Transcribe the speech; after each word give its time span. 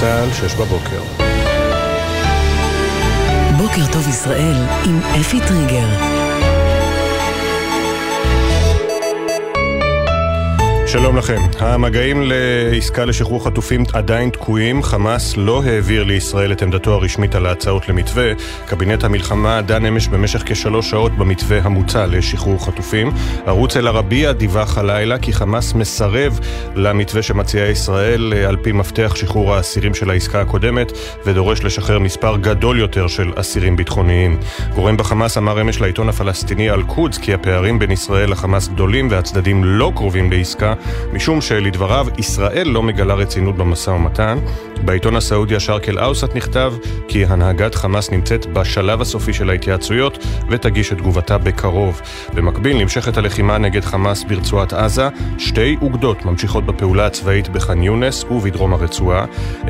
צה"ל, 0.00 0.32
שש 0.32 0.54
בבוקר. 0.54 1.02
בוקר 3.56 3.92
טוב 3.92 4.08
ישראל 4.08 4.56
עם 4.86 5.00
אפי 5.20 5.40
טריגר. 5.40 6.19
שלום 10.92 11.16
לכם. 11.16 11.40
המגעים 11.58 12.22
לעסקה 12.24 13.04
לשחרור 13.04 13.44
חטופים 13.44 13.84
עדיין 13.92 14.30
תקועים. 14.30 14.82
חמאס 14.82 15.36
לא 15.36 15.62
העביר 15.62 16.04
לישראל 16.04 16.52
את 16.52 16.62
עמדתו 16.62 16.94
הרשמית 16.94 17.34
על 17.34 17.46
ההצעות 17.46 17.88
למתווה. 17.88 18.32
קבינט 18.66 19.04
המלחמה 19.04 19.62
דן 19.62 19.86
אמש 19.86 20.08
במשך 20.08 20.42
כשלוש 20.46 20.90
שעות 20.90 21.12
במתווה 21.12 21.58
המוצע 21.62 22.06
לשחרור 22.06 22.66
חטופים. 22.66 23.10
ערוץ 23.46 23.76
אל-ערבייה 23.76 24.32
דיווח 24.32 24.78
הלילה 24.78 25.18
כי 25.18 25.32
חמאס 25.32 25.74
מסרב 25.74 26.40
למתווה 26.74 27.22
שמציעה 27.22 27.68
ישראל 27.68 28.32
על 28.48 28.56
פי 28.56 28.72
מפתח 28.72 29.12
שחרור 29.16 29.54
האסירים 29.54 29.94
של 29.94 30.10
העסקה 30.10 30.40
הקודמת 30.40 30.92
ודורש 31.26 31.64
לשחרר 31.64 31.98
מספר 31.98 32.36
גדול 32.36 32.78
יותר 32.78 33.06
של 33.06 33.32
אסירים 33.36 33.76
ביטחוניים. 33.76 34.38
גורם 34.74 34.96
בחמאס 34.96 35.38
אמר 35.38 35.60
אמש 35.60 35.80
לעיתון 35.80 36.08
הפלסטיני 36.08 36.70
אל-קודס 36.70 37.18
כי 37.18 37.34
הפערים 37.34 37.78
בין 37.78 37.90
ישראל 37.90 38.30
לחמאס 38.30 38.68
גדולים 38.68 39.08
והצדדים 39.10 39.64
לא 39.64 39.92
קרובים 39.96 40.32
לעסקה 40.32 40.74
משום 41.12 41.40
שלדבריו 41.40 42.06
ישראל 42.18 42.68
לא 42.68 42.82
מגלה 42.82 43.14
רצינות 43.14 43.56
במשא 43.56 43.90
ומתן. 43.90 44.38
בעיתון 44.84 45.16
הסעודי 45.16 45.56
השארק 45.56 45.88
אל-אאוסט 45.88 46.34
נכתב 46.34 46.72
כי 47.08 47.24
הנהגת 47.24 47.74
חמאס 47.74 48.10
נמצאת 48.10 48.46
בשלב 48.46 49.00
הסופי 49.00 49.32
של 49.32 49.50
ההתייעצויות 49.50 50.18
ותגיש 50.50 50.92
את 50.92 50.98
תגובתה 50.98 51.38
בקרוב. 51.38 52.00
במקביל 52.34 52.76
נמשכת 52.76 53.16
הלחימה 53.16 53.58
נגד 53.58 53.84
חמאס 53.84 54.24
ברצועת 54.24 54.72
עזה, 54.72 55.08
שתי 55.38 55.76
אוגדות 55.82 56.24
ממשיכות 56.24 56.66
בפעולה 56.66 57.06
הצבאית 57.06 57.48
בח'אן 57.48 57.82
יונס 57.82 58.24
ובדרום 58.30 58.72
הרצועה. 58.72 59.24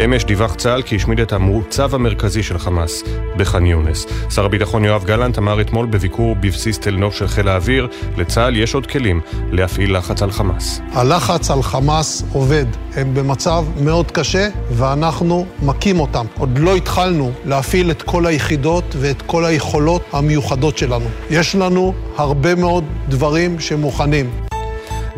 אמש 0.04 0.24
דיווח 0.24 0.54
צה"ל 0.54 0.82
כי 0.82 0.96
השמיד 0.96 1.20
את 1.20 1.32
המוצב 1.32 1.94
המרכזי 1.94 2.42
של 2.42 2.58
חמאס 2.58 3.02
בח'אן 3.36 3.66
יונס. 3.66 4.06
שר 4.30 4.44
הביטחון 4.44 4.84
יואב 4.84 5.04
גלנט 5.04 5.38
אמר 5.38 5.60
אתמול 5.60 5.86
בביקור 5.86 6.36
בבסיס 6.36 6.78
תל 6.78 6.96
נוף 6.96 7.14
של 7.14 7.28
חיל 7.28 7.48
האוויר, 7.48 7.88
לצה"ל 8.16 8.56
יש 8.56 8.74
עוד 8.74 8.86
כלים 8.86 9.20
להפעיל 9.52 9.96
לחץ 9.96 10.22
על 10.22 10.30
חמאס. 10.30 10.80
הלחץ 11.00 11.50
על 11.50 11.62
חמאס 11.62 12.22
עובד. 12.32 12.64
הם 12.94 13.14
במצב 13.14 13.64
מאוד 13.80 14.10
קשה, 14.10 14.48
ואנחנו 14.70 15.46
מכים 15.62 16.00
אותם. 16.00 16.26
עוד 16.38 16.58
לא 16.58 16.76
התחלנו 16.76 17.30
להפעיל 17.44 17.90
את 17.90 18.02
כל 18.02 18.26
היחידות 18.26 18.84
ואת 18.98 19.22
כל 19.22 19.44
היכולות 19.44 20.02
המיוחדות 20.12 20.78
שלנו. 20.78 21.06
יש 21.30 21.54
לנו 21.54 21.94
הרבה 22.16 22.54
מאוד 22.54 22.84
דברים 23.08 23.60
שמוכנים. 23.60 24.49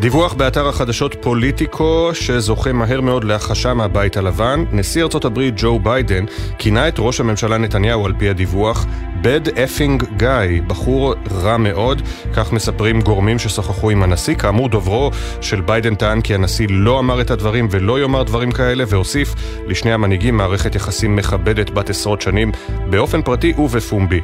דיווח 0.03 0.35
באתר 0.35 0.69
החדשות 0.69 1.17
פוליטיקו 1.21 2.11
שזוכה 2.15 2.73
מהר 2.73 3.01
מאוד 3.01 3.25
להכחשה 3.25 3.75
מהבית 3.75 4.17
הלבן. 4.17 4.65
נשיא 4.73 5.03
ארצות 5.03 5.25
הברית 5.25 5.55
ג'ו 5.57 5.79
ביידן 5.79 6.25
כינה 6.59 6.89
את 6.89 6.95
ראש 6.99 7.21
הממשלה 7.21 7.59
נתניהו 7.59 8.07
על 8.07 8.13
פי 8.19 8.29
הדיווח 8.29 8.87
bad 9.23 9.49
effing 9.49 10.05
guy, 10.19 10.63
בחור 10.67 11.15
רע 11.31 11.57
מאוד, 11.57 12.03
כך 12.35 12.53
מספרים 12.53 13.01
גורמים 13.01 13.39
ששוחחו 13.39 13.91
עם 13.91 14.03
הנשיא. 14.03 14.35
כאמור, 14.35 14.69
דוברו 14.69 15.11
של 15.41 15.61
ביידן 15.61 15.95
טען 15.95 16.21
כי 16.21 16.35
הנשיא 16.35 16.67
לא 16.71 16.99
אמר 16.99 17.21
את 17.21 17.31
הדברים 17.31 17.69
ולא 17.71 18.01
יאמר 18.01 18.23
דברים 18.23 18.53
כאלה, 18.53 18.85
והוסיף 18.89 19.35
לשני 19.67 19.93
המנהיגים 19.93 20.37
מערכת 20.37 20.75
יחסים 20.75 21.17
מכבדת 21.17 21.71
בת 21.71 21.91
עשרות 21.91 22.21
שנים 22.23 22.53
באופן 22.91 23.23
פרטי 23.23 23.53
ובפומבי. 23.59 24.21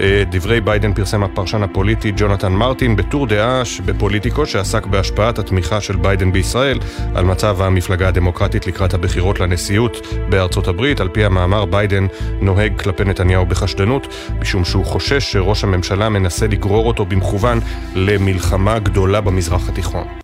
אה, 0.00 0.22
דברי 0.30 0.60
ביידן 0.60 0.94
פרסם 0.94 1.22
הפרשן 1.22 1.62
הפוליטי 1.62 2.12
ג'ונתן 2.16 2.52
מרטין 2.52 2.96
בטור 2.96 3.26
דעה 3.26 3.62
בפוליטיקו 3.84 4.46
שעסק 4.46 4.86
בהשפעת 5.22 5.38
התמיכה 5.38 5.80
של 5.80 5.96
ביידן 5.96 6.32
בישראל 6.32 6.78
על 7.14 7.24
מצב 7.24 7.62
המפלגה 7.62 8.08
הדמוקרטית 8.08 8.66
לקראת 8.66 8.94
הבחירות 8.94 9.40
לנשיאות 9.40 9.96
בארצות 10.28 10.68
הברית. 10.68 11.00
על 11.00 11.08
פי 11.08 11.24
המאמר, 11.24 11.64
ביידן 11.64 12.06
נוהג 12.40 12.80
כלפי 12.80 13.04
נתניהו 13.04 13.46
בחשדנות. 13.46 14.14
משום 14.40 14.64
שהוא 14.64 14.84
חושש 14.84 15.32
שראש 15.32 15.64
הממשלה 15.64 16.08
מנסה 16.08 16.46
לגרור 16.46 16.86
אותו 16.86 17.04
במכוון 17.04 17.58
למלחמה 17.94 18.78
גדולה 18.78 19.20
במזרח 19.20 19.68
התיכון. 19.68 20.21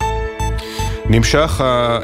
נמשך, 1.10 1.60
אה, 1.60 1.98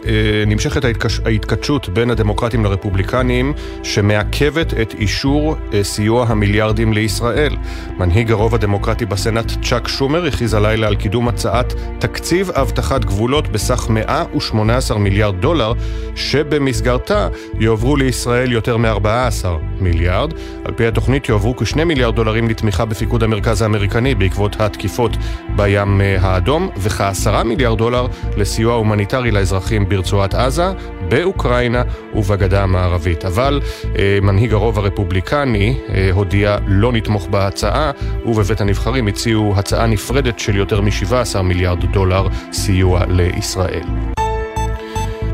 נמשכת 0.46 0.84
ההתכתשות 1.24 1.88
בין 1.88 2.10
הדמוקרטים 2.10 2.64
לרפובליקנים 2.64 3.52
שמעכבת 3.82 4.74
את 4.82 4.94
אישור 4.94 5.56
אה, 5.74 5.84
סיוע 5.84 6.26
המיליארדים 6.28 6.92
לישראל. 6.92 7.56
מנהיג 7.98 8.32
הרוב 8.32 8.54
הדמוקרטי 8.54 9.06
בסנאט 9.06 9.52
צ'אק 9.62 9.88
שומר 9.88 10.26
הכריז 10.26 10.54
הלילה 10.54 10.86
על 10.86 10.96
קידום 10.96 11.28
הצעת 11.28 11.74
תקציב 11.98 12.50
אבטחת 12.50 13.04
גבולות 13.04 13.48
בסך 13.48 13.86
118 13.90 14.98
מיליארד 14.98 15.40
דולר 15.40 15.72
שבמסגרתה 16.14 17.28
יועברו 17.60 17.96
לישראל 17.96 18.52
יותר 18.52 18.76
מ-14 18.76 19.46
מיליארד. 19.80 20.32
על 20.64 20.74
פי 20.74 20.86
התוכנית 20.86 21.28
יועברו 21.28 21.56
כ-2 21.56 21.84
מיליארד 21.84 22.16
דולרים 22.16 22.48
לתמיכה 22.48 22.84
בפיקוד 22.84 23.22
המרכז 23.22 23.62
האמריקני 23.62 24.14
בעקבות 24.14 24.60
התקיפות 24.60 25.16
בים 25.56 26.00
אה, 26.00 26.16
האדום 26.20 26.68
וכ-10 26.76 27.42
מיליארד 27.44 27.78
דולר 27.78 28.06
לסיוע 28.36 28.74
הומניטרי 28.74 28.93
לאזרחים 29.32 29.88
ברצועת 29.88 30.34
עזה, 30.34 30.72
באוקראינה 31.08 31.82
ובגדה 32.14 32.62
המערבית. 32.62 33.24
אבל 33.24 33.60
אה, 33.98 34.18
מנהיג 34.22 34.52
הרוב 34.52 34.78
הרפובליקני 34.78 35.78
אה, 35.88 36.10
הודיע 36.12 36.56
לא 36.66 36.92
נתמוך 36.92 37.28
בהצעה, 37.28 37.90
ובבית 38.26 38.60
הנבחרים 38.60 39.06
הציעו 39.06 39.54
הצעה 39.56 39.86
נפרדת 39.86 40.38
של 40.38 40.56
יותר 40.56 40.80
מ-17 40.80 41.42
מיליארד 41.42 41.92
דולר 41.92 42.28
סיוע 42.52 43.04
לישראל. 43.08 44.13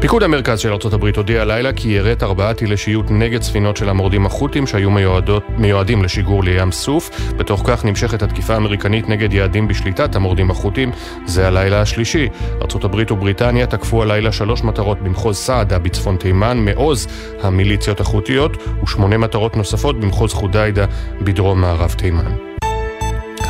פיקוד 0.01 0.23
המרכז 0.23 0.59
של 0.59 0.73
ארה"ב 0.73 1.17
הודיע 1.17 1.43
הלילה 1.43 1.73
כי 1.73 1.89
יראת 1.89 2.23
ארבעה 2.23 2.55
טילי 2.55 2.77
שיוט 2.77 3.07
נגד 3.11 3.43
ספינות 3.43 3.77
של 3.77 3.89
המורדים 3.89 4.27
החות'ים 4.27 4.67
שהיו 4.67 4.91
מיועדות, 4.91 5.43
מיועדים 5.59 6.03
לשיגור 6.03 6.45
לים 6.45 6.73
סוף. 6.73 7.11
בתוך 7.37 7.63
כך 7.67 7.85
נמשכת 7.85 8.23
התקיפה 8.23 8.55
האמריקנית 8.55 9.09
נגד 9.09 9.33
יעדים 9.33 9.69
בשליטת 9.69 10.17
המורדים 10.17 10.51
החות'ים. 10.51 10.91
זה 11.27 11.47
הלילה 11.47 11.81
השלישי. 11.81 12.29
ארה"ב 12.61 13.13
ובריטניה 13.13 13.67
תקפו 13.67 14.03
הלילה 14.03 14.33
שלוש 14.33 14.63
מטרות 14.63 15.01
במחוז 15.03 15.37
סעדה 15.37 15.79
בצפון 15.79 16.17
תימן, 16.17 16.59
מעוז 16.59 17.07
המיליציות 17.43 18.01
החות'יות, 18.01 18.57
ושמונה 18.83 19.19
מטרות 19.19 19.57
נוספות 19.57 20.01
במחוז 20.01 20.33
חודיידה 20.33 20.85
בדרום 21.21 21.61
מערב 21.61 21.95
תימן. 21.99 22.50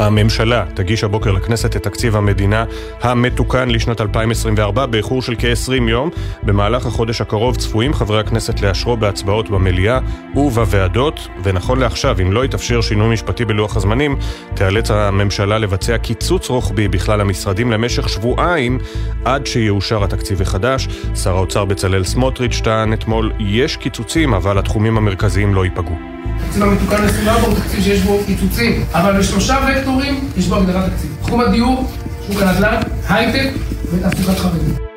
הממשלה 0.01 0.65
תגיש 0.75 1.05
הבוקר 1.05 1.33
לכנסת 1.33 1.77
את 1.77 1.83
תקציב 1.83 2.17
המדינה 2.17 2.65
המתוקן 3.01 3.69
לשנת 3.69 4.01
2024 4.01 4.87
באיחור 4.87 5.23
של 5.23 5.35
כ-20 5.39 5.89
יום. 5.89 6.11
במהלך 6.43 6.87
החודש 6.87 7.21
הקרוב 7.21 7.57
צפויים 7.57 7.95
חברי 7.95 8.21
הכנסת 8.21 8.61
לאשרו 8.61 8.97
בהצבעות 8.97 9.51
במליאה 9.51 9.99
ובוועדות, 10.37 11.29
ונכון 11.43 11.79
לעכשיו, 11.79 12.17
אם 12.23 12.33
לא 12.33 12.45
יתאפשר 12.45 12.81
שינוי 12.81 13.13
משפטי 13.13 13.45
בלוח 13.45 13.77
הזמנים, 13.77 14.17
תיאלץ 14.55 14.91
הממשלה 14.91 15.59
לבצע 15.59 15.99
קיצוץ 15.99 16.49
רוחבי 16.49 16.89
בכלל 16.89 17.21
המשרדים 17.21 17.71
למשך 17.71 18.09
שבועיים 18.09 18.79
עד 19.25 19.47
שיאושר 19.47 20.05
התקציב 20.05 20.43
החדש. 20.43 20.89
שר 21.15 21.37
האוצר 21.37 21.65
בצלאל 21.65 22.05
סמוטריץ' 22.05 22.61
טען 22.65 22.93
אתמול, 22.93 23.33
יש 23.39 23.77
קיצוצים, 23.77 24.35
אבל 24.35 24.59
התחומים 24.59 24.97
המרכזיים 24.97 25.55
לא 25.55 25.65
ייפגעו. 25.65 26.20
התקציב 26.25 26.63
המתוקן 26.63 27.05
ל-24 27.05 27.47
הוא 27.47 27.55
תקציב 27.55 27.83
שיש 27.83 28.01
בו 28.01 28.21
קיצוצים, 28.27 28.85
אבל 28.93 29.19
בשלושה 29.19 29.59
וקטורים 29.69 30.29
יש 30.37 30.47
בו 30.47 30.57
הגדרת 30.57 30.91
תקציב. 30.91 31.17
תחום 31.23 31.41
הדיור, 31.41 31.91
שוק 32.27 32.43
הנדל"ן, 32.43 32.81
הייטק 33.09 33.51
ותעסוקת 33.93 34.39
חרדים. 34.39 34.90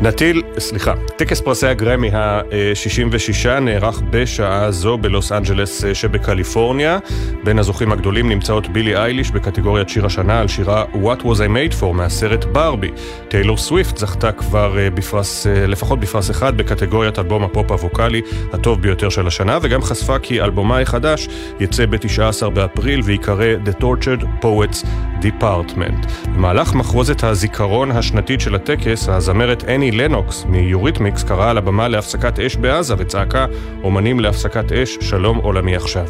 להטיל, 0.00 0.42
סליחה, 0.58 0.94
טקס 1.16 1.40
פרסי 1.40 1.66
הגראמי 1.66 2.10
ה-66 2.10 3.60
נערך 3.60 4.02
בשעה 4.10 4.70
זו 4.70 4.98
בלוס 4.98 5.32
אנג'לס 5.32 5.84
שבקליפורניה. 5.94 6.98
בין 7.44 7.58
הזוכים 7.58 7.92
הגדולים 7.92 8.28
נמצאות 8.28 8.68
בילי 8.68 8.96
אייליש 8.96 9.30
בקטגוריית 9.30 9.88
שיר 9.88 10.06
השנה 10.06 10.40
על 10.40 10.48
שירה 10.48 10.84
What 10.92 11.22
Was 11.22 11.38
I 11.38 11.48
Made 11.48 11.80
For 11.80 11.92
מהסרט 11.92 12.44
ברבי. 12.44 12.90
טיילור 13.28 13.56
סוויפט 13.56 13.96
זכתה 13.96 14.32
כבר 14.32 14.78
אה, 14.78 14.90
בפרס, 14.90 15.46
אה, 15.46 15.66
לפחות 15.66 16.00
בפרס 16.00 16.30
אחד 16.30 16.56
בקטגוריית 16.56 17.18
אלבום 17.18 17.44
הפופ 17.44 17.70
הווקאלי 17.70 18.20
הטוב 18.52 18.82
ביותר 18.82 19.08
של 19.08 19.26
השנה, 19.26 19.58
וגם 19.62 19.82
חשפה 19.82 20.18
כי 20.18 20.40
אלבומה 20.40 20.80
החדש 20.80 21.28
יצא 21.60 21.86
ב-19 21.86 22.48
באפריל 22.48 23.00
ויקרא 23.04 23.54
The 23.66 23.82
Tortured 23.82 24.44
Poets 24.44 24.86
Department. 25.22 26.28
במהלך 26.28 26.74
מחרוזת 26.74 27.24
הזיכרון 27.24 27.90
השנתית 27.90 28.40
של 28.40 28.54
הטקס, 28.54 29.08
הזמרת 29.08 29.64
אנני 29.64 29.83
לנוקס 29.90 30.44
מיוריתמיקס 30.48 31.22
קראה 31.22 31.50
על 31.50 31.58
הבמה 31.58 31.88
להפסקת 31.88 32.38
אש 32.38 32.56
בעזה 32.56 32.94
וצעקה 32.98 33.46
אמנים 33.82 34.20
להפסקת 34.20 34.72
אש, 34.72 34.98
שלום 35.00 35.38
עולמי 35.38 35.76
עכשיו. 35.76 36.06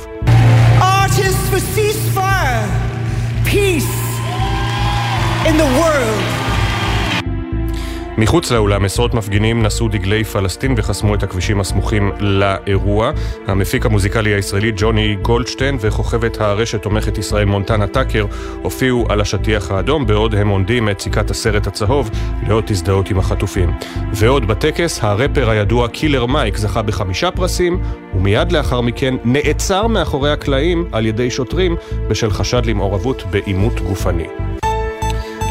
מחוץ 8.18 8.50
לאולם 8.50 8.84
עשרות 8.84 9.14
מפגינים 9.14 9.62
נשאו 9.62 9.88
דגלי 9.88 10.24
פלסטין 10.24 10.74
וחסמו 10.76 11.14
את 11.14 11.22
הכבישים 11.22 11.60
הסמוכים 11.60 12.12
לאירוע. 12.20 13.10
המפיק 13.46 13.86
המוזיקלי 13.86 14.34
הישראלי 14.34 14.72
ג'וני 14.76 15.16
גולדשטיין 15.22 15.76
וכוכבת 15.80 16.40
הרשת 16.40 16.82
תומכת 16.82 17.18
ישראל 17.18 17.44
מונטנה 17.44 17.86
טאקר 17.86 18.26
הופיעו 18.62 19.06
על 19.08 19.20
השטיח 19.20 19.70
האדום 19.70 20.06
בעוד 20.06 20.34
הם 20.34 20.48
עונדים 20.48 20.88
את 20.88 21.00
סיכת 21.00 21.30
הסרט 21.30 21.66
הצהוב 21.66 22.10
לאות 22.48 22.70
הזדהות 22.70 23.10
עם 23.10 23.18
החטופים. 23.18 23.74
ועוד 24.12 24.48
בטקס 24.48 24.98
הראפר 25.02 25.50
הידוע 25.50 25.88
קילר 25.88 26.26
מייק 26.26 26.56
זכה 26.56 26.82
בחמישה 26.82 27.30
פרסים 27.30 27.82
ומיד 28.14 28.52
לאחר 28.52 28.80
מכן 28.80 29.14
נעצר 29.24 29.86
מאחורי 29.86 30.30
הקלעים 30.30 30.88
על 30.92 31.06
ידי 31.06 31.30
שוטרים 31.30 31.76
בשל 32.08 32.30
חשד 32.30 32.66
למעורבות 32.66 33.22
בעימות 33.30 33.80
גופני. 33.80 34.26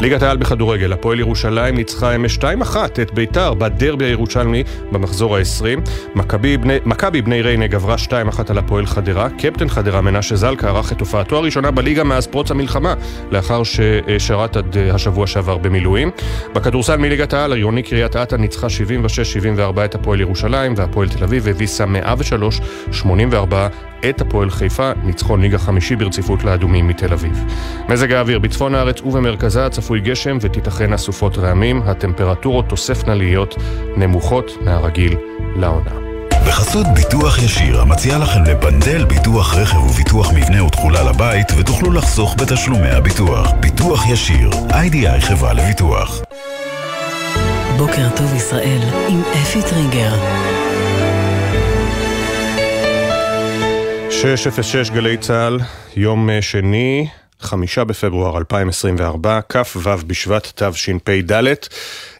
ליגת 0.00 0.22
העל 0.22 0.36
בכדורגל, 0.36 0.92
הפועל 0.92 1.20
ירושלים 1.20 1.76
ניצחה 1.76 2.14
אמש 2.14 2.38
2-1 2.38 2.42
את 3.02 3.14
ביתר 3.14 3.54
בדרבי 3.54 4.04
הירושלמי 4.04 4.64
במחזור 4.92 5.36
ה-20. 5.36 5.90
מכבי 6.84 7.22
בני 7.22 7.42
ריינה 7.42 7.66
גברה 7.66 7.96
2-1 8.08 8.10
על 8.48 8.58
הפועל 8.58 8.86
חדרה. 8.86 9.28
קפטן 9.30 9.68
חדרה 9.68 10.00
מנשה 10.00 10.36
זלקה 10.36 10.68
ערך 10.68 10.92
את 10.92 11.00
הופעתו 11.00 11.36
הראשונה 11.36 11.70
בליגה 11.70 12.04
מאז 12.04 12.26
פרוץ 12.26 12.50
המלחמה, 12.50 12.94
לאחר 13.30 13.62
ששרת 13.62 14.56
עד 14.56 14.76
אה, 14.76 14.94
השבוע 14.94 15.26
שעבר 15.26 15.58
במילואים. 15.58 16.10
בכדורסל 16.54 16.96
מליגת 16.96 17.32
העל, 17.32 17.52
עירוני 17.52 17.82
קריית 17.82 18.16
אתא 18.16 18.34
ניצחה 18.34 18.66
76-74 19.76 19.84
את 19.84 19.94
הפועל 19.94 20.20
ירושלים, 20.20 20.74
והפועל 20.76 21.08
תל 21.08 21.24
אביב 21.24 21.48
הביסה 21.48 21.84
103-84 22.92 23.04
את 24.10 24.20
הפועל 24.20 24.50
חיפה, 24.50 24.90
ניצחון 25.04 25.40
ליגה 25.40 25.58
חמישי 25.58 25.96
ברציפות 25.96 26.44
לאדומים 26.44 26.88
מתל 26.88 27.12
אביב. 27.12 27.44
מזג 27.88 28.12
האוויר 28.12 28.38
בצפון 28.38 28.74
הארץ 28.74 29.00
ובמרכזה 29.00 29.68
צפוי 29.70 30.00
גשם 30.00 30.38
ותיתכן 30.40 30.92
אסופות 30.92 31.38
רעמים, 31.38 31.82
הטמפרטורות 31.84 32.68
תוספנה 32.68 33.14
להיות 33.14 33.56
נמוכות 33.96 34.50
מהרגיל 34.60 35.16
לעונה. 35.56 35.90
בחסות 36.46 36.86
ביטוח 36.94 37.42
ישיר, 37.42 37.80
המציע 37.80 38.18
לכם 38.18 38.44
לבנדל 38.44 39.04
ביטוח 39.04 39.54
רכב 39.54 39.76
וביטוח 39.76 40.32
מבנה 40.32 40.64
ותכולה 40.64 41.02
לבית, 41.02 41.46
ותוכלו 41.58 41.92
לחסוך 41.92 42.36
בתשלומי 42.38 42.90
הביטוח. 42.90 43.52
ביטוח 43.60 44.08
ישיר, 44.08 44.50
איי-די-איי 44.72 45.20
חברה 45.20 45.52
לביטוח. 45.52 46.20
בוקר 47.76 48.08
טוב 48.16 48.34
ישראל 48.34 48.80
עם 49.08 49.22
אפי 49.42 49.62
טריגר. 49.62 50.14
606 54.20 54.90
גלי 54.90 55.16
צה"ל, 55.16 55.58
יום 55.96 56.28
שני, 56.40 57.06
חמישה 57.40 57.84
בפברואר 57.84 58.38
2024, 58.38 59.40
כ"ו 59.48 59.90
בשבט 60.06 60.62
תשפ"ד. 60.62 61.42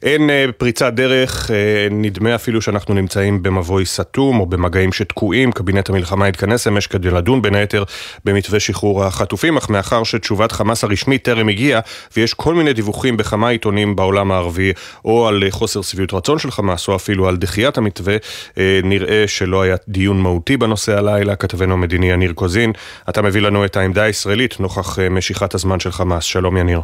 אין 0.02 0.30
אה, 0.30 0.44
פריצת 0.56 0.92
דרך, 0.92 1.50
אה, 1.50 1.56
נדמה 1.90 2.34
אפילו 2.34 2.62
שאנחנו 2.62 2.94
נמצאים 2.94 3.42
במבוי 3.42 3.86
סתום 3.86 4.40
או 4.40 4.46
במגעים 4.46 4.92
שתקועים, 4.92 5.52
קבינט 5.52 5.90
המלחמה 5.90 6.26
התכנס 6.26 6.66
אמש 6.66 6.86
כדי 6.86 7.10
לדון 7.10 7.42
בין 7.42 7.54
היתר 7.54 7.84
במתווה 8.24 8.60
שחרור 8.60 9.04
החטופים, 9.04 9.56
אך 9.56 9.70
מאחר 9.70 10.04
שתשובת 10.04 10.52
חמאס 10.52 10.84
הרשמית 10.84 11.24
טרם 11.24 11.48
הגיעה, 11.48 11.80
ויש 12.16 12.34
כל 12.34 12.54
מיני 12.54 12.72
דיווחים 12.72 13.16
בכמה 13.16 13.48
עיתונים 13.48 13.96
בעולם 13.96 14.32
הערבי, 14.32 14.72
או 15.04 15.28
על 15.28 15.42
חוסר 15.50 15.82
שביעות 15.82 16.14
רצון 16.14 16.38
של 16.38 16.50
חמאס, 16.50 16.88
או 16.88 16.96
אפילו 16.96 17.28
על 17.28 17.36
דחיית 17.36 17.78
המתווה, 17.78 18.16
אה, 18.58 18.80
נראה 18.84 19.24
שלא 19.26 19.62
היה 19.62 19.76
דיון 19.88 20.20
מהותי 20.20 20.56
בנושא 20.56 20.98
הלילה, 20.98 21.36
כתבנו 21.36 21.72
המדיני 21.72 22.10
יניר 22.10 22.32
קוזין. 22.32 22.72
אתה 23.08 23.22
מביא 23.22 23.40
לנו 23.40 23.64
את 23.64 23.76
העמדה 23.76 24.02
הישראלית 24.02 24.60
נוכח 24.60 24.98
משיכת 25.08 25.54
הזמן 25.54 25.80
של 25.80 25.92
חמאס. 25.92 26.24
שלום 26.24 26.56
יניר. 26.56 26.80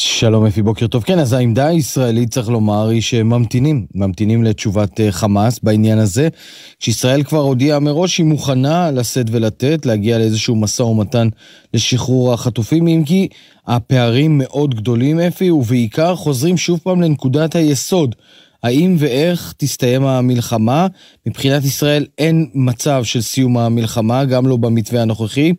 שלום 0.00 0.46
אפי, 0.46 0.62
בוקר 0.62 0.86
טוב. 0.86 1.02
כן, 1.02 1.18
אז 1.18 1.32
העמדה 1.32 1.66
הישראלית, 1.66 2.30
צריך 2.30 2.48
לומר, 2.48 2.88
היא 2.88 3.02
שממתינים, 3.02 3.86
ממתינים 3.94 4.44
לתשובת 4.44 5.00
אה, 5.00 5.12
חמאס 5.12 5.60
בעניין 5.62 5.98
הזה. 5.98 6.28
כשישראל 6.80 7.22
כבר 7.22 7.38
הודיעה 7.38 7.80
מראש 7.80 8.14
שהיא 8.14 8.26
מוכנה 8.26 8.90
לשאת 8.90 9.26
ולתת, 9.30 9.86
להגיע 9.86 10.18
לאיזשהו 10.18 10.56
משא 10.56 10.82
ומתן 10.82 11.28
לשחרור 11.74 12.32
החטופים, 12.32 12.86
אם 12.86 13.02
כי 13.06 13.28
הפערים 13.66 14.38
מאוד 14.38 14.74
גדולים, 14.74 15.20
אפי, 15.20 15.50
ובעיקר 15.50 16.16
חוזרים 16.16 16.56
שוב 16.56 16.80
פעם 16.82 17.02
לנקודת 17.02 17.56
היסוד. 17.56 18.14
האם 18.62 18.96
ואיך 18.98 19.54
תסתיים 19.56 20.04
המלחמה? 20.04 20.86
מבחינת 21.26 21.64
ישראל 21.64 22.06
אין 22.18 22.50
מצב 22.54 23.04
של 23.04 23.20
סיום 23.20 23.58
המלחמה, 23.58 24.24
גם 24.24 24.46
לא 24.46 24.56
במתווה 24.56 25.02
הנוכחי. 25.02 25.52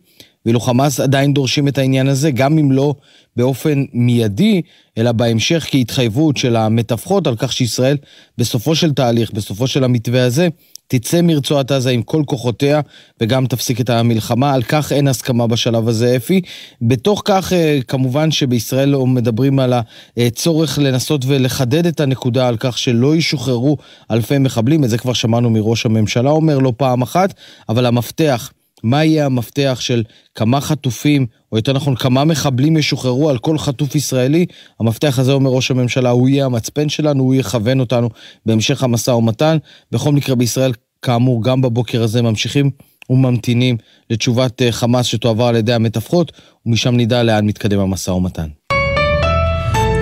ואילו 0.46 0.60
חמאס 0.60 1.00
עדיין 1.00 1.34
דורשים 1.34 1.68
את 1.68 1.78
העניין 1.78 2.08
הזה, 2.08 2.30
גם 2.30 2.58
אם 2.58 2.72
לא 2.72 2.94
באופן 3.36 3.84
מיידי, 3.92 4.62
אלא 4.98 5.12
בהמשך 5.12 5.66
כהתחייבות 5.70 6.36
של 6.36 6.56
המתווכות 6.56 7.26
על 7.26 7.36
כך 7.36 7.52
שישראל 7.52 7.96
בסופו 8.38 8.74
של 8.74 8.92
תהליך, 8.92 9.30
בסופו 9.32 9.66
של 9.66 9.84
המתווה 9.84 10.24
הזה, 10.24 10.48
תצא 10.90 11.20
מרצועת 11.22 11.70
עזה 11.70 11.90
עם 11.90 12.02
כל 12.02 12.22
כוחותיה 12.26 12.80
וגם 13.20 13.46
תפסיק 13.46 13.80
את 13.80 13.90
המלחמה. 13.90 14.54
על 14.54 14.62
כך 14.62 14.92
אין 14.92 15.08
הסכמה 15.08 15.46
בשלב 15.46 15.88
הזה, 15.88 16.16
אפי. 16.16 16.40
בתוך 16.82 17.22
כך, 17.24 17.52
אה, 17.52 17.78
כמובן 17.88 18.30
שבישראל 18.30 18.96
מדברים 18.96 19.58
על 19.58 19.72
הצורך 20.16 20.78
לנסות 20.78 21.24
ולחדד 21.26 21.86
את 21.86 22.00
הנקודה 22.00 22.48
על 22.48 22.56
כך 22.56 22.78
שלא 22.78 23.16
ישוחררו 23.16 23.76
אלפי 24.10 24.38
מחבלים, 24.38 24.84
את 24.84 24.90
זה 24.90 24.98
כבר 24.98 25.12
שמענו 25.12 25.50
מראש 25.50 25.86
הממשלה 25.86 26.30
אומר 26.30 26.58
לא 26.58 26.72
פעם 26.76 27.02
אחת, 27.02 27.34
אבל 27.68 27.86
המפתח 27.86 28.52
מה 28.82 29.04
יהיה 29.04 29.26
המפתח 29.26 29.78
של 29.80 30.02
כמה 30.34 30.60
חטופים, 30.60 31.26
או 31.52 31.56
יותר 31.56 31.72
נכון, 31.72 31.96
כמה 31.96 32.24
מחבלים 32.24 32.76
ישוחררו 32.76 33.30
על 33.30 33.38
כל 33.38 33.58
חטוף 33.58 33.94
ישראלי? 33.94 34.46
המפתח 34.80 35.18
הזה, 35.18 35.32
אומר 35.32 35.50
ראש 35.50 35.70
הממשלה, 35.70 36.10
הוא 36.10 36.28
יהיה 36.28 36.46
המצפן 36.46 36.88
שלנו, 36.88 37.22
הוא 37.22 37.34
יכוון 37.34 37.80
אותנו 37.80 38.08
בהמשך 38.46 38.82
המשא 38.82 39.10
ומתן. 39.10 39.56
בכל 39.92 40.12
מקרה, 40.12 40.34
בישראל, 40.34 40.72
כאמור, 41.02 41.42
גם 41.42 41.60
בבוקר 41.60 42.02
הזה 42.02 42.22
ממשיכים 42.22 42.70
וממתינים 43.10 43.76
לתשובת 44.10 44.62
אה, 44.62 44.72
חמאס 44.72 45.06
שתועבר 45.06 45.44
על 45.44 45.56
ידי 45.56 45.72
המתווכות, 45.72 46.32
ומשם 46.66 46.96
נדע 46.96 47.22
לאן 47.22 47.46
מתקדם 47.46 47.80
המשא 47.80 48.10
ומתן. 48.10 48.59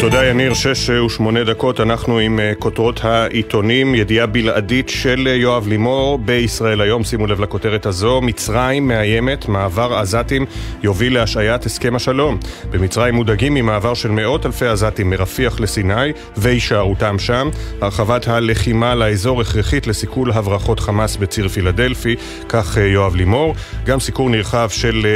תודה 0.01 0.27
יניר, 0.27 0.55
שש 0.55 0.91
ושמונה 0.91 1.45
דקות, 1.45 1.81
אנחנו 1.81 2.19
עם 2.19 2.41
אה, 2.41 2.53
כותרות 2.59 3.05
העיתונים, 3.05 3.95
ידיעה 3.95 4.27
בלעדית 4.27 4.89
של 4.89 5.29
אה, 5.31 5.35
יואב 5.35 5.69
לימור 5.69 6.19
בישראל 6.19 6.81
היום, 6.81 7.05
שימו 7.05 7.27
לב 7.27 7.41
לכותרת 7.41 7.87
הזו, 7.87 8.21
מצרים 8.21 8.89
מאיימת, 8.89 9.49
מעבר 9.49 9.95
עזתים 9.95 10.47
יוביל 10.83 11.15
להשעיית 11.15 11.67
הסכם 11.67 11.97
השלום. 11.97 12.39
במצרים 12.71 13.15
מודאגים 13.15 13.55
ממעבר 13.55 13.95
של 13.95 14.11
מאות 14.11 14.47
אלפי 14.47 14.67
עזתים 14.67 15.11
מרפיח 15.11 15.61
לסיני 15.61 16.13
והישארותם 16.37 17.19
שם. 17.19 17.49
הרחבת 17.81 18.29
הלחימה 18.29 18.95
לאזור 18.95 19.41
הכרחית 19.41 19.87
לסיכול 19.87 20.33
הברחות 20.33 20.81
חמאס 20.81 21.17
בציר 21.17 21.49
פילדלפי, 21.49 22.17
כך 22.49 22.79
אה, 22.79 22.87
יואב 22.87 23.17
לימור. 23.17 23.55
גם 23.85 24.01
סיקור 24.01 24.31
נרחב 24.31 24.69
של 24.71 25.07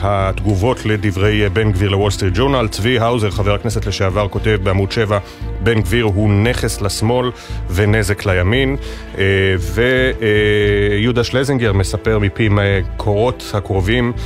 התגובות 0.00 0.86
לדברי 0.86 1.48
בן 1.48 1.72
גביר 1.72 1.90
לוול 1.90 2.10
סטריט 2.10 2.34
ג'ורנל, 2.36 2.68
צבי 2.68 2.98
האוזר, 2.98 3.30
חבר 3.30 3.54
הכנסת 3.54 3.86
לשעבר 3.86 4.25
כבר 4.28 4.32
כותב 4.32 4.58
בעמוד 4.62 4.92
7, 4.92 5.18
בן 5.62 5.80
גביר 5.80 6.04
הוא 6.04 6.30
נכס 6.30 6.80
לשמאל 6.80 7.30
ונזק 7.70 8.26
לימין, 8.26 8.76
אה, 9.18 9.24
ויהודה 9.58 11.24
שלזינגר 11.24 11.72
מספר 11.72 12.18
מפי 12.18 12.48
מקורות 12.50 13.50
הקרובים, 13.54 14.12
אה, 14.16 14.20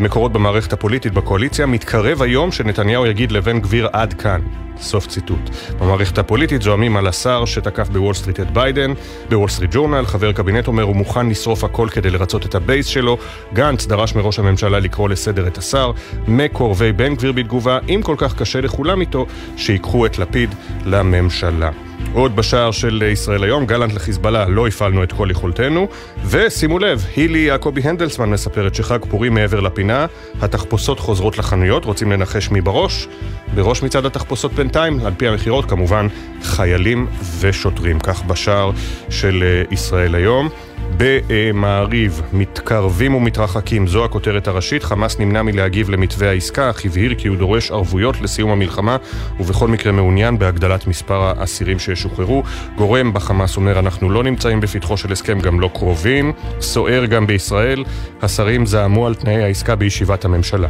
מקורות 0.00 0.32
במערכת 0.32 0.72
הפוליטית 0.72 1.12
בקואליציה, 1.12 1.66
מתקרב 1.66 2.22
היום 2.22 2.52
שנתניהו 2.52 3.06
יגיד 3.06 3.32
לבן 3.32 3.60
גביר 3.60 3.88
עד 3.92 4.12
כאן. 4.12 4.40
סוף 4.80 5.06
ציטוט. 5.06 5.50
במערכת 5.80 6.18
הפוליטית 6.18 6.62
זועמים 6.62 6.96
על 6.96 7.06
השר 7.06 7.44
שתקף 7.44 7.88
בוול 7.88 8.14
סטריט 8.14 8.40
את 8.40 8.50
ביידן, 8.50 8.92
בוול 9.28 9.48
סטריט 9.48 9.70
ג'ורנל, 9.74 10.06
חבר 10.06 10.32
קבינט 10.32 10.66
אומר 10.66 10.82
הוא 10.82 10.96
מוכן 10.96 11.28
לשרוף 11.28 11.64
הכל 11.64 11.88
כדי 11.88 12.10
לרצות 12.10 12.46
את 12.46 12.54
הבייס 12.54 12.86
שלו, 12.86 13.18
גנץ 13.52 13.86
דרש 13.86 14.14
מראש 14.14 14.38
הממשלה 14.38 14.78
לקרוא 14.78 15.08
לסדר 15.08 15.46
את 15.46 15.58
השר, 15.58 15.92
מקורבי 16.28 16.92
בן 16.92 17.14
גביר 17.14 17.32
בתגובה, 17.32 17.78
אם 17.88 18.00
כל 18.04 18.14
כך 18.18 18.34
קשה 18.34 18.60
לכולם 18.60 19.00
איתו, 19.00 19.26
שיקחו 19.56 20.06
את 20.06 20.18
לפיד 20.18 20.54
לממשלה. 20.84 21.70
עוד 22.12 22.36
בשער 22.36 22.70
של 22.70 23.02
ישראל 23.12 23.44
היום, 23.44 23.66
גלנט 23.66 23.92
לחיזבאללה, 23.92 24.48
לא 24.48 24.66
הפעלנו 24.66 25.02
את 25.02 25.12
כל 25.12 25.28
יכולתנו. 25.30 25.88
ושימו 26.26 26.78
לב, 26.78 27.06
הילי 27.16 27.38
יעקבי 27.38 27.80
הנדלסמן 27.84 28.30
מספרת 28.30 28.74
שחג 28.74 28.98
פורים 29.10 29.34
מעבר 29.34 29.60
לפינה, 29.60 30.06
התחפושות 30.40 31.00
חוזרות 31.00 31.38
לחנויות, 31.38 31.84
רוצים 31.84 32.12
לנחש 32.12 32.50
מי 32.50 32.60
בראש? 32.60 33.08
בראש 33.54 33.82
מצד 33.82 34.06
התחפושות 34.06 34.52
בינתיים, 34.52 35.00
על 35.06 35.12
פי 35.16 35.28
המכירות 35.28 35.64
כמובן, 35.70 36.06
חיילים 36.42 37.06
ושוטרים. 37.40 37.98
כך 38.00 38.22
בשער 38.24 38.70
של 39.10 39.42
אה, 39.42 39.62
ישראל 39.70 40.14
היום. 40.14 40.48
במעריב, 40.96 42.22
מתקרבים 42.32 43.14
ומתרחקים, 43.14 43.86
זו 43.86 44.04
הכותרת 44.04 44.48
הראשית. 44.48 44.82
חמאס 44.82 45.18
נמנע 45.18 45.42
מלהגיב 45.42 45.90
למתווה 45.90 46.28
העסקה, 46.30 46.70
אך 46.70 46.84
הבהיר 46.84 47.14
כי 47.14 47.28
הוא 47.28 47.36
דורש 47.36 47.70
ערבויות 47.70 48.20
לסיום 48.20 48.50
המלחמה, 48.50 48.96
ובכל 49.40 49.68
מקרה 49.68 49.92
מעוניין 49.92 50.38
בהגדלת 50.38 50.86
מספר 50.86 51.20
האסירים 51.22 51.78
שישוחררו. 51.78 52.42
גורם 52.76 53.14
בחמאס 53.14 53.56
אומר, 53.56 53.78
אנחנו 53.78 54.10
לא 54.10 54.22
נמצאים 54.22 54.60
בפתחו 54.60 54.96
של 54.96 55.12
הסכם, 55.12 55.40
גם 55.40 55.60
לא 55.60 55.70
קרובים. 55.74 56.32
סוער 56.60 57.04
גם 57.04 57.26
בישראל, 57.26 57.84
השרים 58.22 58.66
זעמו 58.66 59.06
על 59.06 59.14
תנאי 59.14 59.42
העסקה 59.42 59.76
בישיבת 59.76 60.24
הממשלה. 60.24 60.68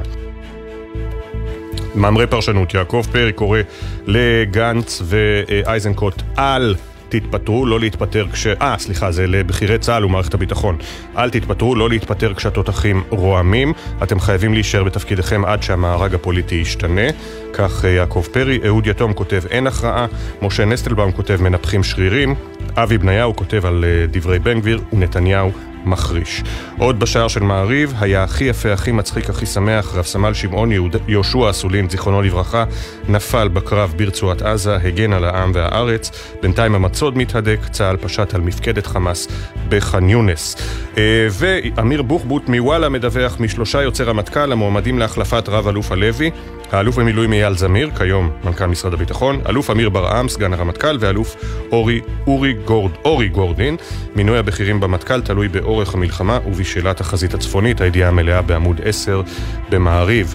מאמרי 1.95 2.27
פרשנות, 2.27 2.75
יעקב 2.75 3.07
פרי 3.13 3.33
קורא 3.33 3.59
לגנץ 4.07 5.03
ואייזנקוט 5.05 6.23
על 6.37 6.75
תתפטרו, 7.21 7.67
לא 7.67 7.81
להתפטר 7.81 8.27
כש... 8.33 8.47
אה, 8.47 8.75
סליחה, 8.79 9.13
זה 9.13 9.27
לבכירי 9.27 9.79
צה"ל 9.79 10.05
ומערכת 10.05 10.35
הביטחון. 10.35 10.77
אל 11.17 11.31
תתפטרו, 11.31 11.75
לא 11.75 11.89
להתפטר 11.89 12.35
כשהתותחים 12.35 13.03
רועמים. 13.11 13.73
אתם 14.03 14.21
חייבים 14.21 14.55
להישאר 14.55 14.85
בתפקידכם 14.85 15.45
עד 15.45 15.63
שהמארג 15.63 16.15
הפוליטי 16.15 16.55
ישתנה. 16.55 17.11
כך 17.53 17.85
אה, 17.85 17.91
יעקב 17.91 18.27
פרי. 18.33 18.61
אהוד 18.67 18.87
יתום 18.87 19.13
כותב 19.13 19.43
אין 19.51 19.67
הכרעה. 19.67 20.07
משה 20.43 20.65
נסטלבאום 20.65 21.13
כותב 21.13 21.39
מנפחים 21.43 21.83
שרירים. 21.83 22.35
אבי 22.77 22.99
בניהו 22.99 23.37
כותב 23.37 23.67
על 23.67 23.85
אה, 23.85 24.07
דברי 24.11 24.39
בן 24.39 24.61
גביר. 24.61 24.81
ונתניהו 24.93 25.53
מחריש. 25.87 26.43
עוד 26.79 27.01
בשער 27.01 27.29
של 27.29 27.43
מעריב, 27.43 27.95
היה 28.01 28.23
הכי 28.25 28.45
יפה, 28.45 28.73
הכי 28.73 28.93
מצחיק, 28.93 29.31
הכי 29.31 29.47
שמח, 29.47 29.95
רב 29.95 30.05
סמל 30.05 30.35
שמעון 30.35 30.71
יהושע 31.09 31.51
אסולין, 31.51 31.91
זיכרונו 31.91 32.23
לברכה, 32.23 32.65
נפל 33.09 33.49
בקרב 33.49 33.95
ברצועת 33.97 34.43
עזה, 34.43 34.77
הגן 34.77 35.13
על 35.13 35.25
העם 35.25 35.51
והארץ. 35.55 36.11
בינתיים 36.43 36.75
המצוד 36.75 37.19
מתהדק, 37.19 37.59
צה"ל 37.71 37.97
פשט 37.97 38.35
על 38.35 38.41
מפקדת 38.41 38.87
חמאס 38.87 39.29
בח'אן 39.69 40.09
יונס. 40.09 40.57
אה, 40.99 41.27
ואמיר 41.31 42.03
בוחבוט 42.03 42.49
מוואלה 42.49 42.89
מדווח 42.89 43.37
משלושה 43.41 43.83
יוצאי 43.83 44.05
רמטכ"ל 44.05 44.53
המועמדים 44.53 44.99
להחלפת 44.99 45.49
רב 45.49 45.69
אלוף 45.69 45.93
הלוי. 45.93 46.31
האלוף 46.75 46.99
במילואים 46.99 47.33
אייל 47.33 47.55
זמיר, 47.55 47.91
כיום 47.99 48.31
מנכ"ל 48.45 48.67
משרד 48.67 48.95
הביטחון, 48.95 49.41
אלוף 49.49 49.71
אמיר 49.71 49.89
ברעם, 49.89 50.29
סגן 50.29 50.53
הרמטכ"ל, 50.53 50.97
ואלוף 51.01 51.37
אורי, 51.73 52.01
אורי, 52.27 52.53
גורד, 52.53 52.93
אורי 53.05 53.29
גורדין. 53.29 53.77
מינוי 54.17 54.39
הבכירים 54.39 54.81
במטכ"ל 54.81 55.21
תלוי 55.21 55.49
באורך 55.49 55.95
המלחמה 55.95 56.39
ובשאלת 56.47 57.01
החזית 57.01 57.35
הצפונית, 57.35 57.81
הידיעה 57.81 58.09
המלאה 58.09 58.43
בעמוד 58.43 58.81
10 58.85 59.23
במעריב. 59.71 60.35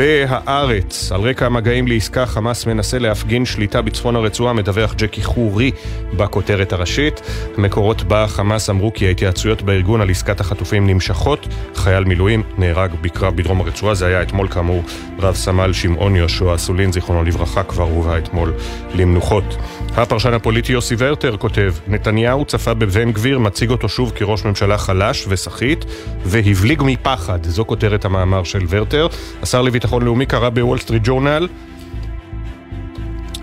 בהארץ, 0.00 1.12
על 1.12 1.20
רקע 1.20 1.46
המגעים 1.46 1.88
לעסקה, 1.88 2.26
חמאס 2.26 2.66
מנסה 2.66 2.98
להפגין 2.98 3.44
שליטה 3.44 3.82
בצפון 3.82 4.16
הרצועה, 4.16 4.52
מדווח 4.52 4.94
ג'קי 4.94 5.22
חורי 5.22 5.70
בכותרת 6.16 6.72
הראשית. 6.72 7.20
מקורות 7.58 8.02
בה 8.02 8.26
חמאס 8.26 8.70
אמרו 8.70 8.92
כי 8.94 9.06
ההתייעצויות 9.06 9.62
בארגון 9.62 10.00
על 10.00 10.10
עסקת 10.10 10.40
החטופים 10.40 10.86
נמשכות. 10.86 11.48
חייל 11.74 12.04
מילואים 12.04 12.42
נהרג 12.58 12.90
בקרב 13.00 13.36
בדרום 13.36 13.60
הרצועה, 13.60 13.94
זה 13.94 14.06
היה 14.06 14.22
אתמול 14.22 14.48
כאמור 14.48 14.82
רב 15.18 15.34
סמל 15.34 15.72
שמעון 15.72 16.16
יהושע 16.16 16.54
אסולין, 16.54 16.92
זיכרונו 16.92 17.24
לברכה, 17.24 17.62
כבר 17.62 17.84
הובא 17.84 18.18
אתמול 18.18 18.52
למנוחות. 18.94 19.56
הפרשן 19.96 20.34
הפוליטי 20.34 20.72
יוסי 20.72 20.94
ורטר 20.98 21.36
כותב, 21.36 21.74
נתניהו 21.88 22.44
צפה 22.44 22.74
בבן 22.74 23.12
גביר, 23.12 23.38
מציג 23.38 23.70
אותו 23.70 23.88
שוב 23.88 24.12
כראש 24.14 24.44
ממשלה 24.44 24.78
חלש 24.78 25.24
וסחיט, 25.28 25.84
והבליג 26.24 26.82
מפחד. 26.84 27.38
זו 27.44 27.64
כותרת 27.64 28.04
המאמר 28.04 28.44
של 28.44 28.64
ורטר. 28.68 29.06
השר 29.42 29.62
לביטחון 29.62 30.02
לאומי 30.02 30.26
קרא 30.26 30.48
בוול 30.48 30.78
סטריט 30.78 31.02
ג'ורנל 31.04 31.48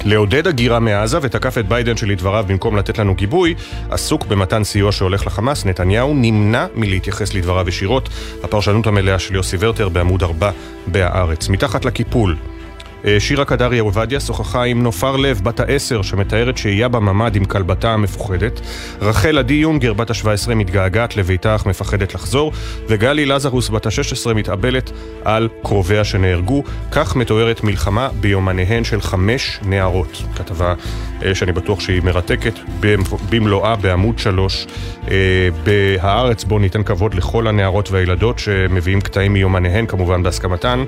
לעודד 0.06 0.48
הגירה 0.48 0.80
מעזה 0.80 1.18
ותקף 1.22 1.58
את 1.58 1.68
ביידן 1.68 1.98
שלדבריו 1.98 2.46
במקום 2.48 2.78
לתת 2.78 3.00
לנו 3.00 3.16
גיבוי, 3.16 3.56
עסוק 3.90 4.26
במתן 4.26 4.64
סיוע 4.64 4.92
שהולך 4.92 5.28
לחמאס, 5.28 5.66
נתניהו 5.66 6.14
נמנע 6.16 6.66
מלהתייחס 6.76 7.34
לדבריו 7.34 7.70
ישירות. 7.70 8.10
הפרשנות 8.44 8.88
המלאה 8.88 9.20
של 9.20 9.36
יוסי 9.36 9.58
ורטר 9.60 9.90
בעמוד 9.90 10.24
4 10.24 10.52
בהארץ. 10.88 11.50
מתחת 11.50 11.86
לקיפול 11.86 12.36
שירה 13.20 13.46
קדריה 13.46 13.82
עובדיה 13.82 14.20
שוחחה 14.20 14.64
עם 14.64 14.84
נופר 14.84 15.16
לב, 15.16 15.42
בת 15.44 15.60
העשר, 15.60 16.02
שמתארת 16.02 16.58
שהייה 16.58 16.88
בממ"ד 16.88 17.36
עם 17.36 17.46
כלבתה 17.46 17.94
המפוחדת. 17.94 18.62
רחל 19.02 19.38
עדי 19.38 19.54
יונגר, 19.54 19.94
בת 19.94 20.10
ה-17, 20.10 20.54
מתגעגעת 20.56 21.18
לביתה 21.18 21.56
אך 21.56 21.66
מפחדת 21.66 22.16
לחזור. 22.16 22.52
וגלי 22.88 23.26
לזרוס, 23.26 23.70
בת 23.70 23.86
ה-16, 23.86 24.34
מתאבלת 24.34 24.92
על 25.26 25.50
קרוביה 25.64 26.04
שנהרגו. 26.04 26.64
כך 26.92 27.16
מתוארת 27.16 27.64
מלחמה 27.64 28.10
ביומניהן 28.20 28.84
של 28.84 29.02
חמש 29.02 29.60
נערות. 29.66 30.24
כתבה 30.36 30.74
אה, 31.26 31.36
שאני 31.36 31.52
בטוח 31.52 31.80
שהיא 31.80 32.02
מרתקת 32.02 32.54
במלואה 33.30 33.76
בעמוד 33.76 34.20
שלוש 34.20 34.68
אה, 35.12 35.16
בהארץ, 35.64 36.44
בו 36.44 36.60
ניתן 36.60 36.84
כבוד 36.84 37.14
לכל 37.14 37.48
הנערות 37.48 37.92
והילדות 37.92 38.40
שמביאים 38.40 39.02
קטעים 39.02 39.34
מיומניהן, 39.34 39.86
כמובן 39.86 40.24
בהסכמתן. 40.24 40.84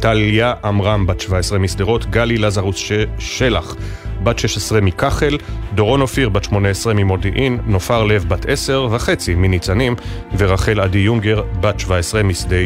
טליה 0.00 0.54
עמרם, 0.64 1.06
בת 1.06 1.20
17 1.20 1.45
משדרות, 1.52 2.06
גלי 2.10 2.38
לזרוס 2.38 2.76
ש... 2.76 2.92
שלח, 3.18 3.76
בת 4.22 4.38
16 4.38 4.80
מכחל, 4.80 5.38
דורון 5.74 6.00
אופיר, 6.00 6.28
בת 6.28 6.44
18 6.44 6.94
ממודיעין, 6.94 7.58
נופר 7.66 8.04
לב, 8.04 8.24
בת 8.28 8.46
10 8.48 8.88
וחצי 8.90 9.34
מניצנים, 9.34 9.94
ורחל 10.38 10.80
עדי 10.80 10.98
יונגר, 10.98 11.42
בת 11.60 11.80
17 11.80 12.22
משדה 12.22 12.56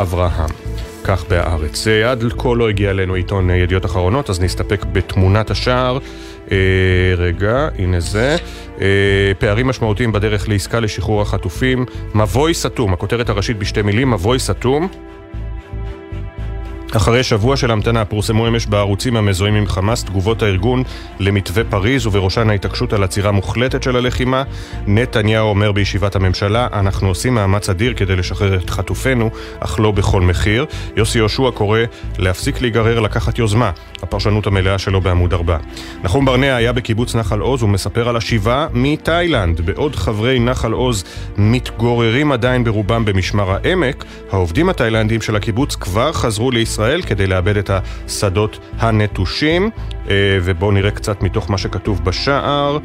אברהם. 0.00 0.50
כך 1.04 1.24
בהארץ. 1.28 1.86
עד 1.86 2.24
כה 2.38 2.54
לא 2.54 2.68
הגיע 2.68 2.90
אלינו 2.90 3.14
עיתון 3.14 3.50
ידיעות 3.50 3.84
אחרונות, 3.84 4.30
אז 4.30 4.40
נסתפק 4.40 4.84
בתמונת 4.92 5.50
השער. 5.50 5.98
אה, 6.52 6.56
רגע, 7.16 7.68
הנה 7.78 8.00
זה. 8.00 8.36
אה, 8.80 8.86
פערים 9.38 9.66
משמעותיים 9.66 10.12
בדרך 10.12 10.48
לעסקה 10.48 10.80
לשחרור 10.80 11.22
החטופים. 11.22 11.84
מבוי 12.14 12.54
סתום, 12.54 12.92
הכותרת 12.92 13.28
הראשית 13.28 13.58
בשתי 13.58 13.82
מילים, 13.82 14.10
מבוי 14.10 14.38
סתום. 14.38 14.88
אחרי 16.96 17.22
שבוע 17.22 17.56
של 17.56 17.70
המתנה 17.70 18.04
פורסמו 18.04 18.48
אמש 18.48 18.66
בערוצים 18.66 19.16
המזוהים 19.16 19.54
עם 19.54 19.66
חמאס 19.66 20.04
תגובות 20.04 20.42
הארגון 20.42 20.82
למתווה 21.20 21.64
פריז 21.64 22.06
ובראשן 22.06 22.50
ההתעקשות 22.50 22.92
על 22.92 23.02
עצירה 23.02 23.30
מוחלטת 23.30 23.82
של 23.82 23.96
הלחימה. 23.96 24.42
נתניהו 24.86 25.48
אומר 25.48 25.72
בישיבת 25.72 26.16
הממשלה, 26.16 26.66
אנחנו 26.72 27.08
עושים 27.08 27.34
מאמץ 27.34 27.68
אדיר 27.68 27.94
כדי 27.94 28.16
לשחרר 28.16 28.54
את 28.54 28.70
חטופינו, 28.70 29.30
אך 29.60 29.80
לא 29.80 29.90
בכל 29.90 30.20
מחיר. 30.20 30.66
יוסי 30.96 31.18
יהושע 31.18 31.50
קורא 31.54 31.80
להפסיק 32.18 32.60
להיגרר 32.60 33.00
לקחת 33.00 33.38
יוזמה, 33.38 33.70
הפרשנות 34.02 34.46
המלאה 34.46 34.78
שלו 34.78 35.00
בעמוד 35.00 35.34
4. 35.34 35.56
נחום 36.04 36.24
ברנע 36.24 36.56
היה 36.56 36.72
בקיבוץ 36.72 37.14
נחל 37.14 37.40
עוז 37.40 37.62
ומספר 37.62 38.08
על 38.08 38.16
השיבה 38.16 38.66
מתאילנד. 38.72 39.60
בעוד 39.60 39.96
חברי 39.96 40.38
נחל 40.40 40.72
עוז 40.72 41.04
מתגוררים 41.38 42.32
עדיין 42.32 42.64
ברובם 42.64 43.04
במשמר 43.04 43.50
העמק, 43.50 44.04
העובדים 44.32 44.68
התאילנדים 44.68 45.20
של 45.20 45.36
הקיבוץ 45.36 45.74
כבר 45.74 46.12
חזרו 46.12 46.50
לישראל. 46.50 46.77
ישראל 46.78 47.02
כדי 47.02 47.26
לאבד 47.26 47.56
את 47.56 47.70
השדות 47.70 48.58
הנטושים. 48.78 49.70
אה, 50.10 50.14
ובואו 50.42 50.70
נראה 50.70 50.90
קצת 50.90 51.22
מתוך 51.22 51.50
מה 51.50 51.58
שכתוב 51.58 52.04
בשער. 52.04 52.78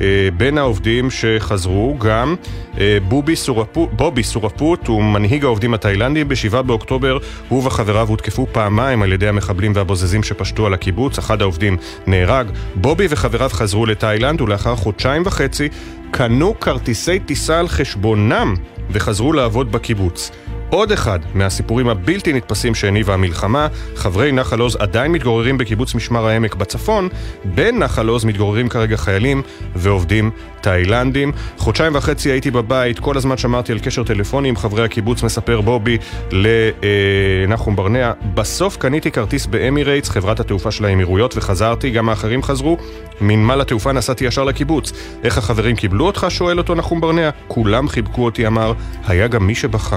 אה, 0.00 0.28
בין 0.36 0.58
העובדים 0.58 1.10
שחזרו 1.10 1.96
גם 1.98 2.34
אה, 2.78 2.98
בובי 3.08 3.36
סורפוט, 3.36 3.88
בובי 3.92 4.22
סורפוט 4.22 4.86
הוא 4.86 5.02
מנהיג 5.02 5.44
העובדים 5.44 5.74
התאילנדים. 5.74 6.28
ב-7 6.28 6.62
באוקטובר 6.62 7.18
הוא 7.48 7.66
וחבריו 7.66 8.08
הותקפו 8.08 8.46
פעמיים 8.52 9.02
על 9.02 9.12
ידי 9.12 9.28
המחבלים 9.28 9.72
והבוזזים 9.74 10.22
שפשטו 10.22 10.66
על 10.66 10.74
הקיבוץ. 10.74 11.18
אחד 11.18 11.42
העובדים 11.42 11.76
נהרג. 12.06 12.46
בובי 12.74 13.06
וחבריו 13.10 13.50
חזרו 13.52 13.86
לתאילנד 13.86 14.40
ולאחר 14.40 14.76
חודשיים 14.76 15.22
וחצי 15.24 15.68
קנו 16.10 16.60
כרטיסי 16.60 17.18
טיסה 17.18 17.60
על 17.60 17.68
חשבונם 17.68 18.54
וחזרו 18.90 19.32
לעבוד 19.32 19.72
בקיבוץ. 19.72 20.30
עוד 20.70 20.92
אחד 20.92 21.18
מהסיפורים 21.34 21.88
הבלתי 21.88 22.32
נתפסים 22.32 22.74
שהניבה 22.74 23.14
המלחמה, 23.14 23.68
חברי 23.96 24.32
נחל 24.32 24.60
עוז 24.60 24.76
עדיין 24.76 25.12
מתגוררים 25.12 25.58
בקיבוץ 25.58 25.94
משמר 25.94 26.26
העמק 26.26 26.54
בצפון, 26.54 27.08
בין 27.44 27.78
נחל 27.78 28.08
עוז 28.08 28.24
מתגוררים 28.24 28.68
כרגע 28.68 28.96
חיילים 28.96 29.42
ועובדים 29.76 30.30
תאילנדים. 30.60 31.32
חודשיים 31.58 31.94
וחצי 31.94 32.30
הייתי 32.30 32.50
בבית, 32.50 32.98
כל 32.98 33.16
הזמן 33.16 33.36
שמרתי 33.36 33.72
על 33.72 33.78
קשר 33.78 34.04
טלפוני 34.04 34.48
עם 34.48 34.56
חברי 34.56 34.84
הקיבוץ, 34.84 35.22
מספר 35.22 35.60
בובי 35.60 35.98
לנחום 36.32 37.76
ברנע. 37.76 38.12
בסוף 38.34 38.76
קניתי 38.76 39.10
כרטיס 39.10 39.46
באמירייטס, 39.46 40.08
חברת 40.08 40.40
התעופה 40.40 40.70
של 40.70 40.84
האמירויות, 40.84 41.36
וחזרתי, 41.36 41.90
גם 41.90 42.08
האחרים 42.08 42.42
חזרו. 42.42 42.78
מנמל 43.20 43.60
התעופה 43.60 43.92
נסעתי 43.92 44.24
ישר 44.24 44.44
לקיבוץ. 44.44 44.92
איך 45.24 45.38
החברים 45.38 45.76
קיבלו 45.76 46.06
אותך? 46.06 46.26
שואל 46.28 46.58
אותו 46.58 46.74
נחום 46.74 47.00
ברנע. 47.00 47.30
כולם 47.48 47.88
חיבקו 47.88 48.24
אותי, 48.24 48.46
אמר. 48.46 48.72
היה 49.06 49.28
גם 49.28 49.46
מי 49.46 49.54
שבכה. 49.54 49.96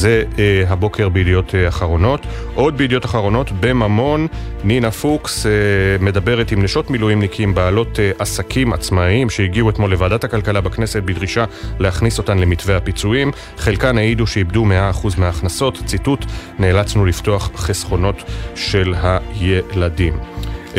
זה 0.00 0.24
אה, 0.38 0.64
הבוקר 0.68 1.08
בידיעות 1.08 1.54
אה, 1.54 1.68
אחרונות. 1.68 2.20
עוד 2.54 2.76
בידיעות 2.76 3.04
אחרונות, 3.04 3.50
בממון, 3.60 4.26
נינה 4.64 4.90
פוקס 4.90 5.46
אה, 5.46 5.50
מדברת 6.00 6.52
עם 6.52 6.62
נשות 6.62 6.90
מילואימניקים, 6.90 7.54
בעלות 7.54 8.00
אה, 8.00 8.10
עסקים 8.18 8.72
עצמאיים 8.72 9.30
שהגיעו 9.30 9.70
אתמול 9.70 9.90
לוועדת 9.90 10.24
הכלכלה 10.24 10.60
בכנסת 10.60 11.02
בדרישה 11.02 11.44
להכניס 11.78 12.18
אותן 12.18 12.38
למתווה 12.38 12.76
הפיצויים. 12.76 13.32
חלקן 13.58 13.98
העידו 13.98 14.26
שאיבדו 14.26 14.66
100% 15.02 15.06
מההכנסות. 15.18 15.78
ציטוט, 15.84 16.24
נאלצנו 16.58 17.06
לפתוח 17.06 17.50
חסכונות 17.56 18.22
של 18.54 18.94
הילדים. 19.02 20.14
Uh, 20.70 20.76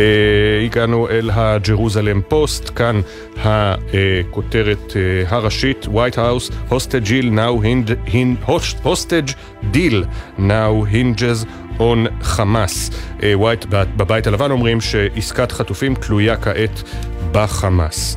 הגענו 0.65 1.09
אל 1.09 1.29
הג'רוזלם 1.33 2.21
פוסט, 2.27 2.71
כאן 2.75 3.01
הכותרת 3.37 4.91
uh, 4.91 5.33
הראשית, 5.33 5.85
White 5.85 6.15
House, 6.15 6.71
hostage 6.71 7.07
deal 7.07 7.25
now, 7.25 7.61
hind, 8.07 8.37
hostage 8.85 9.35
deal 9.73 10.05
now 10.37 10.83
hinges 10.93 11.45
on 11.79 12.23
חמאס. 12.23 12.89
White, 13.19 13.65
בבית 13.69 14.27
הלבן 14.27 14.51
אומרים 14.51 14.81
שעסקת 14.81 15.51
חטופים 15.51 15.95
תלויה 15.95 16.35
כעת 16.35 16.83
בחמאס. 17.31 18.15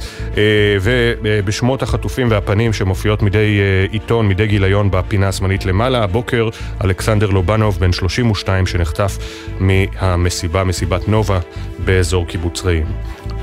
ובשמות 0.82 1.82
החטופים 1.82 2.30
והפנים 2.30 2.72
שמופיעות 2.72 3.22
מדי 3.22 3.60
עיתון, 3.90 4.28
מדי 4.28 4.46
גיליון 4.46 4.90
בפינה 4.90 5.28
השמאלית 5.28 5.66
למעלה, 5.66 6.04
הבוקר 6.04 6.48
אלכסנדר 6.84 7.30
לובנוב, 7.30 7.78
בן 7.80 7.92
32, 7.92 8.66
שנחטף 8.66 9.18
מהמסיבה, 9.60 10.64
מסיבת 10.64 11.08
נובה, 11.08 11.38
באזור 11.84 12.26
קיבוץ 12.26 12.64
רעים. 12.64 12.86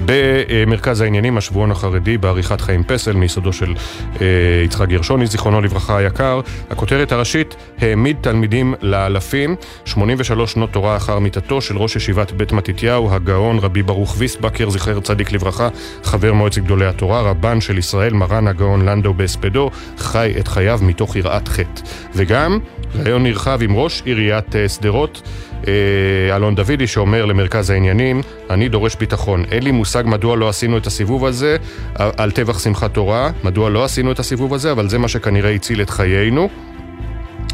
במרכז 0.05 1.01
העניינים, 1.01 1.38
השבועון 1.38 1.72
החרדי, 1.72 2.17
בעריכת 2.17 2.62
חיים 2.62 2.84
פסל, 2.84 3.13
מיסודו 3.13 3.53
של 3.53 3.74
אה, 4.22 4.25
יצחק 4.65 4.88
גרשוני, 4.88 5.27
זיכרונו 5.27 5.62
לברכה 5.62 5.98
היקר. 5.98 6.41
הכותרת 6.70 7.12
הראשית, 7.12 7.55
העמיד 7.79 8.17
תלמידים 8.22 8.74
לאלפים, 8.81 9.55
83 9.86 10.51
שנות 10.51 10.72
תורה 10.72 10.98
אחר 10.98 11.20
מיתתו 11.20 11.62
של 11.62 11.77
ראש 11.77 11.96
ישיבת 11.96 12.31
בית 12.31 12.51
מתתיהו, 12.51 13.13
הגאון 13.13 13.60
רבי 13.60 13.84
ברוך 13.84 14.15
ויסבקר, 14.17 14.70
זכר 14.70 15.00
צדיק 15.00 15.31
לברכה, 15.31 15.70
חבר 16.03 16.34
מועצת 16.34 16.62
גדולי 16.62 16.86
התורה, 16.86 17.22
רבן 17.22 17.62
של 17.62 17.77
ישראל, 17.77 18.13
מרן 18.13 18.48
הגאון 18.48 18.86
לנדו 18.86 19.13
בהספדו, 19.13 19.72
חי 19.98 20.34
את 20.39 20.48
חייו 20.48 20.79
מתוך 20.81 21.15
יראת 21.15 21.48
חטא. 21.48 21.81
וגם, 22.15 22.60
ראיון 22.96 23.24
נרחב 23.24 23.60
עם 23.62 23.75
ראש 23.75 24.01
עיריית 24.05 24.55
אה, 24.55 24.70
שדרות. 24.70 25.22
אה, 25.68 26.36
אלון 26.36 26.56
דוידי 26.56 26.88
שאומר 26.88 27.25
למרכז 27.25 27.70
העניינים, 27.70 28.22
אני 28.50 28.70
דורש 28.70 28.96
ביטחון. 28.96 29.46
אין 29.51 29.63
לי 29.63 29.72
מושג 29.72 30.03
מדוע 30.06 30.38
לא 30.38 30.50
עשינו 30.50 30.77
את 30.77 30.88
הסיבוב 30.88 31.25
הזה 31.25 31.58
על 31.96 32.32
טבח 32.32 32.60
שמחת 32.60 32.94
תורה, 32.94 33.32
מדוע 33.44 33.70
לא 33.70 33.84
עשינו 33.84 34.12
את 34.12 34.20
הסיבוב 34.20 34.53
הזה, 34.53 34.72
אבל 34.72 34.89
זה 34.89 34.98
מה 34.98 35.08
שכנראה 35.08 35.51
הציל 35.51 35.82
את 35.82 35.89
חיינו. 35.89 36.50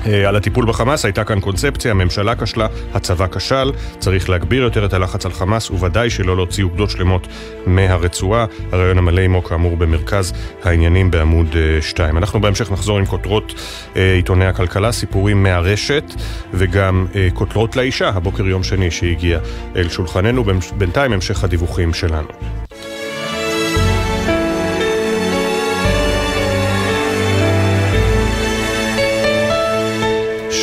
אה, 0.08 0.30
על 0.30 0.36
הטיפול 0.36 0.66
בחמאס 0.66 1.06
הייתה 1.06 1.24
כאן 1.24 1.40
קונספציה, 1.40 1.92
הממשלה 1.92 2.36
כשלה, 2.36 2.68
הצבא 2.94 3.28
כשל, 3.28 3.72
צריך 4.00 4.30
להגביר 4.30 4.64
יותר 4.64 4.86
את 4.86 4.94
הלחץ 4.94 5.26
על 5.26 5.32
חמאס, 5.32 5.70
וודאי 5.70 6.10
שלא 6.10 6.36
להוציא 6.36 6.64
אוגדות 6.64 6.90
שלמות 6.90 7.28
מהרצועה. 7.66 8.46
הרעיון 8.72 8.98
המלא 8.98 9.22
עמו 9.22 9.44
כאמור 9.44 9.78
במרכז 9.78 10.34
העניינים 10.64 11.12
בעמוד 11.12 11.56
2. 11.82 12.16
אה, 12.16 12.20
אנחנו 12.20 12.42
בהמשך 12.42 12.72
נחזור 12.72 12.98
עם 12.98 13.06
כותרות 13.06 13.54
אה, 13.96 14.14
עיתוני 14.14 14.46
הכלכלה, 14.46 14.92
סיפורים 14.92 15.44
מהרשת, 15.44 16.14
וגם 16.54 17.08
כותרות 17.34 17.76
לאישה, 17.76 18.10
הבוקר 18.10 18.48
יום 18.48 18.64
שני 18.64 18.92
שהגיע 18.92 19.40
אל 19.76 19.90
שולחננו, 19.90 20.44
בינתיים 20.78 21.14
המשך 21.14 21.44
הדיווחים 21.44 21.94
שלנו. 21.94 22.28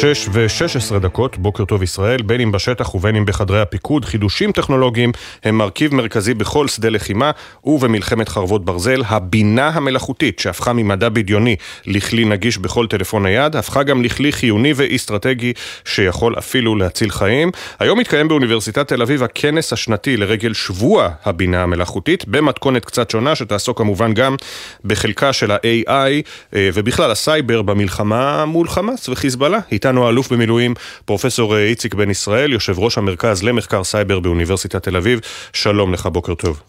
שש 0.01 0.29
ושש 0.33 0.77
עשרה 0.77 0.99
דקות, 0.99 1.39
בוקר 1.39 1.65
טוב 1.65 1.83
ישראל, 1.83 2.23
בין 2.23 2.41
אם 2.41 2.53
בשטח 2.53 2.95
ובין 2.95 3.17
אם 3.17 3.25
בחדרי 3.25 3.61
הפיקוד, 3.61 4.05
חידושים 4.05 4.53
טכנולוגיים 4.53 5.13
הם 5.45 5.59
מרכיב 5.59 5.95
מרכזי 5.95 6.35
בכל 6.35 6.69
שדה 6.69 6.89
לחימה 6.89 7.31
ובמלחמת 7.65 8.29
חרבות 8.29 8.65
ברזל. 8.65 9.03
הבינה 9.07 9.69
המלאכותית 9.69 10.39
שהפכה 10.39 10.73
ממדע 10.73 11.09
בדיוני 11.09 11.57
לכלי 11.87 12.25
נגיש 12.25 12.59
בכל 12.59 12.87
טלפון 12.87 13.23
נייד, 13.23 13.57
הפכה 13.57 13.83
גם 13.83 14.03
לכלי 14.03 14.33
חיוני 14.33 14.73
ואסטרטגי 14.77 15.53
שיכול 15.85 16.39
אפילו 16.39 16.77
להציל 16.77 17.11
חיים. 17.11 17.51
היום 17.79 17.99
מתקיים 17.99 18.29
באוניברסיטת 18.29 18.89
תל 18.89 19.03
אביב 19.03 19.23
הכנס 19.23 19.73
השנתי 19.73 20.17
לרגל 20.17 20.53
שבוע 20.53 21.09
הבינה 21.25 21.63
המלאכותית, 21.63 22.29
במתכונת 22.29 22.85
קצת 22.85 23.11
שונה 23.11 23.35
שתעסוק 23.35 23.79
כמובן 23.79 24.15
גם 24.15 24.37
בחלקה 24.85 25.33
של 25.33 25.51
ה-AI 25.51 25.91
אה, 25.91 26.69
ובכלל 26.75 27.11
הסייבר 27.11 27.63
במלחמה 27.63 28.45
מול 28.45 28.69
חמאס 28.69 29.09
וחיזבאללה. 29.09 29.59
איתנו 29.87 30.07
האלוף 30.07 30.33
במילואים 30.33 30.75
פרופסור 31.05 31.57
אה, 31.57 31.65
איציק 31.65 31.95
בן 31.95 32.11
ישראל, 32.11 32.53
יושב 32.53 32.79
ראש 32.79 32.99
המרכז 32.99 33.45
למחקר 33.45 33.85
סייבר 33.85 34.21
באוניברסיטת 34.21 34.83
תל 34.83 34.97
אביב. 34.97 35.21
שלום 35.53 35.93
לך, 35.93 36.07
בוקר 36.07 36.35
טוב. 36.35 36.63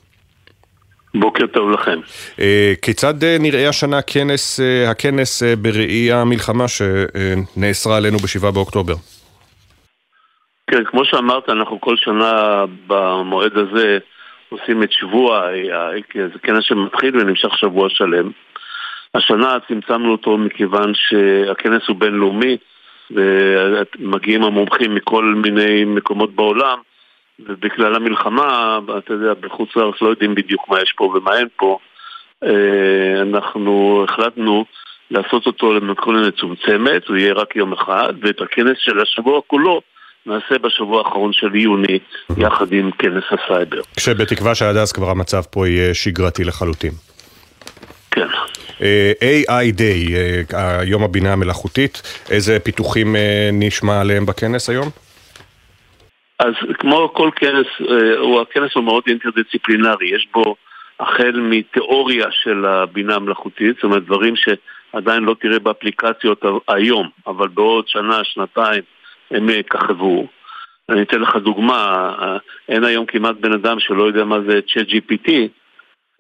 בוקר 1.16 1.48
טוב 1.48 1.72
לכם. 1.72 2.00
אה, 2.40 2.74
כיצד 2.82 3.24
אה, 3.24 3.38
נראה 3.40 3.70
השנה 3.70 3.98
הכנס, 3.98 4.60
הכנס 4.88 5.44
בראי 5.62 6.12
המלחמה 6.12 6.66
שנאסרה 6.68 7.98
עלינו 7.98 8.18
ב-7 8.18 8.52
באוקטובר? 8.52 8.94
כן, 10.72 10.84
כמו 10.86 11.06
שאמרת, 11.06 11.50
אנחנו 11.50 11.82
כל 11.82 11.96
שנה 11.98 12.66
במועד 12.88 13.58
הזה 13.58 13.98
עושים 14.50 14.84
את 14.84 14.92
שבוע, 14.92 15.48
זה 16.16 16.40
כנס 16.44 16.64
שמתחיל 16.64 17.18
ונמשך 17.18 17.58
שבוע 17.58 17.90
שלם. 17.90 18.32
השנה 19.16 19.58
צמצמנו 19.68 20.12
אותו 20.12 20.38
מכיוון 20.38 20.92
שהכנס 20.96 21.82
הוא 21.88 21.96
בינלאומי, 21.98 22.58
ומגיעים 23.12 24.44
המומחים 24.44 24.96
מכל 24.96 25.24
מיני 25.44 25.86
מקומות 25.86 26.36
בעולם, 26.36 26.78
ובכלל 27.40 27.96
המלחמה, 27.96 28.80
אתה 28.98 29.14
יודע, 29.14 29.34
בחוץ 29.34 29.70
לארץ 29.76 29.96
לא 30.02 30.10
יודעים 30.10 30.36
בדיוק 30.36 30.70
מה 30.70 30.82
יש 30.82 30.94
פה 30.98 31.04
ומה 31.04 31.38
אין 31.38 31.48
פה. 31.58 31.78
אה, 32.44 33.22
אנחנו 33.22 34.04
החלטנו 34.10 34.66
לעשות 35.12 35.46
אותו 35.46 35.74
למתכונת 35.74 36.34
מצומצמת, 36.34 37.08
הוא 37.08 37.18
יהיה 37.18 37.34
רק 37.34 37.56
יום 37.56 37.74
אחד, 37.74 38.14
ואת 38.22 38.42
הכנס 38.42 38.78
של 38.78 39.00
השבוע 39.00 39.42
כולו 39.48 39.82
נעשה 40.26 40.60
בשבוע 40.62 41.04
האחרון 41.06 41.34
של 41.34 41.56
יוני, 41.56 42.00
יחד 42.38 42.72
עם 42.72 42.92
כנס 42.92 43.24
הסייבר. 43.32 43.82
כשבתקווה 43.98 44.56
שעד 44.56 44.78
אז 44.78 44.92
כבר 44.92 45.10
המצב 45.10 45.42
פה 45.52 45.68
יהיה 45.68 45.94
שגרתי 45.94 46.44
לחלוטין. 46.44 46.92
כן. 48.12 48.28
אה, 48.82 49.12
AI 49.22 49.78
Day, 49.78 50.14
אה, 50.56 50.84
יום 50.84 51.04
הבינה 51.04 51.34
המלאכותית, 51.34 52.02
איזה 52.30 52.60
פיתוחים 52.60 53.16
אה, 53.16 53.50
נשמע 53.54 54.02
עליהם 54.02 54.26
בכנס 54.26 54.70
היום? 54.70 54.88
אז 56.40 56.54
כמו 56.80 57.14
כל 57.14 57.30
כנס, 57.36 57.68
הוא, 58.18 58.42
הכנס 58.42 58.76
הוא 58.76 58.84
מאוד 58.84 59.04
אינטרדיציפלינרי, 59.08 60.16
יש 60.16 60.28
בו 60.34 60.56
החל 61.00 61.40
מתיאוריה 61.50 62.26
של 62.32 62.66
הבינה 62.66 63.16
המלאכותית, 63.16 63.76
זאת 63.76 63.84
אומרת 63.84 64.06
דברים 64.06 64.34
שעדיין 64.36 65.24
לא 65.24 65.36
תראה 65.42 65.60
באפליקציות 65.60 66.46
היום, 66.68 67.10
אבל 67.28 67.48
בעוד 67.48 67.88
שנה, 67.88 68.24
שנתיים 68.24 68.82
הם 69.32 69.50
יככבו. 69.50 70.28
אני 70.90 71.02
אתן 71.02 71.22
לך 71.22 71.36
דוגמה, 71.36 72.14
אין 72.70 72.84
היום 72.84 73.06
כמעט 73.06 73.36
בן 73.40 73.54
אדם 73.54 73.80
שלא 73.80 74.04
יודע 74.04 74.24
מה 74.26 74.38
זה 74.48 74.60
ChatGPT, 74.68 75.32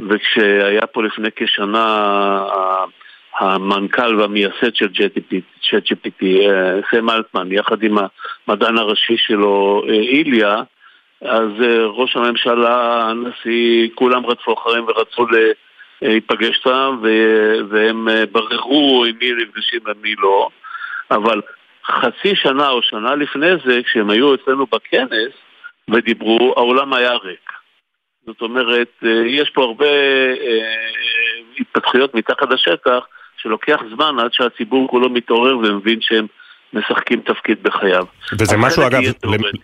וכשהיה 0.01 0.87
פה 0.87 1.03
לפני 1.03 1.29
כשנה 1.35 2.45
המנכ"ל 3.39 4.15
והמייסד 4.15 4.75
של 4.75 4.87
ChatGPT, 5.61 6.25
אה, 6.25 6.79
סם 6.91 7.09
אלטמן, 7.09 7.51
יחד 7.51 7.83
עם 7.83 7.97
המדען 8.47 8.77
הראשי 8.77 9.17
שלו, 9.17 9.83
אה, 9.87 9.93
איליה, 9.93 10.55
אז 11.21 11.49
אה, 11.63 11.85
ראש 11.85 12.15
הממשלה, 12.15 13.03
הנשיא, 13.09 13.89
כולם 13.95 14.25
רדפו 14.25 14.53
אחריהם 14.53 14.85
ורצו 14.87 15.25
להיפגש 16.01 16.57
איתם, 16.57 16.99
והם 17.69 18.07
בררו 18.31 19.05
עם 19.05 19.15
מי 19.19 19.31
נפגשים 19.31 19.79
ומי 19.85 20.15
לא, 20.15 20.49
אבל 21.11 21.41
חצי 21.85 22.35
שנה 22.35 22.69
או 22.69 22.81
שנה 22.81 23.15
לפני 23.15 23.51
זה, 23.65 23.81
כשהם 23.83 24.09
היו 24.09 24.35
אצלנו 24.35 24.65
בכנס 24.65 25.33
ודיברו, 25.89 26.53
העולם 26.57 26.93
היה 26.93 27.13
ריק. 27.13 27.54
זאת 28.25 28.41
אומרת, 28.41 28.91
אה, 29.05 29.09
יש 29.27 29.49
פה 29.49 29.63
הרבה 29.63 29.85
אה, 29.85 30.75
התפתחויות 31.59 32.15
מתחת 32.15 32.49
לשטח, 32.51 32.99
שלוקח 33.37 33.79
זמן 33.95 34.19
עד 34.19 34.33
שהציבור 34.33 34.87
כולו 34.87 35.09
מתעורר 35.09 35.57
ומבין 35.57 36.01
שהם 36.01 36.27
משחקים 36.73 37.21
תפקיד 37.21 37.63
בחייו. 37.63 38.05
וזה 38.39 38.57
משהו, 38.57 38.87
אגב, 38.87 39.01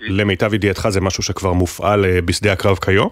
למיטב 0.01 0.53
ידיעתך, 0.53 0.89
זה 0.89 1.01
משהו 1.01 1.23
שכבר 1.23 1.53
מופעל 1.53 2.05
אה, 2.05 2.21
בשדה 2.25 2.51
הקרב 2.51 2.77
כיום? 2.77 3.09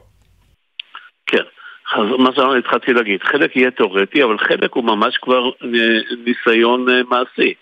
כן. 1.25 1.43
אז 1.91 2.05
מה 2.19 2.29
שהתחלתי 2.35 2.93
להגיד, 2.93 3.23
חלק 3.23 3.55
יהיה 3.55 3.71
תיאורטי, 3.71 4.23
אבל 4.23 4.37
חלק 4.37 4.73
הוא 4.73 4.83
ממש 4.83 5.17
כבר 5.17 5.49
ניסיון 6.25 6.85
מעשי. 7.09 7.53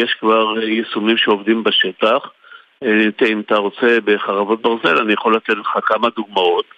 יש 0.00 0.16
כבר 0.20 0.60
יישומים 0.62 1.16
שעובדים 1.16 1.64
בשטח. 1.64 2.30
אם 3.26 3.40
אתה 3.40 3.56
רוצה 3.56 3.98
בחרבות 4.04 4.62
ברזל, 4.62 4.98
אני 4.98 5.12
יכול 5.12 5.36
לתת 5.36 5.54
לך 5.60 5.78
כמה 5.86 6.08
דוגמאות. 6.16 6.77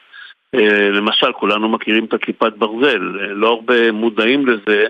אה, 0.54 0.90
למשל, 0.90 1.32
כולנו 1.32 1.68
מכירים 1.68 2.04
את 2.04 2.14
הכיפת 2.14 2.52
ברזל, 2.52 3.18
אה, 3.20 3.26
לא 3.26 3.48
הרבה 3.48 3.92
מודעים 3.92 4.46
לזה 4.46 4.86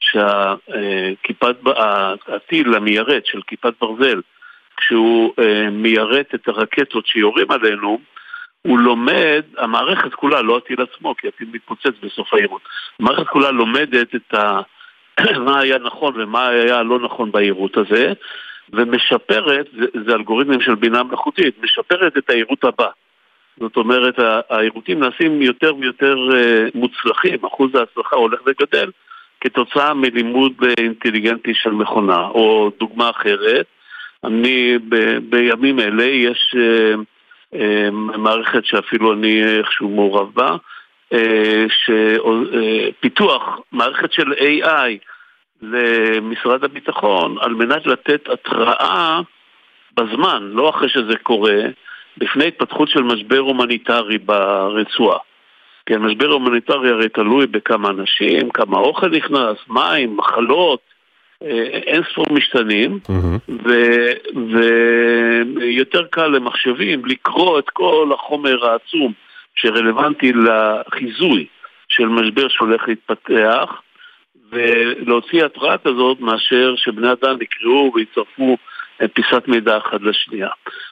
שהכיפת, 0.00 1.56
הטיל 2.26 2.74
המיירט 2.74 3.26
של 3.26 3.40
כיפת 3.46 3.74
ברזל, 3.80 4.20
כשהוא 4.76 5.32
אה, 5.38 5.70
מיירט 5.70 6.34
את 6.34 6.48
הרקטות 6.48 7.06
שיורים 7.06 7.50
עלינו, 7.50 8.00
הוא 8.62 8.78
לומד, 8.78 9.42
המערכת 9.58 10.14
כולה, 10.14 10.42
לא 10.42 10.56
הטיל 10.56 10.76
עצמו, 10.82 11.14
כי 11.16 11.28
הטיל 11.28 11.48
מתפוצץ 11.52 11.94
בסוף 12.02 12.34
העירות, 12.34 12.62
המערכת 13.00 13.28
כולה 13.28 13.50
לומדת 13.50 14.14
את 14.14 14.34
ה... 14.34 14.60
מה 15.46 15.60
היה 15.60 15.78
נכון 15.78 16.20
ומה 16.20 16.48
היה 16.48 16.82
לא 16.82 16.98
נכון 16.98 17.32
בעירות 17.32 17.76
הזה, 17.76 18.12
ומשפרת, 18.72 19.66
זה, 19.72 19.86
זה 20.06 20.14
אלגוריתמים 20.14 20.60
של 20.60 20.74
בינה 20.74 21.02
מלאכותית, 21.02 21.62
משפרת 21.62 22.16
את 22.16 22.30
העירות 22.30 22.64
הבאה. 22.64 22.90
זאת 23.58 23.76
אומרת, 23.76 24.14
העיוותים 24.50 25.00
נעשים 25.00 25.42
יותר 25.42 25.74
ויותר 25.76 26.16
אה, 26.34 26.66
מוצלחים, 26.74 27.44
אחוז 27.44 27.74
ההצלחה 27.74 28.16
הולך 28.16 28.40
וגדל 28.46 28.90
כתוצאה 29.40 29.94
מלימוד 29.94 30.52
אינטליגנטי 30.78 31.54
של 31.54 31.70
מכונה. 31.70 32.26
או 32.28 32.70
דוגמה 32.78 33.10
אחרת, 33.10 33.66
אני 34.24 34.78
ב, 34.88 35.18
בימים 35.30 35.80
אלה 35.80 36.04
יש 36.04 36.54
אה, 36.58 36.94
אה, 37.54 37.90
מערכת 37.90 38.64
שאפילו 38.64 39.12
אני 39.12 39.58
איכשהו 39.58 39.88
מעורב 39.88 40.34
בה, 40.34 40.56
שפיתוח 41.68 43.60
מערכת 43.72 44.12
של 44.12 44.32
AI 44.32 44.90
למשרד 45.62 46.64
הביטחון 46.64 47.36
על 47.40 47.54
מנת 47.54 47.86
לתת 47.86 48.28
התראה 48.28 49.20
בזמן, 49.96 50.50
לא 50.52 50.70
אחרי 50.70 50.88
שזה 50.88 51.16
קורה, 51.22 51.56
בפני 52.20 52.46
התפתחות 52.46 52.88
של 52.88 53.02
משבר 53.02 53.38
הומניטרי 53.38 54.18
ברצועה. 54.18 55.18
כן, 55.86 55.98
משבר 55.98 56.26
הומניטרי 56.26 56.90
הרי 56.90 57.08
תלוי 57.08 57.46
בכמה 57.46 57.88
אנשים, 57.88 58.50
כמה 58.50 58.78
אוכל 58.78 59.08
נכנס, 59.08 59.56
מים, 59.68 60.16
מחלות, 60.16 60.80
אה, 61.42 61.64
אין 61.64 62.02
ספור 62.12 62.26
משתנים, 62.30 62.98
mm-hmm. 63.08 63.54
ויותר 65.60 66.04
קל 66.10 66.26
למחשבים 66.26 67.04
לקרוא 67.04 67.58
את 67.58 67.70
כל 67.70 68.10
החומר 68.14 68.66
העצום 68.66 69.12
שרלוונטי 69.54 70.32
לחיזוי 70.32 71.46
של 71.88 72.06
משבר 72.06 72.48
שהולך 72.48 72.82
להתפתח, 72.88 73.82
ולהוציא 74.52 75.44
התראה 75.44 75.78
כזאת 75.78 76.20
מאשר 76.20 76.74
שבני 76.76 77.12
אדם 77.12 77.42
יקראו 77.42 77.92
ויצרפו 77.94 78.56
פיסת 79.08 79.48
מידע 79.48 79.78
אחד 79.78 80.02
לשנייה. 80.02 80.48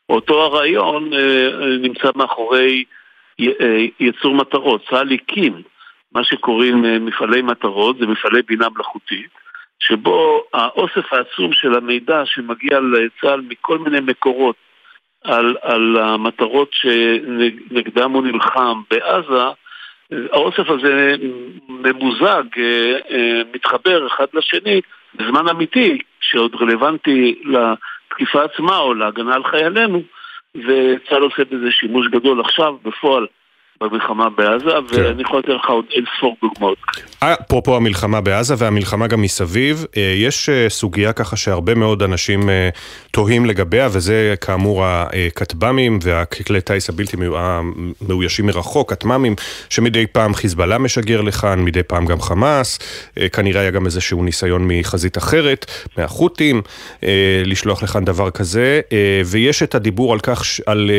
אותו 0.09 0.43
הרעיון 0.43 1.13
אה, 1.15 1.49
נמצא 1.83 2.09
מאחורי 2.17 2.85
אה, 3.41 3.85
יצור 4.01 4.35
מטרות. 4.35 4.83
צה"ל 4.91 5.13
הקים 5.13 5.63
מה 6.13 6.25
שקוראים 6.25 6.85
אה, 6.85 6.99
מפעלי 6.99 7.43
מטרות, 7.43 7.99
זה 7.99 8.07
מפעלי 8.07 8.43
בינה 8.43 8.67
מלאכותית, 8.75 9.31
שבו 9.81 10.45
האוסף 10.55 11.13
העצום 11.13 11.53
של 11.53 11.75
המידע 11.75 12.23
שמגיע 12.25 12.81
לצה"ל 12.81 13.41
מכל 13.49 13.79
מיני 13.79 14.01
מקורות 14.01 14.57
על, 15.25 15.57
על 15.63 15.97
המטרות 15.97 16.71
שנגדם 16.73 18.13
הוא 18.13 18.23
נלחם 18.23 18.81
בעזה, 18.91 19.45
האוסף 20.33 20.71
הזה 20.71 21.15
ממוזג, 21.69 22.45
מתחבר 23.55 24.07
אחד 24.07 24.27
לשני 24.35 24.81
בזמן 25.15 25.49
אמיתי, 25.49 25.99
שעוד 26.21 26.55
רלוונטי 26.61 27.43
לתקיפה 28.21 28.45
עצמה 28.45 28.79
או 28.79 28.95
להגנה 28.95 29.35
על 29.35 29.45
חיילינו, 29.45 30.03
וצה"ל 30.55 31.23
עושה 31.23 31.45
בזה 31.45 31.71
שימוש 31.71 32.07
גדול 32.09 32.41
עכשיו, 32.41 32.75
בפועל. 32.85 33.27
במלחמה 33.81 34.31
בעזה, 34.31 34.71
כן. 34.89 35.03
ואני 35.03 35.23
יכול 35.23 35.39
לתת 35.39 35.49
לך 35.49 35.69
עוד 35.69 35.85
אין 35.95 36.05
ספור 36.19 36.37
דוגמאות. 36.43 36.79
אפרופו 37.21 37.77
המלחמה 37.77 38.21
בעזה 38.21 38.55
והמלחמה 38.59 39.07
גם 39.07 39.23
מסביב, 39.23 39.87
אה, 39.97 40.13
יש 40.17 40.49
אה, 40.49 40.69
סוגיה 40.69 41.13
ככה 41.13 41.37
שהרבה 41.37 41.75
מאוד 41.75 42.03
אנשים 42.03 42.51
אה, 42.51 42.69
תוהים 43.11 43.47
לגביה, 43.47 43.89
וזה 43.93 44.35
כאמור 44.41 44.85
הכטב"מים 44.87 45.99
והכלי 46.03 46.61
טיס 46.61 46.89
הבלתי 46.89 47.17
מאוישים 48.09 48.47
מרחוק, 48.47 48.93
כטמ"מים, 48.93 49.35
שמדי 49.71 50.07
פעם 50.07 50.35
חיזבאללה 50.35 50.79
משגר 50.79 51.21
לכאן, 51.21 51.65
מדי 51.65 51.83
פעם 51.83 52.07
גם 52.07 52.21
חמאס, 52.21 52.79
כנראה 53.33 53.61
היה 53.61 53.71
גם 53.71 53.87
איזשהו 53.87 54.23
ניסיון 54.23 54.69
מחזית 54.69 55.19
אחרת, 55.19 55.67
מהחות'ים, 55.99 56.63
לשלוח 57.45 57.83
לכאן 57.83 58.05
דבר 58.05 58.31
כזה, 58.31 58.81
ויש 59.27 59.63
את 59.63 59.75
הדיבור 59.75 60.13
על 60.13 60.21
כך, 60.21 60.43
על 60.67 60.91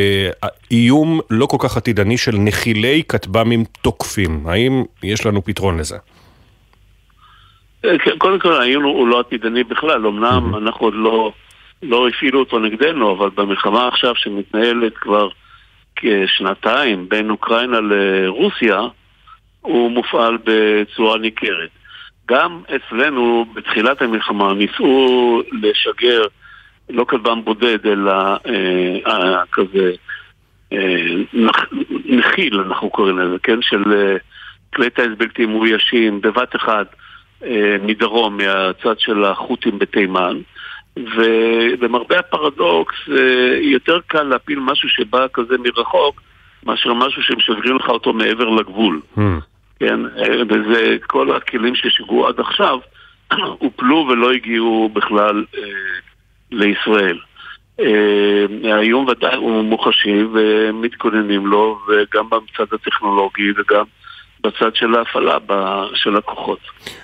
איום 0.71 1.19
לא 1.29 1.45
כל 1.45 1.57
כך 1.59 1.77
עתידני 1.77 2.17
של 2.17 2.35
נחיל. 2.37 2.68
מכילי 2.69 3.03
כטב"מים 3.09 3.63
תוקפים. 3.81 4.47
האם 4.47 4.83
יש 5.03 5.25
לנו 5.25 5.45
פתרון 5.45 5.79
לזה? 5.79 5.97
אה, 7.85 7.97
כן, 7.99 8.17
קודם 8.17 8.39
כל, 8.39 8.53
העיון 8.53 8.83
הוא 8.83 9.07
לא 9.07 9.19
עתידני 9.19 9.63
בכלל, 9.63 10.07
אמנם 10.07 10.55
אנחנו 10.55 10.85
עוד 10.85 10.93
לא, 10.97 11.31
לא 11.83 12.07
הפעילו 12.07 12.39
אותו 12.39 12.59
נגדנו, 12.59 13.11
אבל 13.17 13.29
במלחמה 13.35 13.87
עכשיו 13.87 14.15
שמתנהלת 14.15 14.97
כבר 14.97 15.29
כשנתיים 15.95 17.09
בין 17.09 17.29
אוקראינה 17.29 17.79
לרוסיה, 17.79 18.81
הוא 19.61 19.91
מופעל 19.91 20.37
בצורה 20.43 21.17
ניכרת. 21.17 21.69
גם 22.27 22.61
אצלנו, 22.75 23.45
בתחילת 23.53 24.01
המלחמה, 24.01 24.53
ניסו 24.53 25.41
לשגר 25.51 26.21
לא 26.89 27.03
כלבם 27.03 27.41
בודד, 27.43 27.87
אלא 27.87 28.11
אה, 28.11 28.97
אה, 29.07 29.43
כזה 29.51 29.91
נחיל, 32.05 32.59
אנחנו 32.59 32.89
קוראים 32.89 33.19
לזה, 33.19 33.35
כן? 33.43 33.61
של 33.61 33.83
אה, 33.93 34.17
כלי 34.73 34.89
טיס 34.89 35.07
בלתי 35.17 35.45
מאוישים 35.45 36.21
בבת 36.21 36.55
אחת 36.55 36.95
אה, 37.43 37.75
מדרום, 37.81 38.37
מהצד 38.37 38.99
של 38.99 39.23
החות'ים 39.25 39.79
בתימן. 39.79 40.37
ולמרבה 41.15 42.19
הפרדוקס, 42.19 42.95
אה, 43.11 43.57
יותר 43.61 43.99
קל 44.07 44.23
להפיל 44.23 44.59
משהו 44.59 44.89
שבא 44.89 45.25
כזה 45.33 45.55
מרחוק, 45.57 46.21
מאשר 46.65 46.93
משהו 46.93 47.23
שמשגרים 47.23 47.75
לך 47.75 47.89
אותו 47.89 48.13
מעבר 48.13 48.49
לגבול. 48.49 49.01
Mm. 49.17 49.21
כן, 49.79 49.99
וזה 50.49 50.97
כל 51.07 51.35
הכלים 51.35 51.75
ששיגרו 51.75 52.27
עד 52.27 52.39
עכשיו, 52.39 52.79
הופלו 53.59 54.07
ולא 54.09 54.31
הגיעו 54.31 54.89
בכלל 54.93 55.45
אה, 55.57 55.63
לישראל. 56.51 57.17
אה, 57.79 58.75
האיום 58.75 59.07
ודאי 59.07 59.35
הוא 59.35 59.63
מוחשי 59.63 60.23
ומתכוננים 60.33 61.47
לו, 61.47 61.79
וגם 61.87 62.29
בצד 62.29 62.73
הטכנולוגי 62.73 63.51
וגם 63.51 63.83
בצד 64.43 64.75
של 64.75 64.95
ההפעלה 64.95 65.37
של 65.95 66.17
הכוחות. 66.17 66.59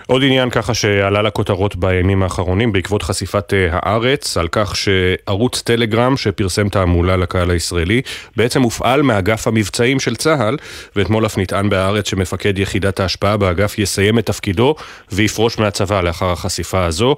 עוד 0.08 0.24
עניין 0.24 0.50
ככה 0.50 0.74
שעלה 0.74 1.22
לכותרות 1.22 1.76
בימים 1.76 2.24
האחרונים 2.24 2.72
בעקבות 2.72 3.04
חשיפת 3.04 3.54
אה, 3.54 3.68
הארץ 3.72 4.38
על 4.38 4.48
כך 4.48 4.76
שערוץ 4.76 5.62
טלגרם 5.62 6.18
שפרסם 6.18 6.70
תעמולה 6.70 7.18
לקהל 7.18 7.52
הישראלי 7.52 8.02
בעצם 8.38 8.62
הופעל 8.62 9.02
מאגף 9.02 9.48
המבצעים 9.48 10.00
של 10.00 10.16
צה"ל 10.16 10.58
ואתמול 10.96 11.26
אף 11.26 11.38
נטען 11.38 11.70
בהארץ 11.70 12.10
שמפקד 12.10 12.60
יחידת 12.60 13.00
ההשפעה 13.00 13.38
באגף 13.38 13.80
יסיים 13.80 14.20
את 14.20 14.26
תפקידו 14.26 14.76
ויפרוש 15.12 15.60
מהצבא 15.60 16.02
לאחר 16.02 16.32
החשיפה 16.32 16.86
הזו. 16.86 17.16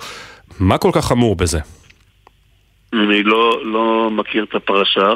מה 0.60 0.78
כל 0.78 0.90
כך 0.94 1.06
חמור 1.06 1.36
בזה? 1.36 1.77
אני 3.00 3.24
לא, 3.24 3.62
לא 3.66 4.10
מכיר 4.12 4.44
את 4.44 4.56
הפרשה. 4.56 5.14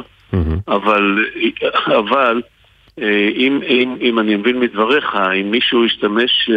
אבל, 0.67 1.25
אבל 1.99 2.41
אה, 3.01 3.29
אם, 3.35 3.59
אם, 3.67 3.95
אם 4.01 4.19
אני 4.19 4.35
מבין 4.35 4.59
מדבריך, 4.59 5.15
אם 5.41 5.51
מישהו 5.51 5.85
ישתמש 5.85 6.49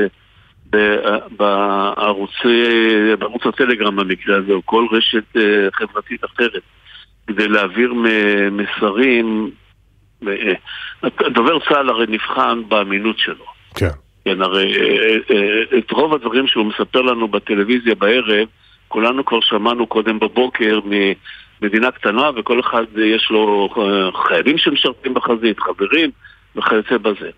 אה, 0.74 1.18
בערוצי, 1.36 2.64
בערוץ 3.18 3.46
הטלגרם 3.46 3.96
במקרה 3.96 4.36
הזה, 4.36 4.52
או 4.52 4.60
כל 4.64 4.86
רשת 4.92 5.36
אה, 5.36 5.68
חברתית 5.72 6.24
אחרת, 6.24 6.62
כדי 7.26 7.48
להעביר 7.48 7.94
מסרים, 8.50 9.50
דובר 11.30 11.58
צה"ל 11.68 11.88
הרי 11.88 12.06
נבחן 12.08 12.62
באמינות 12.68 13.18
שלו. 13.18 13.44
כן. 13.74 13.88
כן, 14.24 14.42
הרי 14.42 14.74
את 15.78 15.90
רוב 15.90 16.14
הדברים 16.14 16.46
שהוא 16.46 16.66
מספר 16.66 17.02
לנו 17.02 17.28
בטלוויזיה 17.28 17.94
בערב, 17.94 18.48
כולנו 18.94 19.24
כבר 19.24 19.40
שמענו 19.40 19.86
קודם 19.86 20.18
בבוקר 20.18 20.80
ממדינה 21.60 21.90
קטנה 21.90 22.30
וכל 22.36 22.60
אחד 22.60 22.84
יש 22.96 23.30
לו 23.30 23.68
אה, 23.78 24.22
חיילים 24.28 24.58
שמשרתים 24.58 25.14
בחזית, 25.14 25.60
חברים 25.60 26.10
וכיוצא 26.56 26.98
בזה. 26.98 27.30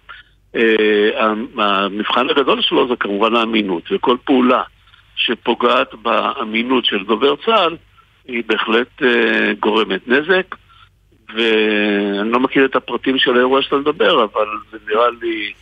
אה, 0.56 1.32
המבחן 1.56 2.30
הגדול 2.30 2.62
שלו 2.62 2.88
זה 2.88 2.96
כמובן 2.96 3.36
האמינות, 3.36 3.82
וכל 3.92 4.16
פעולה 4.24 4.62
שפוגעת 5.16 5.94
באמינות 5.94 6.84
של 6.84 7.04
דובר 7.04 7.36
צה"ל 7.36 7.76
היא 8.28 8.42
בהחלט 8.46 9.02
אה, 9.02 9.52
גורמת 9.60 10.08
נזק, 10.08 10.54
ואני 11.34 12.30
לא 12.30 12.40
מכיר 12.40 12.64
את 12.64 12.76
הפרטים 12.76 13.18
של 13.18 13.34
האירוע 13.34 13.62
שאתה 13.62 13.76
מדבר, 13.76 14.24
אבל 14.24 14.46
זה 14.70 14.78
נראה 14.88 15.10
לי 15.22 15.52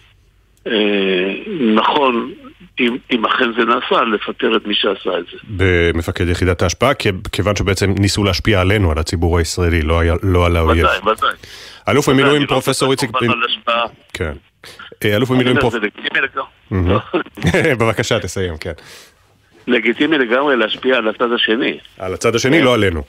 נכון 1.74 2.32
אם, 2.80 2.96
אם 3.10 3.24
אכן 3.24 3.52
זה 3.58 3.64
נעשה, 3.64 4.04
לפטר 4.04 4.56
את 4.56 4.66
מי 4.66 4.74
שעשה 4.74 5.18
את 5.18 5.24
זה. 5.32 5.38
במפקד 5.56 6.28
יחידת 6.28 6.62
ההשפעה, 6.62 6.92
כיוון 7.32 7.56
שבעצם 7.56 7.94
ניסו 7.98 8.24
להשפיע 8.24 8.60
עלינו, 8.60 8.90
על 8.90 8.98
הציבור 8.98 9.38
הישראלי, 9.38 9.82
לא, 9.82 10.00
היה, 10.00 10.14
לא 10.22 10.46
על 10.46 10.56
האויב. 10.56 10.84
ודאי, 10.84 10.98
ודאי. 10.98 11.34
אלוף 11.88 12.08
במילואים 12.08 12.42
לא 12.42 12.46
פרופסור 12.46 12.90
איציק... 12.90 13.10
כן. 14.12 14.32
אה, 15.04 15.16
אלוף 15.16 15.30
במילואים 15.30 15.60
פרופסור... 15.60 15.80
בבקשה, 17.78 18.20
תסיים, 18.20 18.56
כן. 18.56 18.72
לגיטימי 19.66 20.18
לגמרי 20.18 20.56
להשפיע 20.56 20.96
על 20.96 21.08
הצד 21.08 21.32
השני. 21.32 21.78
על 21.98 22.14
הצד 22.14 22.34
השני, 22.34 22.62
לא 22.62 22.74
עלינו. 22.74 23.02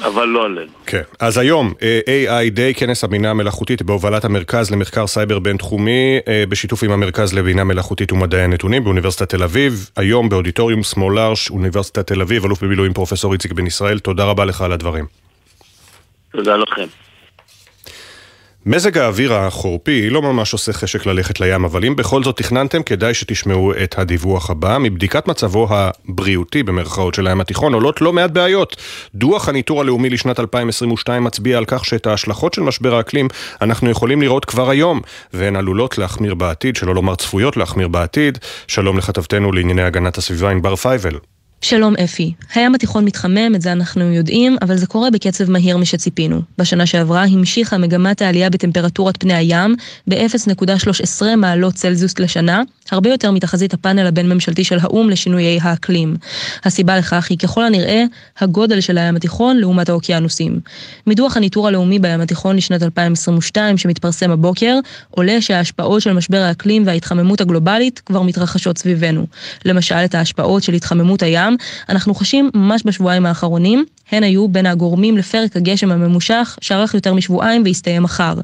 אבל 0.00 0.24
לא 0.24 0.44
עלינו. 0.44 0.70
כן. 0.86 1.02
אז 1.20 1.38
היום, 1.38 1.72
אה, 1.82 2.00
AI 2.06 2.50
Day, 2.56 2.78
כנס 2.78 3.04
הבינה 3.04 3.30
המלאכותית 3.30 3.82
בהובלת 3.82 4.24
המרכז 4.24 4.70
למחקר 4.70 5.06
סייבר 5.06 5.38
בינתחומי, 5.38 6.18
אה, 6.28 6.44
בשיתוף 6.48 6.82
עם 6.82 6.90
המרכז 6.90 7.34
לבינה 7.34 7.64
מלאכותית 7.64 8.12
ומדעי 8.12 8.42
הנתונים 8.42 8.84
באוניברסיטת 8.84 9.28
תל 9.28 9.42
אביב. 9.42 9.90
היום 9.96 10.28
באודיטוריום 10.28 10.82
סמולארש, 10.82 11.50
אוניברסיטת 11.50 12.06
תל 12.06 12.20
אביב, 12.20 12.44
אלוף 12.44 12.62
במילואים 12.62 12.92
פרופסור 12.92 13.32
איציק 13.32 13.52
בן 13.52 13.66
ישראל, 13.66 13.98
תודה 13.98 14.24
רבה 14.24 14.44
לך 14.44 14.60
על 14.60 14.72
הדברים. 14.72 15.04
תודה 16.32 16.56
לכם. 16.56 17.05
מזג 18.68 18.98
האוויר 18.98 19.34
החורפי 19.34 20.10
לא 20.10 20.22
ממש 20.22 20.52
עושה 20.52 20.72
חשק 20.72 21.06
ללכת 21.06 21.40
לים, 21.40 21.64
אבל 21.64 21.84
אם 21.84 21.96
בכל 21.96 22.22
זאת 22.22 22.36
תכננתם, 22.36 22.82
כדאי 22.82 23.14
שתשמעו 23.14 23.72
את 23.82 23.98
הדיווח 23.98 24.50
הבא. 24.50 24.78
מבדיקת 24.80 25.28
מצבו 25.28 25.68
הבריאותי 25.70 26.62
במרכאות 26.62 27.14
של 27.14 27.26
הים 27.26 27.40
התיכון 27.40 27.74
עולות 27.74 28.00
לא 28.00 28.12
מעט 28.12 28.30
בעיות. 28.30 28.76
דוח 29.14 29.48
הניטור 29.48 29.80
הלאומי 29.80 30.10
לשנת 30.10 30.40
2022 30.40 31.24
מצביע 31.24 31.58
על 31.58 31.64
כך 31.64 31.84
שאת 31.84 32.06
ההשלכות 32.06 32.54
של 32.54 32.62
משבר 32.62 32.94
האקלים 32.94 33.28
אנחנו 33.62 33.90
יכולים 33.90 34.22
לראות 34.22 34.44
כבר 34.44 34.70
היום, 34.70 35.00
והן 35.32 35.56
עלולות 35.56 35.98
להחמיר 35.98 36.34
בעתיד, 36.34 36.76
שלא 36.76 36.94
לומר 36.94 37.14
צפויות 37.14 37.56
להחמיר 37.56 37.88
בעתיד. 37.88 38.38
שלום 38.66 38.98
לכתבתנו 38.98 39.52
לענייני 39.52 39.82
הגנת 39.82 40.18
הסביבה 40.18 40.50
ענבר 40.50 40.76
פייבל. 40.76 41.18
שלום 41.62 41.94
אפי. 42.04 42.32
הים 42.54 42.74
התיכון 42.74 43.04
מתחמם, 43.04 43.54
את 43.54 43.62
זה 43.62 43.72
אנחנו 43.72 44.12
יודעים, 44.12 44.56
אבל 44.62 44.76
זה 44.76 44.86
קורה 44.86 45.10
בקצב 45.10 45.50
מהיר 45.50 45.76
משציפינו. 45.76 46.40
בשנה 46.58 46.86
שעברה 46.86 47.24
המשיכה 47.24 47.78
מגמת 47.78 48.22
העלייה 48.22 48.50
בטמפרטורת 48.50 49.16
פני 49.16 49.34
הים 49.34 49.74
ב-0.13 50.06 51.36
מעלות 51.36 51.74
צלזיוס 51.74 52.18
לשנה, 52.18 52.62
הרבה 52.90 53.10
יותר 53.10 53.30
מתחזית 53.30 53.74
הפאנל 53.74 54.06
הבין-ממשלתי 54.06 54.64
של 54.64 54.78
האו"ם 54.80 55.10
לשינויי 55.10 55.58
האקלים. 55.62 56.16
הסיבה 56.64 56.98
לכך 56.98 57.26
היא 57.30 57.38
ככל 57.38 57.64
הנראה 57.64 58.04
הגודל 58.40 58.80
של 58.80 58.98
הים 58.98 59.16
התיכון 59.16 59.56
לעומת 59.56 59.88
האוקיינוסים. 59.88 60.60
מדוח 61.06 61.36
הניטור 61.36 61.68
הלאומי 61.68 61.98
בים 61.98 62.20
התיכון 62.20 62.56
לשנת 62.56 62.82
2022 62.82 63.78
שמתפרסם 63.78 64.30
הבוקר, 64.30 64.78
עולה 65.10 65.40
שההשפעות 65.40 66.02
של 66.02 66.12
משבר 66.12 66.38
האקלים 66.38 66.86
וההתחממות 66.86 67.40
הגלובלית 67.40 68.02
כבר 68.06 68.22
מתרחשות 68.22 68.78
סביבנו. 68.78 69.26
למשל 69.64 69.94
את 69.94 70.14
ההשפעות 70.14 70.62
של 70.62 70.72
התחממות 70.72 71.22
הים 71.22 71.45
אנחנו 71.88 72.14
חשים 72.14 72.50
ממש 72.54 72.82
בשבועיים 72.84 73.26
האחרונים, 73.26 73.84
הן 74.12 74.22
היו 74.22 74.48
בין 74.48 74.66
הגורמים 74.66 75.18
לפרק 75.18 75.56
הגשם 75.56 75.92
הממושך, 75.92 76.58
שארך 76.60 76.94
יותר 76.94 77.14
משבועיים 77.14 77.62
והסתיים 77.64 78.02
מחר. 78.02 78.34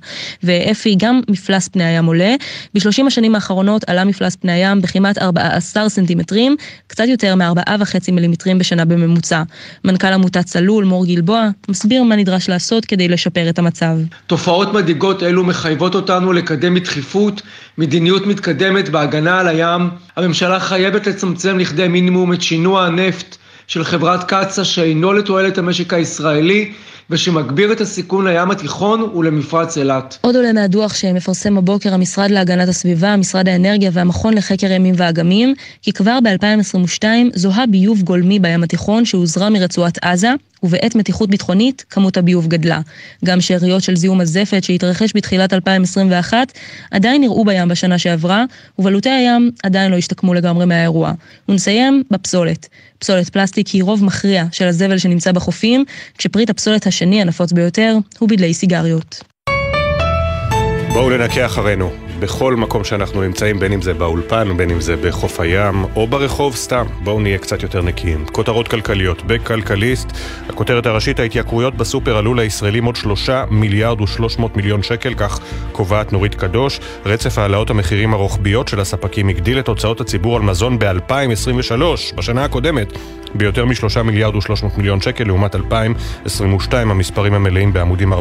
ואפי, 0.42 0.94
גם 0.98 1.20
מפלס 1.29 1.68
פני 1.68 1.85
הים 1.85 2.07
עולה. 2.07 2.35
בשלושים 2.75 3.07
השנים 3.07 3.35
האחרונות 3.35 3.85
עלה 3.87 4.05
מפלס 4.05 4.37
פני 4.37 4.53
הים 4.53 4.81
בכמעט 4.81 5.18
14 5.18 5.88
סנטימטרים, 5.88 6.57
קצת 6.87 7.05
יותר 7.09 7.35
מ-4.5 7.35 8.12
מילימטרים 8.12 8.59
בשנה 8.59 8.85
בממוצע. 8.85 9.42
מנכ"ל 9.85 10.07
עמותת 10.07 10.44
צלול, 10.44 10.85
מור 10.85 11.07
גלבוע, 11.07 11.48
מסביר 11.68 12.03
מה 12.03 12.16
נדרש 12.16 12.48
לעשות 12.48 12.85
כדי 12.85 13.09
לשפר 13.09 13.48
את 13.48 13.59
המצב. 13.59 13.96
תופעות 14.27 14.72
מדאיגות 14.72 15.22
אלו 15.22 15.44
מחייבות 15.44 15.94
אותנו 15.94 16.33
לקדם 16.33 16.75
בדחיפות 16.75 17.42
מדיניות 17.79 18.27
מתקדמת 18.27 18.88
בהגנה 18.88 19.40
על 19.40 19.48
הים. 19.48 19.90
הממשלה 20.16 20.61
חייבת 20.61 21.07
לצמצם 21.07 21.59
לכדי 21.59 21.88
מינימום 21.88 22.33
את 22.33 22.42
שינוע 22.42 22.85
הנפט 22.85 23.37
של 23.72 23.85
חברת 23.85 24.24
קצא"א 24.24 24.64
שאינו 24.64 25.12
לתועלת 25.12 25.58
המשק 25.58 25.94
הישראלי 25.94 26.72
ושמגביר 27.11 27.72
את 27.72 27.80
הסיכון 27.80 28.26
לים 28.26 28.50
התיכון 28.50 29.02
ולמפרץ 29.02 29.78
אילת. 29.78 30.18
עוד 30.20 30.37
עולה 30.37 30.52
מהדוח 30.52 30.94
שמפרסם 30.94 31.58
הבוקר 31.58 31.94
המשרד 31.94 32.30
להגנת 32.30 32.68
הסביבה, 32.68 33.16
משרד 33.16 33.48
האנרגיה 33.48 33.90
והמכון 33.92 34.35
לחקר 34.35 34.72
ימים 34.72 34.94
ואגמים, 34.98 35.54
כי 35.82 35.92
כבר 35.92 36.18
ב-2022 36.24 37.04
זוהה 37.35 37.66
ביוב 37.66 38.02
גולמי 38.02 38.38
בים 38.38 38.62
התיכון 38.62 39.04
שהוזרם 39.04 39.52
מרצועת 39.52 39.98
עזה, 40.04 40.32
ובעת 40.62 40.94
מתיחות 40.94 41.31
ביטחונית, 41.31 41.85
כמות 41.90 42.16
הביוב 42.16 42.48
גדלה. 42.48 42.81
גם 43.25 43.40
שאריות 43.40 43.83
של 43.83 43.96
זיהום 43.96 44.20
הזפת 44.20 44.64
שהתרחש 44.64 45.12
בתחילת 45.14 45.53
2021 45.53 46.53
עדיין 46.90 47.20
נראו 47.20 47.44
בים 47.44 47.68
בשנה 47.68 47.98
שעברה, 47.98 48.44
ובלוטי 48.79 49.11
הים 49.11 49.51
עדיין 49.62 49.90
לא 49.90 49.96
השתקמו 49.96 50.35
לגמרי 50.35 50.66
מהאירוע. 50.66 51.12
ונסיים 51.48 52.03
בפסולת. 52.11 52.68
פסולת 52.98 53.29
פלסטיק 53.29 53.68
היא 53.68 53.85
רוב 53.85 54.05
מכריע 54.05 54.44
של 54.53 54.66
הזבל 54.66 54.98
שנמצא 54.98 55.33
בחופים, 55.33 55.85
כשפריט 56.18 56.51
הפסולת 56.51 56.87
השני 56.87 57.20
הנפוץ 57.20 57.53
ביותר 57.53 57.96
הוא 58.18 58.29
בדלי 58.29 58.55
סיגריות. 58.55 59.22
בואו 60.92 61.11
לנקה 61.11 61.46
אחרינו. 61.46 62.12
בכל 62.22 62.56
מקום 62.56 62.85
שאנחנו 62.85 63.22
נמצאים, 63.22 63.58
בין 63.58 63.72
אם 63.72 63.82
זה 63.82 63.94
באולפן, 63.94 64.56
בין 64.56 64.70
אם 64.70 64.80
זה 64.80 64.96
בחוף 64.96 65.40
הים, 65.40 65.85
או 65.96 66.06
ברחוב 66.06 66.56
סתם. 66.56 66.87
בואו 67.04 67.20
נהיה 67.20 67.38
קצת 67.38 67.62
יותר 67.62 67.82
נקיים. 67.82 68.24
כותרות 68.32 68.68
כלכליות. 68.68 69.22
בכלכליסט, 69.26 70.08
הכותרת 70.48 70.87
הראשית, 70.87 71.20
ההתייקרויות 71.20 71.74
בסופר 71.74 72.16
עלו 72.16 72.35
לישראלים 72.35 72.85
עוד 72.85 72.96
שלושה 72.96 73.44
מיליארד 73.50 74.00
ושלוש 74.00 74.38
מאות 74.38 74.56
מיליון 74.56 74.82
שקל, 74.82 75.14
כך 75.14 75.40
קובעת 75.72 76.12
נורית 76.12 76.35
קדוש. 76.35 76.80
רצף 77.06 77.38
העלאות 77.38 77.70
המחירים 77.70 78.14
הרוחביות 78.14 78.68
של 78.68 78.80
הספקים 78.80 79.28
הגדיל 79.28 79.58
את 79.58 79.68
הוצאות 79.68 80.00
הציבור 80.00 80.37
על 80.37 80.42
מזון 80.42 80.78
ב-2023, 80.78 82.16
בשנה 82.16 82.44
הקודמת, 82.44 82.92
ביותר 83.35 83.64
משלושה 83.64 84.02
מיליארד 84.02 84.37
ושלוש 84.37 84.62
מאות 84.62 84.78
מיליון 84.78 85.00
שקל, 85.00 85.24
לעומת 85.24 85.54
2022, 85.54 86.90
המספרים 86.90 87.35
המלאים 87.35 87.72
בעמודים 87.72 88.12
4-5 88.12 88.16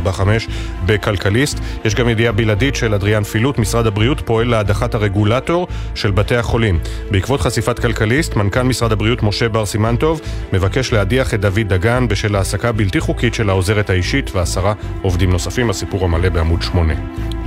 בכלכליסט. 0.85 1.59
יש 1.85 1.95
גם 1.95 2.09
ידיעה 2.09 2.31
בלעדית 2.31 2.75
של 2.75 2.93
אדריאן 2.93 3.23
פילוט, 3.23 3.57
משרד 3.57 3.87
הבריאות 3.91 4.21
פועל 4.25 4.47
להדחת 4.47 4.95
הרגולטור 4.95 5.67
של 5.95 6.11
בתי 6.11 6.35
החולים. 6.35 6.79
בעקבות 7.11 7.41
חשיפת 7.41 7.79
כלכליסט, 7.79 8.35
מנכ"ל 8.35 8.61
משרד 8.61 8.91
הבריאות 8.91 9.23
משה 9.23 9.49
בר 9.49 9.65
סימנטוב 9.65 10.21
מבקש 10.53 10.93
להדיח 10.93 11.33
את 11.33 11.41
דוד 11.41 11.59
דגן 11.67 12.07
בשל 12.07 12.35
העסקה 12.35 12.71
בלתי 12.71 12.99
חוקית 12.99 13.33
של 13.33 13.49
העוזרת 13.49 13.89
האישית 13.89 14.35
ועשרה 14.35 14.73
עובדים 15.01 15.29
נוספים. 15.29 15.69
הסיפור 15.69 16.05
המלא 16.05 16.29
בעמוד 16.29 16.61
8. 16.61 16.93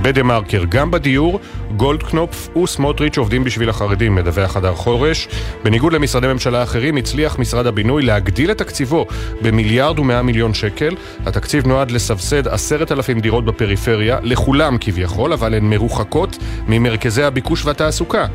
בדה 0.05 0.23
מרקר, 0.23 0.63
גם 0.69 0.91
בדיור, 0.91 1.39
גולדקנופ 1.77 2.57
וסמוטריץ' 2.57 3.17
עובדים 3.17 3.43
בשביל 3.43 3.69
החרדים, 3.69 4.15
מדווח 4.15 4.51
חדר 4.51 4.75
חורש. 4.75 5.27
בניגוד 5.63 5.93
למשרדי 5.93 6.27
ממשלה 6.27 6.63
אחרים, 6.63 6.97
הצליח 6.97 7.39
משרד 7.39 7.67
הבינוי 7.67 8.03
להגדיל 8.03 8.51
את 8.51 8.57
תקציבו 8.57 9.05
במיליארד 9.41 9.99
ומאה 9.99 10.21
מיליון 10.21 10.53
שקל. 10.53 10.95
התקציב 11.25 11.67
נועד 11.67 11.91
לסבסד 11.91 12.47
עשרת 12.47 12.91
אלפים 12.91 13.19
דירות 13.19 13.45
בפריפריה, 13.45 14.17
לכולם 14.23 14.77
כביכול, 14.81 15.33
אבל 15.33 15.53
הן 15.53 15.63
מרוחקות 15.69 16.37
ממרכזי 16.67 17.23
הביקוש 17.23 17.65
והתעסוקה. 17.65 18.25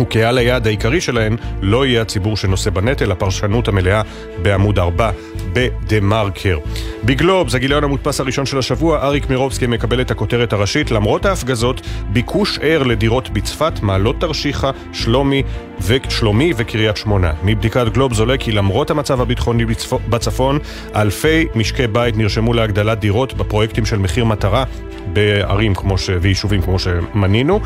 וקהל 0.00 0.38
היעד 0.38 0.66
העיקרי 0.66 1.00
שלהן 1.00 1.36
לא 1.62 1.86
יהיה 1.86 2.02
הציבור 2.02 2.36
שנושא 2.36 2.70
בנטל, 2.70 3.12
הפרשנות 3.12 3.68
המלאה 3.68 4.02
בעמוד 4.42 4.78
4 4.78 5.10
בדה 5.52 6.00
מרקר. 6.02 6.58
בגלובס, 7.04 7.54
הגיליון 7.54 7.84
המודפס 7.84 8.20
הראשון 8.20 8.46
של 8.46 8.58
השבוע, 8.58 9.02
אריק 9.02 9.30
מירובסקי 9.30 9.66
מקבל 9.66 10.00
את 10.00 10.10
הכותרת 10.10 10.52
הראשית. 10.52 10.90
למרות 10.90 11.24
ההפגזות, 11.24 11.80
ביקוש 12.12 12.58
ער 12.62 12.82
לדירות 12.82 13.30
בצפת, 13.30 13.72
מעלות 13.82 14.20
תרשיחא, 14.20 14.70
שלומי, 14.92 15.42
ושלומי 15.82 16.52
וקריית 16.56 16.96
שמונה. 16.96 17.32
מבדיקת 17.44 17.88
גלובס 17.88 18.18
עולה 18.18 18.36
כי 18.36 18.52
למרות 18.52 18.90
המצב 18.90 19.20
הביטחוני 19.20 19.64
בצפון, 20.08 20.58
אלפי 20.96 21.46
משקי 21.54 21.86
בית 21.86 22.16
נרשמו 22.16 22.52
להגדלת 22.52 22.98
דירות 23.00 23.34
בפרויקטים 23.34 23.86
של 23.86 23.98
מחיר 23.98 24.24
מטרה 24.24 24.64
בערים 25.12 25.74
כמו 25.74 25.98
ש... 25.98 26.10
ויישובים 26.20 26.62
כמו 26.62 26.78
שמנינו. 26.78 27.60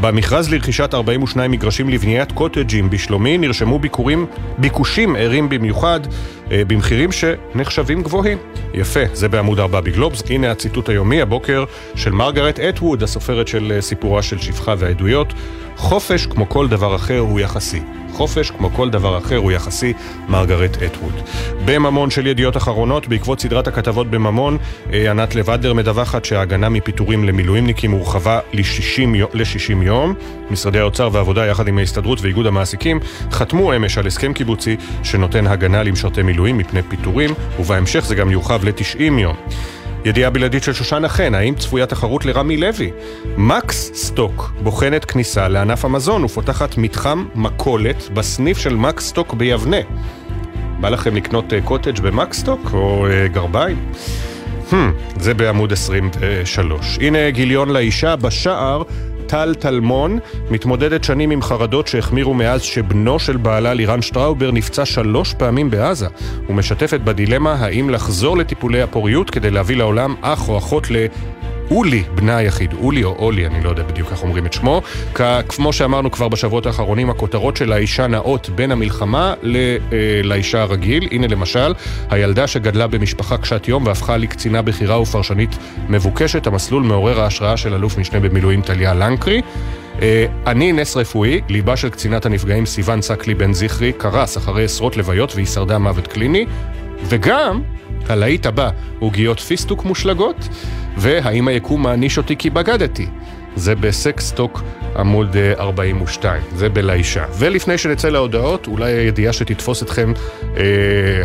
במכרז 0.00 0.50
לרכישת 0.50 0.94
42 0.94 1.50
מגרשים 1.50 1.88
לבניית 1.88 2.32
קוטג'ים 2.32 2.90
בשלומי 2.90 3.38
נרשמו 3.38 3.78
ביקורים, 3.78 4.26
ביקושים 4.58 5.16
ערים 5.16 5.48
במיוחד 5.48 6.00
במחירים 6.50 7.10
שנחשבים 7.12 8.02
גבוהים. 8.02 8.38
יפה, 8.74 9.00
זה 9.12 9.28
בעמוד 9.28 9.60
4 9.60 9.80
בגלובס. 9.80 10.22
הנה 10.30 10.50
הציטוט 10.50 10.88
היומי 10.88 11.20
הבוקר 11.20 11.64
של 11.94 12.10
מרגרט 12.10 12.60
אטווד, 12.60 13.02
הסופרת 13.02 13.48
של 13.48 13.72
אה, 13.74 13.80
סיפורה 13.80 14.22
של 14.22 14.38
שפחה 14.38 14.74
והעדויות. 14.78 15.32
חופש, 15.80 16.26
כמו 16.26 16.48
כל 16.48 16.68
דבר 16.68 16.96
אחר, 16.96 17.18
הוא 17.18 17.40
יחסי. 17.40 17.80
חופש, 18.12 18.50
כמו 18.50 18.70
כל 18.70 18.90
דבר 18.90 19.18
אחר, 19.18 19.36
הוא 19.36 19.52
יחסי, 19.52 19.92
מרגרט 20.28 20.82
אטווד. 20.82 21.12
בממון 21.64 22.10
של 22.10 22.26
ידיעות 22.26 22.56
אחרונות, 22.56 23.08
בעקבות 23.08 23.40
סדרת 23.40 23.68
הכתבות 23.68 24.10
בממון, 24.10 24.58
אה, 24.92 25.10
ענת 25.10 25.34
לבדר 25.34 25.74
מדווחת 25.74 26.24
שההגנה 26.24 26.68
מפיטורים 26.68 27.24
למילואימניקים 27.24 27.90
הורחבה 27.90 28.40
ל-60 28.52 29.82
יום. 29.82 30.14
משרדי 30.50 30.78
האוצר 30.78 31.08
והעבודה, 31.12 31.46
יחד 31.46 31.68
עם 31.68 31.78
ההסתדרות 31.78 32.20
ואיגוד 32.20 32.46
המעסיקים, 32.46 33.00
חתמו 33.30 33.76
אמש 33.76 33.98
על 33.98 34.06
הסכם 34.06 34.32
קיבוצי 34.32 34.76
שנותן 35.02 35.46
הגנה 35.46 35.82
למשרתי 35.82 36.22
מילואים 36.22 36.58
מפני 36.58 36.82
פיטורים, 36.82 37.30
ובהמשך 37.58 38.04
זה 38.06 38.14
גם 38.14 38.30
יורחב 38.30 38.64
ל-90 38.64 39.20
יום. 39.20 39.36
ידיעה 40.04 40.30
בלעדית 40.30 40.62
של 40.62 40.72
שושנה 40.72 41.08
חן, 41.08 41.34
האם 41.34 41.54
צפויה 41.54 41.86
תחרות 41.86 42.24
לרמי 42.24 42.56
לוי? 42.56 42.90
מקס 43.36 43.90
סטוק 43.94 44.50
בוחנת 44.62 45.04
כניסה 45.04 45.48
לענף 45.48 45.84
המזון 45.84 46.24
ופותחת 46.24 46.78
מתחם 46.78 47.26
מכולת 47.34 48.08
בסניף 48.14 48.58
של 48.58 48.76
מקס 48.76 49.08
סטוק 49.08 49.34
ביבנה. 49.34 49.76
בא 50.80 50.88
לכם 50.88 51.16
לקנות 51.16 51.52
אה, 51.52 51.60
קוטג' 51.60 52.00
במקס 52.00 52.38
סטוק 52.38 52.60
או 52.72 53.06
uh, 53.06 53.32
גרביים? 53.32 53.92
Hmm, 54.70 54.74
זה 55.16 55.34
בעמוד 55.34 55.72
23. 55.72 56.98
הנה 57.00 57.30
גיליון 57.30 57.70
לאישה 57.70 58.16
בשער 58.16 58.82
טל 59.30 59.54
טלמון 59.54 60.18
מתמודדת 60.50 61.04
שנים 61.04 61.30
עם 61.30 61.42
חרדות 61.42 61.86
שהחמירו 61.86 62.34
מאז 62.34 62.62
שבנו 62.62 63.18
של 63.18 63.36
בעלה 63.36 63.74
לירן 63.74 64.02
שטראובר 64.02 64.50
נפצע 64.50 64.84
שלוש 64.84 65.34
פעמים 65.34 65.70
בעזה 65.70 66.06
ומשתפת 66.48 67.00
בדילמה 67.00 67.52
האם 67.52 67.90
לחזור 67.90 68.36
לטיפולי 68.36 68.82
הפוריות 68.82 69.30
כדי 69.30 69.50
להביא 69.50 69.76
לעולם 69.76 70.14
אח 70.22 70.48
או 70.48 70.58
אחות 70.58 70.90
אולי, 71.70 72.02
בנה 72.14 72.36
היחיד, 72.36 72.72
אולי 72.72 73.04
או 73.04 73.16
אולי, 73.18 73.46
אני 73.46 73.64
לא 73.64 73.68
יודע 73.68 73.82
בדיוק 73.82 74.12
איך 74.12 74.22
אומרים 74.22 74.46
את 74.46 74.52
שמו. 74.52 74.82
כמו 75.48 75.72
שאמרנו 75.72 76.10
כבר 76.10 76.28
בשבועות 76.28 76.66
האחרונים, 76.66 77.10
הכותרות 77.10 77.56
של 77.56 77.72
האישה 77.72 78.06
נעות 78.06 78.50
בין 78.54 78.72
המלחמה 78.72 79.34
ל, 79.42 79.56
אה, 79.56 80.20
לאישה 80.24 80.62
הרגיל. 80.62 81.08
הנה 81.10 81.26
למשל, 81.26 81.74
הילדה 82.10 82.46
שגדלה 82.46 82.86
במשפחה 82.86 83.36
קשת 83.36 83.68
יום 83.68 83.86
והפכה 83.86 84.16
לקצינה 84.16 84.62
בכירה 84.62 85.00
ופרשנית 85.00 85.58
מבוקשת, 85.88 86.46
המסלול 86.46 86.82
מעורר 86.82 87.20
ההשראה 87.20 87.56
של 87.56 87.74
אלוף 87.74 87.98
משנה 87.98 88.20
במילואים 88.20 88.62
טליה 88.62 88.94
לנקרי. 88.94 89.42
אה, 90.02 90.26
אני 90.46 90.72
נס 90.72 90.96
רפואי, 90.96 91.40
ליבה 91.48 91.76
של 91.76 91.88
קצינת 91.88 92.26
הנפגעים 92.26 92.66
סיון 92.66 93.02
סקלי 93.02 93.34
בן 93.34 93.52
זכרי 93.52 93.92
קרס 93.92 94.36
אחרי 94.36 94.64
עשרות 94.64 94.96
לוויות 94.96 95.34
והיא 95.34 95.46
שרדה 95.46 95.78
מוות 95.78 96.06
קליני, 96.06 96.46
וגם 97.04 97.62
הלהיט 98.08 98.46
הבא, 98.46 98.70
עוגיות 98.98 99.40
פיסטוק 99.40 99.84
מושלגות, 99.84 100.48
והאם 100.96 101.48
היקום 101.48 101.82
מעניש 101.82 102.18
אותי 102.18 102.36
כי 102.36 102.50
בגדתי. 102.50 103.06
זה 103.56 103.74
בסקסטוק 103.74 104.62
עמוד 104.96 105.36
42, 105.58 106.42
אה, 106.42 106.48
זה 106.56 106.68
בלאישה. 106.68 107.24
ולפני 107.38 107.78
שנצא 107.78 108.08
להודעות, 108.08 108.66
אולי 108.66 108.92
הידיעה 108.92 109.32
שתתפוס 109.32 109.82
אתכם 109.82 110.12
אה, 110.56 110.62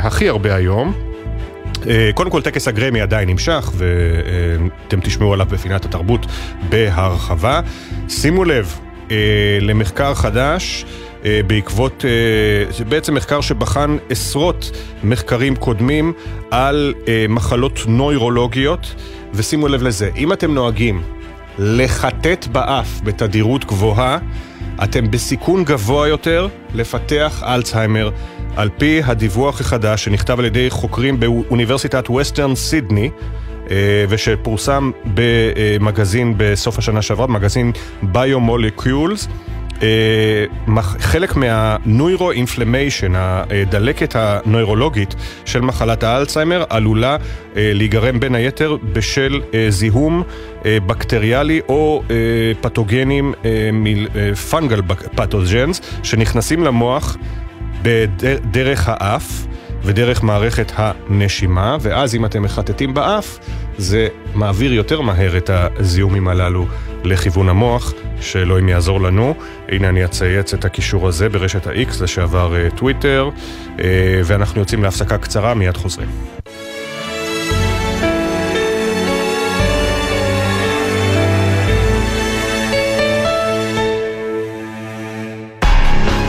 הכי 0.02 0.30
הרבה 0.30 0.56
היום, 0.56 0.94
אה, 1.88 2.10
קודם 2.14 2.30
כל, 2.30 2.42
טקס 2.42 2.68
הגרמי 2.68 3.02
עדיין 3.02 3.30
נמשך, 3.30 3.72
ואתם 3.74 5.00
תשמעו 5.00 5.34
עליו 5.34 5.48
בפינת 5.50 5.86
התרבות 5.86 6.26
בהרחבה. 6.70 7.62
שימו 8.10 8.44
לב 8.44 8.80
אה, 9.12 9.16
למחקר 9.62 10.14
חדש. 10.14 10.86
אה, 11.26 11.42
בעקבות, 11.48 12.06
זה 12.70 12.86
בעצם 12.86 13.14
מחקר 13.14 13.42
שבחן 13.42 13.98
עשרות 14.10 14.72
מחקרים 15.04 15.56
קודמים 15.56 16.14
על 16.52 16.94
מחלות 17.30 17.80
נוירולוגיות, 17.88 18.96
ושימו 19.34 19.68
לב 19.68 19.84
לזה, 19.84 20.10
אם 20.18 20.34
אתם 20.34 20.54
נוהגים 20.54 21.02
לחטט 21.60 22.48
באף 22.48 23.02
בתדירות 23.04 23.66
גבוהה, 23.66 24.18
אתם 24.84 25.12
בסיכון 25.12 25.64
גבוה 25.64 26.08
יותר 26.08 26.48
לפתח 26.74 27.44
אלצהיימר. 27.46 28.12
על 28.56 28.70
פי 28.78 29.02
הדיווח 29.06 29.62
החדש 29.62 30.04
שנכתב 30.04 30.40
על 30.40 30.46
ידי 30.46 30.70
חוקרים 30.70 31.20
באוניברסיטת 31.20 32.10
ווסטרן 32.10 32.56
סידני 32.56 33.10
אה, 33.72 34.06
ושפורסם 34.10 34.92
במגזין 35.14 36.34
בסוף 36.38 36.78
השנה 36.78 37.02
שעברה, 37.02 37.28
מגזין 37.28 37.72
ביומולקיולס 38.04 39.28
אה, 39.28 39.55
חלק 41.00 41.36
מה-Neuro-Inflammation, 41.36 43.12
הדלקת 43.16 44.16
הנוירולוגית 44.16 45.16
של 45.46 45.62
מחלת 45.62 46.04
האלצהיימר, 46.04 46.64
עלולה 46.70 47.18
אה, 47.56 47.72
להיגרם 47.74 48.20
בין 48.20 48.36
היתר 48.36 48.78
בשל 48.94 49.42
זיהום 49.70 50.24
בקטריאלי 50.66 51.62
או 51.70 52.04
פתוגנים, 52.62 53.34
פונגל 54.50 54.82
פתוג'נס, 55.16 55.82
שנכנסים 56.04 56.64
למוח 56.64 57.18
בדרך 57.82 58.90
האף 58.90 59.46
ודרך 59.86 60.24
מערכת 60.24 60.72
הנשימה, 60.76 61.78
ואז 61.82 62.16
אם 62.16 62.26
אתם 62.26 62.44
מחטטים 62.44 62.94
באף, 62.94 63.40
זה 63.78 64.08
מעביר 64.34 64.74
יותר 64.74 65.02
מהר 65.02 65.38
את 65.38 65.50
הזיהומים 65.54 66.28
הללו 66.28 66.66
לכיוון 67.04 67.50
המוח, 67.50 67.94
שאלוהים 68.22 68.70
יעזור 68.70 69.02
לנו. 69.02 69.36
הנה 69.70 69.90
אני 69.90 70.06
אצייץ 70.06 70.54
את 70.54 70.66
הקישור 70.66 71.08
הזה 71.08 71.30
ברשת 71.30 71.68
ה-X, 71.68 72.04
לשעבר 72.04 72.56
אה, 72.56 72.70
טוויטר, 72.70 73.30
אה, 73.80 73.86
ואנחנו 74.24 74.60
יוצאים 74.60 74.84
להפסקה 74.84 75.18
קצרה, 75.18 75.54
מיד 75.54 75.78
חוזרים. 75.78 76.10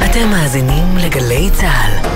אתם 0.05 0.29
מאזינים 0.31 0.97
לגלי 0.97 1.51
צה"ל. 1.53 2.16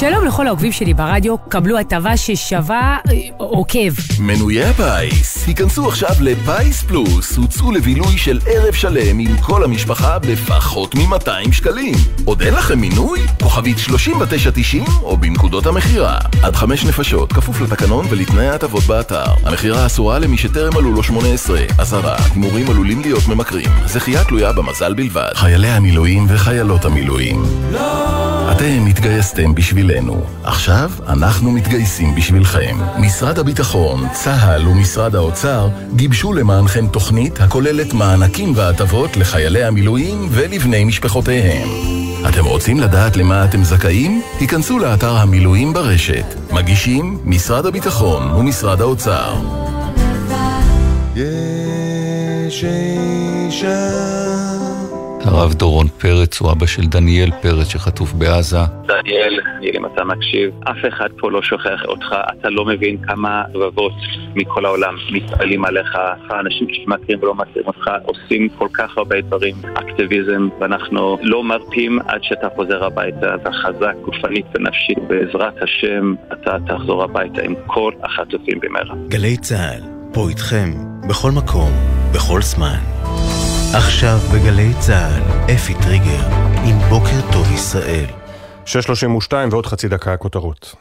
שלום 0.00 0.24
לכל 0.24 0.46
העוקבים 0.46 0.72
שלי 0.72 0.94
ברדיו, 0.94 1.38
קבלו 1.38 1.78
הטבה 1.78 2.16
ששווה 2.16 2.98
אה, 3.10 3.14
עוקב. 3.36 3.92
מנויי 4.20 4.64
הפיס, 4.64 5.46
היכנסו 5.46 5.88
עכשיו 5.88 6.10
לפיס 6.20 6.82
פלוס, 6.82 7.36
הוצאו 7.36 7.72
לבילוי 7.72 8.18
של 8.18 8.38
ערב 8.46 8.74
שלם 8.74 9.18
עם 9.18 9.36
כל 9.40 9.64
המשפחה 9.64 10.18
בפחות 10.18 10.94
מ-200 10.94 11.52
שקלים. 11.52 11.94
עוד 12.24 12.42
אין 12.42 12.54
לכם 12.54 12.78
מינוי? 12.78 13.20
כוכבית 13.42 13.78
3990 13.78 14.84
או 15.02 15.16
בנקודות 15.16 15.66
המכירה. 15.66 16.18
עד 16.42 16.56
חמש 16.56 16.84
נפשות, 16.84 17.32
כפוף 17.32 17.60
לתקנון 17.60 18.06
ולתנאי 18.10 18.48
ההטבות 18.48 18.84
באתר. 18.84 19.24
המכירה 19.44 19.86
אסורה 19.86 20.18
למי 20.18 20.38
שטרם 20.38 20.72
מלאו 20.74 20.92
לו 20.92 21.02
18. 21.02 21.60
אזהרה, 21.78 22.16
הימורים 22.34 22.70
עלולים 22.70 23.00
להיות 23.00 23.28
ממכרים. 23.28 23.70
זכייה 23.86 24.24
תלויה 24.24 24.52
במזל 24.52 24.94
בלבד. 24.94 25.30
חיילי 25.34 25.68
המילואים 25.68 26.26
וחיילות 26.28 26.84
המילואים. 26.84 27.42
לא! 27.72 28.20
אתם 28.52 28.86
התגייסתם 28.86 29.54
בשבילנו, 29.90 30.20
עכשיו 30.44 30.90
אנחנו 31.08 31.50
מתגייסים 31.50 32.14
בשבילכם. 32.14 32.76
משרד 32.98 33.38
הביטחון, 33.38 34.08
צה"ל 34.12 34.68
ומשרד 34.68 35.14
האוצר 35.14 35.68
גיבשו 35.96 36.32
למענכם 36.32 36.86
תוכנית 36.86 37.40
הכוללת 37.40 37.92
מענקים 37.94 38.52
והטבות 38.56 39.16
לחיילי 39.16 39.64
המילואים 39.64 40.28
ולבני 40.30 40.84
משפחותיהם. 40.84 41.68
אתם 42.28 42.44
רוצים 42.44 42.80
לדעת 42.80 43.16
למה 43.16 43.44
אתם 43.44 43.64
זכאים? 43.64 44.22
היכנסו 44.40 44.78
לאתר 44.78 45.16
המילואים 45.16 45.72
ברשת. 45.72 46.34
מגישים 46.52 47.18
משרד 47.24 47.66
הביטחון 47.66 48.30
ומשרד 48.30 48.80
האוצר. 48.80 49.34
יש 51.16 52.64
אישה 52.64 54.19
הרב 55.30 55.54
דורון 55.54 55.88
פרץ 55.88 56.40
הוא 56.40 56.52
אבא 56.52 56.66
של 56.66 56.86
דניאל 56.86 57.30
פרץ 57.42 57.68
שחטוף 57.68 58.12
בעזה. 58.12 58.58
דניאל, 58.86 59.40
אם 59.62 59.86
אתה 59.86 60.04
מקשיב, 60.04 60.50
אף 60.64 60.76
אחד 60.88 61.08
פה 61.18 61.30
לא 61.30 61.42
שוכח 61.42 61.84
אותך, 61.84 62.14
אתה 62.32 62.50
לא 62.50 62.64
מבין 62.64 62.96
כמה 63.06 63.42
רבבות 63.54 63.92
מכל 64.34 64.64
העולם 64.64 64.94
מתפעלים 65.12 65.64
עליך, 65.64 65.98
האנשים 66.30 66.66
שמכירים 66.70 67.22
ולא 67.22 67.34
מכירים 67.34 67.66
אותך 67.66 67.90
עושים 68.04 68.48
כל 68.58 68.68
כך 68.72 68.98
הרבה 68.98 69.20
דברים, 69.20 69.54
אקטיביזם, 69.74 70.48
ואנחנו 70.60 71.18
לא 71.22 71.44
מרפים 71.44 71.98
עד 72.06 72.20
שאתה 72.22 72.48
חוזר 72.56 72.84
הביתה, 72.84 73.34
אתה 73.34 73.50
חזק 73.52 73.94
גופנית 74.04 74.46
ונפשית, 74.54 74.98
בעזרת 75.08 75.54
השם 75.62 76.14
אתה 76.32 76.56
תחזור 76.66 77.02
הביתה 77.02 77.42
עם 77.42 77.54
כל 77.66 77.92
החטופים 78.02 78.60
במהרה. 78.62 78.94
גלי 79.08 79.36
צה"ל, 79.36 79.82
פה 80.12 80.28
איתכם, 80.28 80.70
בכל 81.08 81.30
מקום, 81.30 81.70
בכל 82.14 82.42
זמן. 82.42 82.78
עכשיו 83.74 84.18
בגלי 84.34 84.72
צה"ל, 84.78 85.52
אפי 85.54 85.74
טריגר, 85.74 86.26
עם 86.64 86.78
בוקר 86.88 87.32
טוב 87.32 87.52
ישראל. 87.52 88.06
6.32 88.66 89.32
ועוד 89.50 89.66
חצי 89.66 89.88
דקה 89.88 90.12
הכותרות. 90.12 90.74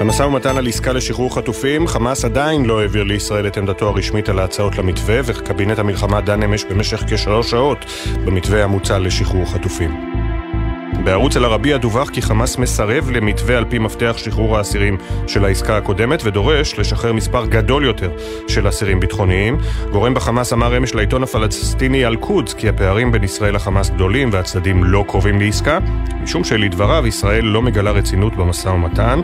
במשא 0.00 0.22
ומתן 0.22 0.56
על 0.56 0.66
עסקה 0.66 0.92
לשחרור 0.92 1.34
חטופים, 1.34 1.86
חמאס 1.86 2.24
עדיין 2.24 2.64
לא 2.64 2.80
העביר 2.80 3.04
לישראל 3.04 3.46
את 3.46 3.56
עמדתו 3.56 3.88
הרשמית 3.88 4.28
על 4.28 4.38
ההצעות 4.38 4.78
למתווה, 4.78 5.20
וקבינט 5.24 5.78
המלחמה 5.78 6.20
דן 6.20 6.42
אמש 6.42 6.64
במשך 6.64 7.04
כשלוש 7.08 7.50
שעות 7.50 7.78
במתווה 8.24 8.64
המוצע 8.64 8.98
לשחרור 8.98 9.44
חטופים. 9.44 10.29
בערוץ 11.04 11.36
אל-ערבייה 11.36 11.78
דווח 11.78 12.10
כי 12.10 12.22
חמאס 12.22 12.58
מסרב 12.58 13.10
למתווה 13.10 13.58
על 13.58 13.64
פי 13.64 13.78
מפתח 13.78 14.14
שחרור 14.16 14.58
האסירים 14.58 14.96
של 15.26 15.44
העסקה 15.44 15.76
הקודמת 15.76 16.20
ודורש 16.24 16.78
לשחרר 16.78 17.12
מספר 17.12 17.46
גדול 17.46 17.84
יותר 17.84 18.10
של 18.48 18.68
אסירים 18.68 19.00
ביטחוניים. 19.00 19.58
גורם 19.90 20.14
בחמאס 20.14 20.52
אמר 20.52 20.76
אמש 20.76 20.94
לעיתון 20.94 21.22
הפלסטיני 21.22 22.06
אל-קודס 22.06 22.54
כי 22.54 22.68
הפערים 22.68 23.12
בין 23.12 23.24
ישראל 23.24 23.54
לחמאס 23.54 23.90
גדולים 23.90 24.28
והצדדים 24.32 24.84
לא 24.84 25.04
קרובים 25.08 25.40
לעסקה, 25.40 25.78
משום 26.22 26.44
שלדבריו 26.44 27.06
ישראל 27.06 27.44
לא 27.44 27.62
מגלה 27.62 27.90
רצינות 27.90 28.36
במשא 28.36 28.68
ומתן. 28.68 29.20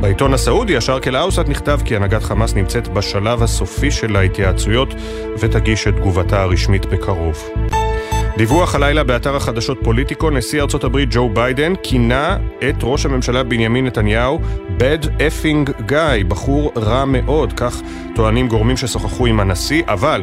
בעיתון 0.00 0.34
הסעודי, 0.34 0.76
א-שרק 0.76 1.08
אל-אווסט, 1.08 1.48
נכתב 1.48 1.80
כי 1.84 1.96
הנהגת 1.96 2.22
חמאס 2.22 2.54
נמצאת 2.54 2.88
בשלב 2.88 3.42
הסופי 3.42 3.90
של 3.90 4.16
ההתייעצויות 4.16 4.94
ותגיש 5.40 5.88
את 5.88 5.94
תגובתה 5.94 6.42
הרשמית 6.42 6.86
בקרוב. 6.86 7.48
דיווח 8.38 8.74
הלילה 8.74 9.04
באתר 9.04 9.36
החדשות 9.36 9.78
פוליטיקו, 9.82 10.30
נשיא 10.30 10.62
ארצות 10.62 10.84
הברית 10.84 11.08
ג'ו 11.12 11.28
ביידן 11.28 11.72
כינה 11.82 12.36
את 12.68 12.74
ראש 12.82 13.06
הממשלה 13.06 13.42
בנימין 13.42 13.86
נתניהו 13.86 14.40
bad 14.78 15.06
effing 15.06 15.70
guy, 15.88 16.24
בחור 16.28 16.72
רע 16.76 17.04
מאוד, 17.04 17.52
כך 17.52 17.80
טוענים 18.14 18.48
גורמים 18.48 18.76
ששוחחו 18.76 19.26
עם 19.26 19.40
הנשיא, 19.40 19.82
אבל 19.86 20.22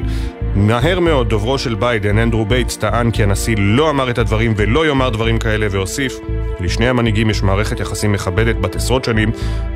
מהר 0.56 1.00
מאוד 1.00 1.30
דוברו 1.30 1.58
של 1.58 1.76
ביידן, 1.76 2.18
אנדרו 2.18 2.46
בייטס, 2.46 2.78
טען 2.78 3.12
כי 3.12 3.24
הנשיא 3.24 3.56
לא 3.60 3.90
אמר 3.90 4.10
את 4.10 4.18
הדברים 4.18 4.54
ולא 4.58 4.88
יאמר 4.88 5.10
דברים 5.10 5.40
כאלה, 5.40 5.68
והוסיף, 5.72 6.20
לשני 6.60 6.88
המנהיגים 6.88 7.30
יש 7.30 7.44
מערכת 7.44 7.80
יחסים 7.80 8.12
מכבדת 8.12 8.56
בת 8.56 8.76
עשרות 8.76 9.04
שנים, 9.04 9.32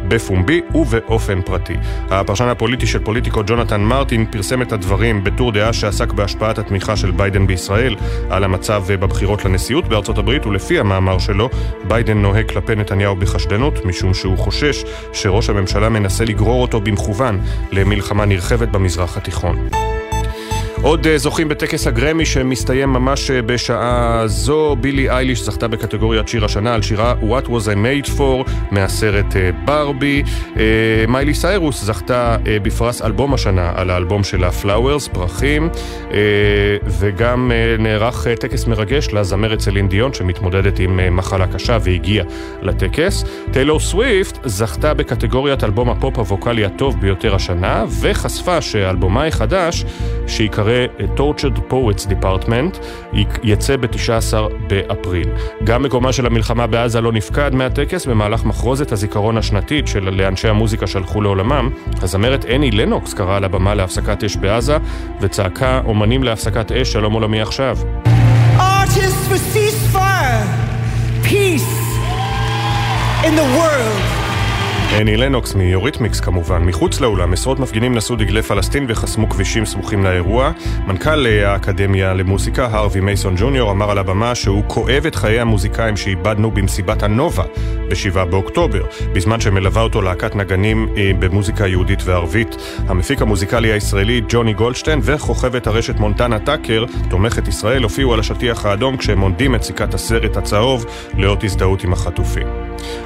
בפומבי 0.07 0.61
ובאופן 0.75 1.41
פרטי. 1.41 1.75
הפרשן 2.09 2.47
הפוליטי 2.47 2.87
של 2.87 2.99
פוליטיקו 2.99 3.41
ג'ונתן 3.47 3.81
מרטין 3.81 4.25
פרסם 4.31 4.61
את 4.61 4.71
הדברים 4.71 5.23
בטור 5.23 5.51
דעה 5.51 5.73
שעסק 5.73 6.13
בהשפעת 6.13 6.57
התמיכה 6.57 6.95
של 6.95 7.11
ביידן 7.11 7.47
בישראל 7.47 7.95
על 8.29 8.43
המצב 8.43 8.83
בבחירות 8.87 9.45
לנשיאות 9.45 9.87
בארצות 9.87 10.17
הברית, 10.17 10.45
ולפי 10.45 10.79
המאמר 10.79 11.19
שלו, 11.19 11.49
ביידן 11.87 12.17
נוהג 12.17 12.51
כלפי 12.51 12.75
נתניהו 12.75 13.15
בחשדנות, 13.15 13.85
משום 13.85 14.13
שהוא 14.13 14.37
חושש 14.37 14.83
שראש 15.13 15.49
הממשלה 15.49 15.89
מנסה 15.89 16.25
לגרור 16.25 16.61
אותו 16.61 16.81
במכוון 16.81 17.39
למלחמה 17.71 18.25
נרחבת 18.25 18.67
במזרח 18.67 19.17
התיכון. 19.17 19.88
עוד 20.81 21.07
אה, 21.07 21.17
זוכים 21.17 21.49
בטקס 21.49 21.87
הגרמי 21.87 22.25
שמסתיים 22.25 22.89
ממש 22.89 23.31
אה, 23.31 23.41
בשעה 23.41 24.23
זו, 24.25 24.75
בילי 24.81 25.09
אייליש 25.09 25.43
זכתה 25.43 25.67
בקטגוריית 25.67 26.27
שיר 26.27 26.45
השנה 26.45 26.73
על 26.73 26.81
שירה 26.81 27.15
What 27.21 27.45
Was 27.45 27.49
I 27.49 27.75
Made 27.75 28.09
For 28.17 28.51
מהסרט 28.71 29.35
אה, 29.35 29.49
ברבי. 29.65 30.23
מיילי 31.07 31.33
סיירוס 31.33 31.83
זכתה 31.83 32.37
בפרס 32.63 33.01
אלבום 33.01 33.33
השנה 33.33 33.71
על 33.75 33.89
האלבום 33.89 34.23
שלה 34.23 34.51
פלאוורס, 34.51 35.07
פרחים, 35.07 35.69
וגם 36.99 37.51
נערך 37.79 38.27
טקס 38.27 38.67
מרגש 38.67 39.07
לזמרת 39.13 39.59
סלין 39.59 39.87
דיון 39.87 40.13
שמתמודדת 40.13 40.79
עם 40.79 41.15
מחלה 41.15 41.47
קשה 41.47 41.77
והגיעה 41.81 42.25
לטקס. 42.61 43.23
טיילור 43.51 43.79
סוויפט 43.79 44.39
זכתה 44.45 44.93
בקטגוריית 44.93 45.63
אלבום 45.63 45.89
הפופ 45.89 46.17
הווקאלי 46.17 46.65
הטוב 46.65 47.01
ביותר 47.01 47.35
השנה, 47.35 47.85
וחשפה 48.01 48.61
שאלבומה 48.61 49.25
החדש, 49.25 49.85
שיקרא 50.27 50.68
ייקרא 50.69 51.15
Tortured 51.17 51.71
Poets 51.71 52.07
Department, 52.07 52.77
יצא 53.43 53.77
ב-19 53.77 54.33
באפריל. 54.67 55.29
גם 55.63 55.83
מקומה 55.83 56.13
של 56.13 56.25
המלחמה 56.25 56.67
בעזה 56.67 57.01
לא 57.01 57.11
נפקד 57.11 57.55
מהטקס 57.55 58.05
במהלך 58.05 58.45
מחרוזת 58.45 58.91
הזיכרון 58.91 59.37
השנתית 59.37 59.87
של 59.87 60.09
לאנשי 60.09 60.47
המוזיקה 60.47 60.87
שהלכו 60.87 61.21
לעולמם. 61.21 61.69
הזמרת 62.01 62.45
אני 62.45 62.71
לנוקס 62.71 63.13
קראה 63.13 63.37
על 63.37 63.43
הבמה 63.43 63.75
להפסקת 63.75 64.23
אש 64.23 64.35
בעזה 64.35 64.77
וצעקה 65.21 65.81
אומנים 65.85 66.23
להפסקת 66.23 66.71
אש 66.71 66.91
שלום 66.91 67.13
עולמי 67.13 67.41
עכשיו. 67.41 67.77
Peace 71.29 71.73
in 73.27 73.33
the 73.35 73.47
world. 73.57 74.28
אני 74.97 75.17
לנוקס 75.17 75.55
מיוריתמיקס 75.55 76.19
כמובן. 76.19 76.63
מחוץ 76.63 76.99
לאולם 76.99 77.33
עשרות 77.33 77.59
מפגינים 77.59 77.95
נשאו 77.95 78.15
דגלי 78.15 78.41
פלסטין 78.41 78.85
וחסמו 78.89 79.29
כבישים 79.29 79.65
סמוכים 79.65 80.03
לאירוע. 80.03 80.51
מנכ"ל 80.87 81.27
האקדמיה 81.27 82.13
למוסיקה, 82.13 82.65
הרווי 82.65 83.01
מייסון 83.01 83.35
ג'וניור, 83.37 83.71
אמר 83.71 83.91
על 83.91 83.97
הבמה 83.97 84.35
שהוא 84.35 84.63
כואב 84.67 85.05
את 85.07 85.15
חיי 85.15 85.39
המוזיקאים 85.39 85.97
שאיבדנו 85.97 86.51
במסיבת 86.51 87.03
הנובה 87.03 87.43
ב-7 87.89 88.25
באוקטובר, 88.25 88.83
בזמן 89.13 89.39
שמלווה 89.39 89.81
אותו 89.81 90.01
להקת 90.01 90.35
נגנים 90.35 90.89
אה, 90.97 91.11
במוזיקה 91.19 91.67
יהודית 91.67 91.99
וערבית. 92.05 92.55
המפיק 92.87 93.21
המוזיקלי 93.21 93.71
הישראלי 93.71 94.21
ג'וני 94.29 94.53
גולדשטיין 94.53 94.99
וכוכבת 95.03 95.67
הרשת 95.67 95.99
מונטנה 95.99 96.39
טאקר, 96.39 96.85
תומכת 97.09 97.47
ישראל, 97.47 97.83
הופיעו 97.83 98.13
על 98.13 98.19
השטיח 98.19 98.65
האדום 98.65 98.97
כשהם 98.97 99.19
עונדים 99.19 99.55
את 99.55 99.63
סיכת 99.63 99.93
הסרט 99.93 100.37
הצהוב 100.37 100.85
לאות 101.17 101.43
הזדהות 101.43 101.83
עם 101.83 101.93
החטופים. 101.93 102.47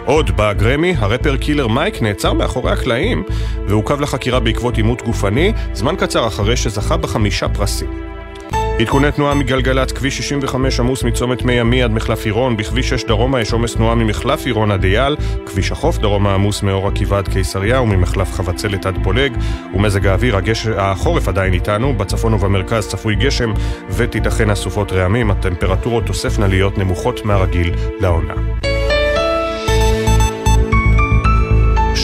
עוד 0.05 0.31
בגרמי, 0.35 0.95
הרפר 0.97 1.37
קילר 1.37 1.67
מייק 1.73 2.01
נעצר 2.01 2.33
מאחורי 2.33 2.71
הקלעים 2.71 3.23
ועוכב 3.67 4.01
לחקירה 4.01 4.39
בעקבות 4.39 4.77
עימות 4.77 5.01
גופני, 5.01 5.53
זמן 5.73 5.95
קצר 5.95 6.27
אחרי 6.27 6.57
שזכה 6.57 6.97
בחמישה 6.97 7.49
פרסים. 7.49 8.03
עדכוני 8.79 9.11
תנועה 9.11 9.33
מגלגלת, 9.33 9.91
כביש 9.91 10.17
65 10.17 10.79
עמוס 10.79 11.03
מצומת 11.03 11.43
מי 11.43 11.59
עמי 11.59 11.83
עד 11.83 11.91
מחלף 11.91 12.25
עירון, 12.25 12.57
בכביש 12.57 12.89
6 12.89 13.03
דרומה 13.03 13.41
יש 13.41 13.53
עומס 13.53 13.73
תנועה 13.73 13.95
ממחלף 13.95 14.45
עירון 14.45 14.71
עד 14.71 14.83
אייל, 14.83 15.15
כביש 15.45 15.71
החוף 15.71 15.97
דרומה 15.97 16.33
עמוס 16.33 16.63
מאור 16.63 16.87
עקיבא 16.87 17.17
עד 17.17 17.27
קיסריה 17.27 17.81
וממחלף 17.81 18.33
חבצלת 18.33 18.85
עד 18.85 18.97
פולג, 19.03 19.37
ומזג 19.73 20.07
האוויר, 20.07 20.37
הגש... 20.37 20.67
החורף 20.67 21.27
עדיין 21.27 21.53
איתנו, 21.53 21.93
בצפון 21.93 22.33
ובמרכז 22.33 22.87
צפוי 22.87 23.15
גשם 23.15 23.53
ותיתכן 23.89 24.49
אסופות 24.49 24.91
רעמים, 24.91 25.31
הטמפרטורות 25.31 26.05
תוספנה 26.05 26.47
להיות 26.47 26.77
נמוכות 26.77 27.25
מהרגיל 27.25 27.73
לעונה. 27.99 28.33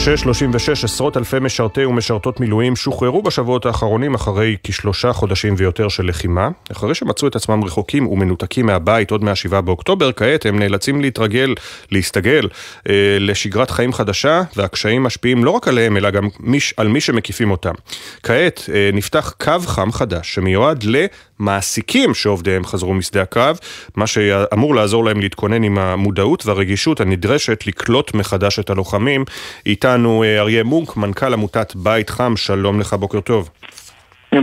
636 0.04 0.84
עשרות 0.84 1.16
אלפי 1.16 1.38
משרתי 1.38 1.84
ומשרתות 1.84 2.40
מילואים 2.40 2.76
שוחררו 2.76 3.22
בשבועות 3.22 3.66
האחרונים 3.66 4.14
אחרי 4.14 4.56
כשלושה 4.64 5.12
חודשים 5.12 5.54
ויותר 5.56 5.88
של 5.88 6.06
לחימה. 6.06 6.48
אחרי 6.72 6.94
שמצאו 6.94 7.28
את 7.28 7.36
עצמם 7.36 7.64
רחוקים 7.64 8.06
ומנותקים 8.06 8.66
מהבית 8.66 9.10
עוד 9.10 9.24
מהשבעה 9.24 9.60
באוקטובר, 9.60 10.12
כעת 10.12 10.46
הם 10.46 10.58
נאלצים 10.58 11.00
להתרגל, 11.00 11.54
להסתגל 11.92 12.48
אה, 12.88 13.16
לשגרת 13.20 13.70
חיים 13.70 13.92
חדשה, 13.92 14.42
והקשיים 14.56 15.02
משפיעים 15.02 15.44
לא 15.44 15.50
רק 15.50 15.68
עליהם, 15.68 15.96
אלא 15.96 16.10
גם 16.10 16.28
מיש, 16.40 16.74
על 16.76 16.88
מי 16.88 17.00
שמקיפים 17.00 17.50
אותם. 17.50 17.74
כעת 18.22 18.66
אה, 18.74 18.90
נפתח 18.92 19.34
קו 19.40 19.60
חם 19.66 19.92
חדש 19.92 20.34
שמיועד 20.34 20.84
למעסיקים 20.84 22.14
שעובדיהם 22.14 22.64
חזרו 22.64 22.94
משדה 22.94 23.22
הקרב, 23.22 23.58
מה 23.96 24.06
שאמור 24.06 24.74
לעזור 24.74 25.04
להם 25.04 25.20
להתכונן 25.20 25.62
עם 25.62 25.78
המודעות 25.78 26.46
והרגישות 26.46 27.00
הנדרשת 27.00 27.66
לקלוט 27.66 28.14
מחדש 28.14 28.58
את 28.58 28.70
הלוחמים. 28.70 29.24
איתם 29.66 29.89
איתנו 29.90 30.22
אה, 30.22 30.40
אריה 30.40 30.64
מונק, 30.64 30.96
מנכ"ל 30.96 31.32
עמותת 31.32 31.74
בית 31.76 32.10
חם, 32.10 32.36
שלום 32.36 32.80
לך, 32.80 32.92
בוקר 32.92 33.20
טוב. 33.20 33.50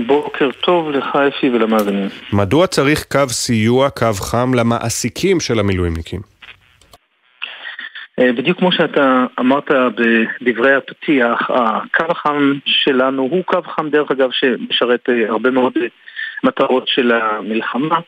בוקר 0.08 0.50
טוב 0.62 0.92
לך 0.92 1.16
אפי 1.16 1.50
ולמאזינים. 1.50 2.08
מדוע 2.34 2.68
צריך 2.68 3.06
קו 3.12 3.30
סיוע, 3.30 3.90
קו 3.90 4.14
חם, 4.14 4.54
למעסיקים 4.54 5.40
של 5.40 5.60
המילואימניקים? 5.60 6.20
אה, 8.20 8.34
בדיוק 8.34 8.60
כמו 8.60 8.72
שאתה 8.72 9.26
אמרת 9.40 9.72
בדברי 9.72 10.76
הפתיח, 10.76 11.50
הקו 11.50 12.06
החם 12.10 12.54
שלנו 12.66 13.22
הוא 13.22 13.44
קו 13.44 13.62
חם 13.76 13.90
דרך 13.90 14.12
אגב 14.12 14.30
שמשרת 14.32 15.10
אה, 15.10 15.30
הרבה 15.30 15.52
מאוד 15.52 15.74
מטרות 16.44 16.88
של 16.88 17.12
המלחמה. 17.12 18.00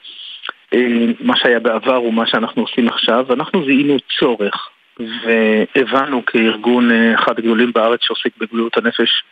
מה 1.19 1.37
שהיה 1.37 1.59
בעבר 1.59 2.03
ומה 2.03 2.27
שאנחנו 2.27 2.61
עושים 2.61 2.87
עכשיו, 2.87 3.33
אנחנו 3.33 3.65
זיהינו 3.65 3.97
צורך 4.19 4.69
והבנו 4.99 6.25
כארגון 6.25 6.91
אה, 6.91 7.15
אחד 7.15 7.39
הגדולים 7.39 7.71
בארץ 7.73 7.99
שעוסק 8.03 8.37
בבריאות 8.37 8.77
הנפש 8.77 9.23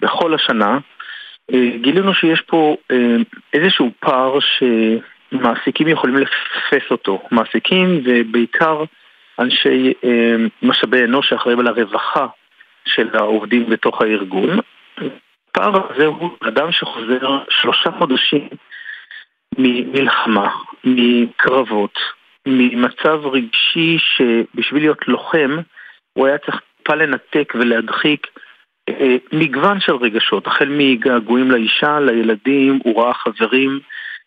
בכל 0.00 0.34
השנה, 0.34 0.78
אה, 1.52 1.68
גילינו 1.80 2.14
שיש 2.14 2.40
פה 2.40 2.76
אה, 2.90 3.16
איזשהו 3.52 3.90
פער 4.00 4.38
שמעסיקים 4.40 5.88
יכולים 5.88 6.16
לפספס 6.16 6.90
אותו. 6.90 7.22
מעסיקים 7.30 8.00
ובעיקר 8.04 8.84
אנשי 9.38 9.92
משאבי 10.62 11.04
אנוש 11.04 11.28
שאחראים 11.28 11.60
על 11.60 11.66
הרווחה 11.66 12.26
של 12.84 13.08
העובדים 13.16 13.70
בתוך 13.70 14.02
הארגון. 14.02 14.58
הפער 15.50 15.82
הזה 15.90 16.06
הוא 16.06 16.30
אדם 16.48 16.72
שחוזר 16.72 17.38
שלושה 17.50 17.90
חודשים 17.98 18.48
ממלחמה, 19.58 20.50
מקרבות, 20.84 21.98
ממצב 22.46 23.26
רגשי 23.26 23.98
שבשביל 23.98 24.82
להיות 24.82 25.08
לוחם 25.08 25.56
הוא 26.12 26.26
היה 26.26 26.38
צריך 26.38 26.60
טיפה 26.76 26.94
לנתק 26.94 27.52
ולהדחיק 27.54 28.26
אה, 28.88 29.16
מגוון 29.32 29.80
של 29.80 29.96
רגשות, 29.96 30.46
החל 30.46 30.68
מגעגועים 30.68 31.50
לאישה, 31.50 32.00
לילדים, 32.00 32.78
הוא 32.84 33.02
ראה 33.02 33.14
חברים 33.14 33.80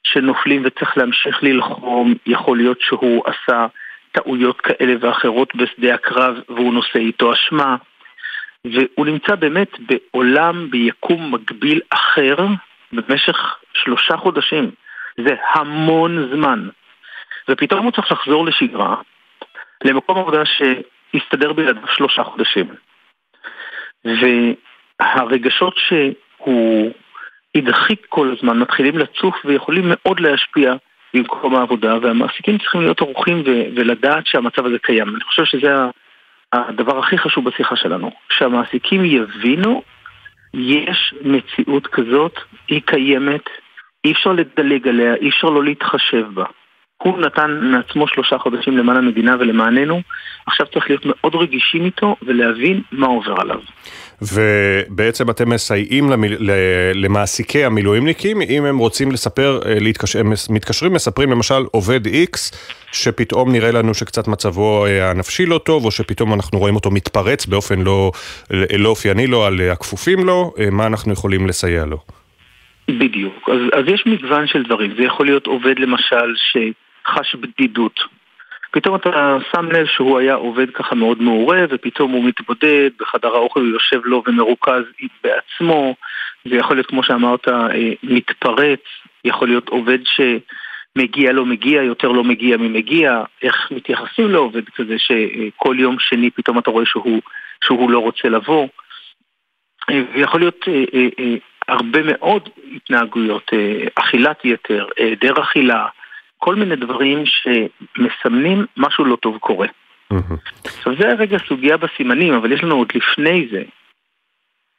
שנופלים 0.03 0.61
וצריך 0.66 0.97
להמשיך 0.97 1.43
ללחום, 1.43 2.14
יכול 2.26 2.57
להיות 2.57 2.82
שהוא 2.82 3.24
עשה 3.26 3.68
טעויות 4.11 4.61
כאלה 4.61 4.93
ואחרות 4.99 5.55
בשדה 5.55 5.93
הקרב 5.93 6.36
והוא 6.49 6.74
נושא 6.74 6.99
איתו 6.99 7.34
אשמה 7.34 7.76
והוא 8.66 9.05
נמצא 9.05 9.36
באמת 9.36 9.72
בעולם, 9.80 10.70
ביקום 10.70 11.34
מקביל 11.34 11.82
אחר 11.89 12.36
במשך 12.93 13.55
שלושה 13.74 14.18
חודשים. 14.18 14.72
זה 15.18 15.36
המון 15.53 16.30
זמן. 16.36 16.68
ופתאום 17.49 17.83
הוא 17.83 17.91
צריך 17.91 18.11
לחזור 18.11 18.45
לשגרה, 18.45 18.95
למקום 19.83 20.17
עבודה 20.17 20.43
שהסתדר 20.45 21.53
בלעדיו 21.53 21.87
שלושה 21.87 22.23
חודשים. 22.23 22.67
והרגשות 24.05 25.77
שהוא 25.77 26.91
הדחיק 27.55 28.05
כל 28.09 28.35
הזמן 28.37 28.59
מתחילים 28.59 28.97
לצוף 28.97 29.35
ויכולים 29.45 29.83
מאוד 29.85 30.19
להשפיע 30.19 30.73
במקום 31.13 31.55
העבודה, 31.55 31.97
והמעסיקים 32.01 32.57
צריכים 32.57 32.81
להיות 32.81 33.01
ערוכים 33.01 33.39
ו- 33.45 33.65
ולדעת 33.75 34.27
שהמצב 34.27 34.65
הזה 34.65 34.79
קיים. 34.79 35.15
אני 35.15 35.23
חושב 35.23 35.45
שזה 35.45 35.67
הדבר 36.53 36.99
הכי 36.99 37.17
חשוב 37.17 37.49
בשיחה 37.49 37.75
שלנו, 37.75 38.11
שהמעסיקים 38.29 39.05
יבינו, 39.05 39.83
יש 40.53 41.13
מציאות 41.21 41.87
כזאת, 41.87 42.39
היא 42.67 42.81
קיימת, 42.85 43.49
אי 44.05 44.11
אפשר 44.11 44.31
לדלג 44.31 44.87
עליה, 44.87 45.15
אי 45.15 45.29
אפשר 45.29 45.47
לא 45.49 45.63
להתחשב 45.63 46.25
בה. 46.33 46.45
הוא 47.03 47.19
נתן 47.19 47.59
מעצמו 47.61 48.07
שלושה 48.07 48.37
חודשים 48.37 48.77
למען 48.77 48.97
המדינה 48.97 49.35
ולמעננו, 49.39 50.01
עכשיו 50.47 50.65
צריך 50.73 50.89
להיות 50.89 51.05
מאוד 51.05 51.35
רגישים 51.35 51.85
איתו 51.85 52.15
ולהבין 52.21 52.81
מה 52.91 53.07
עובר 53.07 53.35
עליו. 53.37 53.59
ובעצם 54.21 55.29
אתם 55.29 55.49
מסייעים 55.49 56.09
למיל... 56.09 56.37
למעסיקי 56.93 57.65
המילואימניקים, 57.65 58.41
אם 58.41 58.65
הם 58.65 58.77
רוצים 58.77 59.11
לספר, 59.11 59.59
אה, 59.65 59.75
להתקשר... 59.79 60.19
הם 60.19 60.33
מתקשרים, 60.49 60.93
מספרים 60.93 61.31
למשל 61.31 61.63
עובד 61.71 62.07
X, 62.07 62.55
שפתאום 62.91 63.51
נראה 63.51 63.71
לנו 63.71 63.93
שקצת 63.93 64.27
מצבו 64.27 64.85
אה, 64.85 65.09
הנפשי 65.09 65.45
לא 65.45 65.57
טוב, 65.57 65.85
או 65.85 65.91
שפתאום 65.91 66.33
אנחנו 66.33 66.59
רואים 66.59 66.75
אותו 66.75 66.91
מתפרץ 66.91 67.45
באופן 67.45 67.81
לא, 67.81 68.11
לא 68.77 68.89
אופייני 68.89 69.27
לו 69.27 69.45
על 69.45 69.61
הכפופים 69.71 70.25
לו, 70.25 70.53
מה 70.71 70.87
אנחנו 70.87 71.13
יכולים 71.13 71.47
לסייע 71.47 71.85
לו? 71.85 71.97
בדיוק. 72.87 73.49
אז, 73.49 73.59
אז 73.73 73.83
יש 73.87 74.03
מגוון 74.05 74.47
של 74.47 74.63
דברים. 74.63 74.93
זה 74.97 75.03
יכול 75.03 75.25
להיות 75.25 75.47
עובד 75.47 75.79
למשל 75.79 76.35
שחש 77.07 77.35
בדידות. 77.35 77.99
פתאום 78.71 78.95
אתה 78.95 79.37
שם 79.51 79.71
לב 79.71 79.85
שהוא 79.85 80.19
היה 80.19 80.33
עובד 80.33 80.69
ככה 80.71 80.95
מאוד 80.95 81.21
מעורב, 81.21 81.69
ופתאום 81.71 82.11
הוא 82.11 82.23
מתבודד, 82.23 82.89
בחדר 82.99 83.35
האוכל 83.35 83.59
הוא 83.59 83.69
יושב 83.69 84.01
לו 84.03 84.23
ומרוכז 84.27 84.83
בעצמו. 85.23 85.95
זה 86.45 86.55
יכול 86.55 86.75
להיות, 86.75 86.87
כמו 86.87 87.03
שאמרת, 87.03 87.47
אה, 87.47 87.93
מתפרץ. 88.03 88.79
יכול 89.25 89.47
להיות 89.47 89.69
עובד 89.69 89.99
שמגיע 90.05 91.31
לא 91.31 91.45
מגיע, 91.45 91.83
יותר 91.83 92.07
לא 92.07 92.23
מגיע 92.23 92.57
ממגיע. 92.57 93.23
איך 93.41 93.71
מתייחסים 93.71 94.31
לעובד 94.31 94.69
כזה 94.69 94.95
שכל 94.97 95.75
יום 95.79 95.99
שני 95.99 96.29
פתאום 96.29 96.59
אתה 96.59 96.71
רואה 96.71 96.85
שהוא, 96.85 97.21
שהוא 97.63 97.91
לא 97.91 97.99
רוצה 97.99 98.29
לבוא. 98.29 98.67
אה, 99.89 100.01
ויכול 100.13 100.39
להיות 100.39 100.65
אה, 100.67 101.35
הרבה 101.67 101.99
מאוד 102.03 102.49
התנהגויות, 102.75 103.51
אה, 103.53 103.87
אכילת 103.95 104.45
יתר, 104.45 104.87
היעדר 104.97 105.41
אכילה, 105.41 105.85
כל 106.43 106.55
מיני 106.55 106.75
דברים 106.75 107.23
שמסמנים 107.25 108.65
משהו 108.77 109.05
לא 109.05 109.15
טוב 109.15 109.37
קורה. 109.37 109.67
עכשיו 110.63 110.93
זה 110.99 111.11
הרגע 111.11 111.37
סוגיה 111.47 111.77
בסימנים, 111.77 112.33
אבל 112.33 112.51
יש 112.51 112.63
לנו 112.63 112.75
עוד 112.75 112.87
לפני 112.95 113.47
זה. 113.51 113.63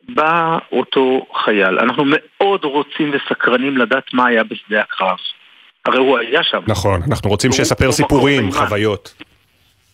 בא 0.08 0.58
אותו 0.72 1.26
חייל, 1.44 1.78
אנחנו 1.78 2.04
מאוד 2.06 2.64
רוצים 2.64 3.12
וסקרנים 3.12 3.78
לדעת 3.78 4.14
מה 4.14 4.26
היה 4.26 4.44
בשדה 4.44 4.80
הקרב. 4.80 5.16
הרי 5.84 5.98
הוא 5.98 6.18
היה 6.18 6.42
שם. 6.42 6.60
נכון, 6.66 7.00
אנחנו 7.08 7.30
רוצים 7.30 7.52
שיספר 7.52 7.92
סיפורים, 7.92 8.52
חוויות. 8.52 9.22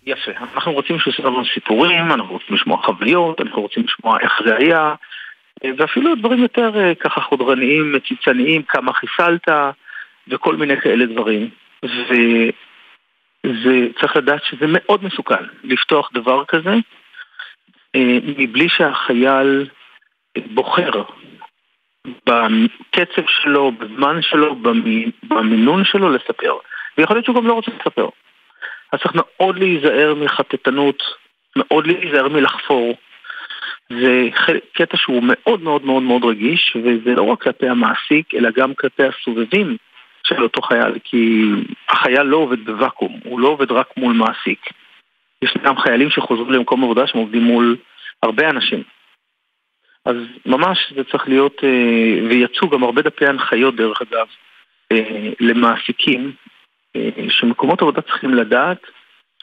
יפה, 0.07 0.33
אנחנו 0.55 0.73
רוצים 0.73 0.99
שהוא 0.99 1.13
יספר 1.15 1.29
לנו 1.29 1.45
סיפורים, 1.55 2.13
אנחנו 2.13 2.33
רוצים 2.33 2.57
לשמוע 2.57 2.83
חוויות, 2.85 3.41
אנחנו 3.41 3.63
רוצים 3.63 3.85
לשמוע 3.85 4.19
איך 4.21 4.33
זה 4.47 4.57
היה, 4.57 4.95
ואפילו 5.79 6.15
דברים 6.15 6.43
יותר 6.43 6.71
אה, 6.77 6.95
ככה 6.95 7.21
חודרניים, 7.21 7.93
מציצניים, 7.93 8.63
כמה 8.63 8.93
חיסלת 8.93 9.49
וכל 10.29 10.57
מיני 10.57 10.81
כאלה 10.81 11.07
דברים. 11.07 11.51
וצריך 13.45 14.17
לדעת 14.17 14.45
שזה 14.45 14.67
מאוד 14.69 15.05
מסוכן 15.05 15.45
לפתוח 15.65 16.11
דבר 16.15 16.45
כזה 16.45 16.75
אה, 17.97 18.19
מבלי 18.23 18.69
שהחייל 18.69 19.69
בוחר 20.39 20.91
בקצב 22.07 23.23
שלו, 23.29 23.73
בזמן 23.73 24.23
שלו, 24.23 24.57
במינון 25.23 25.85
שלו 25.85 26.11
לספר. 26.11 26.55
ויכול 26.99 27.17
להיות 27.17 27.25
שהוא 27.25 27.37
גם 27.37 27.47
לא 27.47 27.53
רוצה 27.53 27.71
לספר. 27.81 28.09
אז 28.93 29.01
צריך 29.01 29.15
מאוד 29.15 29.59
להיזהר 29.59 30.15
מחטטנות, 30.15 31.03
מאוד 31.57 31.87
להיזהר 31.87 32.29
מלחפור. 32.29 32.97
זה 33.91 34.29
קטע 34.73 34.97
שהוא 34.97 35.23
מאוד 35.27 35.63
מאוד 35.63 35.85
מאוד 35.85 36.03
מאוד 36.03 36.25
רגיש, 36.25 36.77
וזה 36.77 37.15
לא 37.15 37.23
רק 37.23 37.43
כלפי 37.43 37.69
המעסיק, 37.69 38.35
אלא 38.35 38.51
גם 38.51 38.75
כלפי 38.75 39.03
הסובבים 39.05 39.77
של 40.35 40.43
אותו 40.43 40.63
חייל, 40.63 40.99
כי 41.05 41.45
החייל 41.89 42.23
לא 42.23 42.37
עובד 42.37 42.65
בוואקום, 42.65 43.21
הוא 43.25 43.41
לא 43.41 43.49
עובד 43.49 43.73
רק 43.73 43.97
מול 43.97 44.13
מעסיק. 44.13 44.61
יש 45.43 45.55
גם 45.63 45.79
חיילים 45.79 46.11
שחוזרים 46.11 46.51
למקום 46.51 46.85
עבודה 46.85 47.07
שהם 47.07 47.21
עובדים 47.21 47.43
מול 47.43 47.77
הרבה 48.23 48.51
אנשים. 48.51 48.83
אז 50.05 50.17
ממש 50.47 50.93
זה 50.97 51.05
צריך 51.05 51.29
להיות, 51.29 51.65
אה, 51.65 52.29
ויצאו 52.29 52.69
גם 52.69 52.83
הרבה 52.83 53.03
דפי 53.03 53.27
הנחיות 53.27 53.77
דרך 53.77 54.03
אגב, 54.03 54.27
אה, 54.93 55.31
למעסיקים, 55.41 56.33
אה, 56.97 57.11
שמקומות 57.29 57.83
עבודה 57.83 58.03
צריכים 58.03 58.35
לדעת 58.35 58.83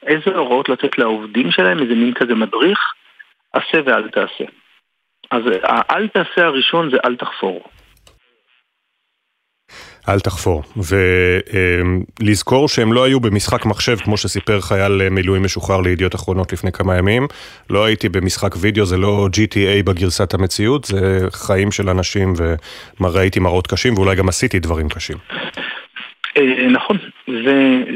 איזה 0.04 0.38
הוראות 0.38 0.70
לתת 0.70 0.98
לעובדים 0.98 1.52
שלהם, 1.52 1.80
איזה 1.80 1.96
מין 1.96 2.14
כזה 2.14 2.36
מדריך, 2.36 2.80
עשה 3.54 3.78
ואל 3.86 4.10
תעשה. 4.10 4.46
אז 5.32 5.44
האל 5.64 6.08
תעשה 6.08 6.46
הראשון 6.46 6.90
זה 6.90 6.98
אל 7.06 7.16
תחפור. 7.16 7.64
אל 10.10 10.20
תחפור, 10.20 10.64
ולזכור 12.22 12.68
שהם 12.68 12.94
לא 12.94 13.04
היו 13.04 13.20
במשחק 13.20 13.66
מחשב 13.66 13.96
כמו 13.96 14.18
שסיפר 14.18 14.62
חייל 14.62 15.10
מילואים 15.10 15.44
משוחרר 15.44 15.82
לידיעות 15.82 16.16
אחרונות 16.16 16.54
לפני 16.54 16.72
כמה 16.72 16.98
ימים. 16.98 17.28
לא 17.70 17.86
הייתי 17.86 18.10
במשחק 18.10 18.56
וידאו, 18.62 18.86
זה 18.86 18.98
לא 18.98 19.28
GTA 19.34 19.84
בגרסת 19.86 20.34
המציאות, 20.34 20.86
זה 20.86 21.28
חיים 21.32 21.72
של 21.72 21.90
אנשים 21.90 22.34
וראיתי 23.02 23.40
מראות 23.40 23.68
קשים 23.68 23.94
ואולי 23.94 24.16
גם 24.16 24.30
עשיתי 24.30 24.60
דברים 24.60 24.90
קשים. 24.90 25.18
אה, 26.38 26.68
נכון, 26.72 26.98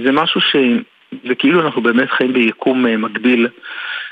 זה 0.06 0.12
משהו 0.12 0.42
ש... 0.42 0.56
זה 1.28 1.36
כאילו 1.36 1.62
אנחנו 1.62 1.82
באמת 1.82 2.10
חיים 2.10 2.34
ביקום 2.34 2.88
אה, 2.88 2.98
מקביל 2.98 3.48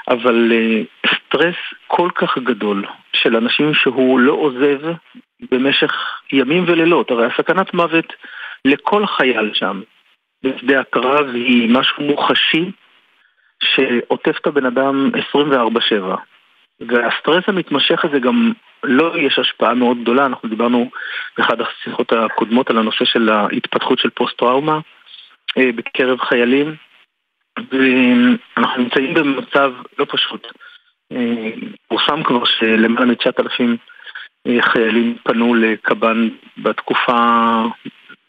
אבל 0.09 0.51
uh, 0.51 1.07
סטרס 1.15 1.55
כל 1.87 2.09
כך 2.15 2.37
גדול 2.37 2.85
של 3.13 3.35
אנשים 3.35 3.73
שהוא 3.73 4.19
לא 4.19 4.33
עוזב 4.33 4.79
במשך 5.51 5.91
ימים 6.31 6.63
ולילות, 6.67 7.11
הרי 7.11 7.25
הסכנת 7.25 7.73
מוות 7.73 8.13
לכל 8.65 9.05
חייל 9.05 9.51
שם 9.53 9.81
בשדה 10.43 10.79
הקרב 10.79 11.27
היא 11.33 11.73
משהו 11.73 12.03
מוחשי 12.03 12.71
שעוטף 13.63 14.37
את 14.41 14.47
הבן 14.47 14.65
אדם 14.65 15.11
24-7 15.33 15.37
והסטרס 16.79 17.43
המתמשך 17.47 18.05
הזה 18.05 18.19
גם 18.19 18.51
לא 18.83 19.17
יש 19.17 19.39
השפעה 19.39 19.73
מאוד 19.73 20.01
גדולה, 20.01 20.25
אנחנו 20.25 20.49
דיברנו 20.49 20.89
באחד 21.37 21.57
השיחות 21.61 22.13
הקודמות 22.13 22.69
על 22.69 22.77
הנושא 22.77 23.05
של 23.05 23.29
ההתפתחות 23.29 23.99
של 23.99 24.09
פוסט-טראומה 24.09 24.79
אה, 25.57 25.69
בקרב 25.75 26.19
חיילים 26.19 26.75
ואנחנו 27.71 28.83
נמצאים 28.83 29.13
במצב 29.13 29.71
לא 29.99 30.05
פשוט. 30.09 30.47
אה, 31.11 31.51
פורסם 31.87 32.23
כבר 32.23 32.45
שלמעלה 32.45 33.05
מ-9,000 33.05 33.61
אה, 34.47 34.61
חיילים 34.61 35.17
פנו 35.23 35.55
לקב"ן 35.55 36.29
בתקופה, 36.57 37.63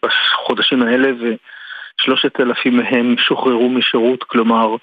בחודשים 0.04 0.82
האלה, 0.82 1.10
ו-3,000 1.20 2.70
מהם 2.70 3.14
שוחררו 3.18 3.68
משירות, 3.68 4.24
כלומר, 4.24 4.76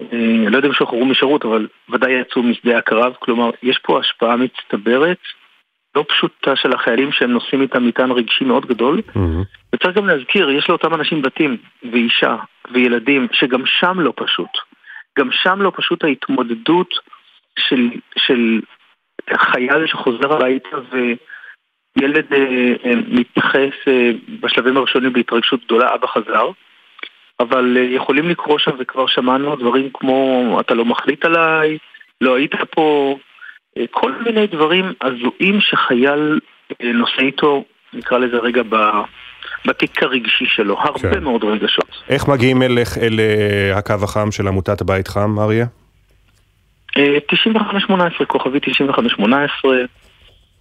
אה, 0.00 0.48
לא 0.50 0.56
יודע 0.56 0.68
אם 0.68 0.74
שוחררו 0.74 1.06
משירות, 1.06 1.44
אבל 1.44 1.68
ודאי 1.90 2.12
יצאו 2.12 2.42
משדה 2.42 2.78
הקרב, 2.78 3.14
כלומר, 3.18 3.50
יש 3.62 3.78
פה 3.78 4.00
השפעה 4.00 4.36
מצטברת 4.36 5.18
לא 5.94 6.04
פשוטה 6.08 6.56
של 6.56 6.72
החיילים 6.72 7.12
שהם 7.12 7.30
נושאים 7.30 7.62
איתם 7.62 7.86
מטען 7.86 8.10
רגשי 8.10 8.44
מאוד 8.44 8.66
גדול. 8.66 8.98
Mm-hmm. 8.98 9.74
וצריך 9.74 9.96
גם 9.96 10.06
להזכיר, 10.06 10.50
יש 10.50 10.68
לאותם 10.68 10.94
אנשים 10.94 11.22
בתים 11.22 11.56
ואישה 11.92 12.36
וילדים, 12.72 13.26
שגם 13.32 13.62
שם 13.66 14.00
לא 14.00 14.12
פשוט. 14.16 14.50
גם 15.18 15.28
שם 15.32 15.62
לא 15.62 15.72
פשוט 15.76 16.04
ההתמודדות 16.04 16.94
של, 17.58 17.90
של 18.16 18.60
חייל 19.36 19.86
שחוזר 19.86 20.32
הביתה 20.32 20.76
וילד 21.96 22.32
אה, 22.32 22.74
אה, 22.84 22.94
מתייחס 23.08 23.88
אה, 23.88 24.10
בשלבים 24.40 24.76
הראשונים 24.76 25.12
בהתרגשות 25.12 25.64
גדולה, 25.64 25.94
אבא 25.94 26.06
חזר. 26.06 26.50
אבל 27.40 27.76
אה, 27.76 27.82
יכולים 27.82 28.28
לקרוא 28.28 28.58
שם, 28.58 28.70
וכבר 28.78 29.06
שמענו 29.06 29.56
דברים 29.56 29.90
כמו 29.94 30.56
אתה 30.60 30.74
לא 30.74 30.84
מחליט 30.84 31.24
עליי, 31.24 31.78
לא 32.20 32.36
היית 32.36 32.54
פה, 32.70 33.16
אה, 33.16 33.31
כל 33.90 34.12
מיני 34.24 34.46
דברים 34.46 34.92
הזויים 35.02 35.60
שחייל 35.60 36.40
אה, 36.82 36.92
נושא 36.92 37.22
איתו, 37.22 37.64
נקרא 37.92 38.18
לזה 38.18 38.36
רגע, 38.36 38.62
בתיק 39.66 40.02
הרגשי 40.02 40.46
שלו, 40.46 40.78
הרבה 40.78 40.98
כן. 41.14 41.22
מאוד 41.22 41.44
רגשות. 41.44 42.02
איך 42.08 42.28
מגיעים 42.28 42.62
אליך, 42.62 42.98
אל 42.98 43.20
אה, 43.20 43.78
הקו 43.78 43.94
החם 44.02 44.30
של 44.30 44.48
עמותת 44.48 44.80
הבית 44.80 45.08
חם, 45.08 45.38
אריה? 45.38 45.66
9518, 47.28 48.26
כוכבי 48.26 48.60
9518. 48.60 49.76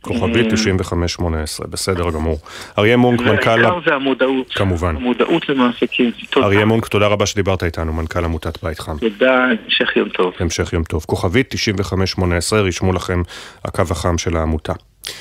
כוכבי 0.01 0.43
9518, 0.51 1.67
בסדר 1.67 2.11
גמור. 2.11 2.37
אריה 2.77 2.97
מונק, 2.97 3.21
מנכ"ל... 3.21 3.61
זה 3.85 3.95
המודעות. 3.95 4.53
כמובן. 4.53 4.95
המודעות 4.95 5.49
למעסיקים. 5.49 6.11
אריה 6.37 6.65
מונק, 6.65 6.87
תודה 6.87 7.07
רבה 7.07 7.25
שדיברת 7.25 7.63
איתנו, 7.63 7.93
מנכ"ל 7.93 8.25
עמותת 8.25 8.63
בית 8.63 8.79
חם. 8.79 8.97
תודה, 8.97 9.45
המשך 9.45 9.95
יום 9.95 10.09
טוב. 10.09 10.33
המשך 10.39 10.73
יום 10.73 10.83
טוב. 10.83 11.05
כוכבית 11.07 11.47
9518, 11.49 12.61
רשמו 12.61 12.93
לכם 12.93 13.21
הקו 13.65 13.83
החם 13.91 14.17
של 14.17 14.37
העמותה. 14.37 14.73
6.43, 15.07 15.11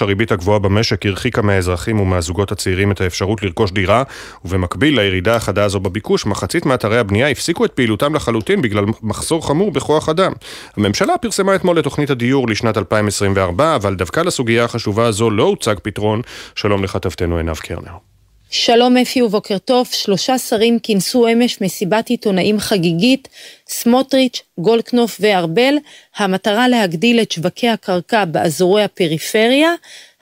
הריבית 0.00 0.32
הגבוהה 0.32 0.58
במשק 0.58 1.06
הרחיקה 1.06 1.42
מהאזרחים 1.42 2.00
ומהזוגות 2.00 2.52
הצעירים 2.52 2.92
את 2.92 3.00
האפשרות 3.00 3.42
לרכוש 3.42 3.70
דירה, 3.70 4.02
ובמקביל 4.44 5.00
לירידה 5.00 5.36
החדה 5.36 5.64
הזו 5.64 5.80
בביקוש, 5.80 6.26
מחצית 6.26 6.66
מאתרי 6.66 6.98
הבנייה 6.98 7.28
הפסיקו 7.28 7.64
את 7.64 7.72
פעילותם 7.72 8.14
לחלוטין 8.14 8.62
בגלל 8.62 8.84
מחסור 9.02 9.46
חמור 9.46 9.70
בכוח 9.70 10.08
אדם. 10.08 10.32
הממשלה 10.76 11.18
פרסמה 11.18 11.54
אתמול 11.54 11.78
את 11.78 11.84
תוכנית 11.84 12.10
הדיור 12.10 12.48
לשנת 12.48 12.78
2024, 12.78 13.74
אבל 13.76 13.94
דווקא 13.94 14.20
לסוגיה 14.20 14.64
החשובה 14.64 15.06
הזו 15.06 15.30
לא 15.30 15.42
הוצג 15.42 15.74
פתרון. 15.82 16.22
שלום 16.54 16.84
לכתבתנו 16.84 17.36
עינב 17.36 17.56
קרנר. 17.56 18.09
שלום 18.52 18.96
אפי 18.96 19.22
ובוקר 19.22 19.58
טוב, 19.58 19.88
שלושה 19.92 20.38
שרים 20.38 20.78
כינסו 20.78 21.28
אמש 21.28 21.60
מסיבת 21.60 22.08
עיתונאים 22.08 22.60
חגיגית, 22.60 23.28
סמוטריץ', 23.68 24.42
גולדקנופ 24.58 25.16
וארבל, 25.20 25.74
המטרה 26.16 26.68
להגדיל 26.68 27.20
את 27.20 27.32
שווקי 27.32 27.68
הקרקע 27.68 28.24
באזורי 28.24 28.84
הפריפריה, 28.84 29.74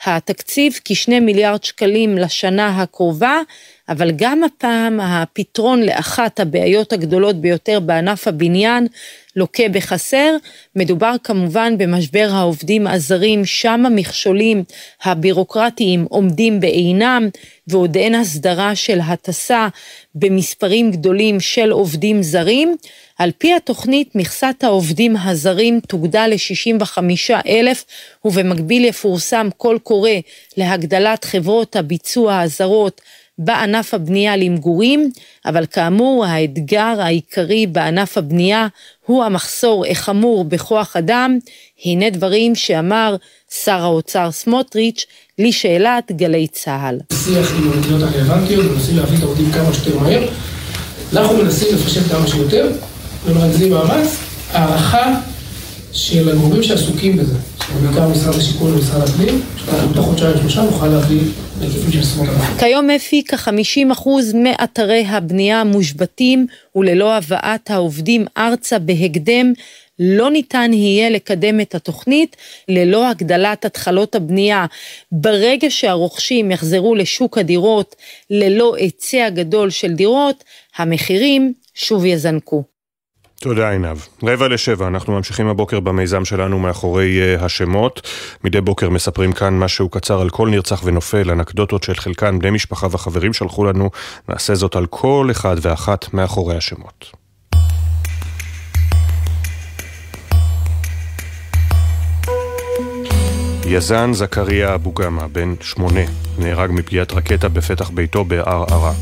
התקציב 0.05 0.81
כשני 0.85 1.21
מיליארד 1.21 1.65
שקלים 1.65 2.19
לשנה 2.19 2.83
הקרובה, 2.83 3.41
אבל 3.89 4.11
גם 4.17 4.45
הפעם 4.45 5.01
הפתרון 5.01 5.83
לאחת 5.83 6.41
הבעיות 6.41 6.93
הגדולות 6.93 7.37
ביותר 7.37 7.81
בענף 7.81 8.29
הבניין 8.29 8.87
לוקה 9.37 9.69
בחסר. 9.69 10.37
מדובר 10.77 11.15
כמובן 11.25 11.79
במשבר 11.79 12.29
העובדים 12.33 12.87
הזרים, 12.87 13.45
שם 13.45 13.87
המכשולים 13.87 14.65
הבירוקרטיים 15.03 16.07
עומדים 16.11 16.61
בעינם, 16.61 17.29
ועוד 17.69 17.97
אין 17.97 18.15
הסדרה 18.15 18.75
של 18.75 19.01
הטסה 19.01 19.69
במספרים 20.15 20.91
גדולים 20.91 21.41
של 21.41 21.71
עובדים 21.71 22.23
זרים. 22.23 22.77
על 23.19 23.31
פי 23.39 23.55
התוכנית, 23.55 24.15
מכסת 24.15 24.55
העובדים 24.63 25.17
הזרים 25.17 25.81
תוגדל 25.81 26.31
ל-65 26.31 26.99
אלף, 27.47 27.85
ובמקביל 28.25 28.85
יפורסם 28.85 29.49
קול 29.57 29.79
קורא 29.79 30.11
להגדלת 30.57 31.25
חברות 31.25 31.77
הביצוע 31.77 32.41
הזרות 32.41 33.01
בענף 33.39 33.95
הבנייה 33.95 34.37
למגורים, 34.37 35.11
אבל 35.47 35.67
כאמור 35.67 36.25
האתגר 36.25 36.95
העיקרי 36.99 37.67
בענף 37.67 38.19
הבנייה 38.19 38.67
הוא 39.07 39.25
המחסור 39.25 39.85
החמור 39.87 40.45
בכוח 40.45 40.97
אדם. 40.97 41.39
הנה 41.85 42.11
דברים 42.11 42.55
שאמר 42.55 43.17
שר 43.65 43.83
האוצר 43.83 44.31
סמוטריץ' 44.31 45.07
לשאלת 45.39 46.13
גלי 46.13 46.47
צה"ל. 46.49 46.99
שיח 47.25 47.53
עם 47.57 47.73
המדינות 47.73 48.03
הרלוונטיות, 48.03 48.67
מנסים 48.73 48.97
להביא 48.97 49.19
את 49.19 49.23
העובדים 49.23 49.53
כמה 49.53 49.75
שיותר 49.75 49.99
מהר. 49.99 50.29
אנחנו 51.13 51.37
מנסים 51.37 51.75
לפשט 51.75 52.03
כמה 52.11 52.27
שיותר 52.29 52.73
ומרכזים 53.27 53.73
מאמץ. 53.73 54.17
הערכה 54.53 55.21
של 55.93 56.29
הגורמים 56.29 56.63
שעסוקים 56.63 57.17
בזה, 57.17 57.35
בעיקר 57.83 58.09
משרד 58.09 58.35
השיכון 58.35 58.75
ומשרד 58.75 59.09
הפנים, 59.09 59.43
שאנחנו 59.57 59.89
בתוך 59.89 60.07
חודשיים 60.07 60.37
שלושה 60.41 60.63
נוכל 60.63 60.87
להביא 60.87 61.21
להיקפים 61.61 61.93
של 61.93 62.01
עשרות 62.01 62.29
אלפים. 62.29 62.59
כיום 62.59 62.91
אפי 62.91 63.23
כ-50% 63.29 64.09
מאתרי 64.35 65.05
הבנייה 65.09 65.65
מושבתים 65.65 66.47
וללא 66.77 67.15
הבאת 67.15 67.71
העובדים 67.71 68.27
ארצה 68.39 68.79
בהקדם. 68.79 69.53
לא 70.01 70.31
ניתן 70.31 70.71
יהיה 70.73 71.11
לקדם 71.11 71.61
את 71.61 71.75
התוכנית 71.75 72.37
ללא 72.69 73.09
הגדלת 73.09 73.65
התחלות 73.65 74.15
הבנייה. 74.15 74.67
ברגע 75.13 75.71
שהרוכשים 75.71 76.51
יחזרו 76.51 76.95
לשוק 76.95 77.39
הדירות 77.39 77.97
ללא 78.31 78.75
היצע 78.77 79.29
גדול 79.29 79.71
של 79.71 79.93
דירות, 79.93 80.45
המחירים 80.77 81.53
שוב 81.75 82.05
יזנקו. 82.05 82.78
תודה 83.41 83.71
עינב. 83.71 83.99
רבע 84.23 84.49
לשבע, 84.49 84.87
אנחנו 84.87 85.13
ממשיכים 85.13 85.47
הבוקר 85.47 85.81
במיזם 85.81 86.25
שלנו 86.25 86.59
מאחורי 86.59 87.37
uh, 87.37 87.45
השמות. 87.45 88.09
מדי 88.45 88.61
בוקר 88.61 88.91
מספרים 88.91 89.33
כאן 89.33 89.59
משהו 89.59 89.89
קצר 89.89 90.21
על 90.21 90.31
כל 90.31 90.49
נרצח 90.49 90.81
ונופל, 90.85 91.31
אנקדוטות 91.31 91.83
של 91.83 91.95
חלקן 91.95 92.39
בני 92.39 92.51
משפחה 92.51 92.87
וחברים 92.91 93.33
שלחו 93.33 93.65
לנו. 93.65 93.91
נעשה 94.29 94.55
זאת 94.55 94.77
על 94.77 94.87
כל 94.87 95.29
אחד 95.31 95.57
ואחת 95.63 96.15
מאחורי 96.15 96.57
השמות. 96.57 97.11
יזן 103.67 104.13
זכריה 104.13 104.75
אבו 104.75 104.93
גמא, 104.93 105.27
בן 105.27 105.55
שמונה, 105.61 106.01
נהרג 106.39 106.71
מפגיעת 106.73 107.13
רקטה 107.13 107.49
בפתח 107.49 107.91
ביתו 107.91 108.25
בערערה. 108.25 108.93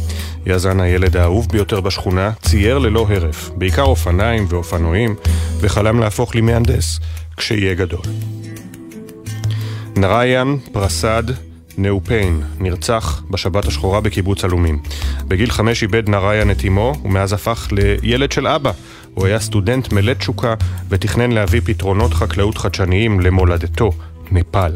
יזן 0.46 0.80
הילד 0.80 1.16
האהוב 1.16 1.48
ביותר 1.52 1.80
בשכונה, 1.80 2.30
צייר 2.42 2.78
ללא 2.78 3.06
הרף, 3.10 3.50
בעיקר 3.54 3.82
אופניים 3.82 4.46
ואופנועים, 4.48 5.14
וחלם 5.60 6.00
להפוך 6.00 6.36
למהנדס 6.36 7.00
כשיהיה 7.36 7.74
גדול. 7.74 8.02
נריין 9.96 10.58
פרסד 10.72 11.22
נאופיין 11.78 12.42
נרצח 12.60 13.22
בשבת 13.30 13.64
השחורה 13.66 14.00
בקיבוץ 14.00 14.44
עלומים. 14.44 14.82
בגיל 15.28 15.50
חמש 15.50 15.82
איבד 15.82 16.08
נריין 16.08 16.50
את 16.50 16.64
אמו, 16.66 16.94
ומאז 17.04 17.32
הפך 17.32 17.68
לילד 17.72 18.32
של 18.32 18.46
אבא. 18.46 18.70
הוא 19.14 19.26
היה 19.26 19.40
סטודנט 19.40 19.92
מלא 19.92 20.14
תשוקה, 20.14 20.54
ותכנן 20.88 21.32
להביא 21.32 21.60
פתרונות 21.64 22.14
חקלאות 22.14 22.58
חדשניים 22.58 23.20
למולדתו, 23.20 23.90
נפאל. 24.32 24.72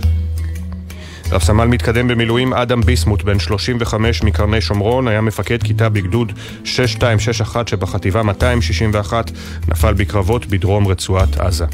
רב 1.32 1.42
סמל 1.42 1.64
מתקדם 1.64 2.08
במילואים 2.08 2.54
אדם 2.54 2.80
ביסמוט, 2.80 3.22
בן 3.22 3.38
35 3.38 4.22
מקרני 4.22 4.60
שומרון, 4.60 5.08
היה 5.08 5.20
מפקד 5.20 5.62
כיתה 5.62 5.88
בגדוד 5.88 6.32
6261 6.64 7.68
שבחטיבה 7.68 8.22
261, 8.22 9.30
נפל 9.68 9.92
בקרבות 9.92 10.46
בדרום 10.46 10.88
רצועת 10.88 11.36
עזה. 11.36 11.64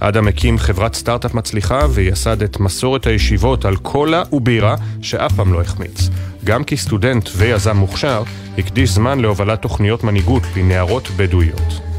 אדם 0.00 0.28
הקים 0.28 0.58
חברת 0.58 0.94
סטארט-אפ 0.94 1.34
מצליחה 1.34 1.86
וייסד 1.90 2.42
את 2.42 2.60
מסורת 2.60 3.06
הישיבות 3.06 3.64
על 3.64 3.76
קולה 3.76 4.22
ובירה 4.32 4.76
שאף 5.02 5.32
פעם 5.32 5.52
לא 5.52 5.60
החמיץ. 5.60 6.08
גם 6.44 6.64
כסטודנט 6.64 7.28
ויזם 7.36 7.76
מוכשר, 7.76 8.22
הקדיש 8.58 8.90
זמן 8.90 9.20
להובלת 9.20 9.62
תוכניות 9.62 10.04
מנהיגות 10.04 10.42
לנערות 10.56 11.08
בדואיות. 11.16 11.91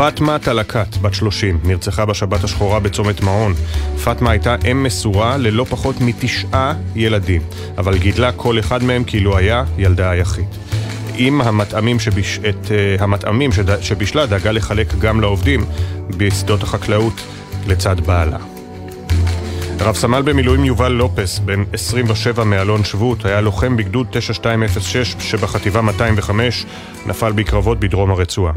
פאטמה 0.00 0.38
טלקת, 0.38 0.96
בת 0.96 1.14
30, 1.14 1.60
נרצחה 1.64 2.04
בשבת 2.04 2.44
השחורה 2.44 2.80
בצומת 2.80 3.20
מעון. 3.20 3.54
פאטמה 4.04 4.30
הייתה 4.30 4.56
אם 4.70 4.82
מסורה 4.82 5.36
ללא 5.36 5.64
פחות 5.64 6.00
מתשעה 6.00 6.74
ילדים, 6.96 7.42
אבל 7.78 7.98
גידלה 7.98 8.32
כל 8.32 8.58
אחד 8.58 8.82
מהם 8.82 9.04
כאילו 9.04 9.36
היה 9.36 9.64
ילדה 9.78 10.10
היחיד. 10.10 10.44
עם 11.16 11.40
המטעמים, 11.40 12.00
שביש, 12.00 12.38
את, 12.38 12.66
uh, 12.66 13.02
המטעמים 13.02 13.52
שד, 13.52 13.82
שבישלה 13.82 14.26
דאגה 14.26 14.52
לחלק 14.52 14.94
גם 14.98 15.20
לעובדים 15.20 15.64
בשדות 16.16 16.62
החקלאות 16.62 17.20
לצד 17.66 18.00
בעלה. 18.00 18.59
רב 19.82 19.94
סמל 19.94 20.22
במילואים 20.22 20.64
יובל 20.64 20.92
לופס, 20.92 21.38
בן 21.38 21.64
27 21.72 22.44
מאלון 22.44 22.84
שבות, 22.84 23.24
היה 23.24 23.40
לוחם 23.40 23.76
בגדוד 23.76 24.06
9206 24.10 25.16
שבחטיבה 25.20 25.80
205, 25.80 26.66
נפל 27.06 27.32
בקרבות 27.32 27.80
בדרום 27.80 28.10
הרצועה. 28.10 28.52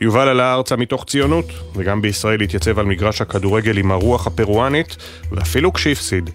יובל 0.00 0.28
עלה 0.28 0.54
ארצה 0.54 0.76
מתוך 0.76 1.04
ציונות, 1.04 1.44
וגם 1.76 2.02
בישראל 2.02 2.40
התייצב 2.40 2.78
על 2.78 2.86
מגרש 2.86 3.20
הכדורגל 3.20 3.78
עם 3.78 3.90
הרוח 3.90 4.26
הפרואנית, 4.26 4.96
ואפילו 5.32 5.72
כשהפסיד, 5.72 6.30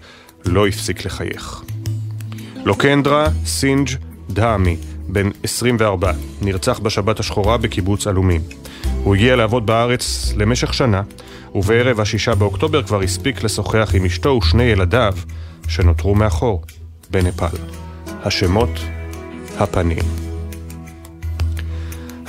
לא 0.46 0.66
הפסיק 0.66 1.04
לחייך. 1.04 1.62
לוקנדרה 2.64 3.26
סינג' 3.44 3.88
דהמי, 4.30 4.76
בן 5.08 5.30
24, 5.42 6.12
נרצח 6.40 6.78
בשבת 6.78 7.20
השחורה 7.20 7.56
בקיבוץ 7.56 8.06
עלומים. 8.06 8.40
הוא 9.04 9.14
הגיע 9.14 9.36
לעבוד 9.36 9.66
בארץ 9.66 10.32
למשך 10.36 10.74
שנה, 10.74 11.02
ובערב 11.54 12.00
השישה 12.00 12.34
באוקטובר 12.34 12.82
כבר 12.82 13.00
הספיק 13.00 13.42
לשוחח 13.42 13.90
עם 13.94 14.04
אשתו 14.04 14.28
ושני 14.28 14.62
ילדיו 14.62 15.14
שנותרו 15.68 16.14
מאחור, 16.14 16.62
בנפאל. 17.10 17.58
השמות, 18.24 18.70
הפנים. 19.58 20.31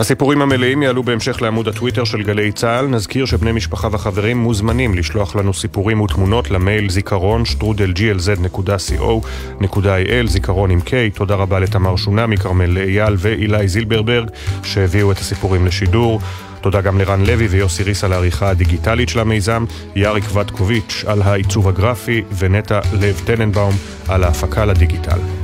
הסיפורים 0.04 0.42
המלאים 0.42 0.84
יעלו 0.84 1.04
בהמשך 1.04 1.42
לעמוד 1.42 1.68
הטוויטר 1.68 2.04
של 2.04 2.24
גלי 2.24 2.52
צה"ל. 2.52 2.88
נזכיר 2.88 3.26
שבני 3.26 3.52
משפחה 3.52 3.88
וחברים 3.92 4.38
מוזמנים 4.38 4.94
לשלוח 4.94 5.36
לנו 5.36 5.54
סיפורים 5.54 6.02
ותמונות 6.02 6.52
למייל 6.52 6.90
זיכרון 6.90 7.46
שטרודל 7.46 7.94
glz.co.il 7.98 9.28
זיכרון 10.28 10.72
עם 10.72 10.80
K. 10.80 10.92
תודה 11.14 11.36
רבה 11.36 11.60
לתמר 11.60 11.96
שונה 11.96 12.28
מכרמל 12.28 12.78
אייל 12.78 13.16
ואילי 13.18 13.68
זילברברג 13.68 14.30
שהביאו 14.64 15.12
את 15.12 15.18
הסיפורים 15.18 15.66
לשידור. 15.66 16.20
תודה 16.62 16.82
גם 16.82 16.98
לרן 16.98 17.26
לוי 17.26 17.48
ויוסי 17.48 17.84
ריס 17.84 18.04
על 18.04 18.14
העריכה 18.14 18.50
הדיגיטלית 18.50 19.10
של 19.10 19.20
המיזם, 19.20 19.66
יאריק 19.96 20.36
וטקוביץ' 20.36 21.04
על 21.08 21.22
העיצוב 21.22 21.68
הגרפי 21.68 22.24
ונטע 22.38 22.80
לב 22.94 23.22
טננבאום 23.26 23.74
על 24.08 24.24
ההפקה 24.24 24.66
לדיגיטל. 24.66 25.43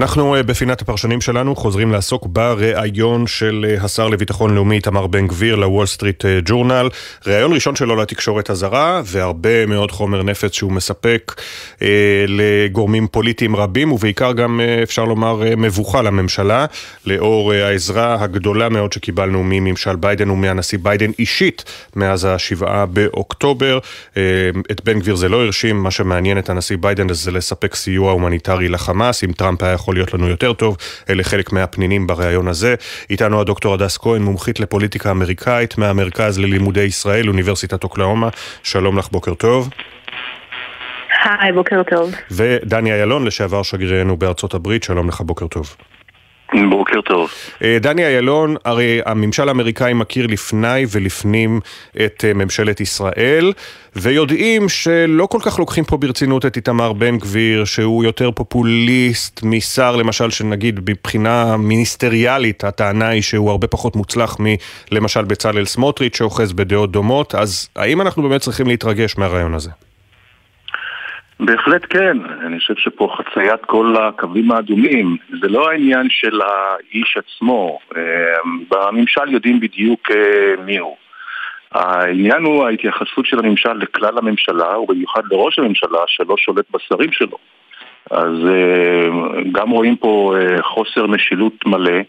אנחנו 0.00 0.34
אה, 0.34 0.42
בפינת 0.42 0.82
הפרשנים 0.82 1.20
שלנו 1.20 1.56
חוזרים 1.56 1.92
לעסוק 1.92 2.26
בריאיון 2.26 3.26
של 3.26 3.66
אה, 3.68 3.84
השר 3.84 4.08
לביטחון 4.08 4.54
לאומי 4.54 4.74
איתמר 4.74 5.06
בן 5.06 5.26
גביר 5.26 5.56
לוול 5.56 5.86
סטריט 5.86 6.24
אה, 6.24 6.38
ג'ורנל. 6.44 6.88
ריאיון 7.26 7.52
ראשון 7.52 7.76
שלו 7.76 7.96
לתקשורת 7.96 8.50
הזרה 8.50 9.02
והרבה 9.04 9.66
מאוד 9.66 9.90
חומר 9.90 10.22
נפץ 10.22 10.52
שהוא 10.52 10.72
מספק 10.72 11.40
אה, 11.82 12.24
לגורמים 12.28 13.06
פוליטיים 13.06 13.56
רבים 13.56 13.92
ובעיקר 13.92 14.32
גם 14.32 14.60
אפשר 14.82 15.04
לומר 15.04 15.42
מבוכה 15.56 16.02
לממשלה 16.02 16.66
לאור 17.06 17.52
העזרה 17.52 18.16
הגדולה 18.20 18.68
מאוד 18.68 18.92
שקיבלנו 18.92 19.42
מממשל 19.44 19.96
ביידן 19.96 20.30
ומהנשיא 20.30 20.78
ביידן 20.82 21.10
אישית 21.18 21.64
מאז 21.96 22.24
השבעה 22.24 22.86
באוקטובר. 22.86 23.78
אה, 24.16 24.22
את 24.70 24.84
בן 24.84 25.00
גביר 25.00 25.14
זה 25.14 25.28
לא 25.28 25.42
הרשים, 25.42 25.82
מה 25.82 25.90
שמעניין 25.90 26.38
את 26.38 26.50
הנשיא 26.50 26.76
ביידן 26.80 27.12
זה 27.12 27.30
לספק 27.30 27.74
סיוע 27.74 28.12
הומניטרי 28.12 28.68
לחמאס, 28.68 29.24
אם 29.24 29.32
טראמפ 29.32 29.62
היה 29.62 29.72
יכול 29.72 29.89
יכול 29.90 29.96
להיות 29.96 30.14
לנו 30.14 30.28
יותר 30.28 30.52
טוב. 30.52 30.76
אלה 31.10 31.22
חלק 31.22 31.52
מהפנינים 31.52 32.06
בריאיון 32.06 32.48
הזה. 32.48 32.74
איתנו 33.10 33.40
הדוקטור 33.40 33.74
הדס 33.74 33.98
כהן, 33.98 34.22
מומחית 34.22 34.60
לפוליטיקה 34.60 35.10
אמריקאית 35.10 35.78
מהמרכז 35.78 36.38
ללימודי 36.38 36.82
ישראל, 36.82 37.28
אוניברסיטת 37.28 37.84
אוקלאומה. 37.84 38.28
שלום 38.62 38.98
לך, 38.98 39.08
בוקר 39.08 39.34
טוב. 39.34 39.68
היי, 41.24 41.52
בוקר 41.52 41.82
טוב. 41.90 42.14
ודני 42.30 43.00
אילון, 43.00 43.24
לשעבר 43.26 43.62
שגרירנו 43.62 44.16
בארצות 44.16 44.54
הברית, 44.54 44.82
שלום 44.82 45.08
לך, 45.08 45.20
בוקר 45.20 45.46
טוב. 45.46 45.76
בוקר 46.70 47.00
טוב. 47.00 47.30
אה, 47.64 47.76
דני 47.80 48.16
אילון, 48.16 48.56
הרי 48.64 49.00
הממשל 49.06 49.48
האמריקאי 49.48 49.92
מכיר 49.92 50.26
לפני 50.26 50.86
ולפנים 50.90 51.60
את 52.04 52.24
אה, 52.28 52.34
ממשלת 52.34 52.80
ישראל, 52.80 53.52
ויודעים 53.96 54.68
שלא 54.68 55.26
כל 55.26 55.38
כך 55.42 55.58
לוקחים 55.58 55.84
פה 55.84 55.96
ברצינות 55.96 56.46
את 56.46 56.56
איתמר 56.56 56.92
בן 56.92 57.18
גביר, 57.18 57.64
שהוא 57.64 58.04
יותר 58.04 58.30
פופוליסט 58.30 59.40
משר, 59.42 59.96
למשל, 59.96 60.30
שנגיד 60.30 60.80
מבחינה 60.90 61.56
מיניסטריאלית, 61.56 62.64
הטענה 62.64 63.08
היא 63.08 63.22
שהוא 63.22 63.50
הרבה 63.50 63.66
פחות 63.66 63.96
מוצלח 63.96 64.36
מלמשל 64.92 65.24
בצלאל 65.24 65.64
סמוטריץ', 65.64 66.16
שאוחז 66.16 66.52
בדעות 66.52 66.92
דומות, 66.92 67.34
אז 67.34 67.68
האם 67.76 68.00
אנחנו 68.00 68.22
באמת 68.22 68.40
צריכים 68.40 68.66
להתרגש 68.66 69.18
מהרעיון 69.18 69.54
הזה? 69.54 69.70
בהחלט 71.40 71.86
כן, 71.90 72.16
אני 72.46 72.58
חושב 72.58 72.74
שפה 72.76 73.14
חציית 73.16 73.64
כל 73.64 73.94
הקווים 73.98 74.52
האדומים, 74.52 75.16
זה 75.40 75.48
לא 75.48 75.70
העניין 75.70 76.06
של 76.10 76.40
האיש 76.42 77.16
עצמו, 77.16 77.78
אה, 77.96 78.02
בממשל 78.70 79.32
יודעים 79.32 79.60
בדיוק 79.60 80.10
אה, 80.10 80.64
מי 80.64 80.78
הוא. 80.78 80.96
העניין 81.72 82.42
הוא 82.42 82.66
ההתייחסות 82.66 83.26
של 83.26 83.38
הממשל 83.38 83.72
לכלל 83.72 84.18
הממשלה, 84.18 84.78
ובמיוחד 84.78 85.22
לראש 85.30 85.58
הממשלה 85.58 85.98
שלא 86.06 86.36
שולט 86.36 86.64
בשרים 86.70 87.12
שלו. 87.12 87.36
אז 88.10 88.34
אה, 88.48 89.08
גם 89.52 89.70
רואים 89.70 89.96
פה 89.96 90.34
חוסר 90.60 91.06
משילות 91.06 91.66
מלא, 91.66 92.00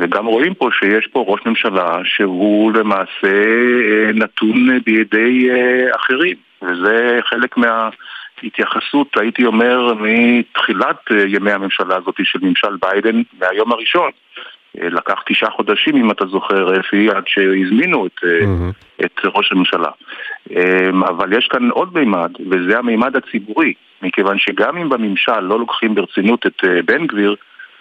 וגם 0.00 0.26
רואים 0.26 0.54
פה 0.54 0.68
שיש 0.72 1.06
פה 1.06 1.24
ראש 1.28 1.40
ממשלה 1.46 1.98
שהוא 2.04 2.72
למעשה 2.72 3.42
נתון 4.14 4.78
בידי 4.84 5.48
אחרים, 5.96 6.36
וזה 6.62 7.20
חלק 7.22 7.56
מה... 7.56 7.88
התייחסות, 8.42 9.16
הייתי 9.16 9.44
אומר, 9.44 9.94
מתחילת 10.00 10.96
אה, 11.10 11.24
ימי 11.26 11.52
הממשלה 11.52 11.96
הזאת 11.96 12.14
של 12.22 12.38
ממשל 12.42 12.76
ביידן, 12.80 13.22
מהיום 13.40 13.72
הראשון. 13.72 14.10
אה, 14.82 14.88
לקח 14.88 15.22
תשעה 15.26 15.50
חודשים, 15.50 15.96
אם 15.96 16.10
אתה 16.10 16.26
זוכר, 16.26 16.80
אפי, 16.80 17.10
עד 17.10 17.22
שהזמינו 17.26 18.06
את, 18.06 18.18
mm-hmm. 18.22 19.04
את 19.04 19.20
ראש 19.24 19.52
הממשלה. 19.52 19.90
אבל 21.08 21.32
יש 21.38 21.48
כאן 21.50 21.70
עוד 21.70 21.94
מימד, 21.94 22.30
וזה 22.50 22.78
המימד 22.78 23.16
הציבורי, 23.16 23.74
מכיוון 24.02 24.38
שגם 24.38 24.76
אם 24.76 24.88
בממשל 24.88 25.40
לא 25.40 25.58
לוקחים 25.58 25.94
ברצינות 25.94 26.46
את 26.46 26.64
בן 26.84 27.06
גביר, 27.06 27.34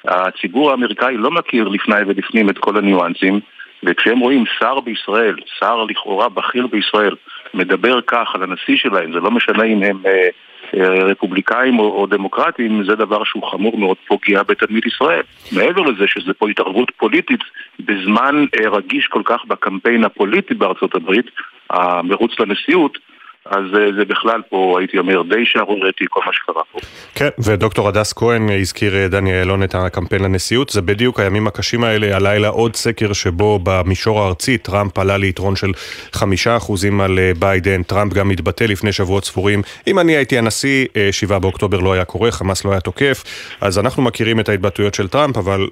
הציבור 0.05 0.71
האמריקאי 0.71 1.17
לא 1.17 1.31
מכיר 1.31 1.67
לפני 1.67 2.01
ולפנים 2.07 2.49
את 2.49 2.57
כל 2.57 2.77
הניואנסים, 2.77 3.39
וכשהם 3.83 4.19
רואים 4.19 4.43
שר 4.59 4.79
בישראל, 4.79 5.35
שר 5.59 5.83
לכאורה 5.83 6.29
בכיר 6.29 6.67
בישראל, 6.67 7.15
מדבר 7.53 8.01
כך 8.07 8.35
על 8.35 8.43
הנשיא 8.43 8.75
שלהם, 8.75 9.13
זה 9.13 9.19
לא 9.19 9.31
משנה 9.31 9.63
אם 9.63 9.83
הם 9.83 9.97
אה, 10.05 10.27
אה, 10.75 11.03
רפובליקאים 11.03 11.79
או, 11.79 11.83
או 11.83 12.05
דמוקרטים, 12.05 12.83
זה 12.83 12.95
דבר 12.95 13.23
שהוא 13.23 13.51
חמור 13.51 13.77
מאוד, 13.77 13.97
פוגע 14.07 14.43
בתדמית 14.43 14.85
ישראל. 14.85 15.21
מעבר 15.51 15.81
לזה 15.81 16.07
שזה 16.07 16.33
פה 16.33 16.49
התערבות 16.49 16.91
פוליטית 16.97 17.39
בזמן 17.79 18.45
אה, 18.59 18.69
רגיש 18.69 19.07
כל 19.07 19.21
כך 19.25 19.45
בקמפיין 19.47 20.03
הפוליטי 20.03 20.53
בארצות 20.53 20.95
הברית, 20.95 21.25
המרוץ 21.69 22.39
לנשיאות, 22.39 22.97
אז 23.45 23.63
אה, 23.75 23.87
זה 23.97 24.05
בכלל 24.05 24.41
פה, 24.49 24.75
הייתי 24.79 24.97
אומר, 24.97 25.21
די 25.21 25.45
שערורייתי 25.45 26.05
כל 26.09 26.21
מה 26.25 26.33
שקרה 26.33 26.61
פה. 26.71 26.79
כן, 27.15 27.29
ודוקטור 27.39 27.87
הדס 27.87 28.13
כהן 28.13 28.49
הזכיר 28.49 28.95
אה, 28.95 29.07
דני 29.07 29.39
אילון 29.39 29.63
את 29.63 29.75
הקמפיין 29.75 30.23
לנשיאות, 30.23 30.69
זה 30.69 30.81
בדיוק 30.81 31.19
הימים 31.19 31.47
הקשים 31.47 31.83
האלה, 31.83 32.15
הלילה 32.15 32.47
עוד 32.47 32.75
סקר 32.75 33.13
שבו 33.13 33.59
במישור 33.63 34.21
הארצי 34.21 34.57
טראמפ 34.57 34.97
עלה 34.97 35.17
ליתרון 35.17 35.55
של 35.55 35.71
חמישה 36.13 36.57
אחוזים 36.57 37.01
על 37.01 37.19
אה, 37.19 37.31
ביידן, 37.39 37.83
טראמפ 37.83 38.13
גם 38.13 38.31
התבטא 38.31 38.63
לפני 38.63 38.91
שבועות 38.91 39.25
ספורים, 39.25 39.61
אם 39.87 39.99
אני 39.99 40.15
הייתי 40.15 40.37
הנשיא, 40.37 40.85
שבעה 41.11 41.39
באוקטובר 41.39 41.79
לא 41.79 41.93
היה 41.93 42.05
קורה, 42.05 42.31
חמאס 42.31 42.65
לא 42.65 42.71
היה 42.71 42.79
תוקף, 42.79 43.23
אז 43.61 43.79
אנחנו 43.79 44.03
מכירים 44.03 44.39
את 44.39 44.49
ההתבטאויות 44.49 44.93
של 44.93 45.07
טראמפ, 45.07 45.37
אבל 45.37 45.67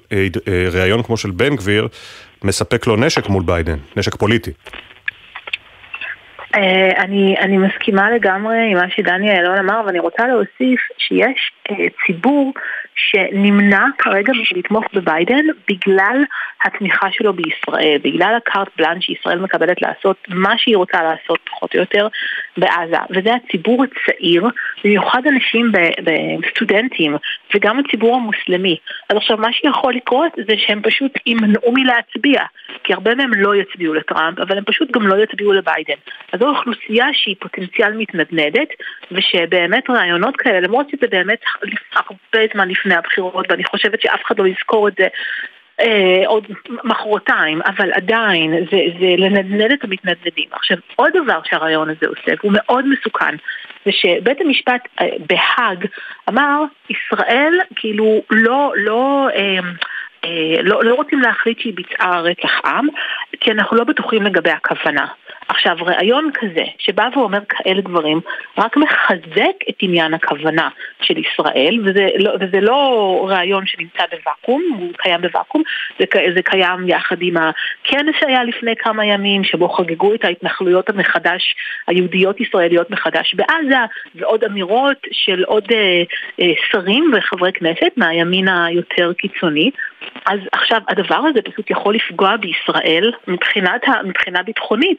ראיון 0.72 1.02
כמו 1.02 1.16
של 1.16 1.30
בן 1.30 1.56
גביר 1.56 1.88
מספק 2.44 2.86
לו 2.86 2.96
נשק 2.96 3.28
מול 3.28 3.42
ביידן, 3.42 3.78
נשק 3.96 4.14
פוליטי. 4.14 4.50
Uh, 6.56 6.58
אני, 6.98 7.34
אני 7.38 7.58
מסכימה 7.58 8.10
לגמרי 8.10 8.56
עם 8.70 8.78
מה 8.78 8.90
שדני 8.90 9.32
אילון 9.32 9.58
אמר, 9.58 9.82
ואני 9.86 9.98
רוצה 9.98 10.26
להוסיף 10.26 10.80
שיש 10.98 11.52
uh, 11.68 11.74
ציבור 12.06 12.52
שנמנע 12.94 13.86
כרגע 13.98 14.32
מלתמוך 14.54 14.84
בביידן 14.94 15.44
בגלל 15.68 16.24
התמיכה 16.64 17.08
שלו 17.10 17.32
בישראל, 17.32 17.98
בגלל 18.04 18.34
הקארט 18.36 18.68
בלאן 18.76 19.00
שישראל 19.00 19.38
מקבלת 19.38 19.82
לעשות 19.82 20.16
מה 20.28 20.58
שהיא 20.58 20.76
רוצה 20.76 21.02
לעשות 21.02 21.40
פחות 21.50 21.74
או 21.74 21.80
יותר 21.80 22.08
בעזה, 22.56 22.96
וזה 23.10 23.30
הציבור 23.34 23.84
הצעיר, 23.84 24.44
במיוחד 24.84 25.22
אנשים, 25.26 25.72
סטודנטים, 26.50 27.16
וגם 27.54 27.78
הציבור 27.78 28.16
המוסלמי. 28.16 28.76
אז 29.08 29.16
עכשיו 29.16 29.36
מה 29.36 29.52
שיכול 29.52 29.94
לקרות 29.94 30.32
זה 30.46 30.54
שהם 30.56 30.82
פשוט 30.82 31.12
יימנעו 31.26 31.72
מלהצביע, 31.72 32.42
כי 32.84 32.92
הרבה 32.92 33.14
מהם 33.14 33.30
לא 33.34 33.56
יצביעו 33.56 33.94
לטראמפ, 33.94 34.38
אבל 34.38 34.58
הם 34.58 34.64
פשוט 34.64 34.90
גם 34.90 35.06
לא 35.06 35.22
יצביעו 35.22 35.52
לביידן. 35.52 35.94
אז 36.32 36.40
זו 36.40 36.48
אוכלוסייה 36.48 37.06
שהיא 37.12 37.36
פוטנציאל 37.40 37.92
מתנדנדת, 37.92 38.68
ושבאמת 39.12 39.90
רעיונות 39.90 40.36
כאלה, 40.36 40.60
למרות 40.60 40.90
שזה 40.90 41.06
באמת 41.10 41.40
הרבה 41.94 42.46
זמן 42.54 42.68
לפני 42.68 42.81
הבחירות, 42.90 43.46
ואני 43.48 43.64
חושבת 43.64 44.00
שאף 44.00 44.20
אחד 44.26 44.38
לא 44.38 44.46
יזכור 44.46 44.88
את 44.88 44.94
זה 44.98 45.06
אה, 45.80 46.22
עוד 46.26 46.46
מחרתיים, 46.84 47.60
אבל 47.66 47.92
עדיין 47.92 48.54
זה, 48.70 48.78
זה 49.00 49.06
לנדנד 49.18 49.72
את 49.72 49.84
המתנדנדים. 49.84 50.48
עכשיו, 50.52 50.76
עוד 50.96 51.12
דבר 51.24 51.40
שהרעיון 51.44 51.88
הזה 51.90 52.06
עושה, 52.06 52.32
והוא 52.40 52.52
מאוד 52.54 52.84
מסוכן, 52.88 53.36
זה 53.84 53.92
שבית 53.92 54.40
המשפט 54.40 54.88
אה, 55.00 55.06
בהאג 55.18 55.86
אמר, 56.28 56.64
ישראל 56.90 57.60
כאילו 57.76 58.22
לא, 58.30 58.72
לא, 58.76 59.28
אה, 59.34 59.58
אה, 60.24 60.62
לא, 60.62 60.84
לא 60.84 60.94
רוצים 60.94 61.20
להחליט 61.20 61.60
שהיא 61.60 61.74
ביצעה 61.74 62.20
רצח 62.20 62.60
עם, 62.64 62.86
כי 63.40 63.50
אנחנו 63.50 63.76
לא 63.76 63.84
בטוחים 63.84 64.22
לגבי 64.22 64.50
הכוונה. 64.50 65.06
עכשיו, 65.52 65.76
ראיון 65.80 66.30
כזה, 66.34 66.64
שבא 66.78 67.08
ואומר 67.16 67.38
כאלה 67.48 67.80
דברים, 67.80 68.20
רק 68.58 68.76
מחזק 68.76 69.56
את 69.70 69.74
עניין 69.80 70.14
הכוונה 70.14 70.68
של 71.02 71.18
ישראל, 71.18 71.80
וזה 71.84 72.06
לא, 72.18 72.32
וזה 72.40 72.60
לא 72.60 73.26
ראיון 73.28 73.66
שנמצא 73.66 74.02
בוואקום, 74.10 74.62
הוא 74.78 74.92
קיים 74.96 75.20
בוואקום, 75.20 75.62
זה, 75.98 76.04
זה 76.34 76.42
קיים 76.42 76.88
יחד 76.88 77.16
עם 77.20 77.36
הכנס 77.36 78.14
שהיה 78.20 78.44
לפני 78.44 78.76
כמה 78.76 79.04
ימים, 79.04 79.44
שבו 79.44 79.68
חגגו 79.68 80.14
את 80.14 80.24
ההתנחלויות 80.24 80.88
המחדש, 80.90 81.54
היהודיות-ישראליות 81.86 82.90
מחדש 82.90 83.34
בעזה, 83.34 83.84
ועוד 84.14 84.44
אמירות 84.44 85.06
של 85.12 85.44
עוד 85.44 85.64
אה, 85.72 86.02
אה, 86.40 86.52
שרים 86.70 87.12
וחברי 87.14 87.52
כנסת 87.52 87.92
מהימין 87.96 88.48
היותר 88.48 89.12
קיצוני. 89.12 89.70
אז 90.26 90.40
עכשיו, 90.52 90.80
הדבר 90.88 91.20
הזה 91.30 91.42
פשוט 91.42 91.70
יכול 91.70 91.94
לפגוע 91.94 92.36
בישראל 92.36 93.12
מבחינת, 93.28 93.82
מבחינה 94.04 94.42
ביטחונית. 94.42 94.98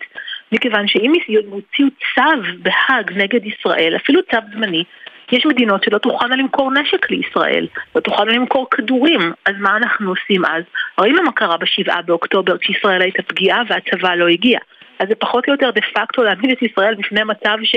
מכיוון 0.51 0.87
שאם 0.87 1.13
יוציאו 1.27 1.87
צו 2.15 2.53
בהאג 2.57 3.11
נגד 3.15 3.45
ישראל, 3.45 3.95
אפילו 3.95 4.21
צו 4.31 4.37
זמני, 4.53 4.83
יש 5.31 5.45
מדינות 5.45 5.83
שלא 5.83 5.97
תוכלנה 5.97 6.35
למכור 6.35 6.71
נשק 6.71 7.11
לישראל, 7.11 7.67
לא 7.95 8.01
תוכלנה 8.01 8.31
למכור 8.31 8.67
כדורים, 8.71 9.21
אז 9.45 9.53
מה 9.59 9.77
אנחנו 9.77 10.09
עושים 10.09 10.45
אז? 10.45 10.63
ראינו 10.99 11.23
מה 11.23 11.31
קרה 11.31 11.57
בשבעה 11.57 12.01
באוקטובר 12.01 12.57
כשישראל 12.57 13.01
הייתה 13.01 13.23
פגיעה 13.23 13.61
והצבא 13.69 14.15
לא 14.15 14.27
הגיע. 14.27 14.59
אז 14.99 15.07
זה 15.07 15.15
פחות 15.15 15.47
או 15.47 15.53
יותר 15.53 15.71
דה 15.71 15.81
פקטו 15.93 16.23
להעמיד 16.23 16.51
את 16.51 16.61
ישראל 16.61 16.95
בפני 16.95 17.23
מצב 17.23 17.57
ש... 17.63 17.75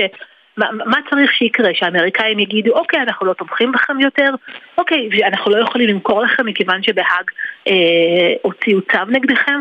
מה, 0.57 0.65
מה 0.71 0.97
צריך 1.09 1.33
שיקרה? 1.33 1.69
שהאמריקאים 1.73 2.39
יגידו, 2.39 2.71
אוקיי, 2.71 2.99
אנחנו 2.99 3.25
לא 3.25 3.33
תומכים 3.33 3.71
בכם 3.71 3.99
יותר, 3.99 4.29
אוקיי, 4.77 5.09
ואנחנו 5.11 5.51
לא 5.51 5.63
יכולים 5.63 5.87
למכור 5.87 6.21
לכם 6.21 6.45
מכיוון 6.45 6.83
שבהאג 6.83 7.25
אה, 7.67 8.33
הוציאו 8.41 8.81
צו 8.81 9.05
נגדכם? 9.09 9.59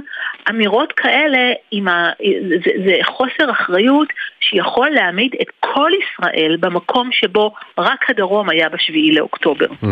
אמירות 0.50 0.92
כאלה, 0.92 1.52
ה, 1.88 2.10
זה, 2.64 2.70
זה 2.86 2.92
חוסר 3.02 3.50
אחריות 3.50 4.08
שיכול 4.40 4.88
להעמיד 4.90 5.34
את 5.42 5.46
כל 5.60 5.90
ישראל 6.02 6.56
במקום 6.60 7.08
שבו 7.12 7.54
רק 7.78 8.10
הדרום 8.10 8.50
היה 8.50 8.68
בשביעי 8.68 9.12
לאוקטובר. 9.12 9.66
Mm. 9.66 9.86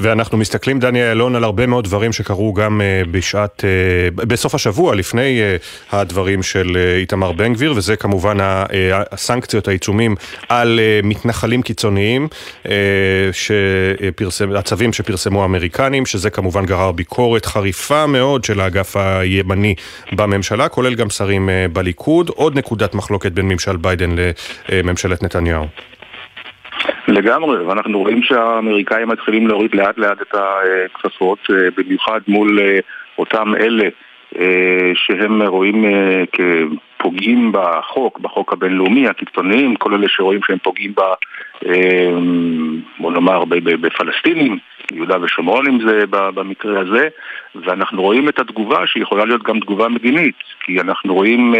ואנחנו 0.00 0.38
מסתכלים, 0.38 0.78
דני 0.78 1.10
אילון, 1.10 1.36
על 1.36 1.44
הרבה 1.44 1.66
מאוד 1.66 1.84
דברים 1.84 2.12
שקרו 2.12 2.54
גם 2.54 2.80
uh, 2.80 3.08
בשעת, 3.10 3.60
uh, 3.60 4.26
בסוף 4.26 4.54
השבוע, 4.54 4.94
לפני 4.94 5.40
uh, 5.40 5.96
הדברים 5.96 6.42
של 6.42 6.76
איתמר 6.96 7.32
בן 7.32 7.52
גביר, 7.52 7.72
וזה 7.76 7.96
כמובן 7.96 8.36
הסנקציות, 9.12 9.68
העיצומים 9.68 10.14
על 10.48 10.78
uh, 10.78 11.06
מתנחלים 11.06 11.62
קיצוניים, 11.62 12.28
uh, 12.64 12.68
שפרסם, 13.32 14.56
הצווים 14.56 14.92
שפרסמו 14.92 15.42
האמריקנים, 15.42 16.06
שזה 16.06 16.30
כמובן 16.30 16.66
גרר 16.66 16.92
ביקורת 16.92 17.46
חריפה 17.46 18.06
מאוד 18.06 18.44
של 18.44 18.60
האגף 18.60 18.96
הימני 18.96 19.74
בממשלה, 20.12 20.68
כולל 20.68 20.94
גם 20.94 21.10
שרים 21.10 21.48
uh, 21.48 21.72
בליכוד. 21.72 22.28
עוד 22.28 22.58
נקודת 22.58 22.94
מחלוקת 22.94 23.32
בין 23.32 23.48
ממשל 23.48 23.76
ביידן 23.76 24.10
לממשלת 24.68 25.22
נתניהו. 25.22 25.66
לגמרי, 27.08 27.62
ואנחנו 27.64 27.98
רואים 27.98 28.22
שהאמריקאים 28.22 29.08
מתחילים 29.08 29.48
להוריד 29.48 29.74
לאט 29.74 29.98
לאט 29.98 30.22
את 30.22 30.34
הכפפות, 30.34 31.38
במיוחד 31.76 32.20
מול 32.28 32.60
אותם 33.18 33.54
אלה 33.60 33.88
שהם 34.94 35.42
רואים 35.42 35.84
כפוגעים 36.98 37.52
בחוק, 37.52 38.18
בחוק 38.18 38.52
הבינלאומי, 38.52 39.08
הקיצוניים, 39.08 39.76
כל 39.76 39.94
אלה 39.94 40.08
שרואים 40.08 40.40
שהם 40.46 40.58
פוגעים 40.62 40.94
ב... 40.94 41.00
בוא 42.98 43.12
נאמר 43.12 43.44
בפלסטינים, 43.44 44.58
יהודה 44.92 45.16
ושומרון 45.22 45.66
אם 45.66 45.88
זה 45.88 46.04
במקרה 46.10 46.80
הזה, 46.80 47.08
ואנחנו 47.54 48.02
רואים 48.02 48.28
את 48.28 48.38
התגובה 48.38 48.86
שיכולה 48.86 49.24
להיות 49.24 49.42
גם 49.42 49.60
תגובה 49.60 49.88
מדינית, 49.88 50.36
כי 50.60 50.80
אנחנו 50.80 51.14
רואים 51.14 51.54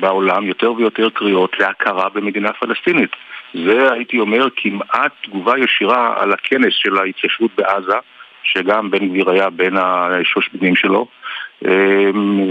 בעולם 0.00 0.46
יותר 0.46 0.72
ויותר 0.72 1.10
קריאות 1.10 1.58
להכרה 1.58 2.08
במדינה 2.08 2.52
פלסטינית. 2.52 3.10
זה 3.54 3.92
הייתי 3.92 4.18
אומר 4.18 4.48
כמעט 4.56 5.12
תגובה 5.22 5.58
ישירה 5.58 6.14
על 6.22 6.32
הכנס 6.32 6.74
של 6.74 6.98
ההתיישבות 6.98 7.50
בעזה, 7.56 7.96
שגם 8.44 8.90
בן 8.90 9.08
גביר 9.08 9.30
היה 9.30 9.50
בין 9.50 9.76
השושבינים 9.76 10.76
שלו, 10.76 11.06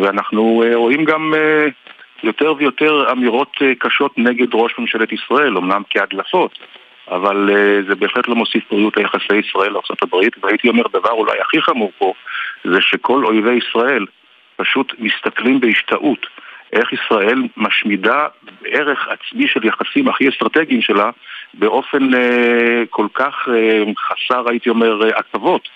ואנחנו 0.01 0.63
רואים 0.75 1.05
גם 1.05 1.33
יותר 2.23 2.53
ויותר 2.57 3.11
אמירות 3.11 3.57
קשות 3.79 4.17
נגד 4.17 4.47
ראש 4.53 4.71
ממשלת 4.79 5.11
ישראל, 5.11 5.57
אמנם 5.57 5.81
כהדלפות, 5.89 6.59
אבל 7.07 7.49
זה 7.87 7.95
בהחלט 7.95 8.27
לא 8.27 8.35
מוסיף 8.35 8.63
פריות 8.67 8.97
ליחסי 8.97 9.35
ישראל 9.35 9.71
לארה"ב, 9.71 10.15
והייתי 10.43 10.69
אומר 10.69 10.83
דבר 10.93 11.11
אולי 11.11 11.39
הכי 11.41 11.61
חמור 11.61 11.91
פה, 11.97 12.13
זה 12.63 12.81
שכל 12.81 13.25
אויבי 13.25 13.53
ישראל 13.53 14.05
פשוט 14.55 14.93
מסתכלים 14.99 15.59
בהשתאות 15.59 16.27
איך 16.73 16.93
ישראל 16.93 17.43
משמידה 17.57 18.27
ערך 18.65 19.07
עצמי 19.07 19.47
של 19.47 19.65
יחסים 19.65 20.07
הכי 20.07 20.29
אסטרטגיים 20.29 20.81
שלה 20.81 21.09
באופן 21.53 22.13
אה, 22.13 22.83
כל 22.89 23.07
כך 23.13 23.49
אה, 23.53 23.83
חסר, 23.97 24.49
הייתי 24.49 24.69
אומר, 24.69 25.07
עכבות. 25.15 25.69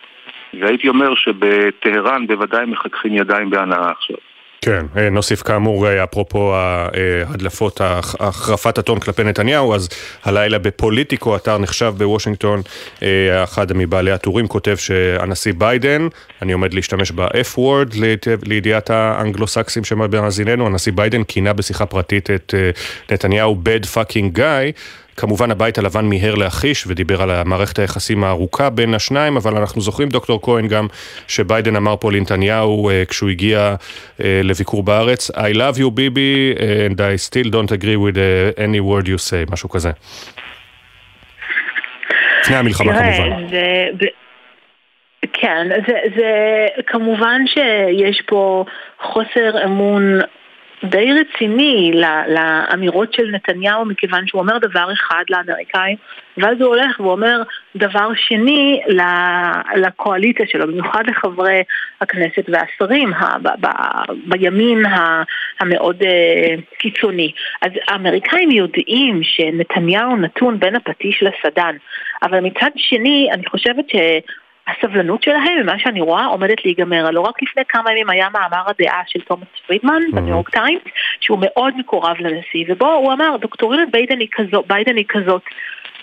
והייתי 0.54 0.88
אומר 0.88 1.16
שבטהרן 1.16 2.28
בוודאי 2.28 2.66
מחככים 2.66 3.16
ידיים 3.16 3.50
בהנאה 3.50 3.92
עכשיו. 3.92 4.18
כן, 4.66 4.86
נוסיף 5.12 5.42
כאמור, 5.42 5.88
אפרופו 6.04 6.56
ההדלפות, 6.56 7.82
החרפת 8.20 8.78
הטון 8.78 9.00
כלפי 9.00 9.24
נתניהו, 9.24 9.76
אז 9.76 9.90
הלילה 10.24 10.60
בפוליטיקו, 10.60 11.36
אתר 11.36 11.58
נחשב 11.58 11.94
בוושינגטון, 11.98 12.62
אחד 13.44 13.74
מבעלי 13.74 14.12
הטורים 14.12 14.48
כותב 14.48 14.76
שהנשיא 14.76 15.54
ביידן, 15.58 16.08
אני 16.42 16.54
עומד 16.54 16.74
להשתמש 16.74 17.12
ב-F-word 17.12 17.96
לידיעת 18.46 18.90
האנגלו-סקסים 18.90 19.84
שמאזינינו, 19.84 20.66
הנשיא 20.66 20.92
ביידן 20.96 21.24
כינה 21.24 21.54
בשיחה 21.54 21.86
פרטית 21.86 22.30
את 22.32 22.54
נתניהו 23.12 23.58
bad 23.66 23.86
fucking 23.86 24.38
guy. 24.38 24.80
כמובן 25.18 25.52
הבית 25.52 25.78
הלבן 25.78 26.06
מיהר 26.06 26.36
להכיש 26.36 26.88
ודיבר 26.88 27.22
על 27.22 27.44
מערכת 27.44 27.80
היחסים 27.80 28.24
הארוכה 28.24 28.70
בין 28.70 28.94
השניים, 28.94 29.38
אבל 29.38 29.58
אנחנו 29.58 29.82
זוכרים, 29.82 30.10
דוקטור 30.10 30.42
כהן, 30.42 30.68
גם 30.68 30.88
שביידן 31.28 31.76
אמר 31.76 31.96
פה 32.00 32.12
לנתניהו 32.12 32.90
כשהוא 33.10 33.30
הגיע 33.30 33.76
לביקור 34.20 34.84
בארץ, 34.84 35.32
I 35.32 35.54
love 35.54 35.80
you 35.80 35.90
ביבי 35.94 36.54
and 36.90 36.98
I 36.98 37.30
still 37.30 37.50
don't 37.50 37.72
agree 37.72 37.98
with 37.98 38.18
any 38.58 38.80
word 38.80 39.08
you 39.08 39.32
say, 39.32 39.52
משהו 39.52 39.70
כזה. 39.70 39.92
לפני 42.42 42.56
המלחמה 42.56 42.94
כמובן. 42.94 43.48
זה... 43.50 43.88
כן, 45.34 45.68
זה, 45.88 45.94
זה 46.16 46.32
כמובן 46.88 47.42
שיש 47.48 48.22
פה 48.26 48.66
חוסר 49.02 49.64
אמון 49.66 50.20
די 50.90 51.10
רציני 51.14 51.92
לאמירות 52.28 53.14
של 53.14 53.32
נתניהו 53.32 53.86
מכיוון 53.86 54.28
שהוא 54.28 54.42
אומר 54.42 54.58
דבר 54.58 54.94
אחד 54.94 55.24
לאמריקאים 55.30 55.98
ואז 56.38 56.62
הוא 56.62 56.68
הולך 56.68 57.00
ואומר 57.00 57.42
דבר 57.76 58.10
שני 58.16 58.82
לקואליציה 59.76 60.46
שלו, 60.48 60.68
במיוחד 60.68 61.04
לחברי 61.08 61.64
הכנסת 62.02 62.44
והשרים 62.48 63.14
בימין 64.26 64.84
המאוד 65.60 66.04
קיצוני. 66.80 67.32
אז 67.62 67.72
האמריקאים 67.88 68.52
יודעים 68.52 69.20
שנתניהו 69.24 70.18
נתון 70.18 70.60
בין 70.60 70.76
הפטיש 70.76 71.24
לסדן, 71.24 71.76
אבל 72.24 72.40
מצד 72.40 72.70
שני 72.76 73.30
אני 73.32 73.46
חושבת 73.46 73.90
ש... 73.90 73.96
הסבלנות 74.68 75.24
שלהם, 75.24 75.62
ממה 75.64 75.80
שאני 75.80 76.02
רואה, 76.02 76.26
עומדת 76.26 76.66
להיגמר. 76.66 77.08
הלא 77.08 77.22
רק 77.22 77.44
לפני 77.44 77.64
כמה 77.70 77.92
ימים 77.92 78.10
היה 78.10 78.28
מאמר 78.30 78.64
הדעה 78.68 79.02
של 79.08 79.22
תומאס 79.22 79.48
פרידמן 79.68 80.02
mm-hmm. 80.02 80.16
בניו 80.16 80.30
יורק 80.30 80.50
טיימס, 80.50 80.82
שהוא 81.20 81.38
מאוד 81.42 81.78
מקורב 81.78 82.16
לנשיא, 82.20 82.66
ובו 82.68 82.94
הוא 82.94 83.14
אמר, 83.14 83.38
דוקטרינת 83.42 83.92
ביידן 83.92 84.20
היא 84.20 84.28
כזאת, 84.32 84.68
ביידן 84.68 84.96
היא 84.96 85.06
כזאת. 85.08 85.42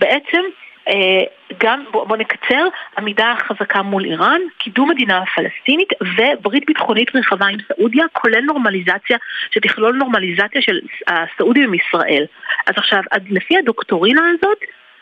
בעצם, 0.00 0.42
אה, 0.88 1.22
גם, 1.58 1.84
בוא, 1.90 2.06
בוא 2.06 2.16
נקצר, 2.16 2.66
עמידה 2.98 3.34
חזקה 3.38 3.82
מול 3.82 4.04
איראן, 4.04 4.40
קידום 4.58 4.90
מדינה 4.90 5.22
פלסטינית 5.34 5.88
וברית 6.02 6.66
ביטחונית 6.66 7.16
רחבה 7.16 7.46
עם 7.46 7.58
סעודיה, 7.68 8.04
כולל 8.12 8.40
נורמליזציה, 8.40 9.16
שתכלול 9.50 9.96
נורמליזציה 9.96 10.62
של 10.62 10.80
הסעודים 11.06 11.64
עם 11.64 11.74
ישראל. 11.74 12.24
אז 12.66 12.74
עכשיו, 12.76 13.02
לפי 13.30 13.58
הדוקטרינה 13.58 14.22
הזאת, 14.34 14.58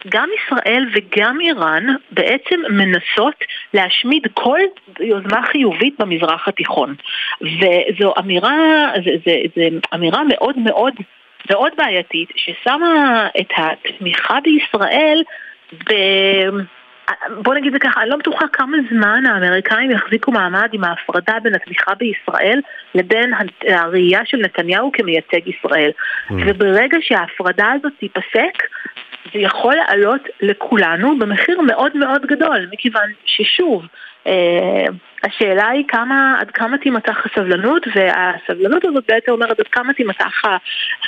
גם 0.08 0.28
ישראל 0.36 0.88
וגם 0.94 1.40
איראן 1.40 1.86
בעצם 2.10 2.60
מנסות 2.70 3.34
להשמיד 3.74 4.22
כל 4.34 4.58
יוזמה 5.00 5.42
חיובית 5.46 5.94
במזרח 5.98 6.48
התיכון. 6.48 6.94
וזו 7.40 8.14
אמירה, 8.18 8.84
זה, 9.04 9.10
זה, 9.26 9.32
זה 9.56 9.68
אמירה 9.94 10.22
מאוד 10.28 10.58
מאוד 10.58 10.94
מאוד 11.50 11.72
בעייתית, 11.76 12.28
ששמה 12.36 13.28
את 13.40 13.50
התמיכה 13.56 14.38
בישראל 14.40 15.22
ב... 15.72 15.92
בוא 17.42 17.54
נגיד 17.54 17.72
זה 17.72 17.78
ככה, 17.78 18.02
אני 18.02 18.10
לא 18.10 18.16
בטוחה 18.16 18.48
כמה 18.52 18.76
זמן 18.90 19.26
האמריקאים 19.26 19.90
יחזיקו 19.90 20.32
מעמד 20.32 20.68
עם 20.72 20.84
ההפרדה 20.84 21.34
בין 21.42 21.54
התמיכה 21.54 21.94
בישראל 21.94 22.60
לבין 22.94 23.30
הראייה 23.68 24.20
של 24.24 24.36
נתניהו 24.36 24.92
כמייצג 24.92 25.48
ישראל. 25.48 25.90
Mm. 25.90 26.34
וברגע 26.46 26.98
שההפרדה 27.00 27.72
הזאת 27.72 27.92
תיפסק, 28.00 28.62
זה 29.24 29.38
יכול 29.38 29.74
לעלות 29.74 30.20
לכולנו 30.40 31.18
במחיר 31.18 31.60
מאוד 31.60 31.96
מאוד 31.96 32.26
גדול, 32.26 32.66
מכיוון 32.72 33.12
ששוב, 33.24 33.82
השאלה 35.22 35.68
היא 35.68 35.84
כמה, 35.88 36.36
עד 36.40 36.50
כמה 36.50 36.78
תימתח 36.78 37.26
הסבלנות, 37.26 37.86
והסבלנות 37.94 38.84
הזאת 38.84 39.04
בעצם 39.08 39.32
אומרת 39.32 39.60
עד 39.60 39.66
כמה 39.66 39.92
תימתח 39.92 40.42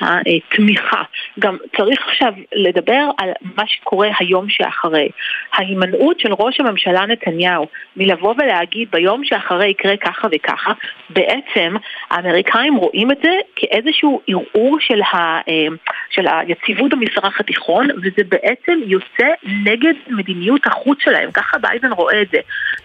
התמיכה. 0.00 1.02
גם 1.38 1.56
צריך 1.76 2.00
עכשיו 2.08 2.32
לדבר 2.54 3.10
על 3.18 3.30
מה 3.56 3.62
שקורה 3.66 4.08
היום 4.18 4.48
שאחרי. 4.48 5.08
ההימנעות 5.52 6.20
של 6.20 6.32
ראש 6.32 6.60
הממשלה 6.60 7.06
נתניהו 7.06 7.66
מלבוא 7.96 8.34
ולהגיד 8.38 8.88
ביום 8.90 9.24
שאחרי 9.24 9.68
יקרה 9.68 9.96
ככה 9.96 10.28
וככה, 10.32 10.72
בעצם 11.10 11.76
האמריקאים 12.10 12.76
רואים 12.76 13.10
את 13.10 13.18
זה 13.22 13.32
כאיזשהו 13.56 14.20
ערעור 14.26 14.76
של, 14.80 15.02
ה, 15.02 15.16
אה, 15.48 15.66
של 16.10 16.26
היציבות 16.26 16.90
במזרח 16.90 17.40
התיכון, 17.40 17.88
וזה 17.96 18.22
בעצם 18.28 18.80
יוצא 18.86 19.26
נגד 19.64 19.94
מדיניות 20.08 20.66
החוץ 20.66 20.98
שלהם, 21.00 21.30
ככה 21.30 21.58
ביידן 21.58 21.92
רואה 21.92 22.22
את 22.22 22.28
זה. 22.32 22.38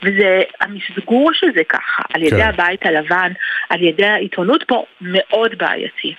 וזה 0.03 0.16
המסגור 0.61 1.17
הדיבור 1.27 1.31
שזה 1.33 1.63
ככה, 1.69 2.03
על 2.13 2.23
ידי 2.23 2.35
כן. 2.35 2.49
הבית 2.53 2.85
הלבן, 2.85 3.31
על 3.69 3.83
ידי 3.83 4.05
העיתונות 4.05 4.63
פה, 4.67 4.83
מאוד 5.01 5.51
בעייתי. 5.57 6.13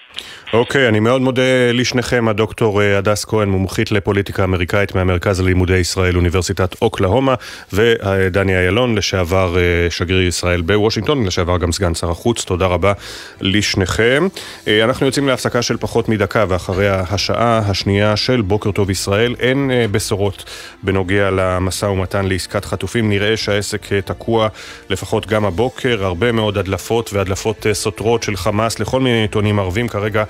אוקיי, 0.53 0.87
okay, 0.87 0.89
אני 0.89 1.01
מאוד 1.01 1.23
מודה 1.23 1.73
לשניכם, 1.73 2.29
הדוקטור 2.29 2.83
אה, 2.83 2.99
הדס 2.99 3.25
כהן, 3.25 3.49
מומחית 3.49 3.93
לפוליטיקה 3.93 4.45
אמריקאית 4.45 4.95
מהמרכז 4.95 5.41
ללימודי 5.41 5.77
ישראל, 5.77 6.17
אוניברסיטת 6.17 6.83
אוקלהומה, 6.83 7.35
ודני 7.73 8.57
איילון, 8.57 8.95
לשעבר 8.99 9.57
אה, 9.59 9.91
שגריר 9.91 10.27
ישראל 10.27 10.61
בוושינגטון, 10.61 11.27
לשעבר 11.27 11.59
גם 11.59 11.73
סגן 11.73 11.95
שר 11.95 12.11
החוץ, 12.11 12.45
תודה 12.45 12.67
רבה 12.67 12.93
לשניכם. 13.41 14.29
אה, 14.69 14.85
אנחנו 14.85 15.07
יוצאים 15.07 15.29
להפסקה 15.29 15.63
של 15.63 15.77
פחות 15.77 16.09
מדקה, 16.09 16.45
ואחריה 16.49 17.03
השעה 17.11 17.59
השנייה 17.59 18.17
של 18.17 18.41
בוקר 18.41 18.71
טוב 18.71 18.91
ישראל. 18.91 19.35
אין 19.41 19.71
בשורות 19.91 20.45
בנוגע 20.83 21.31
למשא 21.31 21.87
ומתן 21.87 22.27
לעסקת 22.27 22.65
חטופים, 22.65 23.09
נראה 23.09 23.37
שהעסק 23.37 23.88
תקוע 24.05 24.49
לפחות 24.91 25.27
גם 25.27 25.45
הבוקר, 25.45 26.05
הרבה 26.05 26.33
מאוד 26.33 26.59
הדלפות 26.59 27.13
והדלפות 27.13 27.67
סותרות 27.73 28.23
של 28.23 28.37
חמאס 28.37 28.79
לכל 28.81 29.01
מיני 29.01 29.23
עיתונים 29.23 29.59
ערבים. 29.59 29.89
כרגע 29.89 30.25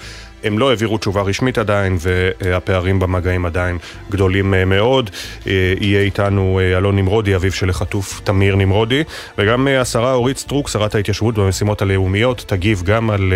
הם 0.45 0.59
לא 0.59 0.70
העבירו 0.70 0.99
תשובה 0.99 1.22
רשמית 1.22 1.59
עדיין, 1.59 1.99
והפערים 2.01 2.99
במגעים 2.99 3.47
עדיין 3.47 3.78
גדולים 4.11 4.55
אה, 4.55 4.64
מאוד. 4.64 5.11
אה, 5.47 5.74
יהיה 5.80 6.01
איתנו 6.01 6.61
אה, 6.62 6.76
אלון 6.76 6.97
נמרודי, 6.97 7.36
אביו 7.36 7.53
של 7.53 7.70
החטוף 7.70 8.20
תמיר 8.24 8.57
נמרודי, 8.57 9.03
וגם 9.39 9.68
השרה 9.80 10.12
אורית 10.12 10.39
סטרוק, 10.39 10.68
שרת 10.68 10.95
ההתיישבות 10.95 11.34
והמשימות 11.35 11.83
הלאומיות, 11.82 12.45
תגיב 12.47 12.82
גם 12.84 13.11
על 13.11 13.32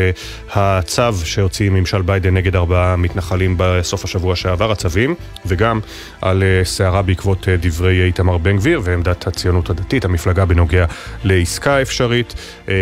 הצו 0.53 1.13
שהוציא 1.25 1.71
ממשל 1.71 2.03
ביידן 2.03 2.35
נגד 2.35 2.57
ארבעה 2.57 2.97
מתנחלים 2.97 3.55
בסוף 3.59 4.05
השבוע 4.05 4.37
שעבר, 4.37 4.73
הצווים, 4.73 5.15
וגם 5.47 5.81
על 6.21 6.43
סערה 6.65 7.03
בעקבות 7.03 7.49
דברי 7.49 8.05
איתמר 8.05 8.39
בן 8.39 8.57
גביר 8.57 8.81
ועמדת 8.85 9.27
הציונות 9.27 9.71
הדתית, 9.71 10.05
המפלגה 10.05 10.45
בנוגע 10.45 10.85
לעסקה 11.25 11.83
אפשרית, 11.83 12.35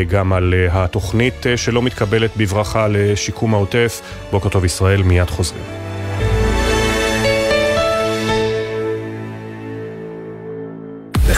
גם 0.09 0.33
על 0.33 0.55
התוכנית 0.71 1.47
שלא 1.57 1.83
מתקבלת 1.83 2.31
בברכה 2.37 2.87
לשיקום 2.91 3.55
העוטף. 3.55 4.01
בוקר 4.31 4.49
טוב 4.49 4.65
ישראל, 4.65 5.03
מיד 5.03 5.31
חוזרים. 5.31 5.90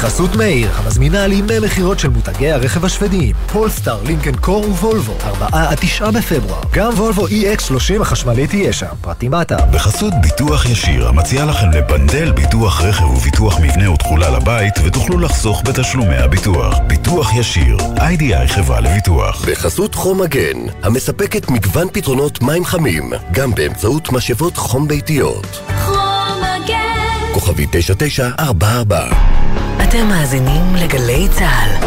בחסות 0.03 0.37
מאיר, 0.37 0.71
המזמינה 0.75 1.25
על 1.25 1.33
ימי 1.33 1.59
מכירות 1.59 1.99
של 1.99 2.09
מותגי 2.09 2.53
הרכב 2.53 2.85
השוודיים. 2.85 3.37
פולסטאר, 3.53 4.03
לינקן 4.03 4.37
קור 4.37 4.65
ווולבו, 4.65 5.17
4 5.25 5.47
עד 5.53 5.79
9 5.81 6.11
בפברואר. 6.11 6.61
גם 6.73 6.93
וולבו 6.93 7.27
EX30 7.27 8.01
החשמלית 8.01 8.51
תהיה 8.51 8.73
שם, 8.73 8.87
פרטים 9.01 9.31
באתר. 9.31 9.57
בחסות 9.73 10.13
ביטוח 10.23 10.67
ישיר, 10.67 11.09
המציע 11.09 11.45
לכם 11.45 11.71
לבנדל 11.71 12.33
ביטוח 12.33 12.83
רכב 12.83 13.05
וביטוח 13.05 13.61
מבנה 13.61 13.91
ותכולה 13.91 14.31
לבית, 14.31 14.75
ותוכלו 14.85 15.19
לחסוך 15.19 15.63
בתשלומי 15.65 16.17
הביטוח. 16.17 16.79
ביטוח 16.87 17.35
ישיר, 17.35 17.77
איי-די-איי 18.01 18.49
חברה 18.49 18.81
לביטוח. 18.81 19.45
בחסות 19.49 19.95
חום 19.95 20.21
מגן, 20.21 20.59
המספקת 20.83 21.51
מגוון 21.51 21.89
פתרונות 21.93 22.43
מים 22.43 22.65
חמים, 22.65 23.13
גם 23.33 23.55
באמצעות 23.55 24.13
משאבות 24.13 24.57
חום 24.57 24.89
ביתיות. 24.89 25.61
חום 25.85 25.97
מגן 26.39 27.33
כוכבי 27.33 27.67
9944 27.71 29.07
אתם 29.93 30.09
מאזינים 30.09 30.74
לגלי 30.76 31.28
צה"ל. 31.30 31.86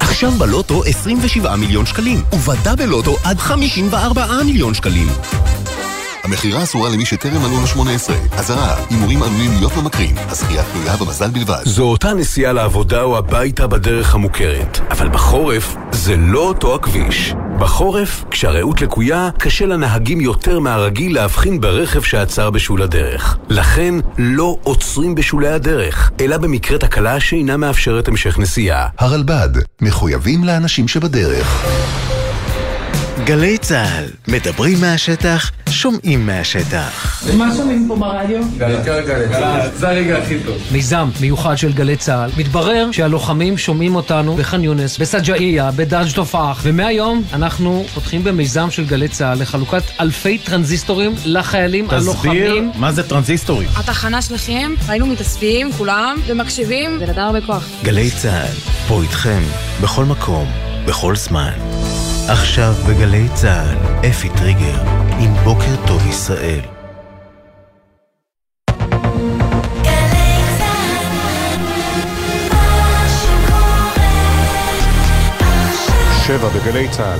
עכשיו 0.00 0.30
בלוטו 0.30 0.84
27 0.84 1.56
מיליון 1.56 1.86
שקלים, 1.86 2.22
ובדאבל-לוטו 2.32 3.16
עד 3.24 3.38
54 3.38 4.26
מיליון 4.44 4.74
שקלים. 4.74 5.06
המכירה 6.22 6.62
אסורה 6.62 6.90
למי 6.90 7.04
שטרם 7.06 7.42
מלאו 7.42 7.60
ל-18. 7.60 8.38
אזהרה, 8.38 8.76
הימורים 8.90 9.22
עלולים 9.22 9.50
להיות 9.58 9.76
ממכרים. 9.76 10.14
הזכייה 10.18 10.62
תלויה 10.72 10.96
במזל 10.96 11.30
בלבד. 11.30 11.62
זו 11.64 11.82
אותה 11.82 12.14
נסיעה 12.14 12.52
לעבודה 12.52 13.02
או 13.02 13.18
הביתה 13.18 13.66
בדרך 13.66 14.14
המוכרת, 14.14 14.80
אבל 14.90 15.08
בחורף 15.08 15.76
זה 15.92 16.16
לא 16.16 16.40
אותו 16.40 16.74
הכביש. 16.74 17.34
בחורף, 17.58 18.24
כשהרעות 18.30 18.80
לקויה, 18.80 19.30
קשה 19.38 19.66
לנהגים 19.66 20.20
יותר 20.20 20.58
מהרגיל 20.58 21.14
להבחין 21.14 21.60
ברכב 21.60 22.02
שעצר 22.02 22.50
בשול 22.50 22.82
הדרך. 22.82 23.36
לכן, 23.48 23.94
לא 24.18 24.56
עוצרים 24.62 25.14
בשולי 25.14 25.48
הדרך, 25.48 26.10
אלא 26.20 26.36
במקרה 26.36 26.78
תקלה 26.78 27.20
שאינה 27.20 27.56
מאפשרת 27.56 28.08
המשך 28.08 28.38
נסיעה. 28.38 28.88
הרלב"ד, 28.98 29.50
מחויבים 29.80 30.44
לאנשים 30.44 30.88
שבדרך. 30.88 31.66
גלי 33.24 33.58
צה"ל, 33.58 34.04
מדברים 34.28 34.80
מהשטח, 34.80 35.50
שומעים 35.70 36.26
מהשטח. 36.26 37.22
מה 37.36 37.54
שומעים 37.56 37.88
פה 37.88 37.96
ברדיו? 37.96 38.42
זה 39.74 39.88
הרגע 39.88 40.18
הכי 40.18 40.38
טוב. 40.46 40.56
מיזם 40.72 41.08
מיוחד 41.20 41.58
של 41.58 41.72
גלי 41.72 41.96
צה"ל. 41.96 42.30
מתברר 42.36 42.88
שהלוחמים 42.92 43.58
שומעים 43.58 43.94
אותנו 43.94 44.36
בח'אן 44.36 44.64
יונס, 44.64 44.98
בסג'אעייה, 44.98 45.70
בדרג' 45.70 46.12
תופאח, 46.14 46.60
ומהיום 46.62 47.22
אנחנו 47.32 47.84
פותחים 47.94 48.24
במיזם 48.24 48.70
של 48.70 48.86
גלי 48.86 49.08
צה"ל 49.08 49.42
לחלוקת 49.42 49.82
אלפי 50.00 50.38
טרנזיסטורים 50.38 51.14
לחיילים 51.24 51.90
הלוחמים. 51.90 52.70
תסביר 52.70 52.80
מה 52.80 52.92
זה 52.92 53.02
טרנזיסטורים. 53.02 53.68
התחנה 53.76 54.22
שלכם, 54.22 54.74
היינו 54.88 55.06
מתאספים 55.06 55.72
כולם 55.72 56.16
ומקשיבים, 56.26 56.98
זה 56.98 57.06
נתן 57.06 57.20
הרבה 57.20 57.40
כוח. 57.40 57.68
גלי 57.82 58.10
צה"ל, 58.10 58.54
פה 58.88 59.02
איתכם, 59.02 59.42
בכל 59.82 60.04
מקום, 60.04 60.46
בכל 60.86 61.16
זמן. 61.16 61.52
עכשיו 62.32 62.72
בגלי 62.88 63.28
צה"ל, 63.34 64.06
אפי 64.10 64.28
טריגר, 64.28 64.76
עם 65.18 65.34
בוקר 65.44 65.86
טוב 65.86 66.06
ישראל. 66.06 66.60
שבע 76.26 76.48
בגלי 76.48 76.88
צה"ל. 76.88 77.18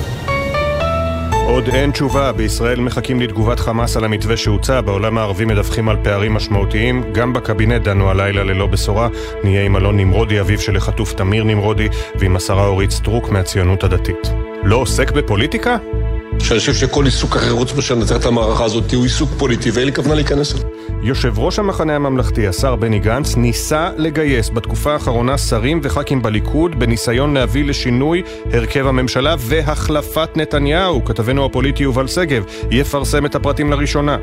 עוד 1.46 1.68
אין 1.68 1.90
תשובה, 1.90 2.32
בישראל 2.32 2.80
מחכים 2.80 3.20
לתגובת 3.20 3.60
חמאס 3.60 3.96
על 3.96 4.04
המתווה 4.04 4.36
שהוצע, 4.36 4.80
בעולם 4.80 5.18
הערבי 5.18 5.44
מדווחים 5.44 5.88
על 5.88 5.96
פערים 6.04 6.34
משמעותיים, 6.34 7.12
גם 7.12 7.32
בקבינט 7.32 7.82
דנו 7.82 8.10
הלילה 8.10 8.44
ללא 8.44 8.66
בשורה, 8.66 9.08
נהיה 9.44 9.64
עם 9.64 9.76
אלון 9.76 9.96
נמרודי, 9.96 10.40
אביו 10.40 10.60
של 10.60 10.76
החטוף 10.76 11.12
תמיר 11.12 11.44
נמרודי, 11.44 11.88
ועם 12.14 12.36
השרה 12.36 12.66
אורית 12.66 12.90
סטרוק 12.90 13.28
מהציונות 13.28 13.84
הדתית. 13.84 14.41
לא 14.64 14.76
עוסק 14.76 15.10
בפוליטיקה? 15.10 15.76
שאני 16.38 16.60
חושב 16.60 16.74
שכל 16.74 17.04
עיסוק 17.04 17.36
אחר 17.36 17.56
חוץ 17.56 17.74
מאשר 17.74 17.94
לנצח 17.94 18.16
את 18.16 18.26
המערכה 18.26 18.64
הזאת 18.64 18.92
הוא 18.92 19.02
עיסוק 19.02 19.30
פוליטי 19.38 19.70
ואין 19.70 19.86
לי 19.86 19.92
כוונה 19.92 20.14
להיכנס 20.14 20.54
אליו. 20.54 20.64
יושב 21.02 21.38
ראש 21.38 21.58
המחנה 21.58 21.96
הממלכתי, 21.96 22.48
השר 22.48 22.76
בני 22.76 22.98
גנץ, 22.98 23.36
ניסה 23.36 23.90
לגייס 23.96 24.50
בתקופה 24.50 24.92
האחרונה 24.92 25.38
שרים 25.38 25.80
וח"כים 25.82 26.22
בליכוד 26.22 26.78
בניסיון 26.78 27.34
להביא 27.34 27.64
לשינוי 27.64 28.22
הרכב 28.52 28.86
הממשלה 28.86 29.34
והחלפת 29.38 30.36
נתניהו. 30.36 31.04
כתבנו 31.04 31.44
הפוליטי 31.44 31.82
יובל 31.82 32.06
שגב 32.06 32.44
יפרסם 32.70 33.26
את 33.26 33.34
הפרטים 33.34 33.70
לראשונה. 33.70 34.18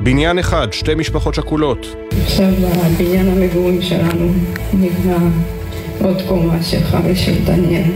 בניין 0.00 0.38
אחד, 0.38 0.72
שתי 0.72 0.94
משפחות 0.94 1.34
שכולות. 1.34 1.86
עכשיו 2.24 2.48
בבניין 2.94 3.28
המגורים 3.28 3.82
שלנו 3.82 4.32
נבנה 4.72 5.18
עוד 6.04 6.22
קומה 6.28 6.62
שלך 6.62 6.96
ושל 7.04 7.44
דניאל, 7.44 7.90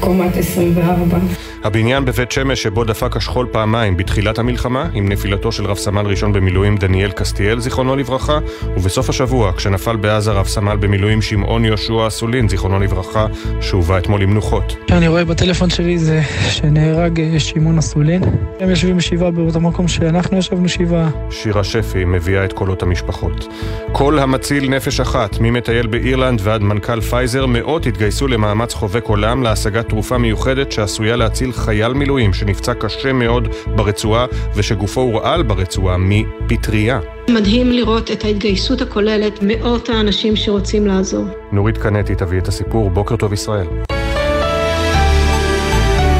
קומת 0.00 0.36
24. 0.36 1.18
הבניין 1.64 2.04
בבית 2.04 2.32
שמש 2.32 2.62
שבו 2.62 2.84
דפק 2.84 3.16
השכול 3.16 3.46
פעמיים 3.52 3.96
בתחילת 3.96 4.38
המלחמה, 4.38 4.88
עם 4.92 5.08
נפילתו 5.08 5.52
של 5.52 5.64
רב 5.66 5.76
סמל 5.76 6.06
ראשון 6.06 6.32
במילואים 6.32 6.76
דניאל 6.76 7.10
קסטיאל, 7.10 7.60
זיכרונו 7.60 7.96
לברכה, 7.96 8.38
ובסוף 8.76 9.08
השבוע, 9.10 9.52
כשנפל 9.52 9.96
בעזה 9.96 10.32
רב 10.32 10.46
סמל 10.46 10.76
במילואים 10.76 11.22
שמעון 11.22 11.64
יהושע 11.64 12.06
אסולין, 12.06 12.48
זיכרונו 12.48 12.80
לברכה, 12.80 13.26
שהובא 13.60 13.98
אתמול 13.98 14.22
למנוחות. 14.22 14.76
שאני 14.88 15.08
רואה 15.08 15.24
בטלפון 15.24 15.70
שלי 15.70 15.98
זה 15.98 16.22
שנהרג 16.50 17.20
אה, 17.20 17.40
שמעון 17.40 17.78
אסולין. 17.78 18.22
הם 18.60 18.70
יושבים 18.70 19.00
שבעה 19.00 19.30
באותו 19.30 19.60
מקום 19.60 19.88
שאנחנו 19.88 20.38
ישבנו 20.38 20.68
שבעה. 20.68 21.08
שירה 21.30 21.64
שפי 21.64 22.04
מביאה 22.04 22.44
את 22.44 22.52
קולות 22.52 22.82
המשפחות. 22.82 23.48
כל 23.92 24.18
המציל 24.18 24.70
נפש 24.70 25.00
אחת, 25.00 25.36
ממטייל 25.40 25.86
באירלנד 25.86 26.40
ועד 26.42 26.62
מנכ"ל 26.62 27.00
פייזר, 27.00 27.43
מאות 27.46 27.86
התגייסו 27.86 28.28
למאמץ 28.28 28.74
חובק 28.74 29.04
עולם 29.04 29.42
להשגת 29.42 29.88
תרופה 29.88 30.18
מיוחדת 30.18 30.72
שעשויה 30.72 31.16
להציל 31.16 31.52
חייל 31.52 31.92
מילואים 31.92 32.32
שנפצע 32.32 32.74
קשה 32.74 33.12
מאוד 33.12 33.48
ברצועה 33.76 34.26
ושגופו 34.56 35.00
הורעל 35.00 35.42
ברצועה 35.42 35.96
מפטרייה. 35.98 37.00
מדהים 37.30 37.72
לראות 37.72 38.10
את 38.10 38.24
ההתגייסות 38.24 38.80
הכוללת, 38.80 39.38
מאות 39.42 39.88
האנשים 39.88 40.36
שרוצים 40.36 40.86
לעזור. 40.86 41.24
נורית 41.52 41.78
קנטי 41.78 42.14
תביא 42.14 42.38
את 42.38 42.48
הסיפור, 42.48 42.90
בוקר 42.90 43.16
טוב 43.16 43.32
ישראל. 43.32 43.66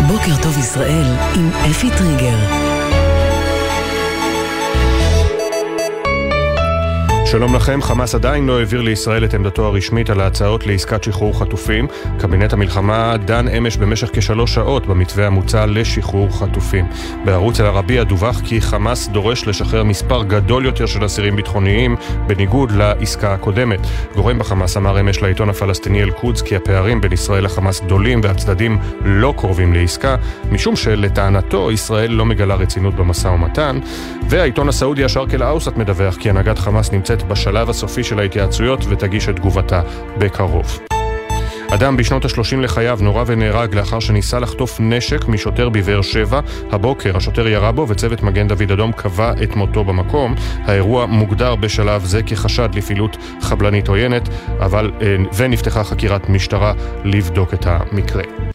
בוקר 0.09 0.43
טוב 0.43 0.59
ישראל 0.59 1.07
עם 1.37 1.49
אפי 1.71 1.89
טריגר. 1.99 2.74
שלום 7.35 7.55
לכם, 7.55 7.83
חמאס 7.83 8.15
עדיין 8.15 8.47
לא 8.47 8.59
העביר 8.59 8.81
לישראל 8.81 9.25
את 9.25 9.35
עמדתו 9.35 9.67
הרשמית 9.67 10.11
על 10.11 10.21
ההצעות 10.21 10.67
לעסקת 10.67 11.05
שחרור 11.05 11.39
חטופים. 11.39 11.87
קבינט 12.19 12.53
המלחמה 12.53 13.17
דן 13.17 13.49
אמש 13.49 13.77
במשך 13.77 14.11
כשלוש 14.13 14.55
שעות 14.55 14.87
במתווה 14.87 15.27
המוצע 15.27 15.67
לשחרור 15.67 16.29
חטופים. 16.39 16.87
בערוץ 17.25 17.61
אל-ערבייה 17.61 18.05
דווח 18.05 18.41
כי 18.45 18.61
חמאס 18.61 19.09
דורש 19.09 19.47
לשחרר 19.47 19.85
מספר 19.85 20.23
גדול 20.23 20.65
יותר 20.65 20.87
של 20.87 21.05
אסירים 21.05 21.37
ביטחוניים, 21.37 21.97
בניגוד 22.27 22.71
לעסקה 22.73 23.35
הקודמת. 23.35 23.81
גורם 24.15 24.39
בחמאס 24.39 24.77
אמר 24.77 25.01
אמש 25.01 25.23
לעיתון 25.23 25.49
הפלסטיני 25.51 26.03
אל-קודס 26.03 26.43
כי 26.43 26.57
הפערים 26.57 27.01
בין 27.01 27.13
ישראל 27.13 27.45
לחמאס 27.45 27.81
גדולים 27.81 28.21
והצדדים 28.23 28.79
לא 29.05 29.35
קרובים 29.37 29.73
לעסקה, 29.73 30.17
משום 30.51 30.77
שלטענתו 30.77 31.73
ישראל 31.73 32.11
לא 32.11 32.25
מגלה 32.25 32.55
רצינות 32.55 32.95
במשא 32.95 33.29
ומתן. 33.29 33.79
והעיתון 34.29 34.69
הסעודי 34.69 35.05
השארק 35.05 35.35
אל-אאוסט 35.35 35.77
מדווח 35.77 36.17
כי 36.17 36.31
הנהגת 36.31 36.59
חמאס 36.59 36.93
נמצאת 36.93 37.24
בשלב 37.29 37.71
הסופי 37.71 38.05
של 38.05 38.19
ההתייעצויות 38.19 38.85
ותגיש 38.89 39.29
את 39.29 39.37
תגובתה 39.37 39.83
בקרוב. 40.19 40.79
אדם 41.75 41.97
בשנות 41.97 42.25
ה-30 42.25 42.57
לחייו 42.57 42.99
נורה 43.03 43.25
ונהרג 43.27 43.75
לאחר 43.75 44.01
שניסה 44.01 44.39
לחטוף 44.39 44.77
נשק 44.81 45.29
משוטר 45.29 45.69
בבאר 45.69 46.03
שבע. 46.03 46.41
הבוקר 46.73 47.17
השוטר 47.17 47.49
ירה 47.49 47.73
בו 47.73 47.89
וצוות 47.89 48.23
מגן 48.23 48.49
דוד 48.49 48.73
אדום 48.73 48.93
קבע 48.93 49.33
את 49.43 49.57
מותו 49.57 49.85
במקום. 49.85 50.35
האירוע 50.65 51.07
מוגדר 51.07 51.55
בשלב 51.55 52.05
זה 52.05 52.23
כחשד 52.23 52.75
לפעילות 52.75 53.17
חבלנית 53.41 53.89
עוינת, 53.89 54.29
אבל, 54.61 54.91
ונפתחה 55.37 55.85
חקירת 55.85 56.29
משטרה 56.29 56.73
לבדוק 57.05 57.55
את 57.55 57.67
המקרה. 57.67 58.54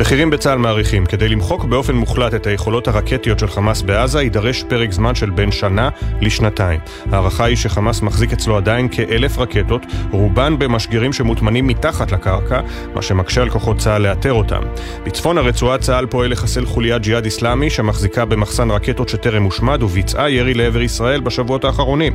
בכירים 0.00 0.30
בצה"ל 0.30 0.58
מעריכים, 0.58 1.06
כדי 1.06 1.28
למחוק 1.28 1.64
באופן 1.64 1.94
מוחלט 1.94 2.34
את 2.34 2.46
היכולות 2.46 2.88
הרקטיות 2.88 3.38
של 3.38 3.48
חמאס 3.48 3.82
בעזה, 3.82 4.22
יידרש 4.22 4.62
פרק 4.62 4.92
זמן 4.92 5.14
של 5.14 5.30
בין 5.30 5.52
שנה 5.52 5.88
לשנתיים. 6.20 6.80
ההערכה 7.12 7.44
היא 7.44 7.56
שחמאס 7.56 8.02
מחזיק 8.02 8.32
אצלו 8.32 8.56
עדיין 8.56 8.88
כאלף 8.88 9.38
רקטות, 9.38 9.86
רובן 10.10 10.58
במשגרים 10.58 11.12
שמוטמנים 11.12 11.66
מתחת 11.66 12.12
לקרקע, 12.12 12.60
מה 12.94 13.02
שמקשה 13.02 13.42
על 13.42 13.50
כוחות 13.50 13.78
צה"ל 13.78 14.02
לאתר 14.02 14.32
אותם. 14.32 14.60
בצפון 15.04 15.38
הרצועה 15.38 15.78
צה"ל 15.78 16.06
פועל 16.06 16.30
לחסל 16.30 16.66
חוליית 16.66 17.02
ג'יהאד 17.02 17.26
אסלאמי, 17.26 17.70
שמחזיקה 17.70 18.24
במחסן 18.24 18.70
רקטות 18.70 19.08
שטרם 19.08 19.42
הושמד, 19.42 19.82
וביצעה 19.82 20.30
ירי 20.30 20.54
לעבר 20.54 20.82
ישראל 20.82 21.20
בשבועות 21.20 21.64
האחרונים. 21.64 22.12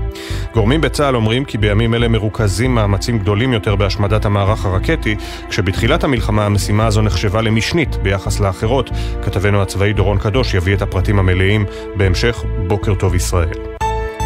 גורמים 0.53 0.81
בצה"ל 0.81 1.15
אומרים 1.15 1.45
כי 1.45 1.57
בימים 1.57 1.93
אלה 1.93 2.07
מרוכזים 2.07 2.75
מאמצים 2.75 3.19
גדולים 3.19 3.53
יותר 3.53 3.75
בהשמדת 3.75 4.25
המערך 4.25 4.65
הרקטי, 4.65 5.15
כשבתחילת 5.49 6.03
המלחמה 6.03 6.45
המשימה 6.45 6.85
הזו 6.87 7.01
נחשבה 7.01 7.41
למשנה 7.41 7.74
משנית 7.75 7.95
ביחס 7.95 8.39
לאחרות. 8.39 8.89
כתבנו 9.23 9.61
הצבאי 9.61 9.93
דורון 9.93 10.17
קדוש 10.19 10.53
יביא 10.53 10.75
את 10.75 10.81
הפרטים 10.81 11.19
המלאים 11.19 11.65
בהמשך 11.97 12.43
בוקר 12.67 12.95
טוב 12.95 13.15
ישראל. 13.15 13.74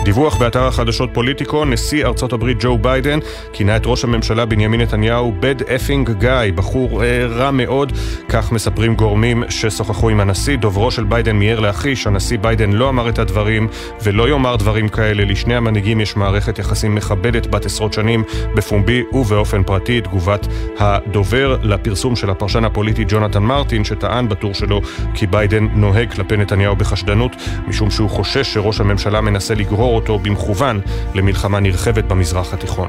דיווח 0.04 0.38
באתר 0.38 0.64
החדשות 0.64 1.10
פוליטיקו, 1.14 1.66
נשיא 1.66 2.06
ארצות 2.06 2.34
הברית 2.34 2.58
ג'ו 2.60 2.78
ביידן 2.78 3.20
כינה 3.54 3.76
את 3.76 3.82
ראש 3.86 4.04
הממשלה 4.04 4.46
בנימין 4.46 4.82
נתניהו 4.82 5.34
bad 5.42 5.62
effing 5.62 6.24
guy, 6.24 6.52
בחור 6.56 7.04
אה, 7.04 7.26
רע 7.26 7.52
מאוד, 7.52 7.94
כך 8.30 8.52
מספרים 8.52 8.96
גורמים 8.96 9.44
ששוחחו 9.50 10.10
עם 10.10 10.20
הנשיא. 10.20 10.58
דוברו 10.58 10.92
של 10.92 11.04
ביידן 11.04 11.36
מיהר 11.36 11.60
להכחיש, 11.60 12.08
הנשיא 12.08 12.38
ביידן 12.40 12.72
לא 12.72 12.90
אמר 12.90 13.10
את 13.10 13.20
הדברים 13.20 13.68
ולא 14.04 14.30
יאמר 14.30 14.56
דברים 14.56 14.90
כאלה. 14.90 15.26
לשני 15.26 15.56
המנהיגים 15.56 16.02
יש 16.02 16.16
מערכת 16.16 16.60
יחסים 16.60 16.96
מכבדת 16.96 17.48
בת 17.48 17.66
עשרות 17.66 17.94
שנים 17.94 18.24
בפומבי 18.56 19.04
ובאופן 19.12 19.64
פרטי. 19.64 20.02
תגובת 20.02 20.48
הדובר 20.78 21.58
לפרסום 21.64 22.16
של 22.16 22.30
הפרשן 22.30 22.66
הפוליטי 22.66 23.06
ג'ונתן 23.08 23.44
מרטין, 23.44 23.84
שטען 23.84 24.30
בטור 24.30 24.54
שלו 24.54 24.82
כי 25.14 25.28
ביידן 25.28 25.68
נוהג 25.74 26.14
כלפי 26.14 26.38
נתניהו 26.38 26.76
בחשדנות, 26.76 27.36
משום 27.68 27.92
שהוא 27.92 28.10
חושש 28.10 28.54
שראש 28.54 28.80
הממשלה 28.80 29.22
מנסה 29.22 29.54
לגרור 29.56 29.89
אותו 29.96 30.20
במכוון 30.20 30.82
למלחמה 31.16 31.60
נרחבת 31.60 32.04
במזרח 32.04 32.54
התיכון. 32.54 32.88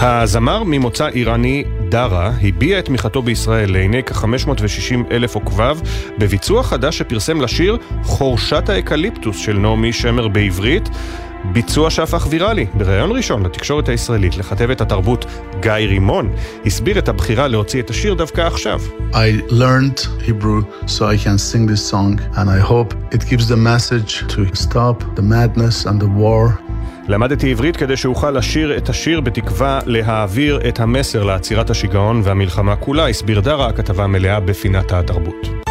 הזמר 0.00 0.62
ממוצא 0.62 1.08
איראני 1.08 1.64
דארה 1.88 2.32
הביע 2.42 2.78
את 2.78 2.84
תמיכתו 2.84 3.22
בישראל 3.22 3.72
לעיני 3.72 4.02
כ-560 4.06 5.10
אלף 5.10 5.34
עוקביו 5.34 5.78
בביצוע 6.18 6.62
חדש 6.62 6.98
שפרסם 6.98 7.40
לשיר 7.40 7.76
חורשת 8.02 8.68
האקליפטוס 8.68 9.36
של 9.36 9.58
נעמי 9.58 9.92
שמר 9.92 10.28
בעברית 10.28 10.88
ביצוע 11.44 11.90
שהפך 11.90 12.26
ויראלי. 12.30 12.66
בריאיון 12.74 13.16
ראשון 13.16 13.42
לתקשורת 13.42 13.88
הישראלית 13.88 14.36
לכתבת 14.36 14.80
התרבות 14.80 15.26
גיא 15.60 15.72
רימון, 15.72 16.32
הסביר 16.66 16.98
את 16.98 17.08
הבחירה 17.08 17.48
להוציא 17.48 17.82
את 17.82 17.90
השיר 17.90 18.14
דווקא 18.14 18.40
עכשיו. 18.40 18.80
I 19.12 19.50
learned 19.50 19.98
Hebrew 20.26 20.64
so 20.86 21.04
I 21.04 21.16
can 21.24 21.38
sing 21.38 21.66
this 21.66 21.92
song 21.92 22.20
and 22.36 22.50
I 22.50 22.60
hope 22.70 22.94
it 23.14 23.22
gives 23.30 23.48
the 23.48 23.56
message 23.56 24.12
to 24.34 24.54
stop 24.54 24.96
the 25.16 25.22
madness 25.22 25.86
and 25.86 26.00
the 26.00 26.10
war 26.18 26.68
למדתי 27.08 27.50
עברית 27.50 27.76
כדי 27.76 27.96
שאוכל 27.96 28.30
לשיר 28.30 28.76
את 28.76 28.88
השיר 28.88 29.20
בתקווה 29.20 29.80
להעביר 29.86 30.60
את 30.68 30.80
המסר 30.80 31.24
לעצירת 31.24 31.70
השיגעון 31.70 32.20
והמלחמה 32.24 32.76
כולה, 32.76 33.08
הסביר 33.08 33.40
דרה, 33.40 33.68
הכתבה 33.68 34.04
המלאה 34.04 34.40
בפינת 34.40 34.92
התרבות. 34.92 35.67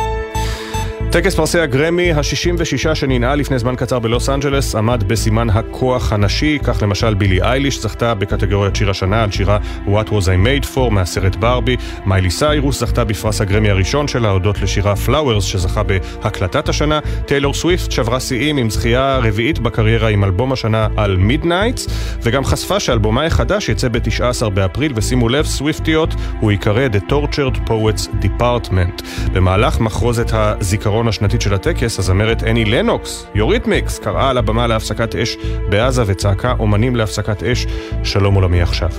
טקס 1.11 1.35
פרסי 1.35 1.59
הגרמי 1.59 2.11
ה-66 2.11 2.95
שננעל 2.95 3.39
לפני 3.39 3.59
זמן 3.59 3.75
קצר 3.75 3.99
בלוס 3.99 4.29
אנג'לס 4.29 4.75
עמד 4.75 5.03
בסימן 5.07 5.49
הכוח 5.49 6.13
הנשי, 6.13 6.57
כך 6.63 6.83
למשל 6.83 7.13
בילי 7.13 7.41
אייליש 7.41 7.81
זכתה 7.81 8.13
בקטגוריית 8.13 8.75
שיר 8.75 8.89
השנה 8.89 9.23
על 9.23 9.31
שירה 9.31 9.57
What 9.85 10.07
Was 10.07 10.25
I 10.25 10.45
Made 10.45 10.75
For 10.75 10.89
מהסרט 10.91 11.35
ברבי, 11.35 11.77
מיילי 12.05 12.31
סיירוס 12.31 12.79
זכתה 12.79 13.03
בפרס 13.03 13.41
הגרמי 13.41 13.69
הראשון 13.69 14.07
שלה 14.07 14.29
הודות 14.29 14.61
לשירה 14.61 14.95
Flowers 14.95 15.43
שזכה 15.43 15.83
בהקלטת 15.83 16.69
השנה, 16.69 16.99
טיילור 17.25 17.53
סוויפט 17.53 17.91
שברה 17.91 18.19
שיאים 18.19 18.57
עם 18.57 18.69
זכייה 18.69 19.19
רביעית 19.23 19.59
בקריירה 19.59 20.09
עם 20.09 20.23
אלבום 20.23 20.51
השנה 20.51 20.87
על 20.97 21.17
Midnights, 21.17 21.87
וגם 22.23 22.43
חשפה 22.45 22.79
שאלבומה 22.79 23.25
החדש 23.25 23.69
יצא 23.69 23.87
ב-19 23.87 24.49
באפריל, 24.49 24.91
ושימו 24.95 25.29
לב, 25.29 25.45
סוויפטיות, 25.45 26.13
הוא 26.39 26.51
ייקרא 26.51 26.87
The 26.87 27.11
Tortured 27.11 27.69
Poets 27.69 28.23
Department. 28.23 29.03
במהלך 29.33 29.79
מחרוזת 29.79 30.31
הזיכרון 30.33 30.96
הזיכרון 30.97 31.07
השנתית 31.07 31.41
של 31.41 31.53
הטקס, 31.53 31.99
הזמרת 31.99 32.43
אני 32.43 32.65
לנוקס, 32.65 33.25
יוריתמיקס, 33.35 33.99
קראה 33.99 34.29
על 34.29 34.37
הבמה 34.37 34.67
להפסקת 34.67 35.15
אש 35.15 35.37
בעזה 35.69 36.03
וצעקה 36.05 36.53
אומנים 36.59 36.95
להפסקת 36.95 37.43
אש, 37.43 37.65
שלום 38.03 38.35
עולמי 38.35 38.61
עכשיו. 38.61 38.89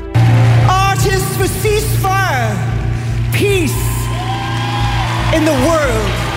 in 5.36 5.44
the 5.44 5.57
world. 5.68 6.27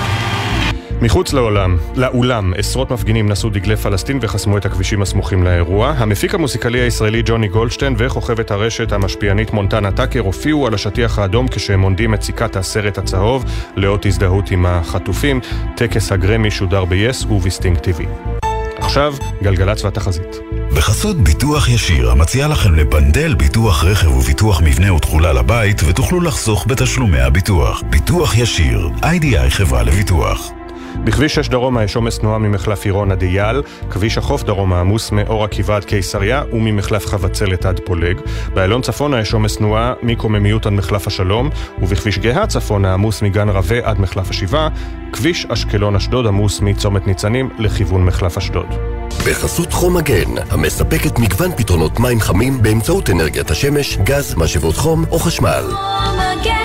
מחוץ 1.01 1.33
לעולם, 1.33 1.77
לאולם, 1.95 2.53
עשרות 2.57 2.91
מפגינים 2.91 3.29
נשאו 3.29 3.49
דגלי 3.49 3.75
פלסטין 3.75 4.19
וחסמו 4.21 4.57
את 4.57 4.65
הכבישים 4.65 5.01
הסמוכים 5.01 5.43
לאירוע. 5.43 5.93
המפיק 5.97 6.35
המוסיקלי 6.35 6.79
הישראלי 6.79 7.21
ג'וני 7.25 7.47
גולדשטיין 7.47 7.95
וכוכבת 7.97 8.51
הרשת 8.51 8.91
המשפיענית 8.91 9.53
מונטנה 9.53 9.91
טאקר 9.91 10.19
הופיעו 10.19 10.67
על 10.67 10.73
השטיח 10.73 11.19
האדום 11.19 11.47
כשהם 11.47 11.81
עונדים 11.81 12.13
את 12.13 12.21
סיכת 12.21 12.55
הסרט 12.55 12.97
הצהוב 12.97 13.45
לאות 13.75 14.05
הזדהות 14.05 14.51
עם 14.51 14.65
החטופים. 14.65 15.39
טקס 15.75 16.11
הגרמי 16.11 16.51
שודר 16.51 16.85
ב-yes 16.85 17.31
ובסטינג 17.31 17.77
TV. 17.77 18.03
עכשיו, 18.77 19.13
גלגלצ 19.43 19.83
והתחזית. 19.83 20.39
בחסות 20.75 21.17
ביטוח 21.17 21.69
ישיר, 21.69 22.11
המציע 22.11 22.47
לכם 22.47 22.75
לבנדל 22.75 23.35
ביטוח 23.35 23.83
רכב 23.83 24.11
וביטוח 24.11 24.61
מבנה 24.61 24.93
ותכולה 24.93 25.33
לבית, 25.33 25.81
ותוכלו 25.87 26.21
לחסוך 26.21 26.65
בתשלומי 26.67 27.19
הביטוח. 27.19 27.83
ביטוח 27.89 28.37
ישיר, 28.37 28.89
IDI 29.03 29.49
חברה 29.51 29.83
לביטוח. 29.83 30.51
בכביש 31.03 31.35
6 31.35 31.49
דרומה 31.49 31.83
יש 31.83 31.95
עומס 31.95 32.19
תנועה 32.19 32.37
ממחלף 32.37 32.85
עירון 32.85 33.11
עד 33.11 33.21
אייל, 33.21 33.61
כביש 33.89 34.17
החוף 34.17 34.43
דרומה 34.43 34.79
עמוס 34.79 35.11
מאור 35.11 35.43
עקיבא 35.43 35.75
עד 35.75 35.85
קיסריה 35.85 36.43
וממחלף 36.53 37.05
חבצלת 37.05 37.65
עד 37.65 37.79
פולג. 37.85 38.19
באיילון 38.53 38.81
צפונה 38.81 39.19
יש 39.19 39.33
עומס 39.33 39.57
תנועה 39.57 39.93
מקוממיות 40.03 40.65
עד 40.65 40.73
מחלף 40.73 41.07
השלום, 41.07 41.49
ובכביש 41.81 42.19
גאה 42.19 42.47
צפונה 42.47 42.93
עמוס 42.93 43.21
מגן 43.21 43.49
רבה 43.49 43.77
עד 43.83 43.99
מחלף 43.99 44.29
השבעה, 44.29 44.69
כביש 45.13 45.45
אשקלון 45.45 45.95
אשדוד 45.95 46.27
עמוס 46.27 46.61
מצומת 46.61 47.07
ניצנים 47.07 47.49
לכיוון 47.59 48.05
מחלף 48.05 48.37
אשדוד. 48.37 48.67
בחסות 49.27 49.73
חום 49.73 49.97
מגן, 49.97 50.29
המספקת 50.49 51.19
מגוון 51.19 51.51
פתרונות 51.57 51.99
מים 51.99 52.19
חמים 52.19 52.61
באמצעות 52.61 53.09
אנרגיית 53.09 53.51
השמש, 53.51 53.97
גז, 53.97 54.35
משאבות 54.35 54.75
חום 54.75 55.05
או 55.11 55.19
חשמל. 55.19 55.63
חום 55.71 56.15
מגן 56.15 56.60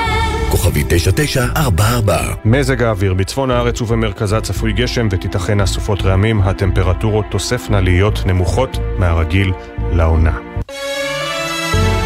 כוכבי 0.50 0.84
9944. 0.88 2.18
מזג 2.44 2.82
האוויר 2.82 3.14
בצפון 3.14 3.50
הארץ 3.50 3.80
ובמרכזה 3.80 4.40
צפוי 4.40 4.72
גשם 4.72 5.08
ותיתכן 5.10 5.60
אסופות 5.60 6.02
רעמים, 6.02 6.40
הטמפרטורות 6.40 7.24
תוספנה 7.30 7.80
להיות 7.80 8.26
נמוכות 8.26 8.78
מהרגיל 8.98 9.52
לעונה. 9.92 10.38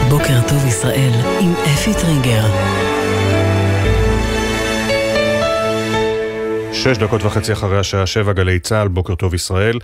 בוקר 0.08 0.48
טוב 0.48 0.66
ישראל 0.66 1.12
עם 1.40 1.52
אפי 1.74 1.94
טריגר. 1.94 2.89
שש 6.72 6.98
דקות 6.98 7.24
וחצי 7.24 7.52
אחרי 7.52 7.78
השעה 7.78 8.06
שבע, 8.06 8.32
גלי 8.32 8.58
צה"ל, 8.58 8.88
בוקר 8.88 9.14
טוב 9.14 9.34
ישראל. 9.34 9.78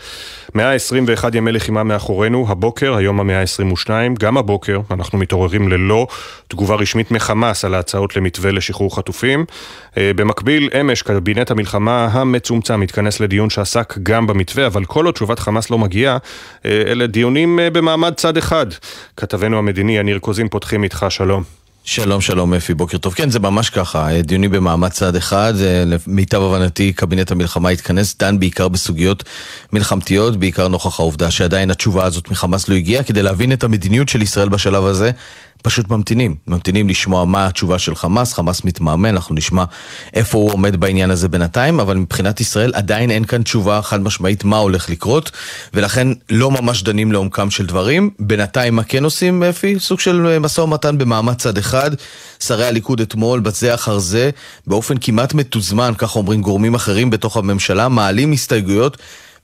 121 0.55 1.35
ימי 1.35 1.53
לחימה 1.53 1.83
מאחורינו, 1.85 2.47
הבוקר, 2.49 2.95
היום 2.95 3.21
המאה 3.21 3.41
ה-22, 3.41 3.91
גם 4.19 4.39
הבוקר, 4.39 4.81
אנחנו 4.91 5.19
מתעוררים 5.19 5.69
ללא 5.69 6.07
תגובה 6.49 6.75
רשמית 6.75 7.11
מחמאס 7.11 7.65
על 7.65 7.75
ההצעות 7.75 8.17
למתווה 8.17 8.53
לשחרור 8.53 8.97
חטופים. 8.97 9.45
אה, 9.97 10.11
במקביל, 10.17 10.71
אמש, 10.81 11.03
קבינט 11.03 11.51
המלחמה 11.51 12.09
המצומצם 12.13 12.83
התכנס 12.83 13.21
לדיון 13.21 13.51
שעסק 13.51 13.99
גם 14.03 14.27
במתווה, 14.27 14.67
אבל 14.67 14.85
כל 14.85 15.05
עוד 15.05 15.15
תשובת 15.15 15.39
חמאס 15.39 15.71
לא 15.71 15.79
מגיעה, 15.79 16.19
אה, 16.65 16.83
אלה 16.87 17.07
דיונים 17.07 17.61
אה, 17.61 17.71
במעמד 17.71 18.15
צד 18.15 18.37
אחד. 18.37 18.67
כתבנו 19.17 19.59
המדיני, 19.59 19.99
יניר 19.99 20.19
קוזין, 20.19 20.49
פותחים 20.49 20.85
איתך, 20.85 21.07
שלום. 21.09 21.66
שלום, 21.89 22.21
שלום 22.21 22.55
אפי, 22.55 22.75
בוקר 22.75 22.99
טוב. 22.99 23.15
כן, 23.15 23.31
זה 23.31 23.39
ממש 23.39 23.71
ככה, 23.71 24.11
אה, 24.11 24.23
דיונים 24.23 24.51
במעמד 24.51 24.89
צד 24.89 25.17
אחד, 25.17 25.55
למיטב 25.87 26.43
הבנתי 26.43 26.93
קבינט 26.93 27.31
המלחמה 27.31 27.69
התכנס, 27.69 28.17
דן 28.19 28.39
בעיקר 28.39 28.69
בסוגיות 28.69 29.25
מלחמתיות, 29.73 30.37
בעיקר 30.37 30.69
נוכח 30.69 31.01
העובדה 31.01 31.31
שעדיין 31.31 31.71
התשובה 31.71 32.05
הזאת 32.05 32.31
מחמאס 32.31 32.69
לא 32.69 32.75
הגיעה, 32.75 33.03
כדי 33.03 33.23
להבין 33.23 33.53
את 33.53 33.65
המדיניות 33.65 34.09
של 34.09 34.23
ישראל 34.23 34.49
בשלב 34.49 34.85
הזה, 34.85 35.11
פשוט 35.63 35.91
ממתינים, 35.91 36.35
ממתינים 36.47 36.89
לשמוע 36.89 37.25
מה 37.25 37.47
התשובה 37.47 37.79
של 37.79 37.95
חמאס, 37.95 38.33
חמאס 38.33 38.65
מתמהמה, 38.65 39.09
אנחנו 39.09 39.35
נשמע 39.35 39.65
איפה 40.15 40.39
הוא 40.39 40.53
עומד 40.53 40.77
בעניין 40.77 41.11
הזה 41.11 41.29
בינתיים, 41.29 41.81
אבל 41.81 41.97
מבחינת 41.97 42.41
ישראל 42.41 42.73
עדיין 42.75 43.11
אין 43.11 43.25
כאן 43.25 43.43
תשובה 43.43 43.83
חד 43.83 44.01
משמעית 44.01 44.45
מה 44.45 44.57
הולך 44.57 44.91
לקרות, 44.91 45.31
ולכן 45.75 46.09
לא 46.31 46.51
ממש 46.51 46.83
דנים 46.83 47.13
לעומקם 47.13 47.51
של 47.51 47.67
דברים. 47.67 48.11
בינתיים 48.19 48.77
מה 48.77 48.83
כן 48.83 49.05
עושים, 49.05 49.43
אפי? 49.43 49.79
סוג 49.79 50.01
של 50.01 50.39
משא 50.39 50.61
ומתן 50.61 50.99
במעמד 50.99 51.35
צד 51.35 51.59
אחד. 51.59 51.91
שרי 52.41 52.67
הליכוד 52.67 53.01
אתמול, 53.01 53.41
בזה 53.41 53.75
אחר 53.75 53.99
זה, 53.99 54.31
באופן 54.67 54.95
כמעט 55.01 55.35
מתוזמן, 55.35 55.93
כך 55.99 56.17
אומרים 56.17 56.43
גורמים 56.43 56.75
אחרים 56.75 57.11
בתוך 57.11 57.37
הממשלה, 57.37 57.89
מעלים 57.89 58.33
הסתייגויות. 58.33 58.97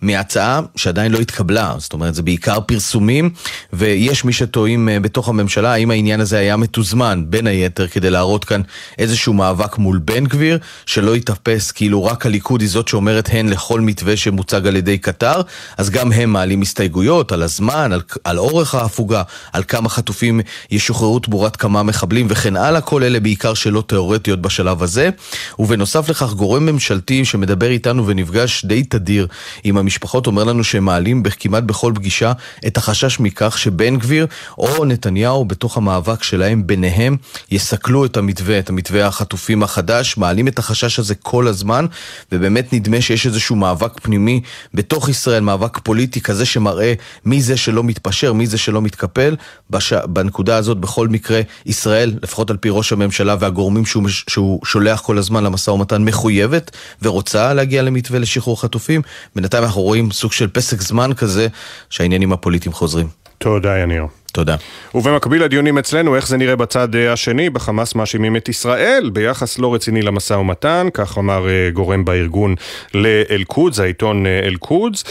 מהצעה 0.02 0.60
שעדיין 0.76 1.12
לא 1.12 1.18
התקבלה, 1.18 1.74
זאת 1.78 1.92
אומרת 1.92 2.14
זה 2.14 2.22
בעיקר 2.22 2.60
פרסומים 2.60 3.30
ויש 3.72 4.24
מי 4.24 4.32
שטועים 4.32 4.88
אה, 4.88 5.00
בתוך 5.00 5.28
הממשלה 5.28 5.72
האם 5.72 5.90
העניין 5.90 6.20
הזה 6.20 6.38
היה 6.38 6.56
מתוזמן 6.56 7.24
בין 7.28 7.46
היתר 7.46 7.86
כדי 7.86 8.10
להראות 8.10 8.44
כאן 8.44 8.60
איזשהו 8.98 9.32
מאבק 9.32 9.78
מול 9.78 10.00
בן 10.04 10.24
גביר 10.26 10.58
שלא 10.86 11.16
יתאפס 11.16 11.70
כאילו 11.70 12.04
רק 12.04 12.26
הליכוד 12.26 12.60
היא 12.60 12.70
זאת 12.70 12.88
שאומרת 12.88 13.28
הן 13.32 13.48
לכל 13.48 13.80
מתווה 13.80 14.16
שמוצג 14.16 14.66
על 14.66 14.76
ידי 14.76 14.98
קטר. 14.98 15.40
אז 15.76 15.90
גם 15.90 16.12
הם 16.12 16.30
מעלים 16.30 16.62
הסתייגויות 16.62 17.32
על 17.32 17.42
הזמן, 17.42 17.92
על, 17.92 18.02
על 18.24 18.38
אורך 18.38 18.74
ההפוגה, 18.74 19.22
על 19.52 19.62
כמה 19.68 19.88
חטופים 19.88 20.40
ישוחררו 20.70 21.18
תמורת 21.18 21.56
כמה 21.56 21.82
מחבלים 21.82 22.26
וכן 22.30 22.56
הלאה, 22.56 22.80
כל 22.80 23.02
אלה 23.02 23.20
בעיקר 23.20 23.54
שאלות 23.54 23.88
תיאורטיות 23.88 24.42
בשלב 24.42 24.82
הזה. 24.82 25.10
ובנוסף 25.58 26.08
לכך 26.08 26.32
גורם 26.32 26.66
ממשלתי 26.66 27.24
שמדבר 27.24 27.70
איתנו 27.70 28.06
ונפגש 28.06 28.64
די 28.64 28.84
תדיר 28.84 29.26
עם 29.64 29.76
המשפחה 29.76 29.91
המשפחות 29.92 30.26
אומר 30.26 30.44
לנו 30.44 30.64
שהם 30.64 30.84
מעלים 30.84 31.22
כמעט 31.22 31.62
בכל 31.62 31.92
פגישה 31.94 32.32
את 32.66 32.76
החשש 32.76 33.20
מכך 33.20 33.58
שבן 33.58 33.96
גביר 33.96 34.26
או 34.58 34.84
נתניהו 34.84 35.44
בתוך 35.44 35.76
המאבק 35.76 36.22
שלהם 36.22 36.66
ביניהם 36.66 37.16
יסכלו 37.50 38.04
את 38.04 38.16
המתווה, 38.16 38.58
את 38.58 38.68
המתווה 38.68 39.06
החטופים 39.06 39.62
החדש, 39.62 40.16
מעלים 40.16 40.48
את 40.48 40.58
החשש 40.58 40.98
הזה 40.98 41.14
כל 41.14 41.48
הזמן, 41.48 41.86
ובאמת 42.32 42.72
נדמה 42.72 43.00
שיש 43.00 43.26
איזשהו 43.26 43.56
מאבק 43.56 44.00
פנימי 44.02 44.40
בתוך 44.74 45.08
ישראל, 45.08 45.42
מאבק 45.42 45.78
פוליטי 45.78 46.20
כזה 46.20 46.44
שמראה 46.44 46.94
מי 47.24 47.42
זה 47.42 47.56
שלא 47.56 47.84
מתפשר, 47.84 48.32
מי 48.32 48.46
זה 48.46 48.58
שלא 48.58 48.82
מתקפל. 48.82 49.36
בש... 49.70 49.92
בנקודה 49.92 50.56
הזאת, 50.56 50.78
בכל 50.78 51.08
מקרה, 51.08 51.40
ישראל, 51.66 52.12
לפחות 52.22 52.50
על 52.50 52.56
פי 52.56 52.68
ראש 52.70 52.92
הממשלה 52.92 53.36
והגורמים 53.40 53.86
שהוא, 53.86 54.08
שהוא 54.08 54.60
שולח 54.64 55.00
כל 55.00 55.18
הזמן 55.18 55.44
למשא 55.44 55.70
ומתן, 55.70 56.04
מחויבת 56.04 56.70
ורוצה 57.02 57.54
להגיע 57.54 57.82
למתווה 57.82 58.18
לשחרור 58.18 58.60
חטופים. 58.60 59.02
בינתיים 59.36 59.64
אנחנו 59.64 59.81
רואים 59.82 60.10
סוג 60.10 60.32
של 60.32 60.48
פסק 60.48 60.80
זמן 60.80 61.10
כזה 61.14 61.46
שהעניינים 61.90 62.32
הפוליטיים 62.32 62.72
חוזרים. 62.72 63.08
תודה, 63.38 63.78
יניר. 63.78 64.06
תודה. 64.32 64.56
ובמקביל 64.94 65.44
לדיונים 65.44 65.78
אצלנו, 65.78 66.16
איך 66.16 66.28
זה 66.28 66.36
נראה 66.36 66.56
בצד 66.56 66.94
אה, 66.94 67.12
השני? 67.12 67.50
בחמאס 67.50 67.94
מאשימים 67.94 68.36
את 68.36 68.48
ישראל 68.48 69.10
ביחס 69.12 69.58
לא 69.58 69.74
רציני 69.74 70.02
למשא 70.02 70.34
ומתן, 70.34 70.88
כך 70.94 71.18
אמר 71.18 71.48
אה, 71.48 71.70
גורם 71.72 72.04
בארגון 72.04 72.54
לאל-קודס, 72.94 73.80
העיתון 73.80 74.26
אה, 74.26 74.40
אל-קודס. 74.44 75.04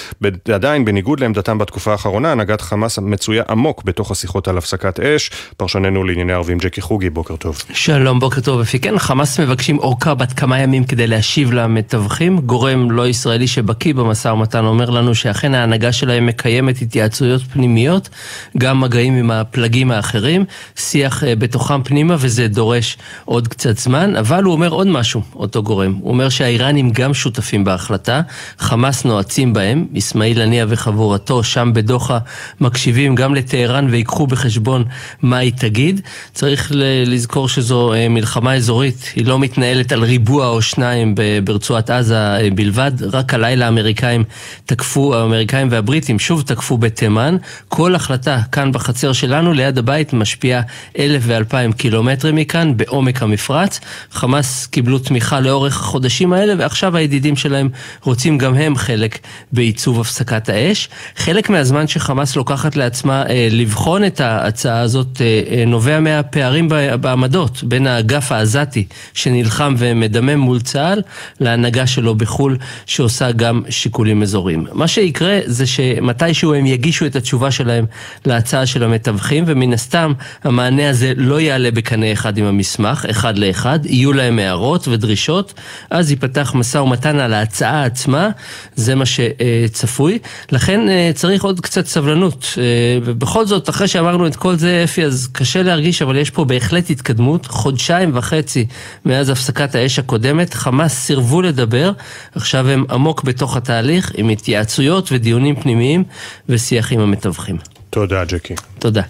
עדיין, 0.54 0.86
בניגוד 0.86 1.20
לעמדתם 1.20 1.58
בתקופה 1.58 1.92
האחרונה, 1.92 2.32
הנהגת 2.32 2.62
חמאס 2.62 3.00
מצויה 3.00 3.44
עמוק 3.50 3.84
בתוך 3.84 4.12
השיחות 4.12 4.48
על 4.48 4.58
הפסקת 4.58 5.00
אש. 5.00 5.32
פרשננו 5.58 6.04
לענייני 6.04 6.34
ערבים 6.34 6.58
ג'קי 6.58 6.82
חוגי, 6.82 7.10
בוקר 7.10 7.36
טוב. 7.36 7.64
שלום, 7.74 8.20
בוקר 8.20 8.42
טוב. 8.42 8.62
אפי 8.62 8.80
כן, 8.80 9.00
חמאס 9.00 9.40
מבקשים 9.40 9.80
אורכה 9.80 10.14
בת 10.14 10.34
כמה 10.34 10.60
ימים 10.60 10.84
כדי 10.84 11.08
להשיב 11.08 11.52
למתווכים. 11.52 12.40
גורם 12.40 12.92
לא 12.92 13.08
ישראלי 13.08 13.48
שבקיא 13.48 13.94
במשא 13.94 14.28
ומתן 14.28 14.66
אומר 14.66 14.90
לנו 14.90 15.16
שאכן 15.16 15.54
ההנהגה 15.54 15.92
שלהם 15.92 16.26
מקיימת 16.26 16.82
התייעצויות 16.82 17.42
פנימיות, 17.42 18.10
גם 18.58 18.82
מגעים 18.82 19.11
נמצאים 19.12 19.32
עם 19.32 19.32
הפלגים 19.32 19.92
האחרים, 19.92 20.46
שיח 20.76 21.24
אה, 21.24 21.36
בתוכם 21.36 21.84
פנימה 21.84 22.16
וזה 22.20 22.48
דורש 22.48 22.98
עוד 23.26 23.48
קצת 23.48 23.78
זמן, 23.78 24.16
אבל 24.16 24.44
הוא 24.44 24.54
אומר 24.54 24.70
עוד 24.70 24.88
משהו, 24.88 25.22
אותו 25.36 25.64
גורם. 25.64 25.94
הוא 26.02 26.12
אומר 26.12 26.30
שהאיראנים 26.30 26.92
גם 26.92 27.14
שותפים 27.14 27.64
בהחלטה, 27.64 28.22
חמאס 28.60 29.06
נועצים 29.06 29.54
בהם, 29.54 29.86
אסמאעיל 29.98 30.42
הנייה 30.42 30.66
וחבורתו 30.70 31.44
שם 31.44 31.72
בדוחה 31.74 32.20
מקשיבים 32.62 33.16
גם 33.16 33.36
לטהרן 33.36 33.88
ויקחו 33.90 34.28
בחשבון 34.28 34.84
מה 35.22 35.38
היא 35.38 35.52
תגיד. 35.58 36.02
צריך 36.34 36.72
לזכור 37.06 37.50
שזו 37.50 37.94
אה, 37.94 38.10
מלחמה 38.10 38.56
אזורית, 38.56 39.12
היא 39.16 39.26
לא 39.26 39.40
מתנהלת 39.40 39.92
על 39.92 40.04
ריבוע 40.04 40.48
או 40.48 40.62
שניים 40.62 41.16
ברצועת 41.44 41.90
עזה 41.90 42.18
אה, 42.18 42.48
בלבד, 42.56 42.92
רק 43.12 43.34
הלילה 43.34 43.66
האמריקאים 43.66 44.24
תקפו, 44.66 45.16
האמריקאים 45.16 45.68
והבריטים 45.72 46.20
שוב 46.20 46.42
תקפו 46.42 46.78
בתימן, 46.78 47.38
כל 47.68 47.96
החלטה 47.96 48.40
כאן 48.52 48.72
בחצי 48.72 49.01
החצר 49.02 49.14
שלנו 49.14 49.54
ליד 49.54 49.78
הבית 49.78 50.14
משפיע 50.14 50.62
אלף 51.00 51.24
ואלפיים 51.26 51.72
קילומטרים 51.74 52.36
מכאן, 52.36 52.78
בעומק 52.78 53.22
המפרץ. 53.22 53.80
חמאס 54.12 54.68
קיבלו 54.68 55.00
תמיכה 55.00 55.40
לאורך 55.40 55.80
החודשים 55.80 56.34
האלה, 56.34 56.54
ועכשיו 56.58 56.98
הידידים 56.98 57.36
שלהם 57.36 57.70
רוצים 58.04 58.38
גם 58.38 58.56
הם 58.56 58.76
חלק 58.76 59.20
בעיצוב 59.52 60.00
הפסקת 60.00 60.50
האש. 60.50 60.90
חלק 61.16 61.50
מהזמן 61.50 61.88
שחמאס 61.88 62.36
לוקחת 62.36 62.76
לעצמה 62.76 63.24
אה, 63.30 63.48
לבחון 63.52 64.06
את 64.06 64.22
ההצעה 64.22 64.80
הזאת 64.80 65.22
אה, 65.22 65.42
אה, 65.52 65.66
נובע 65.66 66.00
מהפערים 66.00 66.70
בעמדות 67.02 67.64
בין 67.64 67.88
האגף 67.88 68.32
העזתי 68.32 68.86
שנלחם 69.14 69.76
ומדמם 69.78 70.40
מול 70.40 70.60
צה"ל, 70.60 71.02
להנהגה 71.40 71.88
שלו 71.88 72.16
בחו"ל 72.16 72.58
שעושה 72.86 73.32
גם 73.32 73.62
שיקולים 73.70 74.22
אזוריים. 74.22 74.68
מה 74.74 74.88
שיקרה 74.88 75.40
זה 75.46 75.66
שמתישהו 75.66 76.54
הם 76.54 76.66
יגישו 76.66 77.06
את 77.06 77.16
התשובה 77.16 77.52
שלהם 77.52 77.86
להצעה 78.26 78.66
של 78.66 78.84
המתווכים, 78.92 79.44
ומן 79.48 79.74
הסתם 79.74 80.14
המענה 80.44 80.90
הזה 80.90 81.14
לא 81.18 81.42
יעלה 81.42 81.72
בקנה 81.72 82.12
אחד 82.12 82.38
עם 82.38 82.46
המסמך, 82.46 83.06
אחד 83.10 83.38
לאחד, 83.38 83.80
יהיו 83.86 84.14
להם 84.14 84.40
הערות 84.40 84.88
ודרישות, 84.88 85.54
אז 85.90 86.12
ייפתח 86.12 86.52
משא 86.56 86.78
ומתן 86.78 87.20
על 87.20 87.34
ההצעה 87.34 87.84
עצמה, 87.84 88.30
זה 88.76 88.96
מה 88.96 89.06
שצפוי. 89.06 90.20
לכן 90.52 90.90
אה, 90.90 91.12
צריך 91.16 91.44
עוד 91.44 91.60
קצת 91.60 91.86
סבלנות. 91.86 92.54
אה, 92.58 92.64
ובכל 93.04 93.46
זאת, 93.46 93.70
אחרי 93.70 93.88
שאמרנו 93.88 94.28
את 94.28 94.36
כל 94.36 94.56
זה, 94.56 94.82
אפי, 94.84 95.04
אז 95.06 95.30
קשה 95.32 95.64
להרגיש, 95.64 96.02
אבל 96.02 96.18
יש 96.18 96.30
פה 96.30 96.46
בהחלט 96.46 96.90
התקדמות. 96.90 97.46
חודשיים 97.46 98.12
וחצי 98.14 98.66
מאז 99.06 99.30
הפסקת 99.30 99.76
האש 99.76 100.00
הקודמת, 100.00 100.54
חמאס 100.54 100.94
סירבו 100.94 101.42
לדבר, 101.42 101.92
עכשיו 102.36 102.70
הם 102.70 102.86
עמוק 102.90 103.24
בתוך 103.24 103.58
התהליך, 103.58 104.12
עם 104.18 104.30
התייעצויות 104.30 105.10
ודיונים 105.12 105.56
פנימיים 105.56 106.04
ושיח 106.50 106.92
עם 106.92 107.00
המתווכים. 107.00 107.81
תודה, 107.92 108.26
ג'קי. 108.26 108.56
תודה. 108.80 109.02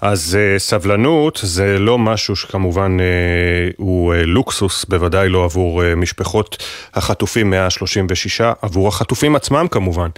אז 0.00 0.38
uh, 0.38 0.58
סבלנות 0.58 1.40
זה 1.42 1.78
לא 1.78 1.98
משהו 1.98 2.36
שכמובן 2.36 2.96
uh, 2.98 3.74
הוא 3.76 4.14
uh, 4.14 4.16
לוקסוס, 4.16 4.84
בוודאי 4.84 5.28
לא 5.28 5.44
עבור 5.44 5.82
uh, 5.82 5.84
משפחות 5.96 6.56
החטופים 6.94 7.50
136, 7.50 8.40
עבור 8.62 8.88
החטופים 8.88 9.36
עצמם 9.36 9.66
כמובן. 9.70 10.08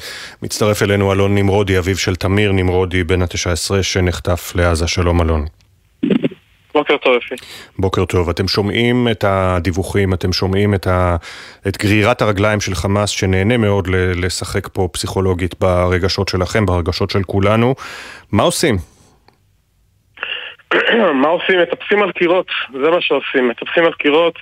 מצטרף 0.42 0.82
אלינו 0.82 1.12
אלון 1.12 1.34
נמרודי, 1.34 1.78
אביו 1.78 1.96
של 1.96 2.16
תמיר 2.16 2.52
נמרודי, 2.52 3.04
בן 3.04 3.22
ה-19, 3.22 3.82
שנחטף 3.82 4.52
לעזה. 4.54 4.86
שלום 4.86 5.20
אלון. 5.20 5.46
בוקר 6.74 6.96
טוב, 6.96 7.16
אפי. 7.16 7.34
בוקר 7.78 8.04
טוב. 8.04 8.28
אתם 8.28 8.48
שומעים 8.48 9.08
את 9.10 9.24
הדיווחים, 9.28 10.14
אתם 10.14 10.32
שומעים 10.32 10.74
את, 10.74 10.86
ה... 10.86 11.16
את 11.68 11.76
גרירת 11.76 12.22
הרגליים 12.22 12.60
של 12.60 12.74
חמאס, 12.74 13.10
שנהנה 13.10 13.56
מאוד 13.56 13.88
לשחק 14.14 14.68
פה 14.68 14.88
פסיכולוגית 14.92 15.54
ברגשות 15.60 16.28
שלכם, 16.28 16.66
ברגשות 16.66 17.10
של 17.10 17.22
כולנו. 17.22 17.74
מה 18.32 18.42
עושים? 18.42 18.76
מה 21.22 21.28
עושים? 21.28 21.60
מטפסים 21.62 22.02
על 22.02 22.12
קירות, 22.12 22.46
זה 22.72 22.90
מה 22.90 23.00
שעושים, 23.00 23.48
מטפסים 23.48 23.84
על 23.84 23.92
קירות. 23.92 24.38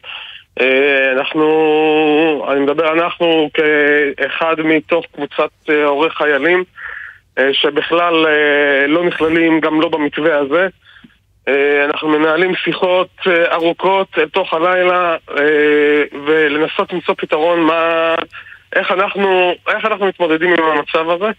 אה, 0.61 1.13
אנחנו, 1.13 2.47
אני 2.53 2.61
מדבר 2.61 2.93
אנחנו 2.93 3.51
כאחד 3.55 4.55
מתוך 4.65 5.05
קבוצת 5.15 5.51
אה, 5.71 5.85
הורי 5.85 6.11
חיילים 6.11 6.65
אה, 7.39 7.49
שבכלל 7.53 8.27
לא 8.87 9.05
נכללים 9.05 9.61
גם 9.61 9.81
לא 9.81 9.89
במתווה 9.89 10.39
הזה. 10.39 10.69
אה, 11.49 11.85
אנחנו 11.85 12.09
מנהלים 12.09 12.55
שיחות 12.55 13.09
אה, 13.27 13.55
ארוכות 13.55 14.09
אל 14.19 14.29
תוך 14.29 14.55
הלילה 14.55 15.17
אה, 15.39 16.03
ולנסות 16.27 16.93
למצוא 16.93 17.15
פתרון 17.19 17.61
מה... 17.61 18.15
איך 18.77 18.91
אנחנו, 18.91 19.55
איך 19.69 19.85
אנחנו 19.85 20.07
מתמודדים 20.07 20.53
עם 20.53 20.65
המצב 20.65 21.11
הזה. 21.11 21.31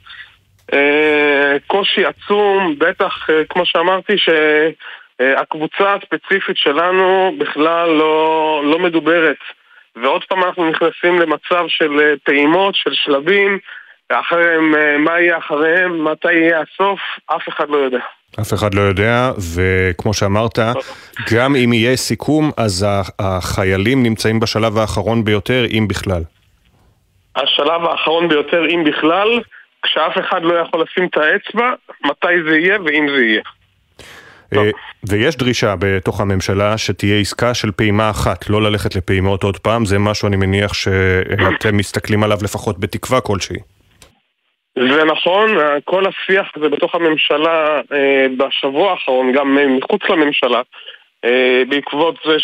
קושי 1.67 2.05
עצום, 2.05 2.75
בטח, 2.77 3.27
כמו 3.49 3.65
שאמרתי, 3.65 4.13
שהקבוצה 4.17 5.93
הספציפית 5.93 6.57
שלנו 6.57 7.35
בכלל 7.37 7.89
לא, 7.89 8.61
לא 8.65 8.79
מדוברת. 8.79 9.37
ועוד 9.95 10.23
פעם 10.23 10.43
אנחנו 10.43 10.69
נכנסים 10.69 11.19
למצב 11.19 11.65
של 11.67 12.15
טעימות, 12.23 12.75
של 12.75 12.93
שלבים, 12.93 13.59
אחריהם, 14.09 14.71
מה 15.03 15.19
יהיה 15.19 15.37
אחריהם, 15.37 16.03
מתי 16.03 16.33
יהיה 16.33 16.61
הסוף, 16.61 16.99
אף 17.25 17.49
אחד 17.49 17.69
לא 17.69 17.77
יודע. 17.77 18.01
אף 18.41 18.53
אחד 18.53 18.73
לא 18.73 18.81
יודע, 18.81 19.31
וכמו 19.55 20.13
שאמרת, 20.13 20.59
גם 21.33 21.55
אם 21.55 21.73
יהיה 21.73 21.95
סיכום, 21.95 22.51
אז 22.57 22.85
החיילים 23.19 24.03
נמצאים 24.03 24.39
בשלב 24.39 24.77
האחרון 24.77 25.23
ביותר, 25.23 25.65
אם 25.71 25.87
בכלל. 25.87 26.23
השלב 27.35 27.81
האחרון 27.91 28.29
ביותר, 28.29 28.65
אם 28.69 28.83
בכלל, 28.83 29.41
כשאף 29.83 30.13
אחד 30.19 30.41
לא 30.43 30.53
יכול 30.53 30.81
לשים 30.83 31.07
את 31.11 31.17
האצבע, 31.17 31.69
מתי 32.05 32.49
זה 32.49 32.57
יהיה 32.57 32.77
ואם 32.85 33.07
זה 33.15 33.23
יהיה. 33.23 33.41
אה, 34.55 34.69
ויש 35.03 35.35
דרישה 35.35 35.75
בתוך 35.79 36.21
הממשלה 36.21 36.77
שתהיה 36.77 37.19
עסקה 37.19 37.53
של 37.53 37.71
פעימה 37.71 38.09
אחת, 38.09 38.49
לא 38.49 38.61
ללכת 38.61 38.95
לפעימות 38.95 39.43
עוד 39.43 39.57
פעם, 39.57 39.85
זה 39.85 39.99
משהו 39.99 40.27
אני 40.27 40.35
מניח 40.35 40.73
שאתם 40.73 41.77
מסתכלים 41.77 42.23
עליו 42.23 42.37
לפחות 42.43 42.79
בתקווה 42.79 43.21
כלשהי. 43.21 43.57
זה 44.87 45.03
נכון, 45.03 45.49
כל 45.83 46.03
השיח 46.07 46.51
הזה 46.55 46.69
בתוך 46.69 46.95
הממשלה 46.95 47.81
אה, 47.93 48.25
בשבוע 48.37 48.91
האחרון, 48.91 49.31
גם 49.31 49.57
מחוץ 49.77 50.01
לממשלה, 50.09 50.61
אה, 51.25 51.63
בעקבות 51.69 52.15
זה 52.25 52.37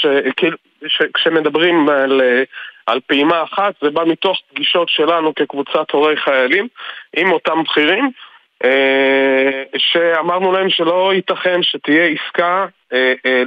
שכשמדברים 0.87 1.89
על, 1.89 2.21
על 2.85 2.99
פעימה 3.07 3.43
אחת, 3.43 3.73
זה 3.81 3.89
בא 3.89 4.03
מתוך 4.05 4.37
פגישות 4.53 4.89
שלנו 4.89 5.35
כקבוצת 5.35 5.91
הורי 5.91 6.17
חיילים 6.17 6.67
עם 7.17 7.31
אותם 7.31 7.63
בכירים, 7.63 8.09
אה, 8.63 9.63
שאמרנו 9.77 10.51
להם 10.51 10.69
שלא 10.69 11.11
ייתכן 11.13 11.63
שתהיה 11.63 12.05
עסקה 12.05 12.65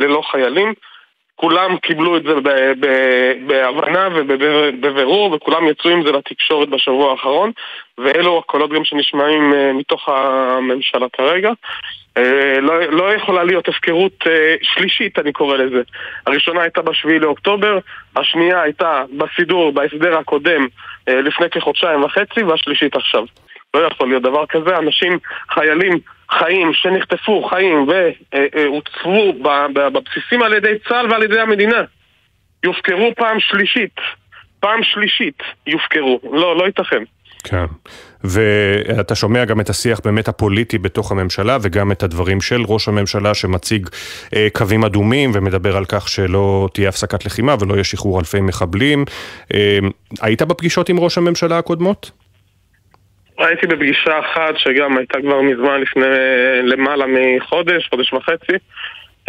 ללא 0.01 0.23
חיילים. 0.31 0.73
כולם 1.41 1.77
קיבלו 1.77 2.17
את 2.17 2.23
זה 2.23 2.35
בהבנה 3.47 4.09
ובבירור, 4.15 5.33
וכולם 5.33 5.69
יצאו 5.69 5.91
עם 5.91 6.03
זה 6.03 6.13
לתקשורת 6.13 6.69
בשבוע 6.69 7.11
האחרון, 7.11 7.51
ואלו 7.99 8.39
הקולות 8.39 8.71
גם 8.71 8.85
שנשמעים 8.85 9.55
אה, 9.55 9.73
מתוך 9.73 10.09
הממשלה 10.09 11.07
כרגע. 11.13 11.53
אה, 12.17 12.61
לא, 12.61 12.81
לא 12.81 13.15
יכולה 13.15 13.45
להיות 13.45 13.69
הפקרות 13.69 14.13
אה, 14.27 14.55
שלישית, 14.63 15.19
אני 15.19 15.33
קורא 15.33 15.57
לזה. 15.57 15.83
הראשונה 16.27 16.63
הייתה 16.63 16.83
בשביעי 16.83 17.19
לאוקטובר, 17.19 17.79
השנייה 18.17 18.63
הייתה 18.63 19.05
בסידור, 19.17 19.73
בהסדר 19.73 20.19
הקודם, 20.19 20.67
לפני 21.07 21.51
כחודשיים 21.51 22.05
וחצי, 22.05 22.43
והשלישית 22.43 22.97
עכשיו. 22.97 23.25
לא 23.75 23.81
יכול 23.81 24.09
להיות 24.09 24.23
דבר 24.23 24.47
כזה, 24.47 24.79
אנשים, 24.79 25.19
חיילים 25.51 25.99
חיים 26.31 26.73
שנחטפו 26.75 27.43
חיים 27.43 27.89
והוצבו 27.89 29.33
בבסיסים 29.75 30.43
על 30.43 30.55
ידי 30.55 30.79
צה"ל 30.89 31.11
ועל 31.11 31.23
ידי 31.23 31.41
המדינה 31.41 31.85
יופקרו 32.65 33.13
פעם 33.17 33.41
שלישית, 33.41 33.95
פעם 34.61 34.83
שלישית 34.83 35.39
יופקרו, 35.67 36.21
לא, 36.33 36.57
לא 36.57 36.67
ייתכן. 36.67 37.03
כן, 37.45 37.65
ואתה 38.25 39.15
שומע 39.15 39.45
גם 39.45 39.61
את 39.61 39.71
השיח 39.71 40.01
באמת 40.05 40.29
הפוליטי 40.29 40.79
בתוך 40.79 41.13
הממשלה 41.13 41.59
וגם 41.63 41.93
את 41.93 42.03
הדברים 42.03 42.41
של 42.41 42.63
ראש 42.67 42.89
הממשלה 42.89 43.35
שמציג 43.35 43.89
אה, 44.37 44.49
קווים 44.53 44.85
אדומים 44.85 45.31
ומדבר 45.35 45.77
על 45.77 45.85
כך 45.85 46.09
שלא 46.09 46.69
תהיה 46.75 46.89
הפסקת 46.89 47.25
לחימה 47.25 47.55
ולא 47.61 47.75
יהיה 47.75 47.85
שחרור 47.85 48.21
אלפי 48.21 48.41
מחבלים. 48.41 49.05
אה, 49.55 49.79
היית 50.21 50.43
בפגישות 50.43 50.89
עם 50.89 51.01
ראש 51.01 51.19
הממשלה 51.19 51.59
הקודמות? 51.59 52.11
הייתי 53.39 53.67
בפגישה 53.67 54.19
אחת 54.19 54.57
שגם 54.57 54.99
הייתה 54.99 55.21
כבר 55.21 55.43
מזמן 55.43 55.81
לפני 55.81 56.07
למעלה 56.63 57.05
מחודש, 57.09 57.89
חודש 57.89 58.13
וחצי. 58.13 58.53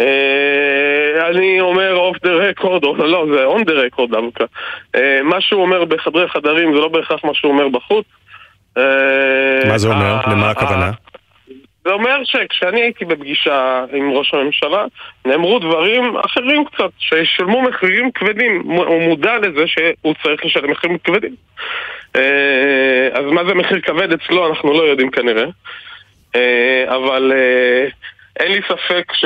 אה, 0.00 1.28
אני 1.28 1.60
אומר 1.60 1.94
off 1.94 2.16
the 2.22 2.30
record, 2.30 2.84
או 2.84 2.96
לא, 2.96 3.26
זה 3.32 3.44
on 3.44 3.64
the 3.64 3.72
record 3.72 4.10
דווקא. 4.10 4.44
אה, 4.94 5.22
מה 5.22 5.40
שהוא 5.40 5.62
אומר 5.62 5.84
בחדרי 5.84 6.28
חדרים 6.28 6.74
זה 6.74 6.78
לא 6.78 6.88
בהכרח 6.88 7.24
מה 7.24 7.34
שהוא 7.34 7.52
אומר 7.52 7.68
בחוץ. 7.68 8.06
אה, 8.78 9.68
מה 9.68 9.78
זה 9.78 9.88
אומר? 9.88 10.20
למה 10.26 10.50
הכוונה? 10.50 10.90
זה 11.84 11.92
אומר 11.92 12.24
שכשאני 12.24 12.80
הייתי 12.80 13.04
בפגישה 13.04 13.84
עם 13.92 14.10
ראש 14.10 14.34
הממשלה, 14.34 14.84
נאמרו 15.24 15.58
דברים 15.58 16.16
אחרים 16.16 16.64
קצת, 16.64 16.90
שישלמו 16.98 17.62
מחירים 17.62 18.10
כבדים. 18.12 18.62
הוא 18.62 19.02
מודע 19.02 19.38
לזה 19.38 19.66
שהוא 19.66 20.14
צריך 20.22 20.44
לשלם 20.44 20.70
מחירים 20.70 20.98
כבדים. 20.98 21.34
אה, 22.16 23.08
אז 23.12 23.24
מה 23.24 23.44
זה 23.44 23.54
מחיר 23.54 23.80
כבד 23.80 24.12
אצלו 24.12 24.48
אנחנו 24.50 24.72
לא 24.72 24.82
יודעים 24.82 25.10
כנראה. 25.10 25.44
אה, 26.36 26.84
אבל 26.96 27.32
אה, 27.34 27.88
אין 28.40 28.52
לי 28.52 28.60
ספק 28.68 29.12
ש, 29.12 29.24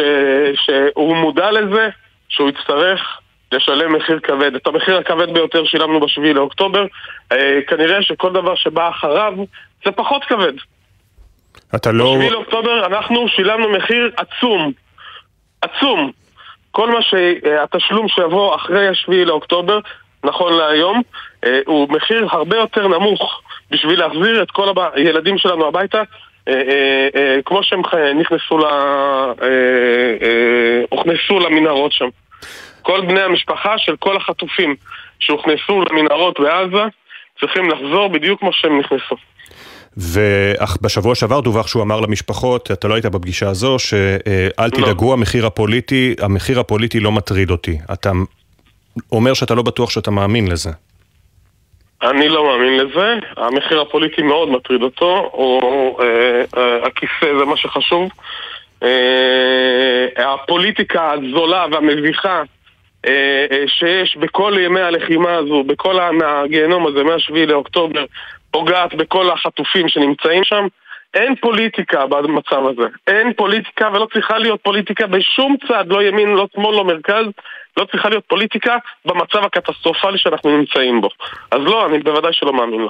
שהוא 0.65 1.17
מודע 1.17 1.51
לזה 1.51 1.89
שהוא 2.29 2.49
יצטרך 2.49 3.21
לשלם 3.53 3.97
מחיר 3.97 4.21
כבד. 4.23 4.55
את 4.55 4.67
המחיר 4.67 4.99
הכבד 4.99 5.35
ביותר 5.35 5.65
שילמנו 5.65 6.01
בשביעי 6.01 6.35
לאוקטובר. 6.35 6.87
כנראה 7.67 8.03
שכל 8.03 8.33
דבר 8.33 8.55
שבא 8.55 8.89
אחריו 8.89 9.33
זה 9.85 9.93
פחות 9.93 10.25
כבד. 10.25 10.53
אתה 11.75 11.93
לא... 11.93 12.05
בשביעי 12.05 12.31
לאוקטובר 12.31 12.87
אנחנו 12.87 13.29
שילמנו 13.29 13.73
מחיר 13.73 14.11
עצום. 14.17 14.73
עצום. 15.63 16.11
כל 16.71 16.91
מה 16.91 17.03
שהתשלום 17.03 18.09
שיבוא 18.09 18.55
אחרי 18.55 18.89
השביעי 18.89 19.25
לאוקטובר, 19.25 19.79
נכון 20.25 20.53
להיום, 20.53 21.03
אה, 21.45 21.61
הוא 21.67 21.89
מחיר 21.91 22.29
הרבה 22.31 22.57
יותר 22.57 22.89
נמוך 22.89 23.43
בשביל 23.71 23.99
להחזיר 23.99 24.43
את 24.43 24.51
כל 24.51 24.69
הילדים 24.95 25.39
שלנו 25.39 25.69
הביתה 25.69 26.03
אה, 26.49 26.55
אה, 27.17 27.39
כמו 27.45 27.63
שהם 27.63 27.83
נכנסו, 28.21 28.59
ל... 28.59 28.65
הוכנסו 30.91 31.39
למנהרות 31.39 31.93
שם. 31.93 32.09
כל 32.83 33.01
בני 33.01 33.21
המשפחה 33.21 33.79
של 33.79 33.97
כל 33.97 34.17
החטופים 34.17 34.77
שהוכנסו 35.21 35.83
למנהרות 35.91 36.41
בעזה 36.41 36.85
צריכים 37.41 37.71
לחזור 37.71 38.09
בדיוק 38.09 38.41
כמו 38.41 38.51
שהם 38.53 38.79
נכנסו. 38.79 39.17
ואך 39.97 40.77
בשבוע 40.81 41.15
שעבר 41.15 41.41
דווח 41.41 41.67
שהוא 41.67 41.83
אמר 41.83 42.01
למשפחות, 42.01 42.71
אתה 42.71 42.89
לא 42.89 42.95
היית 42.95 43.07
בפגישה 43.07 43.49
הזו, 43.49 43.79
שאל 43.79 44.51
לא. 44.59 44.69
תדאגו, 44.69 45.13
המחיר 45.13 45.47
הפוליטי, 45.47 46.15
המחיר 46.21 46.61
הפוליטי 46.61 47.01
לא 47.01 47.13
מטריד 47.13 47.51
אותי. 47.51 47.79
אתה 47.93 48.13
אומר 49.13 49.35
שאתה 49.35 49.55
לא 49.55 49.63
בטוח 49.63 49.91
שאתה 49.91 50.11
מאמין 50.11 50.49
לזה. 50.49 50.71
אני 52.03 52.29
לא 52.29 52.45
מאמין 52.45 52.77
לזה, 52.77 53.15
המחיר 53.37 53.81
הפוליטי 53.81 54.23
מאוד 54.23 54.49
מטריד 54.49 54.83
אותו, 54.83 55.31
או 55.33 55.61
אה, 56.01 56.43
אה, 56.57 56.87
הכיסא 56.87 57.39
זה 57.39 57.45
מה 57.45 57.57
שחשוב. 57.57 58.11
אה, 58.83 60.35
הפוליטיקה 60.35 61.13
הזולה 61.13 61.67
והמביכה 61.71 62.43
אה, 63.07 63.47
אה, 63.51 63.65
שיש 63.67 64.17
בכל 64.17 64.55
ימי 64.61 64.81
הלחימה 64.81 65.35
הזו, 65.35 65.65
בכל 65.65 66.01
הגיהנום 66.25 66.87
הזה, 66.87 67.03
מ-7 67.05 67.47
לאוקטובר, 67.47 68.05
פוגעת 68.51 68.95
בכל 68.95 69.31
החטופים 69.31 69.89
שנמצאים 69.89 70.45
שם. 70.45 70.67
אין 71.15 71.35
פוליטיקה 71.41 72.07
במצב 72.07 72.67
הזה. 72.67 72.89
אין 73.07 73.33
פוליטיקה 73.33 73.89
ולא 73.93 74.07
צריכה 74.13 74.39
להיות 74.39 74.61
פוליטיקה 74.63 75.07
בשום 75.07 75.57
צד, 75.69 75.85
לא 75.87 76.03
ימין, 76.03 76.29
לא 76.29 76.47
שמאל, 76.55 76.75
לא 76.75 76.85
מרכז. 76.85 77.27
לא 77.77 77.85
צריכה 77.85 78.09
להיות 78.09 78.25
פוליטיקה 78.27 78.77
במצב 79.05 79.39
הקטסטרופלי 79.45 80.19
שאנחנו 80.19 80.59
נמצאים 80.59 81.01
בו. 81.01 81.09
אז 81.51 81.61
לא, 81.61 81.87
אני 81.87 81.99
בוודאי 81.99 82.33
שלא 82.33 82.53
מאמין 82.53 82.81
לו. 82.81 82.89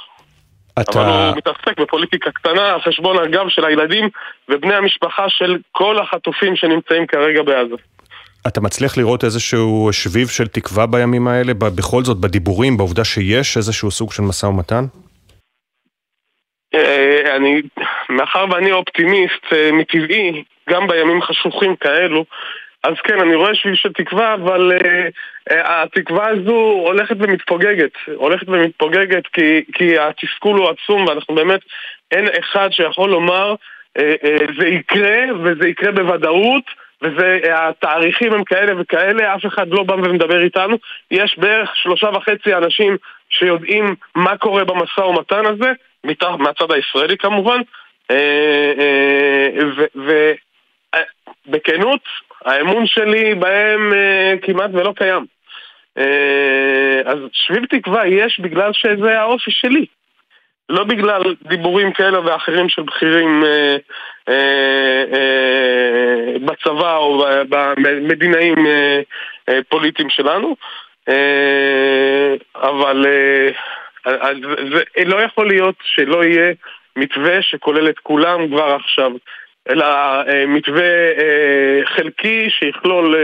אתה... 0.80 1.00
אבל 1.00 1.28
הוא 1.28 1.36
מתעסק 1.36 1.80
בפוליטיקה 1.80 2.30
קטנה 2.30 2.74
על 2.74 2.80
חשבון 2.80 3.18
הגב 3.18 3.48
של 3.48 3.64
הילדים 3.64 4.08
ובני 4.48 4.74
המשפחה 4.74 5.24
של 5.28 5.56
כל 5.72 5.98
החטופים 5.98 6.56
שנמצאים 6.56 7.06
כרגע 7.06 7.42
בעזה. 7.42 7.74
אתה 8.46 8.60
מצליח 8.60 8.96
לראות 8.96 9.24
איזשהו 9.24 9.88
שביב 9.92 10.28
של 10.28 10.48
תקווה 10.48 10.86
בימים 10.86 11.28
האלה, 11.28 11.54
בכל 11.54 12.04
זאת 12.04 12.20
בדיבורים, 12.20 12.76
בעובדה 12.76 13.04
שיש 13.04 13.56
איזשהו 13.56 13.90
סוג 13.90 14.12
של 14.12 14.22
משא 14.22 14.46
ומתן? 14.46 14.84
אה, 16.74 17.36
אני, 17.36 17.62
מאחר 18.10 18.44
ואני 18.50 18.72
אופטימיסט 18.72 19.52
אה, 19.52 19.72
מטבעי, 19.72 20.44
גם 20.70 20.86
בימים 20.86 21.22
חשוכים 21.22 21.76
כאלו, 21.76 22.24
אז 22.84 22.94
כן, 23.04 23.20
אני 23.20 23.34
רואה 23.34 23.54
שביל 23.54 23.74
של 23.74 23.92
תקווה, 23.92 24.34
אבל 24.34 24.72
uh, 24.72 24.82
uh, 25.50 25.54
התקווה 25.66 26.28
הזו 26.28 26.82
הולכת 26.86 27.16
ומתפוגגת. 27.18 27.90
הולכת 28.14 28.48
ומתפוגגת 28.48 29.26
כי, 29.26 29.64
כי 29.72 29.98
התסכול 29.98 30.58
הוא 30.58 30.68
עצום, 30.68 31.06
ואנחנו 31.06 31.34
באמת, 31.34 31.60
אין 32.12 32.24
אחד 32.38 32.68
שיכול 32.72 33.10
לומר, 33.10 33.54
uh, 33.98 34.00
uh, 34.00 34.60
זה 34.60 34.68
יקרה, 34.68 35.18
וזה 35.44 35.68
יקרה 35.68 35.92
בוודאות, 35.92 36.64
והתאריכים 37.02 38.32
הם 38.32 38.44
כאלה 38.44 38.80
וכאלה, 38.80 39.34
אף 39.34 39.46
אחד 39.46 39.68
לא 39.68 39.82
בא 39.82 39.94
ומדבר 39.94 40.42
איתנו. 40.42 40.76
יש 41.10 41.38
בערך 41.38 41.70
שלושה 41.74 42.08
וחצי 42.08 42.54
אנשים 42.54 42.96
שיודעים 43.30 43.94
מה 44.14 44.36
קורה 44.36 44.64
במשא 44.64 45.00
ומתן 45.00 45.46
הזה, 45.46 45.72
מהצד 46.38 46.72
הישראלי 46.72 47.16
כמובן, 47.16 47.60
ובכנות, 51.46 52.00
האמון 52.44 52.86
שלי 52.86 53.34
בהם 53.34 53.92
אה, 53.92 54.34
כמעט 54.42 54.70
ולא 54.72 54.92
קיים. 54.96 55.26
אה, 55.98 57.00
אז 57.04 57.18
שביב 57.32 57.64
תקווה 57.64 58.06
יש 58.06 58.40
בגלל 58.40 58.72
שזה 58.72 59.20
האופי 59.20 59.50
שלי. 59.50 59.86
לא 60.68 60.84
בגלל 60.84 61.22
דיבורים 61.42 61.92
כאלה 61.92 62.20
ואחרים 62.20 62.68
של 62.68 62.82
בכירים 62.82 63.44
אה, 63.44 63.76
אה, 64.28 65.04
אה, 65.12 66.38
בצבא 66.44 66.96
או 66.96 67.26
במדינאים 67.48 68.66
אה, 68.66 69.00
אה, 69.48 69.58
פוליטיים 69.68 70.10
שלנו, 70.10 70.56
אה, 71.08 72.34
אבל 72.56 73.06
אה, 73.06 73.50
זה 74.72 74.82
לא 75.04 75.22
יכול 75.22 75.48
להיות 75.48 75.74
שלא 75.82 76.24
יהיה 76.24 76.52
מתווה 76.96 77.42
שכולל 77.42 77.88
את 77.88 77.98
כולם 77.98 78.48
כבר 78.48 78.74
עכשיו. 78.74 79.10
אלא 79.70 79.84
אה, 80.28 80.46
מתווה 80.46 81.12
אה, 81.18 81.80
חלקי 81.84 82.50
שיכלול 82.50 83.16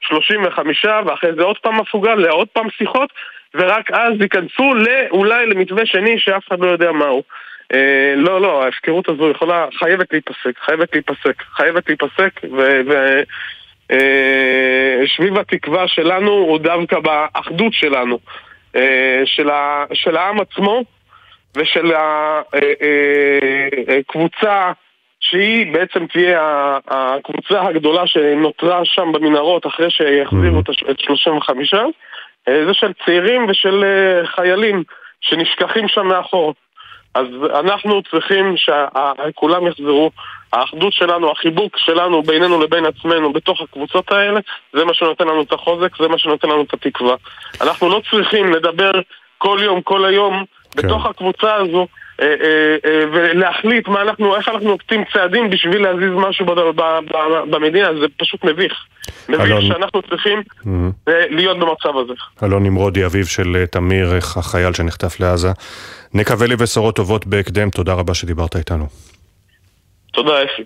35 0.00 0.84
אה, 0.84 1.00
ואחרי 1.06 1.30
זה 1.36 1.42
עוד 1.42 1.58
פעם 1.58 1.80
הפוגה 1.80 2.14
לעוד 2.14 2.48
פעם 2.48 2.70
שיחות 2.70 3.10
ורק 3.54 3.90
אז 3.90 4.12
ייכנסו 4.20 4.72
אולי 5.10 5.46
למתווה 5.46 5.86
שני 5.86 6.18
שאף 6.18 6.48
אחד 6.48 6.60
לא 6.60 6.66
יודע 6.66 6.92
מהו. 6.92 7.22
לא, 8.16 8.40
לא, 8.40 8.64
ההפקרות 8.64 9.08
הזו 9.08 9.30
יכולה, 9.30 9.66
חייבת 9.78 10.12
להיפסק, 10.12 10.58
חייבת 10.64 10.88
להיפסק, 10.92 11.42
חייבת 11.42 11.88
להיפסק 11.88 12.40
ושביב 15.02 15.38
התקווה 15.38 15.88
שלנו 15.88 16.30
הוא 16.30 16.58
דווקא 16.58 16.98
באחדות 16.98 17.72
שלנו, 17.72 18.18
של 19.94 20.16
העם 20.16 20.40
עצמו 20.40 20.84
ושל 21.56 21.92
הקבוצה 23.98 24.72
שהיא 25.22 25.72
בעצם 25.72 26.06
תהיה 26.06 26.78
הקבוצה 26.88 27.62
הגדולה 27.62 28.06
שנותרה 28.06 28.80
שם 28.84 29.12
במנהרות 29.12 29.66
אחרי 29.66 29.90
שיחזירו 29.90 30.60
את 30.90 31.00
35, 31.00 31.74
אה, 32.48 32.64
זה 32.66 32.74
של 32.74 32.92
צעירים 33.04 33.46
ושל 33.48 33.84
אה, 33.84 34.26
חיילים 34.26 34.82
שנשכחים 35.20 35.88
שם 35.88 36.06
מאחור. 36.06 36.54
אז 37.14 37.26
אנחנו 37.60 38.02
צריכים 38.10 38.54
שכולם 38.56 39.66
יחזרו. 39.66 40.10
האחדות 40.52 40.92
שלנו, 40.92 41.30
החיבוק 41.30 41.78
שלנו 41.78 42.22
בינינו 42.22 42.60
לבין 42.60 42.84
עצמנו 42.86 43.32
בתוך 43.32 43.60
הקבוצות 43.60 44.12
האלה, 44.12 44.40
זה 44.72 44.84
מה 44.84 44.94
שנותן 44.94 45.28
לנו 45.28 45.42
את 45.42 45.52
החוזק, 45.52 45.96
זה 45.98 46.08
מה 46.08 46.18
שנותן 46.18 46.48
לנו 46.48 46.62
את 46.62 46.74
התקווה. 46.74 47.14
אנחנו 47.60 47.88
לא 47.88 48.02
צריכים 48.10 48.52
לדבר 48.52 48.92
כל 49.38 49.58
יום, 49.62 49.82
כל 49.82 50.04
היום, 50.04 50.44
כן. 50.70 50.82
בתוך 50.82 51.06
הקבוצה 51.06 51.54
הזו, 51.54 51.86
ולהחליט 53.12 53.88
מה 53.88 54.02
אנחנו, 54.02 54.36
איך 54.36 54.48
אנחנו 54.48 54.68
נוקטים 54.68 55.04
צעדים 55.12 55.50
בשביל 55.50 55.82
להזיז 55.82 56.10
משהו 56.14 56.46
במדינה, 57.50 57.88
זה 58.00 58.06
פשוט 58.18 58.44
מביך. 58.44 58.72
מביך 59.28 59.62
שאנחנו 59.62 60.02
צריכים 60.02 60.42
להיות 61.06 61.58
במצב 61.58 61.96
הזה. 61.96 62.12
אלון 62.42 62.62
נמרודי, 62.62 63.06
אביו 63.06 63.26
של 63.26 63.64
תמיר, 63.70 64.12
החייל 64.36 64.72
שנחטף 64.72 65.20
לעזה. 65.20 65.48
נקווה 66.14 66.46
לי 66.46 66.56
בשורות 66.56 66.96
טובות 66.96 67.26
בהקדם, 67.26 67.70
תודה 67.70 67.92
רבה 67.92 68.14
שדיברת 68.14 68.56
איתנו. 68.56 68.86
תודה, 70.12 70.32
אפי. 70.42 70.62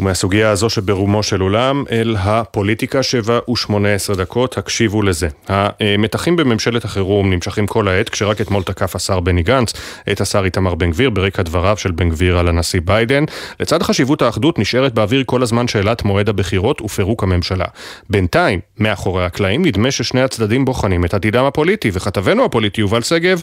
ומהסוגיה 0.00 0.50
הזו 0.50 0.70
שברומו 0.70 1.22
של 1.22 1.40
עולם 1.40 1.84
אל 1.90 2.16
הפוליטיקה 2.18 3.02
7 3.02 3.38
ו-18 3.48 4.16
דקות, 4.16 4.58
הקשיבו 4.58 5.02
לזה. 5.02 5.28
המתחים 5.48 6.36
בממשלת 6.36 6.84
החירום 6.84 7.30
נמשכים 7.32 7.66
כל 7.66 7.88
העת, 7.88 8.08
כשרק 8.08 8.40
אתמול 8.40 8.62
תקף 8.62 8.96
השר 8.96 9.20
בני 9.20 9.42
גנץ 9.42 9.72
את 10.12 10.20
השר 10.20 10.44
איתמר 10.44 10.74
בן 10.74 10.90
גביר 10.90 11.10
ברקע 11.10 11.42
דבריו 11.42 11.76
של 11.76 11.90
בן 11.90 12.08
גביר 12.08 12.38
על 12.38 12.48
הנשיא 12.48 12.80
ביידן. 12.84 13.24
לצד 13.60 13.82
חשיבות 13.82 14.22
האחדות 14.22 14.58
נשארת 14.58 14.94
באוויר 14.94 15.22
כל 15.26 15.42
הזמן 15.42 15.68
שאלת 15.68 16.04
מועד 16.04 16.28
הבחירות 16.28 16.80
ופירוק 16.80 17.22
הממשלה. 17.22 17.64
בינתיים, 18.10 18.60
מאחורי 18.78 19.24
הקלעים, 19.24 19.64
נדמה 19.64 19.90
ששני 19.90 20.22
הצדדים 20.22 20.64
בוחנים 20.64 21.04
את 21.04 21.14
עתידם 21.14 21.44
הפוליטי, 21.44 21.90
וכתבנו 21.92 22.44
הפוליטי 22.44 22.80
יובל 22.80 23.02
שגב, 23.02 23.42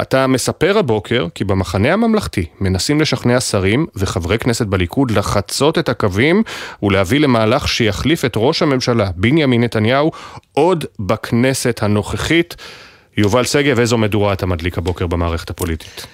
אתה 0.00 0.26
מספר 0.26 0.78
הבוקר 0.78 1.26
כי 1.34 1.44
במחנה 1.44 1.92
הממלכתי 1.92 2.46
מנסים 2.60 3.00
לשכנע 3.00 3.40
שרים 3.40 3.86
וחברי 3.96 4.38
כנסת 4.38 4.66
בליכוד 4.66 5.10
לחצות 5.10 5.78
את 5.78 5.88
הקווים 5.88 6.42
ולהביא 6.82 7.20
למהלך 7.20 7.68
שיחליף 7.68 8.24
את 8.24 8.32
ראש 8.36 8.62
הממשלה 8.62 9.10
בנימין 9.16 9.62
נתניהו 9.64 10.12
עוד 10.52 10.84
בכנסת 10.98 11.82
הנוכחית. 11.82 12.56
יובל 13.16 13.44
שגב, 13.44 13.78
איזו 13.78 13.98
מדורה 13.98 14.32
אתה 14.32 14.46
מדליק 14.46 14.78
הבוקר 14.78 15.06
במערכת 15.06 15.50
הפוליטית? 15.50 16.06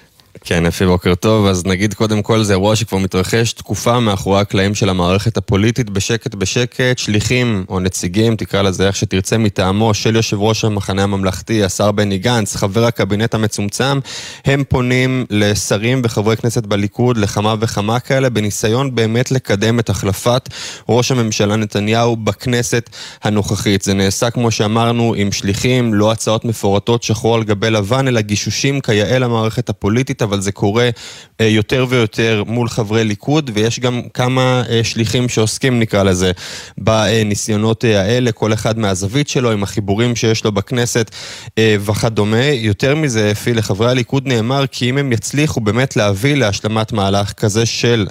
כן, 0.45 0.67
אפי, 0.67 0.87
בוקר 0.87 1.15
טוב. 1.15 1.47
אז 1.47 1.67
נגיד 1.67 1.95
קודם 1.95 2.23
כל 2.23 2.43
זה 2.43 2.53
אירוע 2.53 2.77
שכבר 2.77 2.99
מתרחש 2.99 3.53
תקופה 3.53 4.01
מאחורי 4.01 4.41
הקלעים 4.41 4.75
של 4.75 4.89
המערכת 4.89 5.37
הפוליטית, 5.37 5.91
בשקט 5.91 6.35
בשקט, 6.35 6.99
שליחים 6.99 7.65
או 7.69 7.81
נציגים, 7.81 8.37
תקרא 8.37 8.63
לזה 8.63 8.87
איך 8.87 8.97
שתרצה, 8.97 9.39
מטעמו 9.39 9.95
של 9.95 10.17
יושב 10.17 10.41
ראש 10.41 10.65
המחנה 10.65 11.03
הממלכתי, 11.03 11.65
השר 11.65 11.93
בני 11.93 12.19
גנץ, 12.19 12.57
חבר 12.57 12.85
הקבינט 12.85 13.35
המצומצם, 13.35 13.99
הם 14.45 14.65
פונים 14.69 15.27
לשרים 15.31 16.01
וחברי 16.05 16.37
כנסת 16.37 16.67
בליכוד, 16.67 17.17
לכמה 17.17 17.55
וכמה 17.61 18.01
כאלה, 18.01 18.31
בניסיון 18.31 18.95
באמת 18.95 19.31
לקדם 19.31 19.79
את 19.79 19.91
החלפת 19.91 20.49
ראש 20.89 21.11
הממשלה 21.11 21.57
נתניהו 21.57 22.17
בכנסת 22.17 22.91
הנוכחית. 23.23 23.83
זה 23.83 23.95
נעשה, 23.95 24.31
כמו 24.31 24.51
שאמרנו, 24.51 25.15
עם 25.17 25.33
שליחים, 25.33 25.95
לא 25.95 26.13
הצעות 26.13 26.45
מפורטות 26.45 27.03
שחור 27.03 27.35
על 27.35 27.45
גבי 27.45 27.71
לבן, 27.71 28.09
אלא 28.09 28.21
גישושים 28.21 28.81
כיאה 28.81 29.19
למערכת 29.19 29.69
הפוליטית. 29.69 30.23
אבל 30.29 30.41
זה 30.41 30.53
קורה 30.53 30.91
אה, 31.41 31.47
יותר 31.47 31.87
ויותר 31.89 32.43
מול 32.47 32.69
חברי 32.69 33.05
ליכוד, 33.05 33.51
ויש 33.55 33.81
גם 33.81 34.03
כמה 34.15 34.63
אה, 34.71 34.85
שליחים 34.85 35.29
שעוסקים, 35.29 35.81
נקרא 35.81 36.03
לזה, 36.03 36.33
בניסיונות 36.79 37.85
אה, 37.85 38.01
האלה, 38.01 38.33
כל 38.33 38.53
אחד 38.53 38.79
מהזווית 38.79 39.29
שלו, 39.29 39.51
עם 39.51 39.63
החיבורים 39.63 40.17
שיש 40.17 40.45
לו 40.45 40.53
בכנסת 40.53 41.11
וכדומה. 41.61 42.45
יותר 42.45 42.95
מזה, 42.95 43.31
אפי, 43.33 43.55
לחברי 43.55 43.91
הליכוד 43.91 44.27
נאמר 44.27 44.65
כי 44.67 44.91
אם 44.91 44.99
הם 44.99 45.13
יצליחו 45.13 45.61
באמת 45.61 45.97
להביא 45.97 46.35
להשלמת 46.35 46.93
מהלך 46.93 47.33
כזה 47.33 47.67
של 47.67 48.07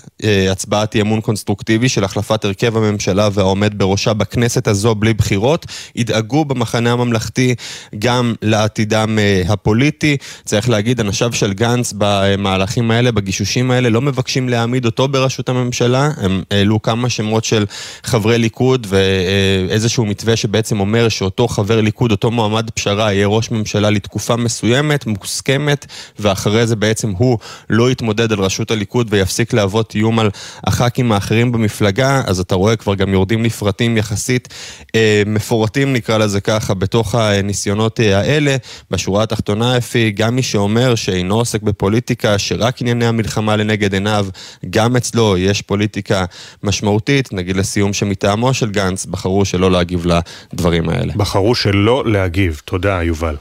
הצבעת 0.51 0.95
אי 0.95 1.01
אמון 1.01 1.21
קונסטרוקטיבי, 1.21 1.89
של 1.89 2.03
החלפת 2.03 2.45
הרכב 2.45 2.77
הממשלה 2.77 3.29
והעומד 3.33 3.77
בראשה 3.77 4.13
בכנסת 4.13 4.67
הזו 4.67 4.95
בלי 4.95 5.13
בחירות, 5.13 5.65
ידאגו 5.95 6.45
במחנה 6.45 6.91
הממלכתי 6.91 7.55
גם 7.99 8.33
לעתידם 8.41 9.19
הפוליטי. 9.47 10.17
צריך 10.45 10.69
להגיד, 10.69 10.99
אנשיו 10.99 11.33
של 11.33 11.53
גנץ 11.53 11.93
במהלכים 12.07 12.91
האלה, 12.91 13.11
בגישושים 13.11 13.71
האלה, 13.71 13.89
לא 13.89 14.01
מבקשים 14.01 14.49
להעמיד 14.49 14.85
אותו 14.85 15.07
בראשות 15.07 15.49
הממשלה. 15.49 16.09
הם 16.17 16.43
העלו 16.51 16.81
כמה 16.81 17.09
שמות 17.09 17.43
של 17.43 17.65
חברי 18.03 18.37
ליכוד 18.37 18.87
ואיזשהו 18.89 20.05
מתווה 20.05 20.35
שבעצם 20.35 20.79
אומר 20.79 21.09
שאותו 21.09 21.47
חבר 21.47 21.81
ליכוד, 21.81 22.11
אותו 22.11 22.31
מועמד 22.31 22.69
פשרה, 22.69 23.13
יהיה 23.13 23.27
ראש 23.27 23.51
ממשלה 23.51 23.89
לתקופה 23.89 24.35
מסוימת, 24.35 25.05
מוסכמת, 25.05 25.85
ואחרי 26.19 26.67
זה 26.67 26.75
בעצם 26.75 27.11
הוא 27.17 27.37
לא 27.69 27.91
יתמודד 27.91 28.31
על 28.31 28.39
ראשות 28.39 28.71
הליכוד 28.71 29.07
ויפסיק 29.09 29.53
להוות 29.53 29.95
איום 29.95 30.19
על 30.19 30.29
הח"כים 30.63 31.11
האחרים 31.11 31.51
במפלגה. 31.51 32.21
אז 32.27 32.39
אתה 32.39 32.55
רואה 32.55 32.75
כבר 32.75 32.95
גם 32.95 33.13
יורדים 33.13 33.43
לפרטים 33.43 33.97
יחסית 33.97 34.53
אה, 34.95 35.23
מפורטים, 35.25 35.93
נקרא 35.93 36.17
לזה 36.17 36.41
ככה, 36.41 36.73
בתוך 36.73 37.15
הניסיונות 37.15 37.99
אה, 37.99 38.19
האלה. 38.19 38.55
בשורה 38.91 39.23
התחתונה, 39.23 39.77
אפי, 39.77 40.11
גם 40.11 40.35
מי 40.35 40.43
שאומר 40.43 40.95
שאינו 40.95 41.35
עוסק 41.35 41.61
בפוליטיקה, 41.61 41.86
פוליטיקה 41.87 42.37
שרק 42.37 42.81
ענייני 42.81 43.05
המלחמה 43.05 43.55
לנגד 43.55 43.93
עיניו, 43.93 44.27
גם 44.69 44.95
אצלו 44.95 45.37
יש 45.37 45.61
פוליטיקה 45.61 46.25
משמעותית, 46.63 47.33
נגיד 47.33 47.55
לסיום 47.55 47.93
שמטעמו 47.93 48.53
של 48.53 48.69
גנץ 48.69 49.05
בחרו 49.05 49.45
שלא 49.45 49.71
להגיב 49.71 50.05
לדברים 50.53 50.89
האלה. 50.89 51.13
בחרו 51.15 51.55
שלא 51.55 52.03
להגיב, 52.05 52.61
תודה 52.65 53.03
יובל. 53.03 53.35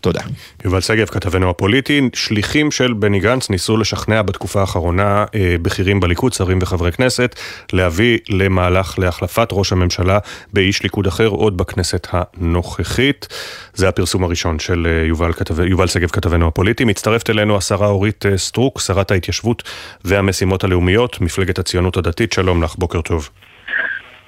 תודה. 0.00 0.20
יובל 0.64 0.80
שגב, 0.80 1.06
כתבנו 1.06 1.50
הפוליטי, 1.50 2.08
שליחים 2.14 2.70
של 2.70 2.92
בני 2.92 3.20
גנץ 3.20 3.50
ניסו 3.50 3.76
לשכנע 3.76 4.22
בתקופה 4.22 4.60
האחרונה 4.60 5.24
אה, 5.34 5.56
בכירים 5.62 6.00
בליכוד, 6.00 6.32
שרים 6.32 6.58
וחברי 6.62 6.92
כנסת, 6.92 7.34
להביא 7.72 8.18
למהלך 8.28 8.98
להחלפת 8.98 9.48
ראש 9.52 9.72
הממשלה 9.72 10.18
באיש 10.52 10.82
ליכוד 10.82 11.06
אחר 11.06 11.26
עוד 11.26 11.56
בכנסת 11.56 12.06
הנוכחית. 12.12 13.28
זה 13.74 13.88
הפרסום 13.88 14.24
הראשון 14.24 14.58
של 14.58 14.86
אה, 14.86 15.06
יובל, 15.06 15.32
כתב... 15.32 15.60
יובל 15.60 15.86
שגב, 15.86 16.08
כתבנו 16.08 16.48
הפוליטי. 16.48 16.84
מצטרפת 16.84 17.30
אלינו 17.30 17.56
השרה 17.56 17.86
אורית 17.86 18.26
אה, 18.26 18.38
סטרוק, 18.38 18.80
שרת 18.80 19.10
ההתיישבות 19.10 19.62
והמשימות 20.04 20.64
הלאומיות, 20.64 21.20
מפלגת 21.20 21.58
הציונות 21.58 21.96
הדתית. 21.96 22.32
שלום 22.32 22.62
לך, 22.62 22.74
בוקר 22.78 23.00
טוב. 23.00 23.30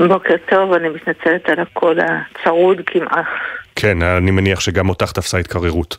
בוקר 0.08 0.34
טוב, 0.50 0.72
אני 0.72 0.88
מתנצלת 0.88 1.48
על 1.48 1.60
הקול 1.60 1.98
הצרוד 2.00 2.80
כמעט. 2.86 3.26
כן, 3.80 4.02
אני 4.02 4.30
מניח 4.30 4.60
שגם 4.60 4.88
אותך 4.88 5.12
תפסה 5.12 5.38
התקררות. 5.38 5.96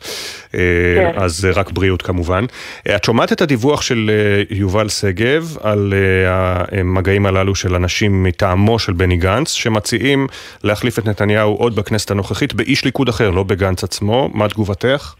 אה, 0.54 0.60
כן. 0.96 1.20
אז 1.20 1.48
רק 1.54 1.70
בריאות 1.70 2.02
כמובן. 2.02 2.44
אה, 2.88 2.96
את 2.96 3.04
שומעת 3.04 3.32
את 3.32 3.40
הדיווח 3.40 3.82
של 3.82 4.10
אה, 4.10 4.56
יובל 4.56 4.88
שגב 4.88 5.56
על 5.62 5.94
המגעים 6.26 7.26
הללו 7.26 7.54
של 7.54 7.74
אנשים 7.74 8.22
מטעמו 8.22 8.78
של 8.78 8.92
בני 8.92 9.16
גנץ, 9.16 9.52
שמציעים 9.52 10.26
להחליף 10.64 10.98
את 10.98 11.06
נתניהו 11.06 11.54
עוד 11.54 11.76
בכנסת 11.76 12.10
הנוכחית 12.10 12.54
באיש 12.54 12.84
ליכוד 12.84 13.08
אחר, 13.08 13.30
לא 13.30 13.42
בגנץ 13.42 13.84
עצמו. 13.84 14.30
מה 14.34 14.48
תגובתך? 14.48 15.14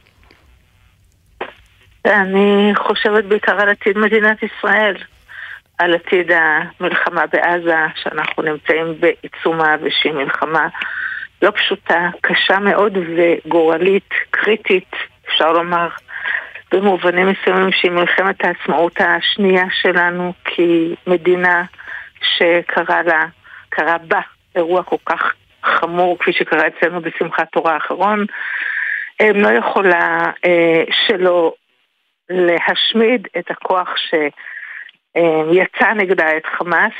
אני 2.06 2.72
חושבת 2.76 3.24
בעיקר 3.24 3.60
על 3.60 3.68
עתיד 3.68 3.98
מדינת 3.98 4.38
ישראל. 4.42 4.96
על 5.78 5.94
עתיד 5.94 6.30
המלחמה 6.30 7.24
בעזה, 7.32 7.76
שאנחנו 8.02 8.42
נמצאים 8.42 8.94
בעיצומה 9.00 9.76
ושהיא 9.82 10.12
מלחמה 10.12 10.68
לא 11.42 11.50
פשוטה, 11.50 12.08
קשה 12.20 12.58
מאוד 12.58 12.98
וגורלית, 13.16 14.08
קריטית, 14.30 14.90
אפשר 15.28 15.52
לומר, 15.52 15.88
במובנים 16.72 17.28
מסוימים 17.28 17.72
שהיא 17.72 17.90
מלחמת 17.90 18.44
העצמאות 18.44 19.00
השנייה 19.00 19.64
שלנו, 19.70 20.32
כי 20.44 20.94
מדינה 21.06 21.64
שקרה 22.22 23.02
לה, 23.02 23.24
קרה 23.68 23.98
בה 23.98 24.20
אירוע 24.56 24.82
כל 24.82 24.96
כך 25.06 25.34
חמור, 25.64 26.18
כפי 26.18 26.32
שקרה 26.32 26.66
אצלנו 26.66 27.00
בשמחת 27.00 27.48
תורה 27.52 27.74
האחרון, 27.74 28.26
לא 29.34 29.48
יכולה 29.48 30.30
אה, 30.44 30.84
שלא 31.06 31.54
להשמיד 32.30 33.28
את 33.38 33.50
הכוח 33.50 33.94
שיצא 33.96 35.92
נגדה 35.96 36.36
את 36.36 36.46
חמאס. 36.46 36.92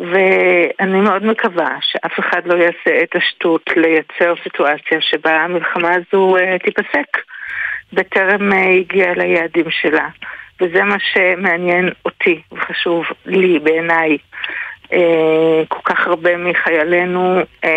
ואני 0.00 1.00
מאוד 1.00 1.24
מקווה 1.24 1.76
שאף 1.80 2.20
אחד 2.20 2.46
לא 2.46 2.54
יעשה 2.54 3.02
את 3.02 3.16
השטות 3.16 3.70
לייצר 3.76 4.34
סיטואציה 4.42 5.00
שבה 5.00 5.30
המלחמה 5.30 5.88
הזו 5.88 6.36
uh, 6.36 6.64
תיפסק 6.64 7.16
בטרם 7.92 8.52
uh, 8.52 8.56
הגיעה 8.80 9.14
ליעדים 9.14 9.70
שלה. 9.70 10.08
וזה 10.60 10.82
מה 10.82 10.96
שמעניין 11.12 11.88
אותי 12.04 12.42
וחשוב 12.52 13.04
לי 13.26 13.58
בעיניי. 13.58 14.18
Uh, 14.84 14.96
כל 15.68 15.80
כך 15.84 16.06
הרבה 16.06 16.36
מחיילינו 16.36 17.40
uh, 17.64 17.68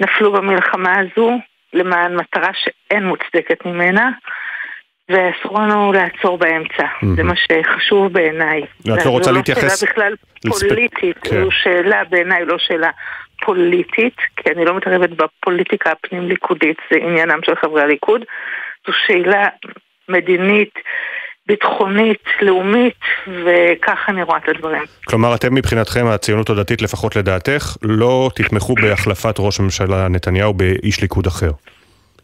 נפלו 0.00 0.32
במלחמה 0.32 0.94
הזו 0.98 1.38
למען 1.72 2.16
מטרה 2.16 2.50
שאין 2.54 3.04
מוצדקת 3.04 3.66
ממנה. 3.66 4.10
ואסור 5.08 5.60
לנו 5.60 5.92
לעצור 5.92 6.38
באמצע, 6.38 6.82
mm-hmm. 6.82 7.06
זה 7.16 7.22
מה 7.22 7.34
שחשוב 7.36 8.12
בעיניי. 8.12 8.62
את 8.80 9.06
לא 9.06 9.10
רוצה 9.10 9.32
להתייחס... 9.32 9.80
זו 9.80 9.86
לא 9.86 9.92
שאלה 9.92 9.92
בכלל 9.92 10.14
פוליטית, 10.68 11.18
כן. 11.18 11.44
זו 11.44 11.50
שאלה 11.50 12.04
בעיניי 12.10 12.44
לא 12.44 12.58
שאלה 12.58 12.90
פוליטית, 13.44 14.16
כי 14.36 14.50
אני 14.56 14.64
לא 14.64 14.76
מתערבת 14.76 15.10
בפוליטיקה 15.10 15.90
הפנים-ליכודית, 15.90 16.76
זה 16.90 16.96
עניינם 16.96 17.38
של 17.44 17.54
חברי 17.54 17.82
הליכוד, 17.82 18.24
זו 18.86 18.92
שאלה 19.06 19.48
מדינית. 20.08 20.74
ביטחונית, 21.46 22.24
לאומית, 22.42 23.00
וככה 23.26 24.12
אני 24.12 24.22
רואה 24.22 24.38
את 24.38 24.48
הדברים. 24.48 24.82
כלומר, 25.04 25.34
אתם 25.34 25.54
מבחינתכם, 25.54 26.06
הציונות 26.06 26.50
הדתית, 26.50 26.82
לפחות 26.82 27.16
לדעתך, 27.16 27.76
לא 27.82 28.30
תתמכו 28.34 28.74
בהחלפת 28.74 29.34
ראש 29.38 29.60
הממשלה 29.60 30.08
נתניהו 30.08 30.54
באיש 30.54 31.02
ליכוד 31.02 31.26
אחר. 31.26 31.50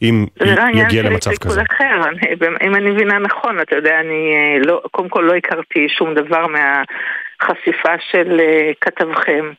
אם 0.03 0.27
זה 0.39 0.55
לא 0.55 0.63
עניין 0.63 0.91
של 0.91 1.07
למצב 1.07 1.31
כזה. 1.31 1.63
אחר, 1.63 2.09
אני, 2.09 2.35
אם 2.67 2.75
אני 2.75 2.91
מבינה 2.91 3.19
נכון, 3.19 3.61
אתה 3.61 3.77
יודע, 3.77 4.01
אני 4.01 4.35
אה, 4.35 4.59
לא, 4.67 4.83
קודם 4.91 5.09
כל 5.09 5.21
לא 5.21 5.35
הכרתי 5.35 5.89
שום 5.89 6.15
דבר 6.15 6.47
מהחשיפה 6.47 7.93
של 8.11 8.41
אה, 8.41 8.71
כתבכם. 8.81 9.51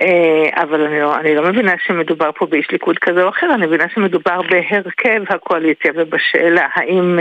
אה, 0.00 0.62
אבל 0.62 0.82
אני 0.82 1.00
לא, 1.00 1.16
אני 1.16 1.34
לא 1.34 1.42
מבינה 1.42 1.72
שמדובר 1.86 2.30
פה 2.32 2.46
באיש 2.46 2.70
ליכוד 2.70 2.98
כזה 2.98 3.22
או 3.22 3.28
אחר, 3.28 3.54
אני 3.54 3.66
מבינה 3.66 3.84
שמדובר 3.94 4.42
בהרכב 4.42 5.22
הקואליציה 5.28 5.92
ובשאלה 5.94 6.66
האם 6.74 7.18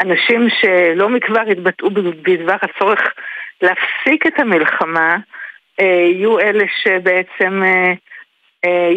אנשים 0.00 0.48
שלא 0.60 1.08
מכבר 1.08 1.40
התבטאו 1.50 1.90
בדבר 2.22 2.56
הצורך 2.62 3.00
להפסיק 3.62 4.26
את 4.26 4.40
המלחמה, 4.40 5.16
יהיו 5.78 6.40
אלה 6.40 6.64
שבעצם 6.82 7.62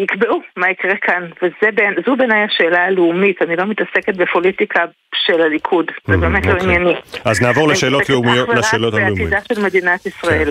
יקבעו 0.02 0.40
מה 0.56 0.70
יקרה 0.70 0.94
כאן, 1.02 1.22
וזו 1.42 2.16
בעיניי 2.16 2.44
השאלה 2.44 2.84
הלאומית, 2.84 3.42
אני 3.42 3.56
לא 3.56 3.64
מתעסקת 3.66 4.16
בפוליטיקה 4.16 4.80
של 5.14 5.40
הליכוד, 5.40 5.86
זה 6.06 6.14
Mhm, 6.14 6.16
באמת 6.16 6.46
לא. 6.46 6.52
ענייני. 6.52 6.94
אז 7.24 7.42
נעבור 7.42 7.68
לשאלות 7.68 8.02
אני 8.10 8.14
לאומיות, 8.14 8.48
מתעסקת 8.48 8.64
אך 8.64 8.68
לשאלות 8.68 8.94
ורק 8.94 9.02
הלאומיות. 9.02 9.30
בעתידה 9.30 9.54
של 9.54 9.62
מדינת 9.62 10.06
ישראל. 10.06 10.50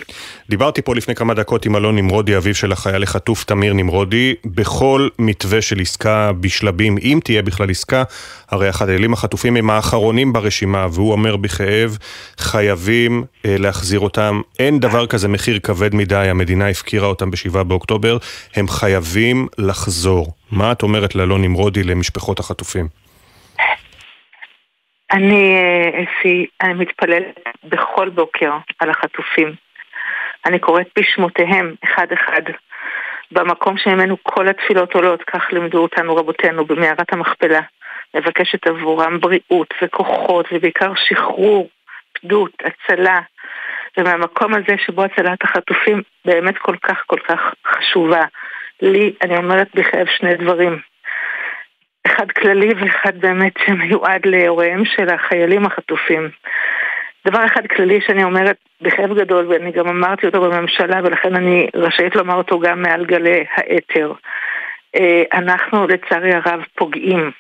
דיברתי 0.50 0.82
פה 0.82 0.96
לפני 0.96 1.16
כמה 1.16 1.34
דקות 1.34 1.66
עם 1.66 1.76
אלון 1.76 1.96
נמרודי, 1.96 2.38
אביו 2.38 2.56
של 2.56 2.72
החייל 2.72 3.04
החטוף 3.04 3.44
תמיר 3.44 3.74
נמרודי. 3.74 4.36
בכל 4.46 5.08
מתווה 5.20 5.62
של 5.62 5.80
עסקה 5.80 6.32
בשלבים, 6.40 6.96
אם 7.02 7.20
תהיה 7.24 7.42
בכלל 7.42 7.70
עסקה, 7.70 8.04
הרי 8.52 8.68
החיילים 8.68 9.14
החטופים 9.14 9.56
הם 9.56 9.70
האחרונים 9.70 10.34
ברשימה, 10.34 10.88
והוא 10.92 11.12
אומר 11.12 11.36
בכאב, 11.36 11.98
חייבים 12.38 13.24
אה, 13.46 13.56
להחזיר 13.60 14.00
אותם. 14.00 14.42
אין 14.60 14.80
דבר 14.80 15.08
כזה 15.08 15.28
מחיר 15.28 15.60
כבד 15.60 15.96
מדי, 15.96 16.16
המדינה 16.16 16.70
הפקירה 16.70 17.08
אותם 17.08 17.32
בשבעה 17.32 17.64
באוקטובר, 17.64 18.18
הם 18.56 18.68
חייבים 18.68 19.05
לחזור. 19.58 20.28
מה 20.52 20.72
את 20.72 20.84
אומרת 20.84 21.16
לאלון 21.16 21.42
נמרודי 21.42 21.84
למשפחות 21.84 22.40
החטופים? 22.40 22.88
אני, 25.12 25.56
אה, 25.56 26.04
אפי, 26.04 26.46
אני 26.62 26.74
מתפללת 26.74 27.40
בכל 27.64 28.10
בוקר 28.10 28.52
על 28.80 28.90
החטופים. 28.90 29.54
אני 30.46 30.60
קוראת 30.60 30.88
בשמותיהם, 31.00 31.76
אחד-אחד. 31.84 32.42
במקום 33.32 33.78
שממנו 33.78 34.18
כל 34.24 34.48
התפילות 34.48 34.94
עולות, 34.94 35.24
כך 35.24 35.44
לימדו 35.52 35.78
אותנו 35.78 36.16
רבותינו 36.16 36.66
במערת 36.66 37.14
המכפלה. 37.14 37.62
מבקשת 38.16 38.68
עבורם 38.68 39.20
בריאות 39.20 39.74
וכוחות 39.82 40.46
ובעיקר 40.52 40.92
שחרור, 40.96 41.70
פדות, 42.14 42.52
הצלה. 42.66 43.20
ומהמקום 43.98 44.54
הזה 44.54 44.76
שבו 44.86 45.04
הצלת 45.04 45.44
החטופים 45.44 46.02
באמת 46.26 46.58
כל 46.58 46.76
כך 46.84 47.04
כל 47.08 47.20
כך 47.28 47.54
חשובה. 47.68 48.24
לי, 48.82 49.14
אני 49.22 49.38
אומרת 49.38 49.68
בכאב 49.76 50.08
שני 50.18 50.36
דברים. 50.36 50.80
אחד 52.08 52.32
כללי 52.32 52.74
ואחד 52.74 53.18
באמת 53.18 53.54
שמיועד 53.66 54.26
להוריהם 54.26 54.86
של 54.86 55.10
החיילים 55.10 55.66
החטופים. 55.66 56.30
דבר 57.28 57.46
אחד 57.46 57.68
כללי 57.68 58.02
שאני 58.02 58.24
אומרת 58.24 58.58
בכאב 58.82 59.14
גדול, 59.20 59.48
ואני 59.48 59.72
גם 59.72 59.88
אמרתי 59.88 60.26
אותו 60.26 60.42
בממשלה, 60.42 61.02
ולכן 61.04 61.36
אני 61.36 61.68
רשאית 61.76 62.16
לומר 62.16 62.36
אותו 62.36 62.60
גם 62.60 62.82
מעל 62.82 63.06
גלי 63.06 63.46
האתר. 63.52 64.14
אה, 64.96 65.24
אנחנו 65.34 65.88
לצערי 65.88 66.34
הרב 66.34 66.64
פוגעים 66.76 67.32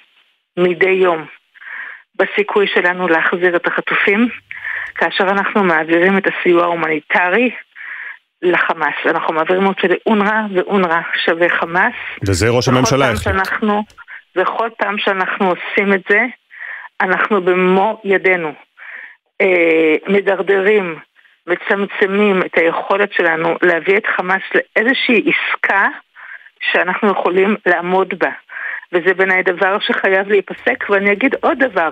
מדי 0.57 0.89
יום 0.89 1.25
בסיכוי 2.15 2.67
שלנו 2.67 3.07
להחזיר 3.07 3.55
את 3.55 3.67
החטופים, 3.67 4.27
כאשר 4.95 5.23
אנחנו 5.23 5.63
מעבירים 5.63 6.17
את 6.17 6.27
הסיוע 6.27 6.63
ההומניטרי 6.63 7.51
לחמאס. 8.45 8.95
אנחנו 9.05 9.33
מעבירים 9.33 9.65
אותו 9.65 9.87
לאונר"א, 9.87 10.41
ואונר"א 10.55 10.99
שווה 11.25 11.49
חמאס. 11.49 11.93
וזה 12.27 12.49
ראש 12.49 12.67
הממשלה 12.67 13.05
החליט. 13.05 13.21
שאנחנו, 13.21 13.83
וכל 14.35 14.69
פעם 14.77 14.97
שאנחנו 14.97 15.45
עושים 15.49 15.93
את 15.93 16.01
זה, 16.09 16.21
אנחנו 17.01 17.41
במו 17.41 18.01
ידינו 18.03 18.53
אה, 19.41 19.95
מדרדרים, 20.07 20.95
מצמצמים 21.47 22.41
את 22.41 22.57
היכולת 22.57 23.13
שלנו 23.13 23.55
להביא 23.61 23.97
את 23.97 24.05
חמאס 24.17 24.41
לאיזושהי 24.55 25.31
עסקה 25.31 25.87
שאנחנו 26.59 27.11
יכולים 27.11 27.55
לעמוד 27.65 28.13
בה. 28.17 28.29
וזה 28.93 29.13
בעיניי 29.13 29.43
דבר 29.43 29.79
שחייב 29.79 30.27
להיפסק, 30.27 30.89
ואני 30.89 31.11
אגיד 31.11 31.35
עוד 31.41 31.59
דבר. 31.59 31.89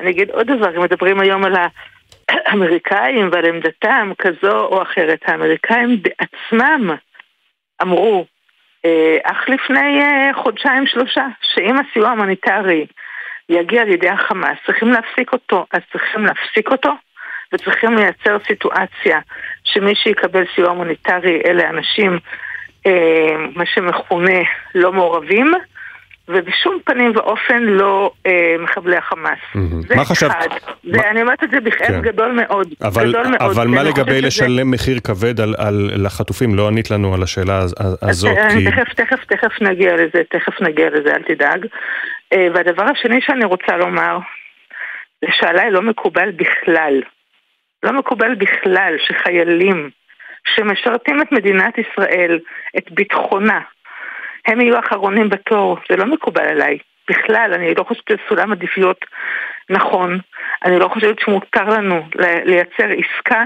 אני 0.00 0.10
אגיד 0.10 0.30
עוד 0.30 0.46
דבר, 0.46 0.76
אם 0.76 0.82
מדברים 0.82 1.20
היום 1.20 1.44
על 1.44 1.54
האמריקאים 2.30 3.28
ועל 3.32 3.44
עמדתם 3.44 4.12
כזו 4.18 4.60
או 4.60 4.82
אחרת, 4.82 5.20
האמריקאים 5.26 6.02
בעצמם 6.02 6.90
אמרו, 7.82 8.24
אה, 8.84 9.16
אך 9.22 9.48
לפני 9.48 10.00
אה, 10.00 10.30
חודשיים 10.42 10.86
שלושה, 10.86 11.26
שאם 11.42 11.76
הסיוע 11.78 12.08
ההומניטרי 12.08 12.86
יגיע 13.48 13.84
לידי 13.84 14.08
החמאס, 14.08 14.58
צריכים 14.66 14.88
להפסיק 14.88 15.32
אותו, 15.32 15.66
אז 15.72 15.80
צריכים 15.92 16.26
להפסיק 16.26 16.70
אותו 16.70 16.92
וצריכים 17.52 17.96
לייצר 17.96 18.36
סיטואציה 18.46 19.20
שמי 19.64 19.94
שיקבל 19.94 20.44
סיוע 20.54 20.68
הומניטרי 20.68 21.42
אלה 21.46 21.70
אנשים, 21.70 22.18
אה, 22.86 23.36
מה 23.54 23.66
שמכונה 23.66 24.40
לא 24.74 24.92
מעורבים, 24.92 25.52
ובשום 26.28 26.78
פנים 26.84 27.12
ואופן 27.16 27.62
לא 27.62 28.10
אה, 28.26 28.56
מחבלי 28.58 28.96
החמאס. 28.96 29.38
זה 29.88 29.96
מה 29.96 30.04
חשבת? 30.04 30.30
אחד. 30.30 30.48
זה, 30.84 31.10
אני 31.10 31.22
אומרת 31.22 31.44
את 31.44 31.50
זה 31.50 31.60
בכאב 31.60 31.86
כן. 31.88 32.00
גדול 32.00 32.32
מאוד. 32.32 32.74
אבל, 32.82 33.08
גדול 33.08 33.26
מאוד, 33.26 33.40
אבל 33.42 33.66
מה 33.66 33.82
לגבי 33.82 34.20
לשלם 34.20 34.70
מחיר 34.70 35.00
כבד 35.04 35.40
על, 35.40 35.54
על 35.58 35.90
לחטופים? 35.94 36.54
לא 36.54 36.68
ענית 36.68 36.90
לנו 36.90 37.14
על 37.14 37.22
השאלה 37.22 37.58
הז- 37.58 37.74
הזאת, 38.02 38.38
אז, 38.38 38.52
כי... 38.52 38.66
אה, 38.66 38.70
תכף, 38.72 38.94
תכף, 38.94 39.24
תכף 39.24 39.62
נגיע 39.62 39.94
לזה, 39.96 40.22
תכף 40.30 40.60
נגיע 40.60 40.90
לזה, 40.90 41.14
אל 41.14 41.22
תדאג. 41.22 41.66
אה, 42.32 42.46
והדבר 42.54 42.84
השני 42.84 43.20
שאני 43.20 43.44
רוצה 43.44 43.76
לומר, 43.76 44.18
זה 45.24 45.28
שעליי 45.32 45.70
לא 45.70 45.82
מקובל 45.82 46.30
בכלל, 46.30 47.02
לא 47.82 47.92
מקובל 47.92 48.34
בכלל 48.34 48.94
שחיילים 49.06 49.90
שמשרתים 50.56 51.22
את 51.22 51.32
מדינת 51.32 51.74
ישראל, 51.78 52.38
את 52.78 52.84
ביטחונה, 52.90 53.60
הם 54.46 54.60
יהיו 54.60 54.78
אחרונים 54.78 55.28
בתור, 55.28 55.78
זה 55.90 55.96
לא 55.96 56.06
מקובל 56.06 56.44
עליי. 56.44 56.78
בכלל, 57.10 57.50
אני 57.54 57.74
לא 57.74 57.84
חושבת 57.84 58.08
שזה 58.08 58.18
סולם 58.28 58.52
עדיפויות 58.52 59.04
נכון. 59.70 60.18
אני 60.64 60.78
לא 60.78 60.88
חושבת 60.88 61.18
שמותר 61.18 61.64
לנו 61.64 62.06
לייצר 62.44 62.88
עסקה 62.98 63.44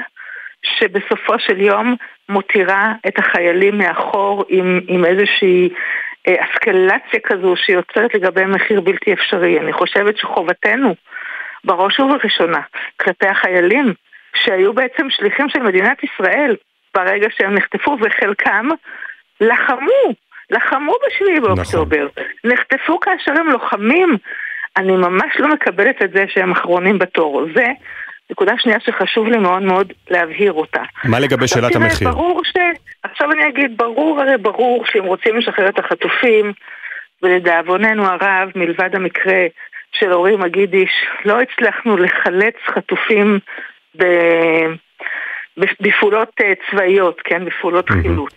שבסופו 0.62 1.39
של 1.39 1.61
יום 1.61 1.97
מותירה 2.29 2.93
את 3.09 3.19
החיילים 3.19 3.79
מאחור 3.79 4.45
עם, 4.49 4.81
עם 4.89 5.05
איזושהי 5.05 5.69
אה, 6.29 6.35
אסקלציה 6.45 7.20
כזו 7.25 7.57
שיוצרת 7.57 8.15
לגבי 8.15 8.45
מחיר 8.45 8.81
בלתי 8.81 9.12
אפשרי. 9.12 9.61
אני 9.61 9.73
חושבת 9.73 10.16
שחובתנו, 10.16 10.95
בראש 11.65 12.01
ובראשונה, 12.01 12.61
כלפי 13.01 13.27
החיילים, 13.27 13.95
שהיו 14.35 14.73
בעצם 14.73 15.11
שליחים 15.11 15.49
של 15.49 15.62
מדינת 15.62 15.99
ישראל 16.05 16.57
ברגע 16.95 17.29
שהם 17.31 17.55
נחטפו, 17.55 17.97
וחלקם 18.01 18.69
לחמו, 19.41 20.15
לחמו 20.51 20.93
בשביעי 21.07 21.41
באוקטובר. 21.41 22.07
נחטפו 22.45 23.01
כאשר 23.01 23.33
הם 23.41 23.47
לוחמים. 23.47 24.16
אני 24.77 24.93
ממש 24.93 25.37
לא 25.39 25.49
מקבלת 25.49 26.03
את 26.03 26.12
זה 26.12 26.25
שהם 26.29 26.53
אחרונים 26.53 26.99
בתור. 26.99 27.43
זה 27.55 27.66
נקודה 28.31 28.53
שנייה 28.59 28.81
שחשוב 28.81 29.29
לי 29.29 29.39
מאוד 29.39 29.62
מאוד 29.62 29.93
להבהיר 30.11 30.53
אותה. 30.53 30.83
מה 31.05 31.20
לגבי 31.20 31.49
שאלת 31.49 31.73
תראה, 31.73 31.85
המחיר? 31.85 32.11
ברור 32.11 32.45
ש... 32.45 32.53
עכשיו 33.03 33.33
אני 33.33 33.49
אגיד, 33.49 33.77
ברור 33.77 34.20
הרי 34.20 34.37
ברור 34.37 34.85
שאם 34.87 35.05
רוצים 35.05 35.37
לשחרר 35.37 35.69
את 35.69 35.79
החטופים, 35.79 36.53
ולדאבוננו 37.23 38.07
הרב, 38.07 38.51
מלבד 38.55 38.95
המקרה 38.95 39.47
של 39.93 40.12
אורי 40.12 40.37
מגידיש, 40.37 40.91
לא 41.25 41.41
הצלחנו 41.41 41.97
לחלץ 41.97 42.55
חטופים 42.66 43.39
ב... 43.99 44.05
בפעולות 45.81 46.31
אה, 46.41 46.53
צבאיות, 46.70 47.20
כן? 47.25 47.45
בפעולות 47.45 47.91
חילוץ. 47.91 48.33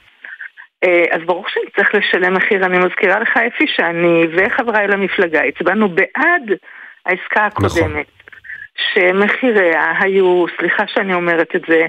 אה, 0.84 1.06
אז 1.12 1.22
ברור 1.26 1.46
שנצטרך 1.48 1.96
לשלם 1.96 2.34
מחיר. 2.34 2.66
אני 2.66 2.78
מזכירה 2.78 3.20
לך, 3.20 3.38
אפי, 3.38 3.66
שאני 3.68 4.24
וחבריי 4.38 4.88
למפלגה 4.88 5.42
הצבענו 5.44 5.90
בעד 5.90 6.52
העסקה 7.06 7.46
הקודמת. 7.46 8.06
שמחיריה 8.94 9.94
היו, 10.00 10.46
סליחה 10.60 10.84
שאני 10.88 11.14
אומרת 11.14 11.56
את 11.56 11.62
זה, 11.68 11.82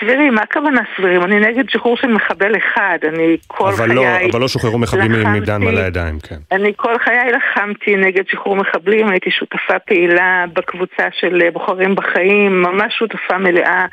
סבירים, 0.00 0.34
מה 0.34 0.42
הכוונה 0.42 0.80
סבירים? 0.96 1.22
אני 1.22 1.40
נגד 1.40 1.70
שחרור 1.70 1.96
של 1.96 2.06
מחבל 2.06 2.56
אחד, 2.56 2.98
אני 3.08 3.36
כל 3.46 3.68
אבל 3.68 3.86
חיי... 3.86 3.94
לא, 3.96 4.02
אבל 4.32 4.40
לא 4.40 4.48
שוחררו 4.48 4.78
מחבלים 4.78 5.12
עם 5.14 5.20
לחמתי- 5.20 5.40
מדם 5.40 5.66
על 5.66 5.78
הידיים, 5.78 6.18
כן. 6.28 6.36
אני 6.52 6.72
כל 6.76 6.98
חיי 6.98 7.32
לחמתי 7.32 7.96
נגד 7.96 8.28
שחרור 8.28 8.56
מחבלים, 8.56 9.08
הייתי 9.08 9.30
שותפה 9.30 9.78
פעילה 9.78 10.44
בקבוצה 10.52 11.08
של 11.12 11.50
בוחרים 11.52 11.94
בחיים, 11.94 12.62
ממש 12.62 12.94
שותפה 12.98 13.38
מלאה. 13.38 13.86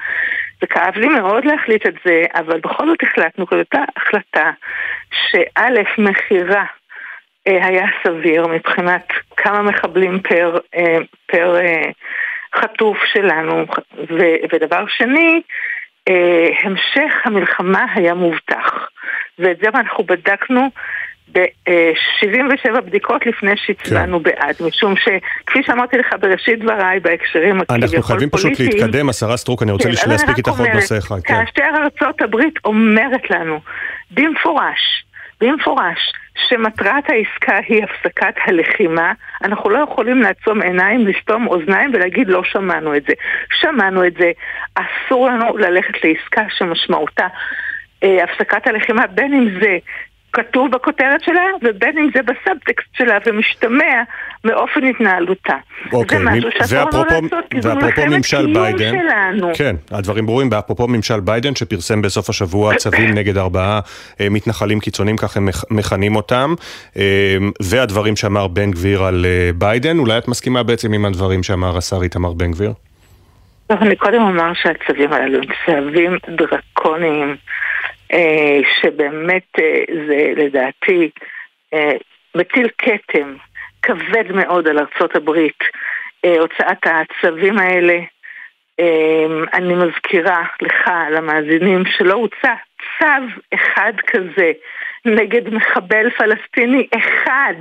זה 0.61 0.67
כאב 0.67 0.97
לי 0.97 1.07
מאוד 1.07 1.45
להחליט 1.45 1.87
את 1.87 1.93
זה, 2.05 2.23
אבל 2.33 2.59
בכל 2.59 2.87
זאת 2.87 3.03
החלטנו, 3.03 3.45
זאת 3.45 3.53
הייתה 3.53 3.83
החלטה 3.97 4.51
שא', 5.11 6.01
מחירה 6.01 6.65
אה, 7.47 7.65
היה 7.65 7.85
סביר 8.03 8.47
מבחינת 8.47 9.07
כמה 9.37 9.61
מחבלים 9.61 10.19
פר, 10.19 10.57
אה, 10.75 10.97
פר 11.25 11.55
אה, 11.55 11.89
חטוף 12.55 12.97
שלנו, 13.13 13.65
ו, 14.09 14.23
ודבר 14.53 14.83
שני, 14.87 15.41
המשך 16.63 17.13
המלחמה 17.25 17.85
היה 17.95 18.13
מובטח. 18.13 18.89
ואת 19.39 19.57
זה 19.61 19.69
אנחנו 19.75 20.03
בדקנו 20.03 20.69
ב-77 21.33 22.81
בדיקות 22.81 23.25
לפני 23.25 23.51
שהצבענו 23.55 24.23
כן. 24.23 24.23
בעד, 24.23 24.55
משום 24.67 24.93
שכפי 24.95 25.63
שאמרתי 25.63 25.97
לך 25.97 26.07
בראשית 26.21 26.59
דבריי 26.59 26.99
בהקשרים 26.99 27.61
אנחנו 27.69 28.03
חייבים 28.03 28.29
פשוט 28.29 28.59
להתקדם, 28.59 29.09
השרה 29.09 29.37
סטרוק, 29.37 29.63
אני 29.63 29.71
רוצה 29.71 29.83
כן, 29.83 30.09
להספיק 30.09 30.37
איתך 30.37 30.49
עוד 30.49 30.67
נושא 30.73 30.97
אחד. 30.97 31.19
כן. 31.23 31.45
כאשר 31.45 31.69
ארצות 31.83 32.21
הברית 32.21 32.53
אומרת 32.65 33.29
לנו 33.29 33.59
במפורש, 34.11 35.05
במפורש, 35.41 36.13
שמטרת 36.49 37.09
העסקה 37.09 37.57
היא 37.67 37.83
הפסקת 37.83 38.33
הלחימה, 38.45 39.13
אנחנו 39.43 39.69
לא 39.69 39.79
יכולים 39.79 40.21
לעצום 40.21 40.61
עיניים, 40.61 41.07
לסתום 41.07 41.47
אוזניים 41.47 41.91
ולהגיד 41.93 42.27
לא 42.27 42.43
שמענו 42.43 42.95
את 42.95 43.03
זה. 43.03 43.13
שמענו 43.61 44.07
את 44.07 44.13
זה, 44.13 44.31
אסור 44.75 45.27
לנו 45.27 45.57
ללכת 45.57 45.93
לעסקה 46.03 46.41
שמשמעותה 46.49 47.27
אה, 48.03 48.23
הפסקת 48.23 48.67
הלחימה, 48.67 49.07
בין 49.07 49.33
אם 49.33 49.59
זה 49.61 49.77
כתוב 50.33 50.71
בכותרת 50.71 51.23
שלה, 51.23 51.41
ובין 51.61 51.97
אם 51.97 52.09
זה 52.15 52.19
בסאבטקסט 52.21 52.87
שלה, 52.97 53.17
ומשתמע 53.25 54.03
מאופן 54.45 54.83
התנהלותה. 54.83 55.55
אוקיי, 55.93 56.17
זה 56.17 56.23
משהו 56.23 56.49
שאסור 56.51 56.79
לנו 56.79 57.21
לעשות, 57.21 57.45
כי 57.49 57.61
זו 57.61 57.75
מלחמת 57.75 57.95
קיום 57.95 58.23
שלנו. 58.23 59.51
כן, 59.53 59.75
הדברים 59.91 60.25
ברורים, 60.25 60.49
ואפרופו 60.51 60.87
ממשל 60.87 61.19
ביידן, 61.19 61.55
שפרסם 61.55 62.01
בסוף 62.01 62.29
השבוע 62.29 62.75
צווים 62.83 63.09
נגד 63.09 63.37
ארבעה 63.37 63.79
אה, 64.21 64.27
מתנחלים 64.29 64.79
קיצוניים, 64.79 65.17
כך 65.17 65.37
הם 65.37 65.47
מכנים 65.71 66.15
אותם, 66.15 66.53
אה, 66.97 67.37
והדברים 67.61 68.15
שאמר 68.15 68.47
בן 68.47 68.71
גביר 68.71 69.03
על 69.03 69.25
אה, 69.25 69.49
ביידן, 69.55 69.99
אולי 69.99 70.17
את 70.17 70.27
מסכימה 70.27 70.63
בעצם 70.63 70.93
עם 70.93 71.05
הדברים 71.05 71.43
שאמר 71.43 71.77
השר 71.77 72.03
איתמר 72.03 72.33
בן 72.33 72.51
גביר? 72.51 72.73
טוב, 73.67 73.79
אני 73.81 73.95
קודם 73.95 74.21
אומר 74.21 74.53
שהצווים 74.53 75.13
האלו 75.13 75.39
הם 75.39 75.45
צווים 75.65 76.17
דרקוניים. 76.27 77.35
אה, 78.13 78.59
שבאמת 78.81 79.59
אה, 79.59 79.83
זה 80.07 80.33
לדעתי 80.37 81.09
אה, 81.73 81.93
מטיל 82.35 82.67
כתם 82.77 83.35
כבד 83.81 84.31
מאוד 84.31 84.67
על 84.67 84.79
ארצות 84.79 85.15
הברית, 85.15 85.63
הוצאת 86.39 86.77
הצווים 86.83 87.59
האלה. 87.59 87.99
אני 89.53 89.73
מזכירה 89.73 90.43
לך, 90.61 90.91
למאזינים, 91.11 91.83
שלא 91.85 92.13
הוצא 92.13 92.53
צו 92.99 93.41
אחד 93.53 93.93
כזה 94.07 94.51
נגד 95.05 95.53
מחבל 95.53 96.09
פלסטיני 96.09 96.87
אחד, 96.97 97.53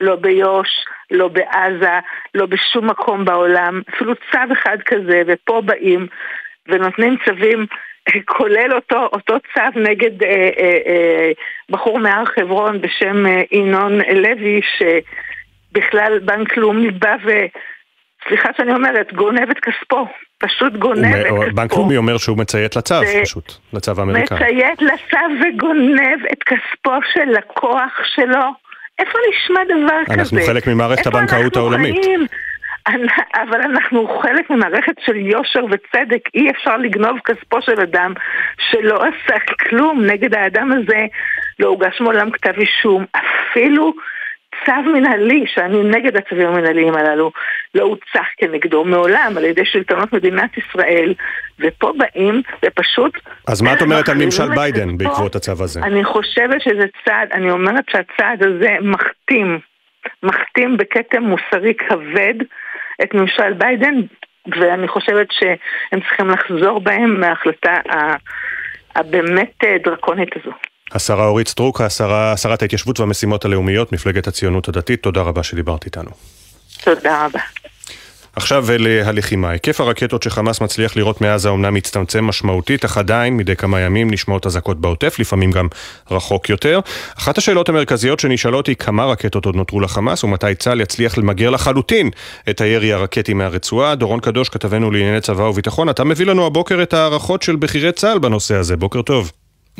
לא 0.00 0.16
ביו"ש, 0.16 0.68
לא 1.10 1.28
בעזה, 1.28 1.98
לא 2.34 2.46
בשום 2.46 2.90
מקום 2.90 3.24
בעולם, 3.24 3.82
אפילו 3.94 4.14
צו 4.14 4.52
אחד 4.52 4.78
כזה, 4.84 5.22
ופה 5.26 5.62
באים 5.64 6.06
ונותנים 6.68 7.16
צווים 7.24 7.66
כולל 8.26 8.74
אותו, 8.74 9.08
אותו 9.12 9.34
צו 9.54 9.80
נגד 9.80 10.22
אה, 10.22 10.28
אה, 10.58 10.78
אה, 10.86 11.30
בחור 11.70 11.98
מהר 11.98 12.24
חברון 12.24 12.80
בשם 12.80 13.26
אה, 13.26 13.42
ינון 13.52 13.98
לוי, 14.14 14.60
שבכלל 14.78 16.18
בנק 16.18 16.56
לאומי 16.56 16.90
בא 16.90 17.16
ו... 17.24 17.30
סליחה 18.28 18.48
שאני 18.56 18.74
אומרת, 18.74 19.12
גונב 19.12 19.50
את 19.50 19.58
כספו. 19.60 20.06
פשוט 20.38 20.72
גונב 20.72 21.14
את 21.14 21.24
כספו. 21.24 21.54
בנק 21.54 21.72
לאומי 21.72 21.96
אומר 21.96 22.18
שהוא 22.18 22.38
מציית 22.38 22.76
לצו, 22.76 22.94
פשוט, 23.22 23.52
לצו 23.72 23.92
האמריקאי. 23.98 24.36
מציית 24.36 24.82
לצו 24.82 25.16
וגונב 25.40 26.26
את 26.32 26.42
כספו 26.42 26.94
של 27.12 27.30
לקוח 27.30 27.92
שלו. 28.14 28.44
איפה 28.98 29.18
נשמע 29.30 29.60
דבר 29.64 29.98
אנחנו 29.98 30.14
כזה? 30.14 30.36
אנחנו 30.36 30.38
חלק 30.46 30.66
ממערכת 30.66 31.06
הבנקאות 31.06 31.56
העולמית. 31.56 32.04
חיים? 32.04 32.26
אבל 33.34 33.60
אנחנו 33.60 34.20
חלק 34.22 34.50
ממערכת 34.50 34.94
של 35.06 35.16
יושר 35.16 35.64
וצדק, 35.64 36.20
אי 36.34 36.50
אפשר 36.50 36.76
לגנוב 36.76 37.18
כספו 37.24 37.62
של 37.62 37.80
אדם 37.80 38.14
שלא 38.70 38.96
עשה 38.96 39.38
כלום 39.68 40.04
נגד 40.06 40.34
האדם 40.34 40.72
הזה, 40.72 41.06
לא 41.58 41.68
הוגש 41.68 42.00
מעולם 42.00 42.30
כתב 42.30 42.58
אישום, 42.58 43.04
אפילו 43.16 43.94
צו 44.66 44.90
מנהלי, 44.92 45.44
שאני 45.46 45.82
נגד 45.82 46.16
הצווים 46.16 46.48
המנהליים 46.48 46.94
הללו, 46.94 47.32
לא 47.74 47.84
הוצח 47.84 48.26
כנגדו 48.38 48.84
מעולם 48.84 49.32
על 49.36 49.44
ידי 49.44 49.64
שלטונות 49.64 50.12
מדינת 50.12 50.50
ישראל, 50.58 51.14
ופה 51.60 51.92
באים 51.96 52.42
ופשוט... 52.64 53.18
אז 53.48 53.62
מה 53.62 53.72
את 53.72 53.82
אומרת 53.82 54.08
על 54.08 54.16
ממשל 54.24 54.48
ביידן 54.54 54.98
בעקבות 54.98 55.36
הצו 55.36 55.52
הזה? 55.52 55.80
אני 55.80 56.04
חושבת 56.04 56.60
שזה 56.60 56.86
צעד, 57.04 57.28
אני 57.32 57.50
אומרת 57.50 57.84
שהצעד 57.90 58.42
הזה 58.42 58.76
מכתים, 58.80 59.58
מכתים 60.22 60.76
בכתם 60.76 61.22
מוסרי 61.22 61.74
כבד 61.74 62.34
את 63.02 63.14
ממשל 63.14 63.52
ביידן, 63.52 63.94
ואני 64.60 64.88
חושבת 64.88 65.26
שהם 65.30 66.00
צריכים 66.00 66.30
לחזור 66.30 66.80
בהם 66.80 67.20
מההחלטה 67.20 67.74
הבאמת 68.96 69.52
אה, 69.64 69.76
דרקונית 69.84 70.28
הזו. 70.36 70.50
השרה 70.92 71.26
אורית 71.26 71.48
סטרוק, 71.48 71.80
השרה, 71.80 72.36
שרת 72.36 72.62
ההתיישבות 72.62 73.00
והמשימות 73.00 73.44
הלאומיות, 73.44 73.92
מפלגת 73.92 74.26
הציונות 74.26 74.68
הדתית, 74.68 75.02
תודה 75.02 75.20
רבה 75.20 75.42
שדיברת 75.42 75.84
איתנו. 75.84 76.10
תודה 76.84 77.26
רבה. 77.26 77.40
עכשיו 78.40 78.64
להלחימה. 78.78 79.50
היקף 79.50 79.80
הרקטות 79.80 80.22
שחמאס 80.22 80.60
מצליח 80.60 80.96
לראות 80.96 81.20
מעזה 81.20 81.48
אומנם 81.48 81.74
מצטמצם 81.74 82.24
משמעותית, 82.24 82.84
אך 82.84 82.98
עדיין 82.98 83.36
מדי 83.36 83.56
כמה 83.56 83.80
ימים 83.80 84.10
נשמעות 84.10 84.46
אזעקות 84.46 84.80
בעוטף, 84.80 85.16
לפעמים 85.18 85.50
גם 85.50 85.68
רחוק 86.10 86.48
יותר. 86.48 86.80
אחת 87.18 87.38
השאלות 87.38 87.68
המרכזיות 87.68 88.20
שנשאלות 88.20 88.66
היא 88.66 88.76
כמה 88.76 89.04
רקטות 89.04 89.46
עוד 89.46 89.56
נותרו 89.56 89.80
לחמאס 89.80 90.24
ומתי 90.24 90.54
צה"ל 90.54 90.80
יצליח 90.80 91.18
למגר 91.18 91.50
לחלוטין 91.50 92.10
את 92.50 92.60
הירי 92.60 92.92
הרקטי 92.92 93.34
מהרצועה. 93.34 93.94
דורון 93.94 94.20
קדוש, 94.20 94.48
כתבנו 94.48 94.90
לענייני 94.90 95.20
צבא 95.20 95.42
וביטחון, 95.42 95.88
אתה 95.88 96.04
מביא 96.04 96.26
לנו 96.26 96.46
הבוקר 96.46 96.82
את 96.82 96.94
ההערכות 96.94 97.42
של 97.42 97.56
בכירי 97.56 97.92
צה"ל 97.92 98.18
בנושא 98.18 98.54
הזה. 98.54 98.76
בוקר 98.76 99.02
טוב. 99.02 99.32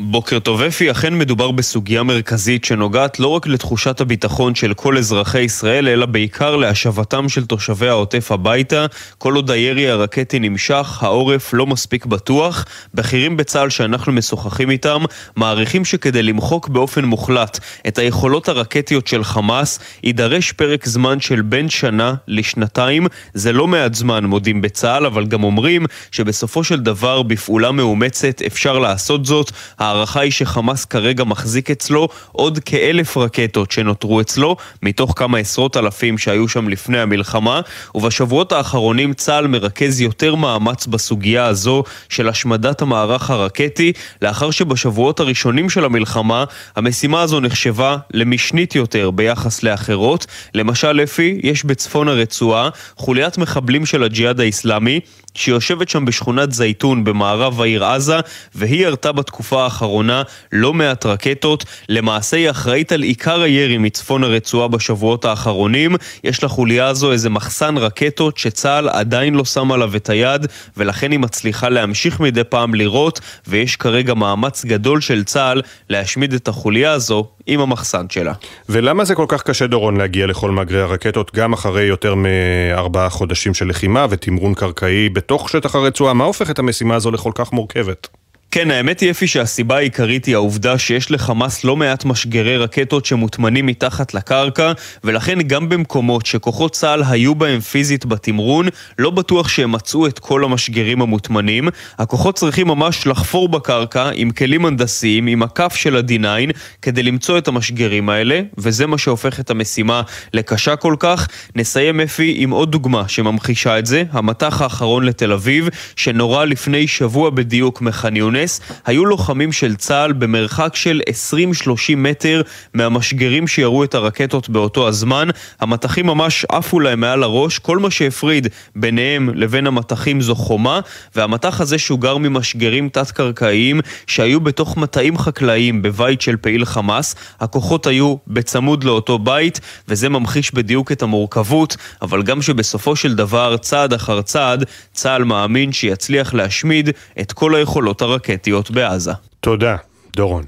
בוקר 0.03 0.39
טוב 0.39 0.61
אפי, 0.61 0.91
אכן 0.91 1.17
מדובר 1.17 1.51
בסוגיה 1.51 2.03
מרכזית 2.03 2.65
שנוגעת 2.65 3.19
לא 3.19 3.27
רק 3.27 3.47
לתחושת 3.47 4.01
הביטחון 4.01 4.55
של 4.55 4.73
כל 4.73 4.97
אזרחי 4.97 5.41
ישראל, 5.41 5.87
אלא 5.87 6.05
בעיקר 6.05 6.55
להשבתם 6.55 7.29
של 7.29 7.45
תושבי 7.45 7.87
העוטף 7.87 8.31
הביתה. 8.31 8.85
כל 9.17 9.35
עוד 9.35 9.51
הירי 9.51 9.89
הרקטי 9.89 10.39
נמשך, 10.39 11.03
העורף 11.03 11.53
לא 11.53 11.65
מספיק 11.65 12.05
בטוח. 12.05 12.65
בכירים 12.93 13.37
בצה"ל 13.37 13.69
שאנחנו 13.69 14.11
משוחחים 14.11 14.69
איתם, 14.69 15.03
מעריכים 15.35 15.85
שכדי 15.85 16.23
למחוק 16.23 16.67
באופן 16.67 17.05
מוחלט 17.05 17.59
את 17.87 17.97
היכולות 17.97 18.49
הרקטיות 18.49 19.07
של 19.07 19.23
חמאס, 19.23 19.79
יידרש 20.03 20.51
פרק 20.51 20.85
זמן 20.85 21.19
של 21.19 21.41
בין 21.41 21.69
שנה 21.69 22.13
לשנתיים. 22.27 23.07
זה 23.33 23.53
לא 23.53 23.67
מעט 23.67 23.93
זמן, 23.93 24.25
מודים 24.25 24.61
בצה"ל, 24.61 25.05
אבל 25.05 25.25
גם 25.25 25.43
אומרים 25.43 25.85
שבסופו 26.11 26.63
של 26.63 26.79
דבר, 26.79 27.21
בפעולה 27.21 27.71
מאומצת, 27.71 28.41
אפשר 28.41 28.79
לעשות 28.79 29.25
זאת. 29.25 29.51
ההערכה 29.91 30.19
היא 30.19 30.31
שחמאס 30.31 30.85
כרגע 30.85 31.23
מחזיק 31.23 31.71
אצלו 31.71 32.07
עוד 32.31 32.59
כאלף 32.59 33.17
רקטות 33.17 33.71
שנותרו 33.71 34.21
אצלו, 34.21 34.55
מתוך 34.83 35.13
כמה 35.15 35.37
עשרות 35.37 35.77
אלפים 35.77 36.17
שהיו 36.17 36.47
שם 36.47 36.69
לפני 36.69 36.99
המלחמה, 36.99 37.61
ובשבועות 37.95 38.51
האחרונים 38.51 39.13
צה"ל 39.13 39.47
מרכז 39.47 40.01
יותר 40.01 40.35
מאמץ 40.35 40.87
בסוגיה 40.87 41.45
הזו 41.45 41.83
של 42.09 42.29
השמדת 42.29 42.81
המערך 42.81 43.29
הרקטי, 43.29 43.93
לאחר 44.21 44.51
שבשבועות 44.51 45.19
הראשונים 45.19 45.69
של 45.69 45.85
המלחמה 45.85 46.43
המשימה 46.75 47.21
הזו 47.21 47.39
נחשבה 47.39 47.97
למשנית 48.13 48.75
יותר 48.75 49.11
ביחס 49.11 49.63
לאחרות. 49.63 50.25
למשל, 50.53 50.91
לפי, 50.91 51.39
יש 51.43 51.65
בצפון 51.65 52.07
הרצועה 52.07 52.69
חוליית 52.97 53.37
מחבלים 53.37 53.85
של 53.85 54.03
הג'יהאד 54.03 54.39
האיסלאמי 54.39 54.99
שיושבת 55.35 55.89
שם 55.89 56.05
בשכונת 56.05 56.51
זייתון 56.51 57.03
במערב 57.03 57.61
העיר 57.61 57.85
עזה, 57.85 58.19
והיא 58.55 58.85
ירתה 58.85 59.11
בתקופה 59.11 59.63
האחרונה 59.63 60.23
לא 60.51 60.73
מעט 60.73 61.05
רקטות. 61.05 61.65
למעשה 61.89 62.37
היא 62.37 62.49
אחראית 62.49 62.91
על 62.91 63.01
עיקר 63.01 63.41
הירי 63.41 63.77
מצפון 63.77 64.23
הרצועה 64.23 64.67
בשבועות 64.67 65.25
האחרונים. 65.25 65.95
יש 66.23 66.43
לחוליה 66.43 66.87
הזו 66.87 67.11
איזה 67.11 67.29
מחסן 67.29 67.77
רקטות 67.77 68.37
שצה"ל 68.37 68.89
עדיין 68.89 69.33
לא 69.33 69.45
שם 69.45 69.71
עליו 69.71 69.95
את 69.95 70.09
היד, 70.09 70.47
ולכן 70.77 71.11
היא 71.11 71.19
מצליחה 71.19 71.69
להמשיך 71.69 72.19
מדי 72.19 72.43
פעם 72.43 72.73
לירות, 72.73 73.19
ויש 73.47 73.75
כרגע 73.75 74.13
מאמץ 74.13 74.65
גדול 74.65 75.01
של 75.01 75.23
צה"ל 75.23 75.61
להשמיד 75.89 76.33
את 76.33 76.47
החוליה 76.47 76.91
הזו 76.91 77.27
עם 77.47 77.59
המחסן 77.59 78.05
שלה. 78.09 78.33
ולמה 78.69 79.05
זה 79.05 79.15
כל 79.15 79.25
כך 79.27 79.43
קשה, 79.43 79.67
דורון, 79.67 79.97
להגיע 79.97 80.27
לכל 80.27 80.51
מאגרי 80.51 80.81
הרקטות, 80.81 81.35
גם 81.35 81.53
אחרי 81.53 81.83
יותר 81.83 82.15
מארבעה 82.15 83.09
חודשים 83.09 83.53
של 83.53 83.67
לחימה 83.67 84.05
ותמרון 84.09 84.53
קרקעי 84.53 85.09
בתוך 85.21 85.49
שטח 85.49 85.75
הרצועה? 85.75 86.13
מה 86.13 86.23
הופך 86.23 86.49
את 86.49 86.59
המשימה 86.59 86.95
הזו 86.95 87.11
לכל 87.11 87.31
כך 87.35 87.51
מורכבת? 87.51 88.07
כן, 88.53 88.71
האמת 88.71 88.99
היא 88.99 89.11
אפי 89.11 89.27
שהסיבה 89.27 89.77
העיקרית 89.77 90.25
היא 90.25 90.35
העובדה 90.35 90.77
שיש 90.77 91.11
לחמאס 91.11 91.63
לא 91.63 91.75
מעט 91.75 92.05
משגרי 92.05 92.57
רקטות 92.57 93.05
שמוטמנים 93.05 93.65
מתחת 93.65 94.13
לקרקע, 94.13 94.71
ולכן 95.03 95.41
גם 95.41 95.69
במקומות 95.69 96.25
שכוחות 96.25 96.73
צה"ל 96.73 97.03
היו 97.09 97.35
בהם 97.35 97.59
פיזית 97.59 98.05
בתמרון, 98.05 98.67
לא 98.99 99.09
בטוח 99.09 99.47
שהם 99.47 99.71
מצאו 99.71 100.07
את 100.07 100.19
כל 100.19 100.43
המשגרים 100.43 101.01
המוטמנים. 101.01 101.69
הכוחות 101.97 102.35
צריכים 102.35 102.67
ממש 102.67 103.07
לחפור 103.07 103.49
בקרקע 103.49 104.09
עם 104.13 104.31
כלים 104.31 104.65
הנדסיים, 104.65 105.27
עם 105.27 105.43
הכף 105.43 105.73
של 105.75 105.95
ה-D9, 105.95 106.53
כדי 106.81 107.03
למצוא 107.03 107.37
את 107.37 107.47
המשגרים 107.47 108.09
האלה, 108.09 108.41
וזה 108.57 108.87
מה 108.87 108.97
שהופך 108.97 109.39
את 109.39 109.49
המשימה 109.49 110.01
לקשה 110.33 110.75
כל 110.75 110.95
כך. 110.99 111.27
נסיים 111.55 111.99
אפי 112.01 112.33
עם 112.37 112.49
עוד 112.49 112.71
דוגמה 112.71 113.07
שממחישה 113.07 113.79
את 113.79 113.85
זה, 113.85 114.03
המטח 114.11 114.61
האחרון 114.61 115.05
לתל 115.05 115.31
אביב, 115.31 115.69
שנורה 115.95 116.45
לפני 116.45 116.87
שבוע 116.87 117.29
בדיוק 117.29 117.81
מחניוני 117.81 118.40
להיכנס, 118.41 118.61
היו 118.85 119.05
לוחמים 119.05 119.51
של 119.51 119.75
צה"ל 119.75 120.13
במרחק 120.13 120.75
של 120.75 121.01
20-30 121.33 121.95
מטר 121.97 122.41
מהמשגרים 122.73 123.47
שירו 123.47 123.83
את 123.83 123.95
הרקטות 123.95 124.49
באותו 124.49 124.87
הזמן. 124.87 125.27
המטחים 125.59 126.05
ממש 126.05 126.45
עפו 126.49 126.79
להם 126.79 126.99
מעל 126.99 127.23
הראש, 127.23 127.59
כל 127.59 127.79
מה 127.79 127.91
שהפריד 127.91 128.47
ביניהם 128.75 129.29
לבין 129.33 129.67
המטחים 129.67 130.21
זו 130.21 130.35
חומה, 130.35 130.79
והמטח 131.15 131.61
הזה 131.61 131.77
שוגר 131.77 132.17
ממשגרים 132.17 132.89
תת-קרקעיים 132.89 133.79
שהיו 134.07 134.41
בתוך 134.41 134.77
מטעים 134.77 135.17
חקלאיים 135.17 135.81
בבית 135.81 136.21
של 136.21 136.37
פעיל 136.37 136.65
חמאס. 136.65 137.15
הכוחות 137.39 137.87
היו 137.87 138.15
בצמוד 138.27 138.83
לאותו 138.83 139.19
בית, 139.19 139.59
וזה 139.87 140.09
ממחיש 140.09 140.53
בדיוק 140.53 140.91
את 140.91 141.01
המורכבות, 141.01 141.77
אבל 142.01 142.23
גם 142.23 142.41
שבסופו 142.41 142.95
של 142.95 143.15
דבר, 143.15 143.57
צעד 143.57 143.93
אחר 143.93 144.21
צעד, 144.21 144.65
צה"ל 144.93 145.23
מאמין 145.23 145.71
שיצליח 145.71 146.33
להשמיד 146.33 146.89
את 147.21 147.31
כל 147.31 147.55
היכולות 147.55 148.01
הרקטיות 148.01 148.30
בעזה. 148.69 149.11
תודה, 149.39 149.75
דורון. 150.15 150.43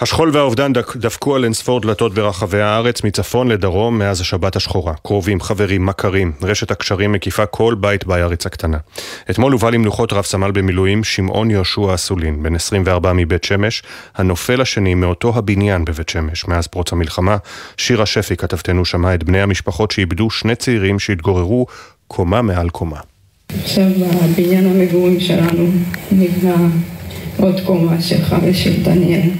השכול 0.00 0.30
והאובדן 0.32 0.72
דפקו 0.96 1.36
על 1.36 1.44
אינספור 1.44 1.80
דלתות 1.80 2.14
ברחבי 2.14 2.60
הארץ, 2.60 3.04
מצפון 3.04 3.48
לדרום, 3.48 3.98
מאז 3.98 4.20
השבת 4.20 4.56
השחורה. 4.56 4.94
קרובים, 5.02 5.40
חברים, 5.40 5.86
מכרים, 5.86 6.32
רשת 6.42 6.70
הקשרים 6.70 7.12
מקיפה 7.12 7.46
כל 7.46 7.74
בית 7.80 8.06
בארץ 8.06 8.46
הקטנה. 8.46 8.78
אתמול 9.30 9.52
הובא 9.52 9.70
למנוחות 9.70 10.12
רב 10.12 10.24
סמל 10.24 10.50
במילואים, 10.50 11.04
שמעון 11.04 11.50
יהושע 11.50 11.94
אסולין, 11.94 12.42
בן 12.42 12.54
24 12.54 13.12
מבית 13.12 13.44
שמש, 13.44 13.82
הנופל 14.14 14.60
השני 14.60 14.94
מאותו 14.94 15.32
הבניין 15.36 15.84
בבית 15.84 16.08
שמש, 16.08 16.48
מאז 16.48 16.66
פרוץ 16.66 16.92
המלחמה. 16.92 17.36
שירה 17.76 18.06
שפי, 18.06 18.36
כתבתנו, 18.36 18.84
שמעה 18.84 19.14
את 19.14 19.24
בני 19.24 19.42
המשפחות 19.42 19.90
שאיבדו 19.90 20.30
שני 20.30 20.54
צעירים 20.54 20.98
שהתגוררו 20.98 21.66
קומה 22.08 22.42
מעל 22.42 22.70
קומה. 22.70 23.09
עכשיו 23.58 23.90
בבניין 24.32 24.66
המגורים 24.66 25.20
שלנו 25.20 25.66
נבנה 26.12 26.68
עוד 27.38 27.60
קומה 27.66 28.02
שלך 28.02 28.36
ושל 28.42 28.82
דניאל, 28.82 29.30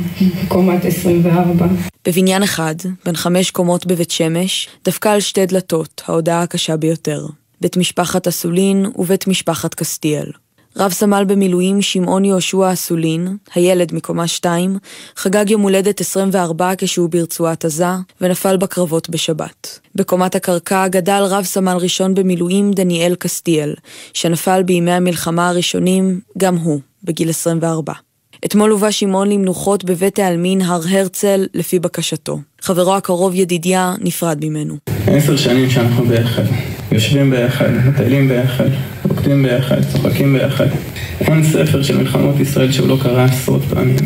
קומת 0.49 0.85
24. 0.85 1.67
בבניין 2.07 2.43
אחד, 2.43 2.75
בין 3.05 3.17
חמש 3.17 3.51
קומות 3.51 3.87
בבית 3.87 4.11
שמש, 4.11 4.69
דפקה 4.85 5.13
על 5.13 5.21
שתי 5.21 5.47
דלתות, 5.47 6.03
ההודעה 6.07 6.43
הקשה 6.43 6.77
ביותר. 6.77 7.27
בית 7.61 7.77
משפחת 7.77 8.29
אסולין 8.29 8.87
ובית 8.97 9.27
משפחת 9.27 9.75
קסטיאל. 9.75 10.31
רב 10.77 10.93
סמל 10.93 11.25
במילואים 11.27 11.83
שמעון 11.83 12.25
יהושע 12.25 12.73
אסולין, 12.73 13.37
הילד 13.55 13.95
מקומה 13.95 14.27
2, 14.27 14.79
חגג 15.17 15.51
יום 15.51 15.63
הולדת 15.63 16.01
24 16.01 16.73
כשהוא 16.79 17.09
ברצועת 17.09 17.65
עזה, 17.65 17.87
ונפל 18.21 18.57
בקרבות 18.57 19.11
בשבת. 19.11 19.79
בקומת 19.95 20.35
הקרקע 20.35 20.89
גדל 20.89 21.23
רב 21.27 21.45
סמל 21.45 21.77
ראשון 21.81 22.15
במילואים 22.15 22.71
דניאל 22.73 23.15
קסטיאל, 23.15 23.75
שנפל 24.15 24.63
בימי 24.63 24.93
המלחמה 24.93 25.49
הראשונים, 25.49 26.21
גם 26.39 26.57
הוא, 26.57 26.81
בגיל 27.05 27.31
24. 27.31 27.93
אתמול 28.45 28.71
הובא 28.71 28.91
שמעון 28.91 29.29
למנוחות 29.29 29.85
בבית 29.85 30.19
העלמין 30.19 30.61
הר 30.61 30.81
הרצל 30.91 31.47
לפי 31.55 31.79
בקשתו. 31.79 32.41
חברו 32.61 32.97
הקרוב 32.97 33.35
ידידיה 33.35 33.95
נפרד 34.01 34.45
ממנו. 34.45 34.77
עשר 35.07 35.37
שנים 35.37 35.71
שאנחנו 35.71 36.05
ביחד. 36.05 36.43
יושבים 36.93 37.31
ביחד, 37.31 37.71
מטיילים 37.87 38.29
ביחד, 38.29 38.69
רוקדים 39.31 39.43
ביחד, 39.43 39.85
צוחקים 39.93 40.33
ביחד. 40.33 40.67
אין 41.21 41.45
ספר 41.45 41.83
של 41.83 41.99
מלחמות 41.99 42.41
ישראל 42.41 42.73
שהוא 42.73 42.89
לא 42.89 42.97
קרא 43.03 43.25
עשרות 43.25 43.63
פעמים. 43.65 43.97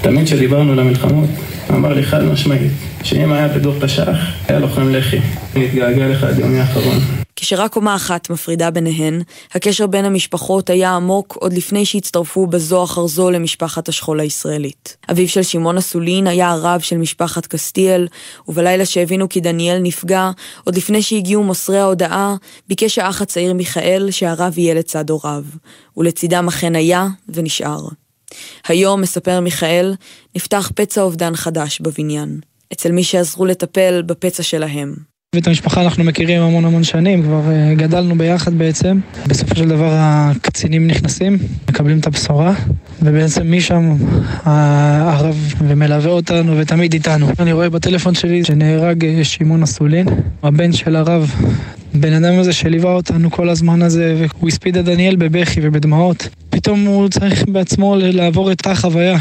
תמיד 0.00 0.26
כשדיברנו 0.26 0.72
על 0.72 0.78
המלחמות, 0.78 1.28
אמר 1.70 1.92
לי 1.92 2.02
חד 2.02 2.24
משמעית, 2.24 2.72
שאם 3.02 3.32
היה 3.32 3.48
בדור 3.48 3.74
תש"ח, 3.80 4.16
היה 4.48 4.58
לוחם 4.58 4.94
לח"י. 4.94 5.18
אני 5.56 5.66
אתגעגע 5.66 6.08
לך 6.08 6.24
עד 6.24 6.38
יומי 6.38 6.60
האחרון. 6.60 7.23
כשרק 7.36 7.72
קומה 7.72 7.96
אחת 7.96 8.30
מפרידה 8.30 8.70
ביניהן, 8.70 9.22
הקשר 9.54 9.86
בין 9.86 10.04
המשפחות 10.04 10.70
היה 10.70 10.96
עמוק 10.96 11.36
עוד 11.40 11.52
לפני 11.52 11.84
שהצטרפו 11.84 12.46
בזו 12.46 12.84
אחר 12.84 13.06
זו 13.06 13.30
למשפחת 13.30 13.88
השכול 13.88 14.20
הישראלית. 14.20 14.96
אביו 15.10 15.28
של 15.28 15.42
שמעון 15.42 15.78
אסולין 15.78 16.26
היה 16.26 16.50
הרב 16.50 16.80
של 16.80 16.96
משפחת 16.96 17.46
קסטיאל, 17.46 18.08
ובלילה 18.48 18.86
שהבינו 18.86 19.28
כי 19.28 19.40
דניאל 19.40 19.78
נפגע, 19.78 20.30
עוד 20.64 20.76
לפני 20.76 21.02
שהגיעו 21.02 21.42
מוסרי 21.42 21.78
ההודעה, 21.78 22.36
ביקש 22.68 22.98
האח 22.98 23.22
הצעיר 23.22 23.54
מיכאל 23.54 24.10
שהרב 24.10 24.58
יהיה 24.58 24.74
לצד 24.74 25.10
הוריו, 25.10 25.44
ולצידם 25.96 26.48
אכן 26.48 26.76
היה 26.76 27.06
ונשאר. 27.28 27.88
היום, 28.68 29.00
מספר 29.00 29.40
מיכאל, 29.40 29.94
נפתח 30.36 30.70
פצע 30.74 31.02
אובדן 31.02 31.36
חדש 31.36 31.80
בבניין, 31.80 32.40
אצל 32.72 32.92
מי 32.92 33.04
שעזרו 33.04 33.46
לטפל 33.46 34.02
בפצע 34.06 34.42
שלהם. 34.42 35.13
ואת 35.34 35.46
המשפחה 35.46 35.82
אנחנו 35.82 36.04
מכירים 36.04 36.42
המון 36.42 36.64
המון 36.64 36.84
שנים, 36.84 37.22
כבר 37.22 37.40
uh, 37.40 37.78
גדלנו 37.78 38.18
ביחד 38.18 38.54
בעצם. 38.54 38.98
בסופו 39.26 39.54
של 39.54 39.68
דבר 39.68 39.90
הקצינים 39.92 40.86
נכנסים, 40.86 41.38
מקבלים 41.70 41.98
את 41.98 42.06
הבשורה, 42.06 42.52
ובעצם 43.02 43.52
משם 43.52 43.96
הרב 44.44 45.54
ומלווה 45.58 46.10
אותנו 46.10 46.56
ותמיד 46.58 46.92
איתנו. 46.92 47.26
אני 47.38 47.52
רואה 47.52 47.70
בטלפון 47.70 48.14
שלי 48.14 48.44
שנהרג 48.44 49.04
אה, 49.04 49.24
שמעון 49.24 49.62
אסולין, 49.62 50.06
הבן 50.42 50.72
של 50.72 50.96
הרב. 50.96 51.30
בן 51.94 52.12
אדם 52.12 52.38
הזה 52.38 52.52
שליווה 52.52 52.92
אותנו 52.92 53.30
כל 53.30 53.48
הזמן 53.48 53.82
הזה, 53.82 54.14
והוא 54.18 54.48
הספיד 54.48 54.76
את 54.76 54.84
דניאל 54.84 55.16
בבכי 55.16 55.60
ובדמעות. 55.62 56.28
פתאום 56.50 56.84
הוא 56.84 57.08
צריך 57.08 57.44
בעצמו 57.48 57.96
לעבור 57.98 58.52
את 58.52 58.66
החוויה. 58.66 59.18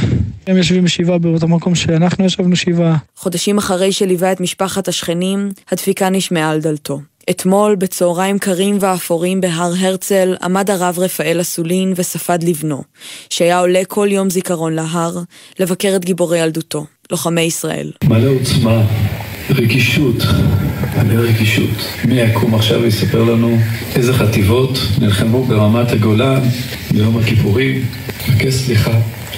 הם 0.47 0.57
יושבים 0.57 0.87
שבעה 0.87 1.17
באותו 1.17 1.47
מקום 1.47 1.75
שאנחנו 1.75 2.25
ישבנו 2.25 2.55
שבעה. 2.55 2.97
חודשים 3.15 3.57
אחרי 3.57 3.91
שליווה 3.91 4.31
את 4.31 4.41
משפחת 4.41 4.87
השכנים, 4.87 5.49
הדפיקה 5.71 6.09
נשמעה 6.09 6.49
על 6.49 6.61
דלתו. 6.61 6.99
אתמול, 7.29 7.75
בצהריים 7.75 8.39
קרים 8.39 8.77
ואפורים 8.79 9.41
בהר 9.41 9.73
הרצל, 9.79 10.35
עמד 10.41 10.69
הרב 10.69 10.99
רפאל 10.99 11.41
אסולין 11.41 11.93
וספד 11.95 12.43
לבנו, 12.43 12.83
שהיה 13.29 13.59
עולה 13.59 13.81
כל 13.87 14.07
יום 14.11 14.29
זיכרון 14.29 14.73
להר, 14.73 15.17
לבקר 15.59 15.93
את 15.95 16.05
גיבורי 16.05 16.39
ילדותו, 16.39 16.85
לוחמי 17.11 17.41
ישראל. 17.41 17.91
מלא 18.03 18.29
עוצמה, 18.29 18.81
רגישות, 19.49 20.15
מלא 20.97 21.21
רגישות. 21.21 21.69
מי 22.05 22.21
יקום 22.21 22.55
עכשיו 22.55 22.81
ויספר 22.81 23.23
לנו 23.23 23.57
איזה 23.95 24.13
חטיבות 24.13 24.77
נלחמו 25.01 25.43
ברמת 25.43 25.91
הגולן 25.91 26.41
ביום 26.91 27.17
הכיפורים, 27.17 27.85
מבקש 28.29 28.53
סליחה 28.53 28.91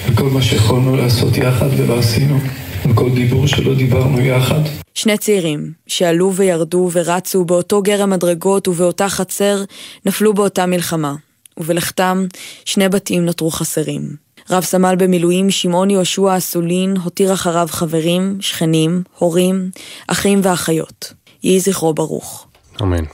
על 0.08 0.14
כל 0.14 0.30
מה 0.30 0.42
שיכולנו 0.42 0.96
לעשות 0.96 1.36
יחד 1.36 1.68
ולא 1.76 1.98
עשינו, 1.98 2.38
על 2.84 2.92
כל 2.94 3.10
דיבור 3.14 3.46
שלא 3.46 3.74
דיברנו 3.74 4.20
יחד. 4.20 4.60
שני 4.94 5.18
צעירים, 5.18 5.72
שעלו 5.86 6.32
וירדו 6.34 6.90
ורצו 6.92 7.44
באותו 7.44 7.82
גרם 7.82 8.10
מדרגות 8.10 8.68
ובאותה 8.68 9.08
חצר, 9.08 9.64
נפלו 10.06 10.34
באותה 10.34 10.66
מלחמה, 10.66 11.14
ובלכתם 11.56 12.26
שני 12.64 12.88
בתים 12.88 13.24
נותרו 13.24 13.50
חסרים. 13.50 14.26
רב 14.50 14.62
סמל 14.62 14.94
במילואים 14.98 15.50
שמעון 15.50 15.90
יהושע 15.90 16.36
אסולין 16.36 16.96
הותיר 16.96 17.32
אחריו 17.32 17.66
חברים, 17.70 18.36
שכנים, 18.40 19.02
הורים, 19.18 19.70
אחים 20.08 20.40
ואחיות. 20.42 21.12
יהי 21.46 21.60
זכרו 21.60 21.94
ברוך. 21.94 22.46
אמן. 22.82 23.04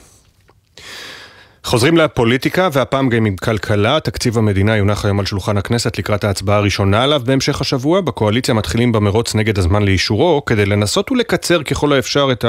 חוזרים 1.64 1.96
לפוליטיקה, 1.96 2.68
והפעם 2.72 3.09
גם 3.09 3.24
עם 3.24 3.36
כלכלה. 3.36 4.00
תקציב 4.00 4.38
המדינה 4.38 4.76
יונח 4.76 5.04
היום 5.04 5.20
על 5.20 5.26
שולחן 5.26 5.56
הכנסת 5.56 5.98
לקראת 5.98 6.24
ההצבעה 6.24 6.56
הראשונה 6.56 7.02
עליו 7.02 7.22
בהמשך 7.24 7.60
השבוע. 7.60 8.00
בקואליציה 8.00 8.54
מתחילים 8.54 8.92
במרוץ 8.92 9.34
נגד 9.34 9.59
הזמן 9.59 9.82
לאישורו, 9.82 10.44
כדי 10.44 10.66
לנסות 10.66 11.12
ולקצר 11.12 11.62
ככל 11.62 11.92
האפשר 11.92 12.28
את 12.32 12.44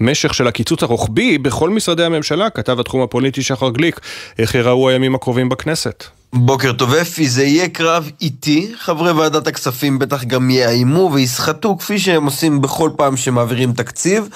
המשך 0.00 0.34
של 0.34 0.46
הקיצוץ 0.46 0.82
הרוחבי 0.82 1.38
בכל 1.38 1.70
משרדי 1.70 2.04
הממשלה, 2.04 2.50
כתב 2.50 2.80
התחום 2.80 3.02
הפוליטי 3.02 3.42
שחר 3.42 3.70
גליק. 3.70 4.00
איך 4.38 4.54
יראו 4.54 4.88
הימים 4.88 5.14
הקרובים 5.14 5.48
בכנסת? 5.48 6.04
בוקר 6.36 6.72
טוב 6.72 6.94
אפי, 6.94 7.28
זה 7.28 7.44
יהיה 7.44 7.68
קרב 7.68 8.10
איטי, 8.20 8.72
חברי 8.78 9.12
ועדת 9.12 9.46
הכספים 9.46 9.98
בטח 9.98 10.24
גם 10.24 10.50
יאיימו 10.50 11.10
ויסחטו 11.12 11.78
כפי 11.78 11.98
שהם 11.98 12.24
עושים 12.24 12.60
בכל 12.60 12.90
פעם 12.96 13.16
שמעבירים 13.16 13.72
תקציב, 13.72 14.28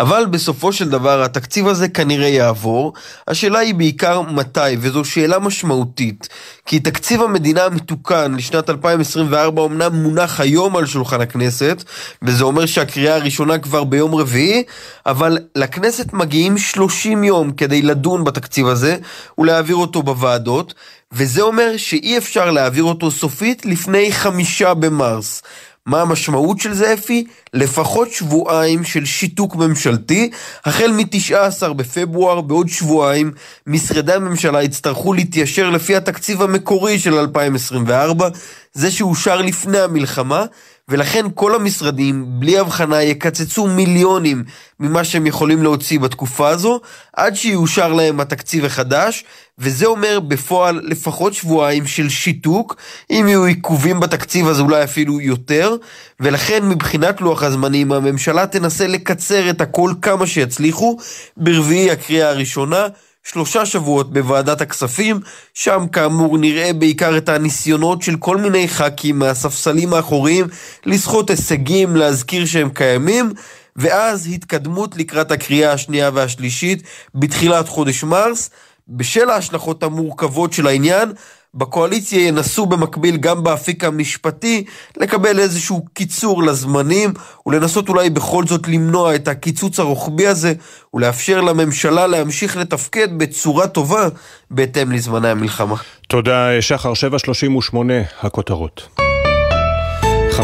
אבל 0.00 0.26
בסופו 0.30 0.72
של 0.72 0.90
דבר 0.90 1.22
התקציב 1.22 1.68
הזה 1.68 1.88
כנראה 1.88 2.28
יעבור. 2.28 2.92
השאלה 3.28 3.58
היא 3.58 3.74
בעיקר 3.74 4.22
מתי, 4.22 4.76
וזו 4.80 5.04
שאלה 5.04 5.38
משמעותית, 5.38 6.28
כי 6.66 6.80
תקציב 6.80 7.22
המדינה 7.22 7.64
המתוקן 7.64 8.34
לשנת 8.34 8.70
2024 8.70 9.64
אמנם 9.64 9.92
מונח 10.02 10.40
היום 10.40 10.76
על 10.76 10.86
שולחן 10.86 11.20
הכנסת, 11.20 11.84
וזה 12.22 12.44
אומר 12.44 12.66
שהקריאה 12.66 13.16
הראשונה 13.16 13.58
כבר 13.58 13.84
ביום 13.84 14.14
רביעי, 14.14 14.62
אבל 15.06 15.38
לכנסת 15.54 16.12
מגיעים 16.12 16.58
30 16.58 17.24
יום 17.24 17.52
כדי 17.52 17.82
לדון 17.82 18.24
בתקציב 18.24 18.66
הזה 18.66 18.96
ולהעביר 19.38 19.76
אותו 19.76 20.02
בוועדות. 20.02 20.74
וזה 21.12 21.42
אומר 21.42 21.76
שאי 21.76 22.18
אפשר 22.18 22.50
להעביר 22.50 22.84
אותו 22.84 23.10
סופית 23.10 23.66
לפני 23.66 24.12
חמישה 24.12 24.74
במרס. 24.74 25.42
מה 25.86 26.00
המשמעות 26.00 26.60
של 26.60 26.74
זה 26.74 26.94
אפי? 26.94 27.24
לפחות 27.54 28.10
שבועיים 28.10 28.84
של 28.84 29.04
שיתוק 29.04 29.56
ממשלתי. 29.56 30.30
החל 30.64 30.92
מ-19 30.92 31.72
בפברואר, 31.72 32.40
בעוד 32.40 32.68
שבועיים, 32.68 33.32
משרדי 33.66 34.12
הממשלה 34.12 34.62
יצטרכו 34.62 35.12
להתיישר 35.12 35.70
לפי 35.70 35.96
התקציב 35.96 36.42
המקורי 36.42 36.98
של 36.98 37.14
2024, 37.14 38.28
זה 38.72 38.90
שאושר 38.90 39.36
לפני 39.42 39.78
המלחמה, 39.78 40.44
ולכן 40.88 41.26
כל 41.34 41.54
המשרדים, 41.54 42.26
בלי 42.28 42.58
הבחנה, 42.58 43.02
יקצצו 43.02 43.66
מיליונים 43.66 44.44
ממה 44.80 45.04
שהם 45.04 45.26
יכולים 45.26 45.62
להוציא 45.62 45.98
בתקופה 46.00 46.48
הזו, 46.48 46.80
עד 47.12 47.34
שיאושר 47.34 47.92
להם 47.92 48.20
התקציב 48.20 48.64
החדש, 48.64 49.24
וזה 49.58 49.86
אומר 49.86 50.20
בפועל 50.20 50.80
לפחות 50.84 51.34
שבועיים 51.34 51.86
של 51.86 52.08
שיתוק, 52.08 52.76
אם 53.10 53.24
יהיו 53.28 53.44
עיכובים 53.44 54.00
בתקציב 54.00 54.46
אז 54.46 54.60
אולי 54.60 54.84
אפילו 54.84 55.20
יותר, 55.20 55.76
ולכן 56.20 56.68
מבחינת 56.68 57.20
לוח 57.20 57.42
הזמנים 57.42 57.92
הממשלה 57.92 58.46
תנסה 58.46 58.86
לקצר 58.86 59.50
את 59.50 59.60
הכל 59.60 59.92
כמה 60.02 60.26
שיצליחו, 60.26 60.98
ברביעי 61.36 61.90
הקריאה 61.90 62.30
הראשונה. 62.30 62.86
שלושה 63.24 63.66
שבועות 63.66 64.12
בוועדת 64.12 64.60
הכספים, 64.60 65.20
שם 65.54 65.86
כאמור 65.92 66.38
נראה 66.38 66.72
בעיקר 66.72 67.16
את 67.16 67.28
הניסיונות 67.28 68.02
של 68.02 68.16
כל 68.16 68.36
מיני 68.36 68.68
ח"כים 68.68 69.18
מהספסלים 69.18 69.94
האחוריים 69.94 70.46
לסחוט 70.86 71.30
הישגים, 71.30 71.96
להזכיר 71.96 72.46
שהם 72.46 72.68
קיימים, 72.68 73.32
ואז 73.76 74.28
התקדמות 74.34 74.96
לקראת 74.96 75.30
הקריאה 75.30 75.72
השנייה 75.72 76.10
והשלישית 76.14 76.82
בתחילת 77.14 77.68
חודש 77.68 78.04
מרס. 78.04 78.50
בשל 78.88 79.30
ההשלכות 79.30 79.82
המורכבות 79.82 80.52
של 80.52 80.66
העניין, 80.66 81.12
בקואליציה 81.54 82.26
ינסו 82.26 82.66
במקביל 82.66 83.16
גם 83.16 83.44
באפיק 83.44 83.84
המשפטי 83.84 84.64
לקבל 84.96 85.38
איזשהו 85.38 85.84
קיצור 85.94 86.42
לזמנים 86.42 87.12
ולנסות 87.46 87.88
אולי 87.88 88.10
בכל 88.10 88.46
זאת 88.46 88.68
למנוע 88.68 89.14
את 89.14 89.28
הקיצוץ 89.28 89.78
הרוחבי 89.78 90.26
הזה 90.26 90.52
ולאפשר 90.94 91.40
לממשלה 91.40 92.06
להמשיך 92.06 92.56
לתפקד 92.56 93.18
בצורה 93.18 93.66
טובה 93.66 94.08
בהתאם 94.50 94.92
לזמני 94.92 95.28
המלחמה. 95.28 95.76
תודה, 96.08 96.48
שחר 96.60 96.94
738, 96.94 97.94
הכותרות. 98.20 99.13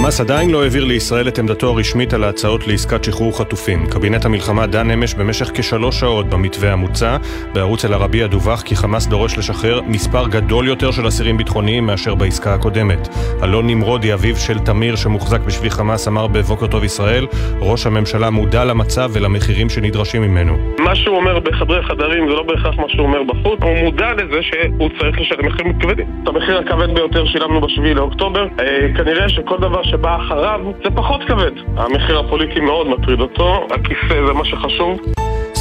חמאס 0.01 0.21
עדיין 0.21 0.51
לא 0.51 0.63
העביר 0.63 0.85
לישראל 0.85 1.29
את 1.29 1.39
עמדתו 1.39 1.69
הרשמית 1.69 2.13
על 2.13 2.25
ההצעות 2.25 2.67
לעסקת 2.67 3.05
שחרור 3.05 3.39
חטופים. 3.39 3.87
קבינט 3.87 4.25
המלחמה 4.25 4.67
דן 4.67 4.91
אמש 4.91 5.15
במשך 5.15 5.51
כשלוש 5.55 6.01
שעות 6.01 6.27
במתווה 6.27 6.73
המוצע. 6.73 7.17
בערוץ 7.55 7.85
אל-ערבייה 7.85 8.27
דווח 8.27 8.63
כי 8.63 8.77
חמאס 8.77 9.07
דורש 9.07 9.39
לשחרר 9.39 9.81
מספר 9.87 10.29
גדול 10.29 10.69
יותר 10.69 10.91
של 10.91 11.09
אסירים 11.09 11.37
ביטחוניים 11.37 11.87
מאשר 11.87 12.15
בעסקה 12.15 12.55
הקודמת. 12.55 13.09
אלון 13.43 13.67
נמרודי, 13.67 14.15
אביו 14.15 14.37
של 14.37 14.59
תמיר 14.59 14.97
שמוחזק 14.97 15.41
בשבי 15.41 15.71
חמאס, 15.71 16.09
אמר 16.09 16.27
בבוקר 16.27 16.67
טוב 16.67 16.85
ישראל, 16.85 17.27
ראש 17.61 17.87
הממשלה 17.87 18.31
מודע 18.31 18.65
למצב 18.65 19.11
ולמחירים 19.13 19.69
שנדרשים 19.69 20.23
ממנו. 20.23 20.57
מה 20.79 20.95
שהוא 20.95 21.17
אומר 21.17 21.39
בחדרי 21.39 21.83
חדרים 21.83 22.29
זה 22.29 22.35
לא 22.35 22.43
בהכרח 22.43 22.79
מה 22.79 22.89
שהוא 22.89 23.07
אומר 23.07 23.23
בחוץ, 23.23 23.59
הוא 23.63 23.79
מודע 23.85 24.13
לזה 24.13 24.43
שהוא 24.43 24.89
צריך 24.99 25.21
לשלם 25.21 25.47
מחירים 25.47 25.79
כבדים. 25.79 26.07
את 26.23 26.29
המחיר 26.29 26.59
הכבד 26.59 26.95
ביותר 26.95 27.27
שילמנו 27.27 27.61
בשביעי 27.61 27.95
לאוקטובר. 27.95 28.47
אה, 28.61 28.89
כנראה 28.97 29.29
שכל 29.29 29.57
דבר 29.61 29.83
שבא 29.91 30.17
אחריו 30.17 30.61
זה 30.85 30.91
פחות 30.97 31.21
כבד. 31.25 31.53
המחיר 31.77 32.19
הפוליטי 32.19 32.61
מאוד 32.61 32.87
מטריד 32.89 33.21
אותו, 33.21 33.67
הכיסא 33.71 34.27
זה 34.27 34.33
מה 34.33 34.45
שחשוב. 34.45 35.01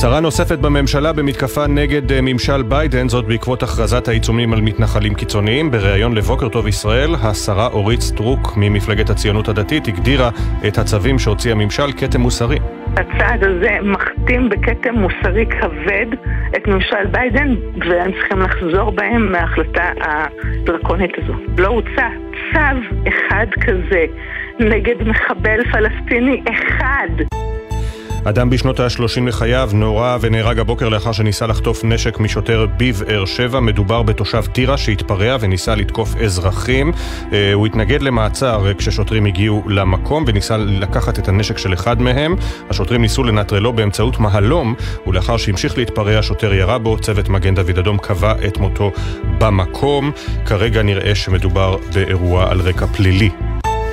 שרה 0.01 0.19
נוספת 0.19 0.59
בממשלה 0.59 1.13
במתקפה 1.13 1.67
נגד 1.67 2.11
אה, 2.11 2.19
ממשל 2.21 2.61
ביידן, 2.63 3.09
זאת 3.09 3.25
בעקבות 3.25 3.63
הכרזת 3.63 4.07
העיצומים 4.07 4.53
על 4.53 4.61
מתנחלים 4.61 5.13
קיצוניים. 5.13 5.71
בריאיון 5.71 6.15
לבוקר 6.15 6.49
טוב 6.49 6.67
ישראל, 6.67 7.15
השרה 7.23 7.67
אורית 7.67 8.01
סטרוק 8.01 8.53
ממפלגת 8.57 9.09
הציונות 9.09 9.47
הדתית 9.47 9.87
הגדירה 9.87 10.29
את 10.67 10.77
הצווים 10.77 11.19
שהוציא 11.19 11.51
הממשל 11.51 11.91
כתם 11.97 12.21
מוסרי. 12.21 12.57
הצעד 12.97 13.43
הזה 13.43 13.77
מכתים 13.81 14.49
בכתם 14.49 14.93
מוסרי 14.95 15.45
כבד 15.45 16.07
את 16.55 16.67
ממשל 16.67 17.05
ביידן, 17.11 17.55
והם 17.89 18.11
צריכים 18.11 18.39
לחזור 18.39 18.91
בהם 18.91 19.31
מההחלטה 19.31 19.91
הדרקונית 20.01 21.11
הזו. 21.17 21.33
לא 21.57 21.67
הוצע 21.67 22.07
צו 22.53 23.07
אחד 23.07 23.47
כזה 23.61 24.05
נגד 24.59 25.03
מחבל 25.07 25.59
פלסטיני 25.71 26.41
אחד. 26.51 27.38
אדם 28.23 28.49
בשנות 28.49 28.79
ה-30 28.79 29.21
לחייו 29.27 29.69
נורה 29.73 30.17
ונהרג 30.21 30.59
הבוקר 30.59 30.89
לאחר 30.89 31.11
שניסה 31.11 31.47
לחטוף 31.47 31.83
נשק 31.83 32.19
משוטר 32.19 32.65
בבאר 32.77 33.25
שבע. 33.25 33.59
מדובר 33.59 34.03
בתושב 34.03 34.45
טירה 34.45 34.77
שהתפרע 34.77 35.37
וניסה 35.39 35.75
לתקוף 35.75 36.15
אזרחים. 36.15 36.91
אה, 37.33 37.53
הוא 37.53 37.67
התנגד 37.67 38.01
למעצר 38.01 38.65
כששוטרים 38.77 39.25
הגיעו 39.25 39.63
למקום 39.67 40.23
וניסה 40.27 40.57
לקחת 40.57 41.19
את 41.19 41.27
הנשק 41.27 41.57
של 41.57 41.73
אחד 41.73 42.01
מהם. 42.01 42.35
השוטרים 42.69 43.01
ניסו 43.01 43.23
לנטרלו 43.23 43.73
באמצעות 43.73 44.19
מהלום, 44.19 44.75
ולאחר 45.07 45.37
שהמשיך 45.37 45.77
להתפרע 45.77 46.19
השוטר 46.19 46.53
ירה 46.53 46.77
בו. 46.77 46.97
צוות 46.97 47.29
מגן 47.29 47.55
דוד 47.55 47.77
אדום 47.79 47.97
קבע 47.97 48.33
את 48.47 48.57
מותו 48.57 48.91
במקום. 49.37 50.11
כרגע 50.45 50.81
נראה 50.81 51.15
שמדובר 51.15 51.77
באירוע 51.93 52.51
על 52.51 52.61
רקע 52.61 52.85
פלילי. 52.85 53.29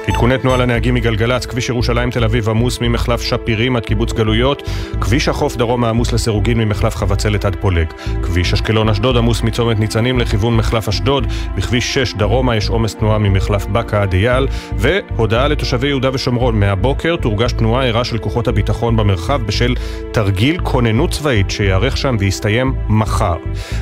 עדכוני 0.09 0.39
תנועה 0.39 0.57
לנהגים 0.57 0.95
מגלגלצ, 0.95 1.47
כביש 1.47 1.69
ירושלים 1.69 2.11
תל 2.11 2.25
אביב 2.25 2.49
עמוס 2.49 2.81
ממחלף 2.81 3.21
שפירים 3.21 3.77
עד 3.77 3.85
קיבוץ 3.85 4.13
גלויות, 4.13 4.63
כביש 5.01 5.29
החוף 5.29 5.57
דרומה 5.57 5.89
עמוס 5.89 6.13
לסירוגין 6.13 6.59
ממחלף 6.59 6.97
חבצלת 6.97 7.45
עד 7.45 7.57
פולג, 7.61 7.87
כביש 8.23 8.53
אשקלון 8.53 8.89
אשדוד 8.89 9.17
עמוס 9.17 9.43
מצומת 9.43 9.79
ניצנים 9.79 10.19
לכיוון 10.19 10.57
מחלף 10.57 10.89
אשדוד, 10.89 11.27
בכביש 11.57 11.95
6 11.95 12.15
דרומה 12.15 12.57
יש 12.57 12.69
עומס 12.69 12.95
תנועה 12.95 13.19
ממחלף 13.19 13.67
בקה 13.67 14.03
עד 14.03 14.13
אייל, 14.13 14.47
והודעה 14.77 15.49
לתושבי 15.49 15.89
יהודה 15.89 16.11
ושומרון, 16.13 16.61
מהבוקר 16.61 17.17
תורגש 17.17 17.53
תנועה 17.53 17.87
ערה 17.87 18.05
של 18.05 18.19
כוחות 18.19 18.49
הביטחון 18.49 18.97
במרחב 18.97 19.43
בשל 19.47 19.75
תרגיל 20.13 20.59
כוננות 20.63 21.11
צבאית 21.11 21.51
שיארך 21.51 21.97
שם 21.97 22.17
ויסתיים 22.19 22.75
מחר. 22.89 23.37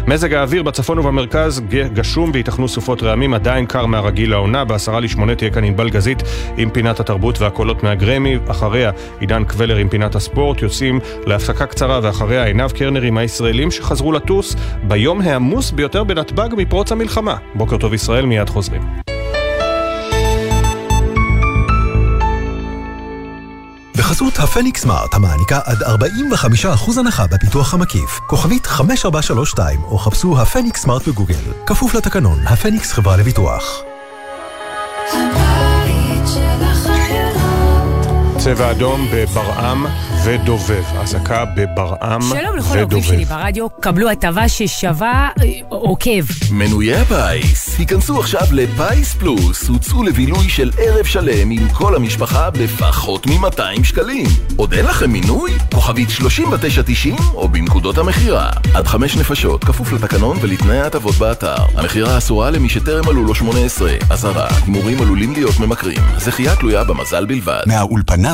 מזג 0.07 0.35
האוויר 0.35 0.63
בצפון 0.63 0.99
ובמרכז 0.99 1.63
גשום 1.93 2.31
וייתכנו 2.35 2.69
סופות 2.69 3.03
רעמים, 3.03 3.35
עדיין 3.35 3.67
קר 3.67 3.87
מהרגיל 3.87 4.31
לעונה, 4.31 4.65
בעשרה 4.65 5.01
לשמונה 5.01 5.35
תהיה 5.35 5.51
כאן 5.51 5.65
ענבל 5.65 5.91
גזית 5.91 6.14
עם 6.57 6.71
פינת 6.71 7.01
התרבות 7.01 7.41
והקולות 7.41 7.83
מהגרמי, 7.83 8.39
אחריה 8.49 8.91
עידן 9.21 9.45
קבלר 9.45 9.77
עם 9.77 9.89
פינת 9.89 10.15
הספורט, 10.15 10.63
יוצאים 10.63 11.01
להפסקה 11.27 11.67
קצרה 11.67 12.01
ואחריה 12.03 12.45
עינב 12.45 12.71
קרנר 12.71 13.03
עם 13.03 13.19
הישראלים 13.19 13.71
שחזרו 13.71 14.13
לטוס 14.13 14.57
ביום 14.83 15.21
העמוס 15.21 15.71
ביותר 15.71 16.05
בנתב"ג 16.05 16.49
מפרוץ 16.57 16.93
המלחמה. 16.93 17.37
בוקר 17.55 17.77
טוב 17.77 17.95
ישראל, 17.95 18.27
מיד 18.27 18.49
חוזרים. 18.49 18.83
בחסות 24.05 24.39
הפניקס 24.39 24.83
סמארט 24.83 25.15
המעניקה 25.15 25.61
עד 25.65 25.83
45% 25.83 26.99
הנחה 26.99 27.27
בפיתוח 27.27 27.75
המקיף. 27.75 28.21
כוכבית 28.27 28.67
5432 28.67 29.81
או 29.83 29.99
חפשו 29.99 30.41
הפניקס 30.41 30.83
סמארט 30.83 31.09
בגוגל. 31.09 31.35
כפוף 31.67 31.95
לתקנון, 31.95 32.39
הפניקס 32.47 32.93
חברה 32.93 33.17
לביטוח. 33.17 33.83
צבע 38.45 38.71
אדום 38.71 39.07
בברעם 39.13 39.87
ודובב. 40.25 40.83
אזעקה 41.01 41.45
בברעם 41.45 42.21
ודובב. 42.23 42.41
שלום 42.41 42.57
לכל 42.57 42.79
העובדים 42.79 43.03
שלי 43.03 43.25
ברדיו, 43.25 43.69
קבלו 43.81 44.11
הטבה 44.11 44.49
ששווה 44.49 45.29
אה, 45.41 45.51
עוקב. 45.69 46.25
מנויי 46.51 46.97
הפיס, 46.97 47.79
היכנסו 47.79 48.21
עכשיו 48.21 48.43
לפיס 48.53 49.15
פלוס, 49.15 49.69
הוצאו 49.69 50.03
לבילוי 50.03 50.49
של 50.49 50.71
ערב 50.79 51.05
שלם 51.05 51.51
עם 51.51 51.69
כל 51.69 51.97
המשפחה 51.97 52.51
בפחות 52.51 53.27
מ-200 53.27 53.85
שקלים. 53.85 54.27
עוד 54.57 54.73
אין 54.73 54.87
לכם 54.87 55.11
מינוי? 55.11 55.53
כוכבית 55.75 56.11
3990 56.11 57.17
או 57.35 57.49
בנקודות 57.49 57.99
המכירה. 57.99 58.51
עד 58.75 58.87
חמש 58.87 59.17
נפשות, 59.17 59.65
כפוף 59.65 59.93
לתקנון 59.93 60.37
ולתנאי 60.41 60.81
ההטבות 60.81 61.15
באתר. 61.15 61.57
המכירה 61.75 62.19
אסורה 62.19 62.51
למי 62.51 62.69
שטרם 62.69 63.05
מלאו 63.05 63.25
לו 63.25 63.35
18. 63.35 63.93
אזהרה, 64.11 64.49
הימורים 64.65 65.03
עלולים 65.03 65.33
להיות 65.33 65.61
ממכרים. 65.61 66.01
זכייה 66.19 66.57
תלויה 66.57 66.85
במזל 66.85 67.25
בלבד. 67.27 67.63
מהאולפנה 67.67 68.34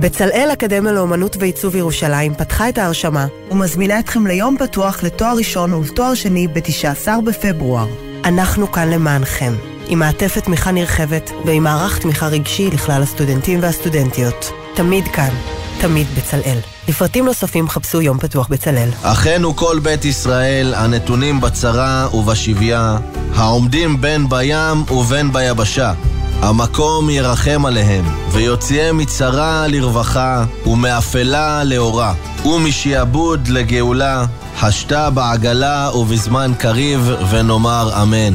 בצלאל 0.00 0.48
אקדמיה 0.52 0.92
לאומנות 0.92 1.36
ועיצוב 1.40 1.76
ירושלים 1.76 2.34
פתחה 2.34 2.68
את 2.68 2.78
ההרשמה 2.78 3.26
ומזמינה 3.50 3.98
אתכם 3.98 4.26
ליום 4.26 4.56
פתוח 4.58 5.02
לתואר 5.02 5.36
ראשון 5.36 5.74
ולתואר 5.74 6.14
שני 6.14 6.48
ב-19 6.48 7.08
בפברואר. 7.24 7.86
אנחנו 8.24 8.72
כאן 8.72 8.90
למענכם, 8.90 9.52
עם 9.88 9.98
מעטפת 9.98 10.44
תמיכה 10.44 10.70
נרחבת 10.70 11.30
ועם 11.44 11.62
מערך 11.62 11.98
תמיכה 11.98 12.26
רגשי 12.26 12.70
לכלל 12.70 13.02
הסטודנטים 13.02 13.58
והסטודנטיות. 13.62 14.52
תמיד 14.74 15.08
כאן. 15.08 15.30
תמיד 15.80 16.06
בצלאל. 16.16 16.58
לפרטים 16.88 17.24
נוספים 17.24 17.68
חפשו 17.68 18.02
יום 18.02 18.18
פתוח 18.18 18.48
בצלאל. 18.48 18.88
אחינו 19.02 19.56
כל 19.56 19.78
בית 19.82 20.04
ישראל, 20.04 20.74
הנתונים 20.74 21.40
בצרה 21.40 22.08
ובשביה, 22.14 22.98
העומדים 23.34 24.00
בין 24.00 24.28
בים 24.28 24.84
ובין 24.90 25.32
ביבשה. 25.32 25.92
המקום 26.42 27.10
ירחם 27.10 27.66
עליהם, 27.66 28.04
ויוציאם 28.32 28.98
מצרה 28.98 29.66
לרווחה, 29.68 30.44
ומאפלה 30.66 31.64
לאורה, 31.64 32.14
ומשעבוד 32.44 33.48
לגאולה, 33.48 34.24
השתה 34.62 35.10
בעגלה 35.10 35.90
ובזמן 35.94 36.52
קריב, 36.58 37.10
ונאמר 37.30 38.02
אמן. 38.02 38.34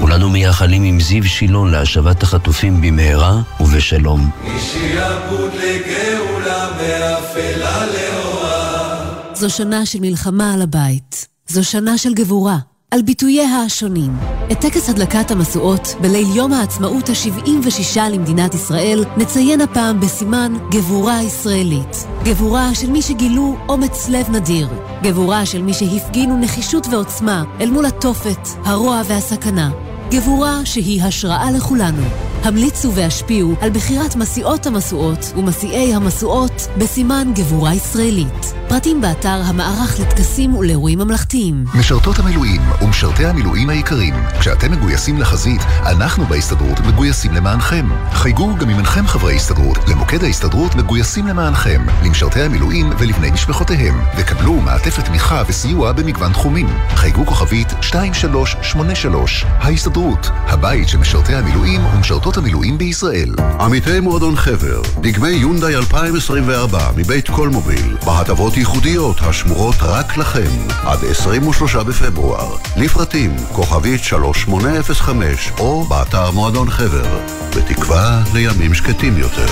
כולנו 0.00 0.30
מייחלים 0.30 0.82
עם 0.82 1.00
זיו 1.00 1.24
שילון 1.24 1.70
להשבת 1.70 2.22
החטופים 2.22 2.80
במהרה 2.80 3.40
ובשלום. 3.60 4.30
משעבוד 4.56 5.50
לגאולה 5.54 6.68
מאפלה 6.76 7.86
לאורה. 7.86 9.34
זו 9.34 9.50
שנה 9.50 9.86
של 9.86 9.98
מלחמה 10.00 10.54
על 10.54 10.62
הבית. 10.62 11.26
זו 11.48 11.64
שנה 11.64 11.98
של 11.98 12.14
גבורה, 12.14 12.58
על 12.90 13.02
ביטוייה 13.02 13.62
השונים. 13.62 14.12
את 14.52 14.60
טקס 14.60 14.88
הדלקת 14.88 15.30
המשואות 15.30 15.94
בליל 16.00 16.36
יום 16.36 16.52
העצמאות 16.52 17.08
ה-76 17.08 18.00
למדינת 18.10 18.54
ישראל 18.54 19.04
נציין 19.16 19.60
הפעם 19.60 20.00
בסימן 20.00 20.52
גבורה 20.70 21.22
ישראלית. 21.22 22.06
גבורה 22.24 22.74
של 22.74 22.90
מי 22.90 23.02
שגילו 23.02 23.56
אומץ 23.68 24.08
לב 24.08 24.30
נדיר. 24.30 24.68
גבורה 25.02 25.46
של 25.46 25.62
מי 25.62 25.74
שהפגינו 25.74 26.38
נחישות 26.40 26.86
ועוצמה 26.90 27.44
אל 27.60 27.70
מול 27.70 27.86
התופת, 27.86 28.48
הרוע 28.64 29.02
והסכנה. 29.06 29.70
גבורה 30.10 30.60
שהיא 30.64 31.02
השראה 31.02 31.50
לכולנו. 31.50 32.02
המליצו 32.42 32.92
והשפיעו 32.94 33.54
על 33.60 33.70
בחירת 33.70 34.16
מסיעות 34.16 34.66
המשואות 34.66 35.32
ומסיעי 35.36 35.94
המשואות 35.94 36.68
בסימן 36.78 37.32
גבורה 37.34 37.74
ישראלית. 37.74 38.54
פרטים 38.68 39.00
באתר 39.00 39.42
המערך 39.44 40.00
לטקסים 40.00 40.54
ולאירועים 40.54 40.98
ממלכתיים. 40.98 41.64
משרתות 41.74 42.18
המילואים 42.18 42.60
ומשרתי 42.82 43.26
המילואים 43.26 43.68
היקרים, 43.70 44.14
כשאתם 44.40 44.72
מגויסים 44.72 45.18
לחזית, 45.18 45.60
אנחנו 45.86 46.24
בהסתדרות 46.24 46.80
מגויסים 46.80 47.32
למענכם. 47.32 47.86
חייגו 48.12 48.56
גם 48.60 48.70
אם 48.70 48.76
אינכם 48.76 49.06
חברי 49.06 49.36
הסתדרות, 49.36 49.78
למוקד 49.88 50.24
ההסתדרות 50.24 50.74
מגויסים 50.74 51.26
למענכם, 51.26 51.86
למשרתי 52.04 52.40
המילואים 52.40 52.90
ולבני 52.98 53.30
משפחותיהם, 53.30 54.00
וקבלו 54.18 54.52
מעטפת 54.52 55.04
תמיכה 55.04 55.42
וסיוע 55.48 55.92
במגוון 55.92 56.32
תחומים. 56.32 56.66
חייגו 56.88 57.26
כוכבית 57.26 57.72
2383, 57.72 59.44
ההסתדרות, 59.58 59.95
הבית 60.26 60.88
של 60.88 60.98
משרתי 60.98 61.34
המילואים 61.34 61.86
ומשרתות 61.86 62.36
המילואים 62.36 62.78
בישראל. 62.78 63.34
עמיתי 63.60 64.00
מועדון 64.00 64.36
חבר, 64.36 64.82
דגמי 65.00 65.28
יונדאי 65.28 65.76
2024 65.76 66.90
מבית 66.96 67.28
קולמוביל, 67.28 67.96
בהטבות 68.06 68.56
ייחודיות 68.56 69.16
השמורות 69.20 69.74
רק 69.80 70.16
לכם, 70.16 70.50
עד 70.84 70.98
23 71.10 71.76
בפברואר. 71.76 72.56
לפרטים, 72.76 73.36
כוכבית 73.52 74.04
3805, 74.04 75.52
או 75.58 75.84
באתר 75.84 76.30
מועדון 76.30 76.70
חבר, 76.70 77.18
בתקווה 77.56 78.22
לימים 78.34 78.74
שקטים 78.74 79.18
יותר. 79.18 79.46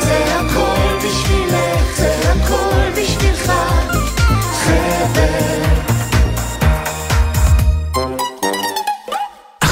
זה 0.00 0.40
הכל 0.40 0.96
בשבילך, 0.98 1.96
זה 1.96 2.32
הכל 2.32 3.00
בשבילך, 3.02 3.52
חבר. 4.64 5.37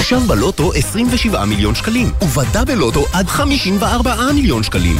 עכשיו 0.06 0.20
בלוטו 0.20 0.72
27 0.74 1.44
מיליון 1.44 1.74
שקלים, 1.74 2.06
ובדאבל 2.22 2.74
לוטו 2.74 3.04
עד 3.12 3.26
54 3.26 4.14
מיליון 4.34 4.62
שקלים. 4.62 4.96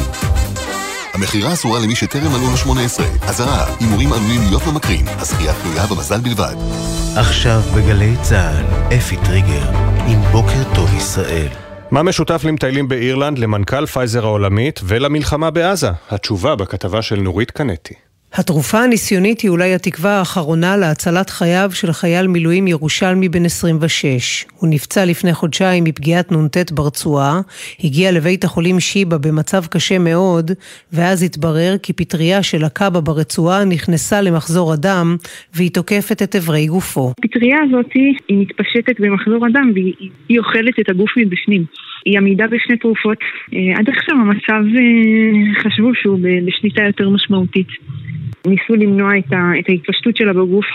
המכירה 1.13 1.53
אסורה 1.53 1.79
למי 1.79 1.95
שטרם 1.95 2.31
מלאו 2.31 2.51
לו 2.51 2.57
18. 2.57 3.05
אזהרה, 3.21 3.75
הימורים 3.79 4.13
עלולים 4.13 4.41
להיות 4.41 4.61
ממכרים, 4.67 5.05
הזכייה 5.07 5.53
תלויה 5.63 5.87
במזל 5.87 6.19
בלבד. 6.19 6.55
עכשיו 7.15 7.61
בגלי 7.75 8.15
צה"ל, 8.21 8.95
אפי 8.97 9.17
טריגר, 9.25 9.69
עם 10.07 10.21
בוקר 10.31 10.75
טוב 10.75 10.95
ישראל. 10.97 11.47
מה 11.91 12.03
משותף 12.03 12.41
למטיילים 12.43 12.87
באירלנד, 12.87 13.37
למנכ"ל 13.37 13.85
פייזר 13.85 14.25
העולמית 14.25 14.79
ולמלחמה 14.83 15.51
בעזה? 15.51 15.89
התשובה 16.09 16.55
בכתבה 16.55 17.01
של 17.01 17.19
נורית 17.19 17.51
קנטי. 17.51 18.06
התרופה 18.33 18.79
הניסיונית 18.79 19.41
היא 19.41 19.51
אולי 19.51 19.73
התקווה 19.73 20.19
האחרונה 20.19 20.77
להצלת 20.77 21.29
חייו 21.29 21.69
של 21.73 21.91
חייל 21.91 22.27
מילואים 22.27 22.67
ירושלמי 22.67 23.29
בן 23.29 23.45
26. 23.45 24.45
הוא 24.59 24.69
נפצע 24.69 25.05
לפני 25.05 25.33
חודשיים 25.33 25.83
מפגיעת 25.83 26.31
נ"ט 26.31 26.71
ברצועה, 26.71 27.41
הגיע 27.83 28.11
לבית 28.11 28.43
החולים 28.43 28.79
שיבא 28.79 29.17
במצב 29.17 29.65
קשה 29.65 29.99
מאוד, 29.99 30.51
ואז 30.93 31.23
התברר 31.23 31.77
כי 31.83 31.93
פטריה 31.93 32.43
שלקה 32.43 32.89
בה 32.89 33.01
ברצועה 33.01 33.65
נכנסה 33.65 34.21
למחזור 34.21 34.73
הדם, 34.73 35.15
והיא 35.55 35.71
תוקפת 35.71 36.21
את 36.21 36.35
אברי 36.35 36.67
גופו. 36.67 37.11
הפטריה 37.19 37.57
הזאת 37.67 37.91
היא 37.93 38.37
מתפשטת 38.41 38.99
במחזור 38.99 39.45
הדם 39.45 39.71
והיא 39.73 39.93
היא 40.29 40.39
אוכלת 40.39 40.79
את 40.79 40.89
הגוף 40.89 41.09
מבפנים. 41.17 41.65
היא 42.07 42.17
עמידה 42.17 42.47
בשני 42.47 42.77
תרופות. 42.77 43.17
אה, 43.53 43.79
עד 43.79 43.89
עכשיו 43.89 44.15
המצב 44.15 44.63
אה, 44.77 45.63
חשבו 45.63 45.95
שהוא 45.95 46.19
בשליטה 46.47 46.83
יותר 46.83 47.09
משמעותית. 47.09 47.67
ניסו 48.47 48.75
למנוע 48.75 49.17
את, 49.17 49.33
ה, 49.33 49.59
את 49.59 49.69
ההתפשטות 49.69 50.17
שלה 50.17 50.33
בגוף. 50.33 50.65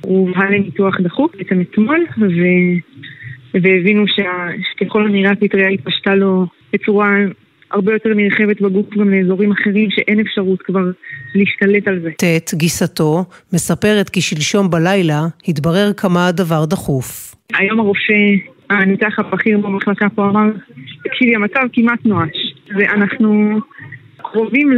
הוא 0.00 0.28
הובא 0.28 0.44
לניתוח 0.44 1.00
דחוק 1.00 1.36
בעצם 1.36 1.60
אתמול, 1.60 2.06
ו, 2.18 2.42
והבינו 3.54 4.04
שככל 4.08 5.06
הנראה 5.06 5.30
הפטריה 5.30 5.68
התפשטה 5.68 6.14
לו 6.14 6.46
בצורה 6.72 7.08
הרבה 7.70 7.92
יותר 7.92 8.08
נרחבת 8.14 8.60
בגוף 8.60 8.86
גם 8.94 9.10
לאזורים 9.10 9.52
אחרים 9.52 9.90
שאין 9.90 10.20
אפשרות 10.20 10.62
כבר 10.62 10.84
להשתלט 11.34 11.88
על 11.88 12.00
זה. 12.00 12.10
ט', 12.10 12.54
גיסתו, 12.54 13.24
מספרת 13.52 14.08
כי 14.08 14.20
שלשום 14.20 14.70
בלילה 14.70 15.20
התברר 15.48 15.92
כמה 15.96 16.28
הדבר 16.28 16.64
דחוף. 16.64 17.34
היום 17.54 17.80
הרופא, 17.80 18.55
הניתח 18.70 19.18
הבכיר 19.18 19.58
במחלקה 19.58 20.08
פה 20.08 20.28
אמר, 20.28 20.50
תקשיבי, 21.04 21.36
המצב 21.36 21.60
כמעט 21.72 21.98
נואש, 22.04 22.54
ואנחנו 22.76 23.60
קרובים 24.32 24.70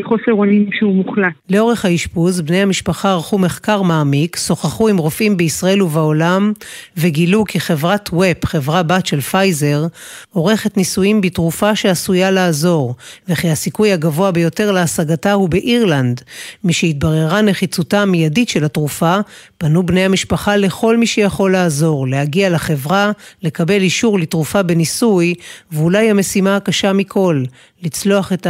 לחוסר 0.00 0.32
אונים 0.32 0.68
שהוא 0.72 0.94
מוחלט. 0.94 1.32
לאורך 1.50 1.84
האשפוז, 1.84 2.40
בני 2.40 2.62
המשפחה 2.62 3.10
ערכו 3.10 3.38
מחקר 3.38 3.82
מעמיק, 3.82 4.36
שוחחו 4.36 4.88
עם 4.88 4.98
רופאים 4.98 5.36
בישראל 5.36 5.82
ובעולם, 5.82 6.52
וגילו 6.96 7.44
כי 7.44 7.60
חברת 7.60 8.10
וופ, 8.12 8.46
חברה 8.46 8.82
בת 8.82 9.06
של 9.06 9.20
פייזר, 9.20 9.86
עורכת 10.32 10.76
ניסויים 10.76 11.20
בתרופה 11.20 11.76
שעשויה 11.76 12.30
לעזור, 12.30 12.94
וכי 13.28 13.50
הסיכוי 13.50 13.92
הגבוה 13.92 14.30
ביותר 14.30 14.72
להשגתה 14.72 15.32
הוא 15.32 15.48
באירלנד. 15.48 16.20
משהתבררה 16.64 17.42
נחיצותה 17.42 18.02
המיידית 18.02 18.48
של 18.48 18.64
התרופה, 18.64 19.16
פנו 19.58 19.82
בני 19.82 20.04
המשפחה 20.04 20.56
לכל 20.56 20.96
מי 20.96 21.06
שיכול 21.06 21.52
לעזור, 21.52 22.08
להגיע 22.08 22.50
לחברה, 22.50 23.12
לקבל 23.42 23.80
אישור 23.80 24.18
לתרופה 24.18 24.62
בניסוי, 24.62 25.34
ואולי 25.72 26.10
המשימה 26.10 26.56
הקשה 26.56 26.92
מכל, 26.92 27.42
לצלוח 27.82 28.32
את 28.32 28.46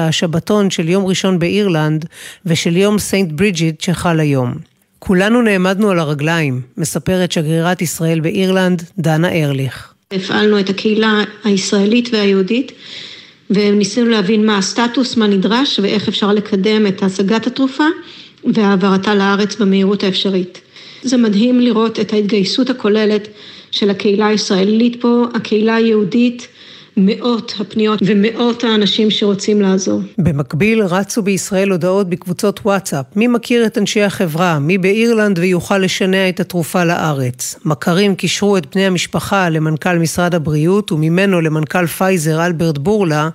השבתון 0.51 0.70
של 0.70 0.89
יום 0.89 1.06
ראשון 1.06 1.39
באירלנד 1.39 2.06
ושל 2.47 2.77
יום 2.77 2.98
סנט 2.98 3.32
ברידג'יט 3.32 3.81
שחל 3.81 4.20
היום. 4.20 4.55
כולנו 4.98 5.43
נעמדנו 5.43 5.90
על 5.90 5.98
הרגליים, 5.98 6.60
מספרת 6.77 7.32
שגרירת 7.32 7.82
ישראל 7.82 8.20
באירלנד, 8.20 8.82
דנה 8.98 9.28
ארליך. 9.32 9.93
הפעלנו 10.12 10.60
את 10.60 10.70
הקהילה 10.70 11.24
הישראלית 11.44 12.09
והיהודית 12.12 12.72
וניסינו 13.51 14.10
להבין 14.10 14.47
מה 14.47 14.59
הסטטוס, 14.59 15.16
מה 15.16 15.27
נדרש 15.27 15.81
ואיך 15.82 16.09
אפשר 16.09 16.32
לקדם 16.32 16.86
את 16.86 17.02
השגת 17.02 17.47
התרופה 17.47 17.86
והעברתה 18.44 19.14
לארץ 19.14 19.56
במהירות 19.56 20.02
האפשרית. 20.02 20.60
זה 21.02 21.16
מדהים 21.16 21.60
לראות 21.60 22.01
את 22.01 22.12
ההתגייסות 22.12 22.70
הכוללת 22.70 23.28
של 23.70 23.90
הקהילה 23.90 24.27
הישראלית 24.27 25.01
פה, 25.01 25.24
הקהילה 25.35 25.74
היהודית, 25.74 26.48
מאות 26.97 27.55
הפניות 27.61 28.01
ומאות 28.07 28.65
האנשים 28.65 29.11
שרוצים 29.11 29.62
לעזור. 29.62 30.01
במקביל 30.19 30.83
רצו 30.83 31.23
בישראל 31.23 31.71
הודעות 31.71 32.09
בקבוצות 32.09 32.61
וואטסאפ, 32.65 33.05
מי 33.17 33.27
מכיר 33.27 33.67
את 33.67 33.79
אנשי 33.79 34.03
החברה, 34.03 34.59
מי 34.59 34.79
באירלנד 34.79 35.39
ויוכל 35.39 35.79
לשנע 35.79 36.29
את 36.29 36.41
התרופה 36.41 36.85
לארץ. 36.85 37.57
מכרים 37.65 38.15
קישרו 38.15 38.57
את 38.57 38.67
בני 38.75 38.87
המשפחה 38.87 39.49
למנכ"ל 39.49 39.99
משרד 39.99 40.35
הבריאות 40.35 40.93
וממנו 40.93 41.41
למנכ"ל 41.41 41.87
פייזר 41.87 42.47
אלברט 42.47 42.79
בורלה 42.79 43.29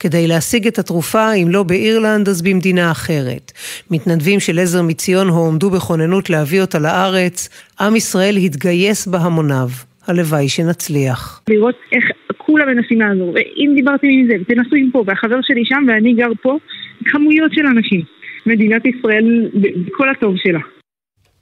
כדי 0.00 0.26
להשיג 0.26 0.66
את 0.66 0.78
התרופה, 0.78 1.32
אם 1.32 1.48
לא 1.50 1.62
באירלנד 1.62 2.28
אז 2.28 2.42
במדינה 2.42 2.90
אחרת. 2.90 3.52
מתנדבים 3.90 4.40
של 4.40 4.58
עזר 4.58 4.82
מציון 4.82 5.28
הועמדו 5.28 5.70
בכוננות 5.70 6.30
להביא 6.30 6.60
אותה 6.60 6.78
לארץ, 6.78 7.48
עם 7.80 7.96
ישראל 7.96 8.36
התגייס 8.36 9.06
בהמוניו. 9.06 9.68
הלוואי 10.06 10.48
שנצליח. 10.48 11.42
לראות 11.48 11.74
איך 11.92 12.04
כולם 12.36 12.68
מנסים 12.68 13.00
לעזור, 13.00 13.28
ואם 13.34 13.72
דיברתם 13.74 14.06
עם 14.10 14.26
זה, 14.26 14.54
תנסו 14.54 14.76
עם 14.76 14.90
פה, 14.92 15.04
והחבר 15.06 15.38
שלי 15.42 15.64
שם 15.64 15.84
ואני 15.88 16.14
גר 16.14 16.30
פה, 16.42 16.58
כמויות 17.04 17.52
של 17.54 17.66
אנשים. 17.66 18.00
מדינת 18.46 18.82
ישראל 18.86 19.50
בכל 19.86 20.10
הטוב 20.10 20.34
שלה. 20.36 20.60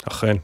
אכן. 0.09 0.37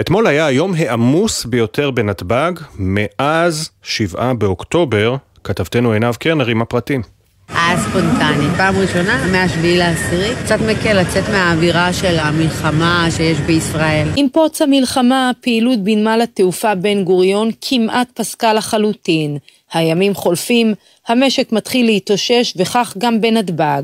אתמול 0.00 0.26
היה 0.26 0.46
היום 0.46 0.72
העמוס 0.78 1.44
ביותר 1.44 1.90
בנתב"ג 1.90 2.52
מאז 2.78 3.70
7 3.82 4.32
באוקטובר, 4.32 5.16
כתבתנו 5.44 5.92
עינב 5.92 6.14
קרנר 6.14 6.46
עם 6.46 6.62
הפרטים. 6.62 7.02
היה 7.48 7.78
ספונטני. 7.80 8.46
פעם 8.56 8.74
ראשונה, 8.78 9.26
מהשביעי 9.32 9.78
לעשירי, 9.78 10.34
קצת 10.44 10.58
מקל 10.60 11.00
לצאת 11.00 11.28
מהאווירה 11.28 11.92
של 11.92 12.18
המלחמה 12.18 13.08
שיש 13.16 13.38
בישראל. 13.38 14.08
עם 14.16 14.28
פרוץ 14.28 14.62
המלחמה, 14.62 15.30
הפעילות 15.30 15.78
בנמל 15.78 16.20
התעופה 16.22 16.74
בן 16.74 17.04
גוריון 17.04 17.50
כמעט 17.60 18.08
פסקה 18.14 18.54
לחלוטין. 18.54 19.38
הימים 19.72 20.14
חולפים, 20.14 20.74
המשק 21.08 21.52
מתחיל 21.52 21.86
להתאושש 21.86 22.52
וכך 22.56 22.94
גם 22.98 23.20
בנתב"ג. 23.20 23.82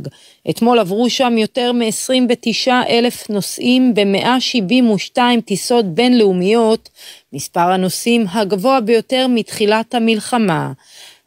אתמול 0.50 0.78
עברו 0.78 1.10
שם 1.10 1.38
יותר 1.38 1.72
מ-29 1.72 2.70
אלף 2.88 3.30
נוסעים 3.30 3.94
ב-172 3.94 5.18
טיסות 5.44 5.94
בינלאומיות, 5.94 6.88
מספר 7.32 7.60
הנוסעים 7.60 8.26
הגבוה 8.32 8.80
ביותר 8.80 9.26
מתחילת 9.28 9.94
המלחמה. 9.94 10.72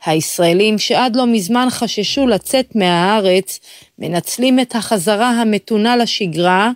הישראלים 0.05 0.77
שעד 0.77 1.15
לא 1.15 1.25
מזמן 1.27 1.67
חששו 1.69 2.27
לצאת 2.27 2.75
מהארץ, 2.75 3.59
מנצלים 3.99 4.59
את 4.59 4.75
החזרה 4.75 5.29
המתונה 5.29 5.97
לשגרה, 5.97 6.71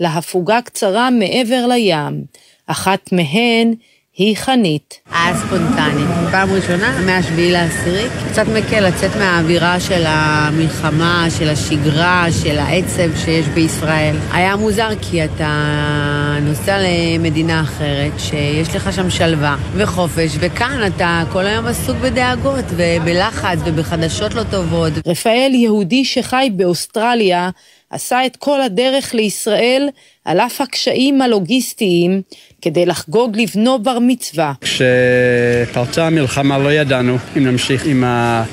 להפוגה 0.00 0.62
קצרה 0.62 1.10
מעבר 1.10 1.66
לים. 1.66 2.24
אחת 2.66 3.12
מהן 3.12 3.74
היא 4.16 4.36
חנית. 4.36 5.00
היה 5.12 5.36
ספונטני. 5.36 6.02
פעם 6.30 6.52
ראשונה, 6.52 7.00
מהשביעי 7.06 7.52
לעשירי, 7.52 8.06
קצת 8.30 8.44
מקל 8.56 8.80
לצאת 8.80 9.10
מהאווירה 9.16 9.80
של 9.80 10.02
המלחמה, 10.06 11.26
של 11.38 11.48
השגרה, 11.48 12.26
של 12.42 12.58
העצב 12.58 13.16
שיש 13.24 13.46
בישראל. 13.46 14.16
היה 14.32 14.56
מוזר 14.56 14.88
כי 15.02 15.24
אתה 15.24 16.38
נוסע 16.42 16.78
למדינה 16.78 17.60
אחרת, 17.60 18.12
שיש 18.18 18.76
לך 18.76 18.92
שם 18.92 19.10
שלווה 19.10 19.56
וחופש, 19.76 20.36
וכאן 20.40 20.80
אתה 20.86 21.22
כל 21.32 21.46
היום 21.46 21.66
עסוק 21.66 21.96
בדאגות 21.96 22.64
ובלחץ 22.76 23.58
ובחדשות 23.64 24.34
לא 24.34 24.42
טובות. 24.50 24.92
רפאל 25.06 25.50
יהודי 25.54 26.04
שחי 26.04 26.50
באוסטרליה, 26.52 27.50
עשה 27.90 28.26
את 28.26 28.36
כל 28.36 28.60
הדרך 28.60 29.14
לישראל 29.14 29.88
על 30.24 30.40
אף 30.40 30.60
הקשיים 30.60 31.22
הלוגיסטיים 31.22 32.22
כדי 32.62 32.86
לחגוג 32.86 33.36
לבנו 33.36 33.78
בר 33.78 33.98
מצווה. 34.00 34.52
כשפרצה 34.60 36.06
המלחמה 36.06 36.58
לא 36.58 36.72
ידענו 36.72 37.18
אם 37.36 37.46
נמשיך 37.46 37.86
עם 37.86 38.00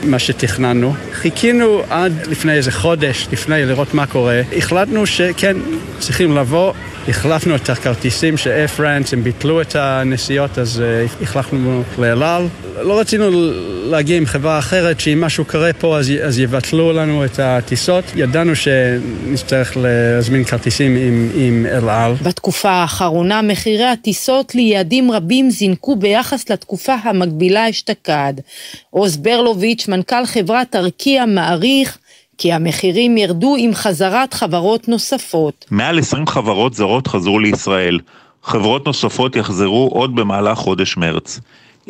מה 0.03 0.19
שתכננו. 0.19 0.93
חיכינו 1.13 1.81
עד 1.89 2.13
לפני 2.27 2.53
איזה 2.53 2.71
חודש, 2.71 3.27
לפני 3.31 3.65
לראות 3.65 3.93
מה 3.93 4.05
קורה. 4.05 4.41
החלטנו 4.57 5.05
שכן, 5.05 5.57
צריכים 5.99 6.37
לבוא. 6.37 6.73
החלפנו 7.07 7.55
את 7.55 7.69
הכרטיסים 7.69 8.37
של 8.37 8.49
אייר 8.49 8.67
פרנס, 8.67 9.13
הם 9.13 9.23
ביטלו 9.23 9.61
את 9.61 9.75
הנסיעות, 9.75 10.57
אז 10.57 10.83
uh, 11.19 11.23
החלפנו 11.23 11.83
לאל 11.97 12.23
על. 12.23 12.47
לא 12.81 12.99
רצינו 12.99 13.29
להגיע 13.83 14.17
עם 14.17 14.25
חברה 14.25 14.59
אחרת, 14.59 14.99
שאם 14.99 15.21
משהו 15.21 15.45
קורה 15.45 15.73
פה 15.73 15.97
אז, 15.97 16.11
אז 16.23 16.39
יבטלו 16.39 16.93
לנו 16.93 17.25
את 17.25 17.39
הטיסות. 17.39 18.03
ידענו 18.15 18.55
שנצטרך 18.55 19.77
להזמין 19.77 20.43
כרטיסים 20.43 20.95
עם, 20.95 21.29
עם 21.35 21.65
אל 21.71 21.89
על. 21.89 22.13
בתקופה 22.23 22.69
האחרונה 22.69 23.41
מחירי 23.41 23.85
הטיסות 23.99 24.55
ליעדים 24.55 25.11
רבים 25.11 25.49
זינקו 25.49 25.95
ביחס 25.95 26.49
לתקופה 26.49 26.93
המקבילה 27.03 27.69
אשתקד. 27.69 28.33
עוז 28.89 29.17
ברלוביץ', 29.17 29.87
מנכ"ל 29.87 30.25
חברת 30.25 30.75
ארקיע, 30.75 31.25
מעריך 31.25 31.97
כי 32.37 32.53
המחירים 32.53 33.17
ירדו 33.17 33.55
עם 33.59 33.73
חזרת 33.73 34.33
חברות 34.33 34.87
נוספות. 34.87 35.65
מעל 35.71 35.99
20 35.99 36.27
חברות 36.27 36.73
זרות 36.73 37.07
חזרו 37.07 37.39
לישראל. 37.39 37.99
חברות 38.43 38.85
נוספות 38.85 39.35
יחזרו 39.35 39.89
עוד 39.93 40.15
במהלך 40.15 40.57
חודש 40.57 40.97
מרץ. 40.97 41.39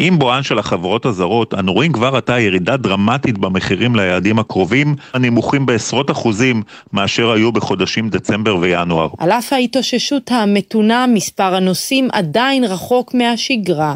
עם 0.02 0.20
בואן 0.20 0.44
של 0.44 0.60
החברות 0.60 1.06
הזרות, 1.06 1.54
אנו 1.54 1.74
רואים 1.74 1.92
כבר 1.92 2.16
עתה 2.16 2.40
ירידה 2.40 2.78
דרמטית 2.78 3.38
במחירים 3.38 3.96
ליעדים 3.96 4.40
הקרובים, 4.40 4.96
הנמוכים 5.14 5.66
בעשרות 5.66 6.12
אחוזים 6.12 6.64
מאשר 6.94 7.32
היו 7.32 7.52
בחודשים 7.52 8.10
דצמבר 8.10 8.58
וינואר. 8.58 9.10
על 9.18 9.32
אף 9.32 9.54
ההתאוששות 9.54 10.32
המתונה, 10.32 11.08
מספר 11.08 11.56
הנוסעים 11.56 12.08
עדיין 12.12 12.64
רחוק 12.64 13.14
מהשגרה. 13.14 13.96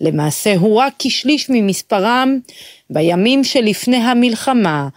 למעשה 0.00 0.54
הוא 0.56 0.76
רק 0.76 0.92
כשליש 0.98 1.50
ממספרם 1.50 2.38
בימים 2.90 3.44
שלפני 3.44 3.96
המלחמה. 3.96 4.88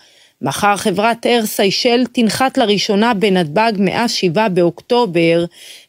מחר 0.42 0.78
חברת 0.78 1.26
אייר 1.26 1.46
סיישל 1.46 2.04
תנחת 2.12 2.58
לראשונה 2.58 3.14
בנתב"ג 3.14 3.72
מאז 3.80 4.12
7 4.12 4.48
באוקטובר, 4.48 5.46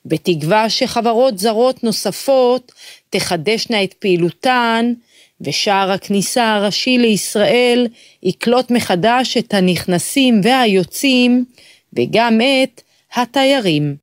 בתקווה 0.06 0.70
שחברות 0.70 1.38
זרות 1.38 1.84
נוספות 1.84 2.72
תחדשנה 3.10 3.84
את 3.84 3.94
פעילותן, 3.94 4.92
ושער 5.40 5.90
הכניסה 5.90 6.54
הראשי 6.54 6.98
לישראל 6.98 7.86
יקלוט 8.22 8.70
מחדש 8.70 9.36
את 9.36 9.54
הנכנסים 9.54 10.40
והיוצאים, 10.44 11.44
וגם 11.92 12.40
את 12.40 12.82
התיירים. 13.14 13.96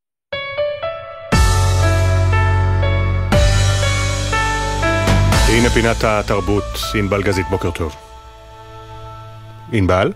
הנה 5.48 5.70
פינת 5.70 6.04
התרבות, 6.04 6.64
ענבל 7.00 7.24
גזית, 7.24 7.46
בוקר 7.50 7.72
טוב. 7.72 7.96
ענבל? 9.72 10.14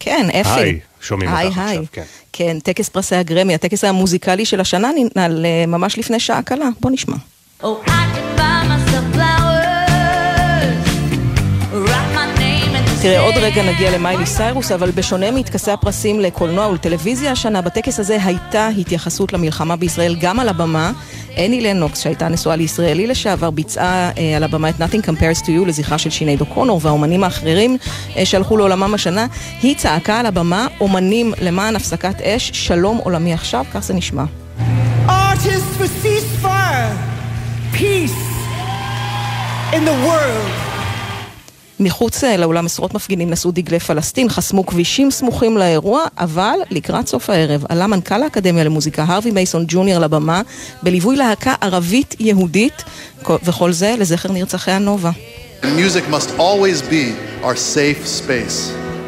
כן, 0.00 0.26
אפי. 0.40 0.60
היי, 0.60 0.80
שומעים 1.00 1.34
היי, 1.34 1.46
אותך 1.46 1.58
היי. 1.58 1.66
עכשיו, 1.66 1.84
כן. 1.92 2.02
כן, 2.32 2.58
טקס 2.60 2.88
פרסי 2.88 3.16
הגרמי, 3.16 3.54
הטקס 3.54 3.84
המוזיקלי 3.84 4.44
של 4.44 4.60
השנה 4.60 4.90
ננעל 4.96 5.46
אה, 5.46 5.66
ממש 5.66 5.98
לפני 5.98 6.20
שעה 6.20 6.42
קלה. 6.42 6.68
בוא 6.80 6.90
נשמע. 6.90 7.16
Oh, 7.62 7.80
I 7.86 8.04
can 8.14 8.28
buy 8.36 8.66
myself 8.72 9.06
flowers, 9.14 10.84
write 11.88 12.10
my 12.14 12.26
name 12.38 12.74
in 12.76 12.84
the 12.84 13.02
תראה, 13.02 13.20
עוד 13.20 13.34
רגע 13.36 13.62
נגיע 13.62 13.90
למיילי 13.90 14.26
סיירוס, 14.26 14.72
אבל 14.72 14.90
בשונה 14.90 15.30
מטקסי 15.30 15.70
הפרסים 15.70 16.20
לקולנוע 16.20 16.66
ולטלוויזיה 16.66 17.32
השנה, 17.32 17.62
בטקס 17.62 18.00
הזה 18.00 18.18
הייתה 18.24 18.68
התייחסות 18.68 19.32
למלחמה 19.32 19.76
בישראל 19.76 20.16
גם 20.20 20.40
על 20.40 20.48
הבמה. 20.48 20.92
אני 21.36 21.60
לנוקס, 21.60 22.00
שהייתה 22.00 22.28
נשואה 22.28 22.56
לישראלי 22.56 23.06
לשעבר, 23.06 23.50
ביצעה 23.50 24.10
אה, 24.18 24.36
על 24.36 24.44
הבמה 24.44 24.68
את 24.68 24.74
Nothing 24.80 25.06
Compares 25.06 25.40
to 25.42 25.46
You 25.48 25.66
לזכרה 25.66 25.98
של 25.98 26.10
שינייד 26.10 26.40
אוקונור 26.40 26.80
והאומנים 26.82 27.24
האחרים 27.24 27.76
אה, 28.16 28.26
שהלכו 28.26 28.56
לעולמם 28.56 28.94
השנה. 28.94 29.26
היא 29.62 29.76
צעקה 29.76 30.20
על 30.20 30.26
הבמה, 30.26 30.66
אומנים 30.80 31.32
למען 31.40 31.76
הפסקת 31.76 32.20
אש, 32.22 32.50
שלום 32.54 32.98
עולמי 33.04 33.32
עכשיו, 33.34 33.64
כך 33.74 33.80
זה 33.80 33.94
נשמע. 33.94 34.24
Artists 35.08 35.76
for 35.78 35.88
ceasefire, 36.02 37.13
peace 37.84 38.18
in 39.76 39.82
the 39.88 39.96
world. 40.06 40.50
מחוץ 41.80 42.24
אה, 42.24 42.36
לאולם 42.36 42.66
עשרות 42.66 42.94
מפגינים 42.94 43.30
נשאו 43.30 43.50
דגלי 43.50 43.80
פלסטין, 43.80 44.28
חסמו 44.28 44.66
כבישים 44.66 45.10
סמוכים 45.10 45.58
לאירוע, 45.58 46.04
אבל 46.18 46.58
לקראת 46.70 47.08
סוף 47.08 47.30
הערב 47.30 47.64
עלה 47.68 47.86
מנכ"ל 47.86 48.22
האקדמיה 48.22 48.64
למוזיקה, 48.64 49.04
הרווי 49.08 49.30
מייסון 49.30 49.64
ג'וניור 49.68 50.00
לבמה, 50.00 50.42
בליווי 50.82 51.16
להקה 51.16 51.54
ערבית-יהודית, 51.60 52.84
וכל 53.44 53.72
זה 53.72 53.94
לזכר 53.98 54.32
נרצחי 54.32 54.70
הנובה. 54.70 55.10
Music 55.62 56.08
must 56.10 56.30
always 56.38 56.82
be 56.90 57.04
our 57.42 57.56
safe 57.56 58.06
space. 58.06 58.58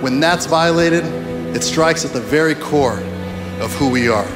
When 0.02 0.20
that's 0.20 0.46
violated, 0.46 1.04
it 1.56 1.62
strikes 1.62 2.04
at 2.04 2.12
the 2.18 2.24
very 2.36 2.56
core 2.70 2.98
of 3.64 3.70
who 3.78 3.88
we 3.96 4.08
are. 4.18 4.28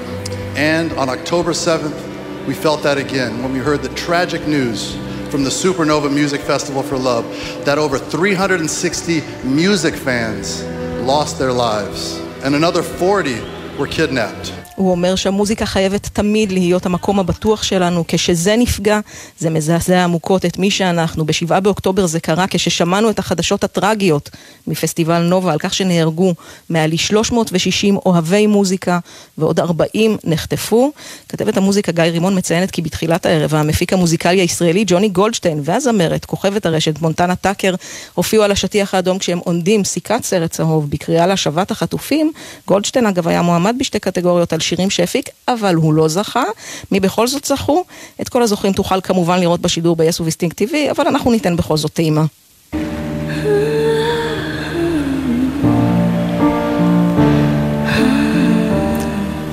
And 0.57 0.89
on 0.93 1.09
October 1.09 1.53
7th, 1.53 2.10
we 2.47 2.55
felt 2.55 2.83
that 2.83 2.99
again 2.99 3.43
when 3.43 3.53
we 3.53 3.59
heard 3.59 3.83
the 3.83 3.95
tragic 3.95 4.47
news 4.47 4.95
from 5.31 5.45
the 5.45 5.51
Supernova 5.51 6.13
Music 6.13 6.41
Festival 6.41 6.83
for 6.83 6.99
Love 6.99 7.25
that 7.65 7.79
over 7.79 7.99
360 7.99 9.23
music 9.45 9.95
fans 9.95 10.63
lost 11.05 11.39
their 11.39 11.53
lives 11.53 12.19
and 12.43 12.55
another 12.55 12.83
40 12.83 13.41
were 13.79 13.87
kidnapped. 13.87 14.60
הוא 14.81 14.91
אומר 14.91 15.15
שהמוזיקה 15.17 15.67
חייבת 15.67 16.09
תמיד 16.13 16.53
להיות 16.53 16.87
המקום 16.87 17.19
הבטוח 17.19 17.63
שלנו. 17.63 18.05
כשזה 18.09 18.57
נפגע, 18.57 19.01
זה 19.39 19.51
מזעזע 19.51 20.05
עמוקות 20.05 20.45
את 20.45 20.59
מי 20.59 20.71
שאנחנו. 20.71 21.27
בשבעה 21.27 21.61
באוקטובר 21.61 22.07
זה 22.07 22.21
קרה 22.21 22.45
כששמענו 22.51 23.11
את 23.11 23.19
החדשות 23.19 23.65
הטרגיות 23.65 24.31
מפסטיבל 24.67 25.23
נובה 25.23 25.53
על 25.53 25.59
כך 25.59 25.75
שנהרגו 25.75 26.35
מעל 26.71 26.97
360 26.97 27.97
אוהבי 27.97 28.47
מוזיקה 28.47 28.99
ועוד 29.39 29.61
40 29.61 30.17
נחטפו. 30.25 30.93
כתבת 31.29 31.57
המוזיקה 31.57 31.93
גיא 31.93 32.05
רימון 32.05 32.39
מציינת 32.39 32.71
כי 32.71 32.83
בתחילת 32.83 33.27
הערב 33.27 33.55
המפיק 33.55 33.93
המוזיקלי 33.93 34.41
הישראלי 34.41 34.85
ג'וני 34.87 35.09
גולדשטיין 35.09 35.61
והזמרת, 35.65 36.25
כוכבת 36.25 36.67
הרשת 36.67 37.01
מונטנה 37.01 37.37
טאקר, 37.37 37.75
הופיעו 38.15 38.45
על 38.45 38.53
השטיח 38.53 38.95
האדום 38.95 39.19
כשהם 39.19 39.39
עונדים 39.39 39.85
סיכת 39.85 40.21
סרט 40.25 40.51
צהוב 40.51 40.91
בקריאה 40.91 41.27
להשבת 41.27 41.71
החטופים. 41.71 42.33
גולדשטיין 42.67 43.07
אגב 43.07 43.29
היה 43.29 43.43
מועמד 43.43 43.75
בשתי 43.79 43.99
קטגוריות 43.99 44.53
על 44.53 44.61
שירים 44.71 44.91
שהפיק, 44.91 45.29
אבל 45.49 45.75
הוא 45.75 45.95
לא 45.95 46.09
זכה. 46.09 46.45
מי 46.91 47.01
בכל 47.01 47.27
זאת 47.27 47.45
זכו? 47.45 47.85
את 48.21 48.29
כל 48.29 48.43
הזוכים 48.43 48.73
תוכל 48.73 49.01
כמובן 49.01 49.41
לראות 49.41 49.61
בשידור 49.61 49.97
ב-yes 49.97 50.21
וב-STING 50.21 50.63
TV, 50.63 50.75
אבל 50.91 51.07
אנחנו 51.07 51.31
ניתן 51.31 51.57
בכל 51.57 51.77
זאת 51.77 51.93
טעימה. 51.93 52.25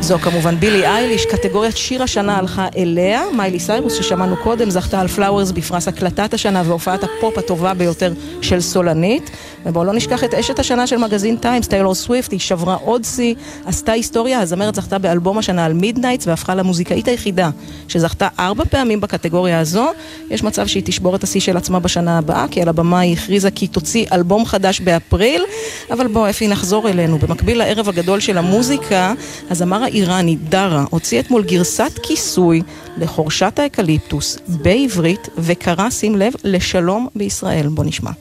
זו 0.08 0.20
כמובן 0.20 0.60
בילי 0.60 0.88
אייליש, 0.88 1.26
קטגוריית 1.26 1.78
שיר 1.78 2.04
השנה 2.04 2.38
הלכה 2.38 2.68
אליה. 2.78 3.22
מיילי 3.36 3.60
סיירוס 3.60 3.94
ששמענו 3.94 4.38
קודם 4.38 4.70
זכתה 4.70 5.02
על 5.02 5.08
Flowers 5.08 5.52
בפרס 5.52 5.88
הקלטת 5.88 6.34
השנה 6.34 6.64
והופעת 6.66 7.04
הפופ 7.04 7.38
הטובה 7.38 7.74
ביותר 7.74 8.14
של 8.42 8.62
סולנית. 8.62 9.32
ובואו 9.66 9.86
לא 9.86 9.94
נשכח 9.94 10.24
את 10.24 10.34
אשת 10.34 10.60
השנה 10.60 10.88
של 10.88 10.98
מגזין 10.98 11.38
טיימס, 11.38 11.68
טיילור 11.68 11.96
סוויפט, 11.96 12.32
היא 12.32 12.40
שברה 12.40 12.76
עוד 12.76 13.04
שיא, 13.04 13.36
עשתה 13.66 13.92
היסטוריה, 13.92 14.40
הזמרת 14.40 14.76
זכתה 14.76 14.98
באלבום 14.98 15.38
השנה 15.38 15.66
על 15.66 15.74
Midnights 15.74 16.28
והפכה 16.28 16.56
למוזיקאית 16.56 17.08
היחידה 17.08 17.50
שזכתה 17.88 18.28
ארבע 18.40 18.64
פעמים 18.66 19.02
בקטגוריה 19.02 19.60
הזו. 19.60 19.88
יש 20.30 20.44
מצב 20.44 20.68
שהיא 20.68 20.84
תשבור 20.86 21.16
את 21.16 21.24
השיא 21.24 21.42
של 21.42 21.58
עצמה 21.58 21.80
בשנה 21.80 22.18
הבאה, 22.18 22.46
כי 22.52 22.62
על 22.62 22.70
הבמה 22.70 23.00
היא 23.00 23.14
הכריזה 23.14 23.52
כי 23.52 23.68
תוציא 23.68 24.06
אלבום 24.14 24.46
חדש 24.46 24.80
באפריל. 24.80 25.44
אבל 25.92 26.08
בואו 26.08 26.30
אפי 26.30 26.48
נחזור 26.48 26.90
אלינו. 26.90 27.18
במקביל 27.18 27.58
לערב 27.58 27.90
הגדול 27.90 28.20
של 28.20 28.38
המוזיקה, 28.38 29.14
הזמר 29.50 29.84
האיראני 29.98 30.36
דארה 30.36 30.86
הוציא 30.90 31.20
אתמול 31.20 31.44
גרסת 31.44 32.00
כיסוי 32.04 32.62
לחורשת 32.98 33.60
האקליפטוס 33.60 34.38
בעברית, 34.48 35.30
וקרא, 35.38 35.90
שים 35.90 36.16
לב, 36.16 36.34
לשלום 36.44 37.08
בישראל. 37.16 37.68
בוא 37.68 37.84
נשמע. 37.84 38.12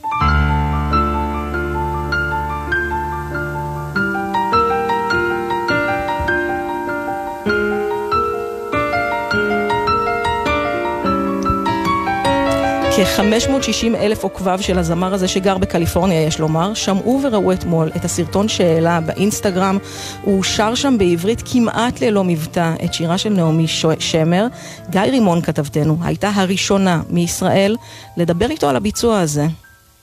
כ-560 12.97 13.97
אלף 13.97 14.25
עוקביו 14.25 14.59
של 14.63 14.79
הזמר 14.79 15.15
הזה 15.15 15.29
שגר 15.29 15.59
בקליפורניה, 15.59 16.23
יש 16.23 16.41
לומר, 16.41 16.75
שמעו 16.75 17.21
וראו 17.23 17.53
אתמול 17.53 17.91
את 17.97 18.05
הסרטון 18.05 18.49
שהעלה 18.49 19.01
באינסטגרם. 19.01 19.79
הוא 20.23 20.45
שר 20.45 20.75
שם 20.75 20.99
בעברית 20.99 21.43
כמעט 21.45 22.01
ללא 22.01 22.25
מבטא 22.25 22.75
את 22.85 22.95
שירה 22.95 23.19
של 23.19 23.31
נעמי 23.31 23.67
שמר. 23.99 24.47
גיא 24.91 25.01
רימון, 25.01 25.41
כתבתנו, 25.41 25.99
הייתה 26.03 26.31
הראשונה 26.35 27.03
מישראל 27.11 27.77
לדבר 28.17 28.51
איתו 28.51 28.69
על 28.69 28.77
הביצוע 28.77 29.21
הזה. 29.21 29.47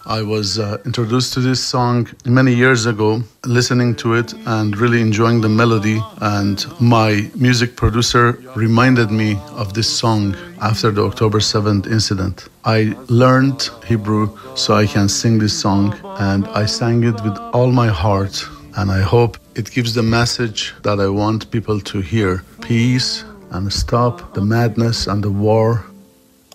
I 0.08 0.22
was 0.22 0.58
uh, 0.58 0.78
introduced 0.86 1.34
to 1.34 1.40
this 1.40 1.62
song 1.62 2.08
many 2.24 2.54
years 2.54 2.86
ago, 2.86 3.22
listening 3.44 3.94
to 3.96 4.14
it 4.14 4.32
and 4.46 4.74
really 4.78 5.02
enjoying 5.02 5.42
the 5.42 5.50
melody. 5.50 6.00
And 6.22 6.64
my 6.80 7.30
music 7.34 7.76
producer 7.76 8.38
reminded 8.56 9.10
me 9.10 9.38
of 9.62 9.74
this 9.74 9.86
song 9.86 10.34
after 10.62 10.90
the 10.90 11.04
October 11.04 11.40
7th 11.40 11.86
incident. 11.86 12.48
I 12.64 12.96
learned 13.08 13.68
Hebrew 13.84 14.34
so 14.54 14.74
I 14.74 14.86
can 14.86 15.10
sing 15.10 15.38
this 15.38 15.52
song, 15.60 15.94
and 16.18 16.48
I 16.48 16.64
sang 16.64 17.04
it 17.04 17.22
with 17.22 17.36
all 17.52 17.70
my 17.70 17.88
heart. 17.88 18.48
And 18.78 18.90
I 18.90 19.02
hope 19.02 19.36
it 19.56 19.70
gives 19.70 19.92
the 19.92 20.02
message 20.02 20.74
that 20.84 21.00
I 21.00 21.08
want 21.08 21.50
people 21.50 21.80
to 21.80 22.00
hear 22.00 22.44
peace 22.62 23.24
and 23.50 23.70
stop 23.70 24.32
the 24.32 24.40
madness 24.40 25.06
and 25.06 25.22
the 25.22 25.30
war. 25.30 25.84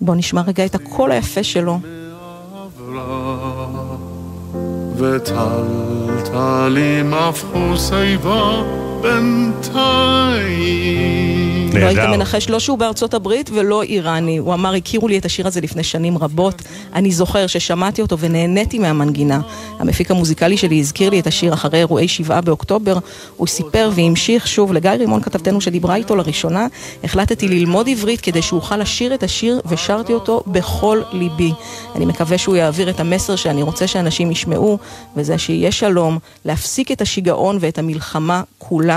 בואו 0.02 0.16
נשמע 0.16 0.42
רגע 0.48 0.66
את 0.66 0.76
הקול 0.76 1.12
היפה 1.12 1.44
שלו. 1.44 1.80
וטלטלים 4.98 6.64
הפכו 7.14 7.78
שיבה 7.78 8.64
בינתיים. 9.03 10.79
לא 11.81 11.87
היית 11.87 11.99
מנחש 11.99 12.51
לא 12.51 12.59
שהוא 12.59 12.79
בארצות 12.79 13.15
הברית 13.15 13.51
ולא 13.55 13.83
איראני. 13.83 14.37
הוא 14.37 14.55
אמר, 14.55 14.75
הכירו 14.75 15.09
לי 15.09 15.19
את 15.19 15.25
השיר 15.25 15.47
הזה 15.47 15.61
לפני 15.61 15.83
שנים 15.83 16.19
רבות. 16.19 16.63
אני 16.95 17.13
זוכר 17.13 17.47
ששמעתי 17.47 18.03
אותו 18.03 18.19
ונהניתי 18.19 18.79
מהמנגינה. 18.79 19.41
המפיק 19.79 20.11
המוזיקלי 20.11 20.57
שלי 20.57 20.81
הזכיר 20.81 21.11
לי 21.11 21.21
את 21.21 21.27
השיר 21.27 21.55
אחרי 21.55 21.79
אירועי 21.79 22.09
שבעה 22.09 22.41
באוקטובר. 22.41 22.99
הוא 23.37 23.47
סיפר 23.47 23.91
והמשיך 23.95 24.47
שוב 24.47 24.73
לגיא 24.73 24.91
רימון 24.91 25.23
כתבתנו 25.23 25.61
שדיברה 25.61 25.95
איתו 25.97 26.17
לראשונה. 26.17 26.67
החלטתי 27.05 27.49
ללמוד 27.49 27.89
עברית 27.89 28.21
כדי 28.21 28.43
שאוכל 28.43 28.77
לשיר 28.77 29.15
את 29.15 29.23
השיר 29.23 29.61
ושרתי 29.67 30.13
אותו 30.13 30.43
בכל 30.47 31.03
ליבי. 31.13 31.53
אני 31.95 32.07
מקווה 32.07 32.39
שהוא 32.39 32.57
יעביר 32.57 32.91
את 32.91 33.01
המסר 33.01 33.37
שאני 33.37 33.63
רוצה 33.63 33.87
שאנשים 33.87 34.31
ישמעו, 34.31 34.79
וזה 35.17 35.39
שיהיה 35.39 35.73
שלום, 35.73 36.19
להפסיק 36.45 36.93
את 36.93 37.01
השיגעון 37.01 37.59
ואת 37.61 37.79
המלחמה 37.79 38.43
כולה. 38.59 38.88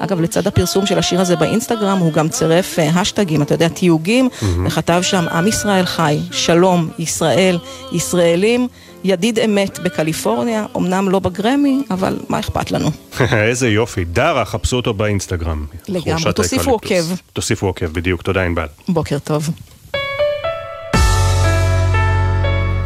אגב, 0.00 0.20
לצד 0.20 0.46
הפרסום 0.46 0.86
של 0.86 0.98
השיר 0.98 1.20
הזה 1.20 1.36
באינסטגרם, 1.36 1.98
הוא 1.98 2.12
גם 2.12 2.28
צירף 2.28 2.78
אה, 2.78 2.88
השטגים, 2.88 3.42
אתה 3.42 3.54
יודע, 3.54 3.68
תיוגים, 3.68 4.28
וכתב 4.66 5.00
שם, 5.02 5.24
עם 5.28 5.46
ישראל 5.46 5.86
חי, 5.86 6.18
שלום, 6.30 6.88
ישראל, 6.98 7.58
ישראלים, 7.92 8.68
ידיד 9.04 9.38
אמת 9.38 9.78
בקליפורניה, 9.78 10.66
אמנם 10.76 11.08
לא 11.08 11.18
בגרמי, 11.18 11.82
אבל 11.90 12.18
מה 12.28 12.38
אכפת 12.38 12.70
לנו? 12.70 12.90
איזה 13.48 13.68
יופי. 13.68 14.04
דרה, 14.04 14.44
חפשו 14.44 14.76
אותו 14.76 14.94
באינסטגרם. 14.94 15.66
לגמרי, 15.88 16.32
תוסיפו. 16.32 16.70
עוקב. 16.70 17.04
תוסיפו 17.32 17.66
עוקב, 17.66 17.86
בדיוק. 17.86 18.22
תודה 18.22 18.42
ענבל. 18.42 18.66
בוקר 18.88 19.18
טוב. 19.18 19.50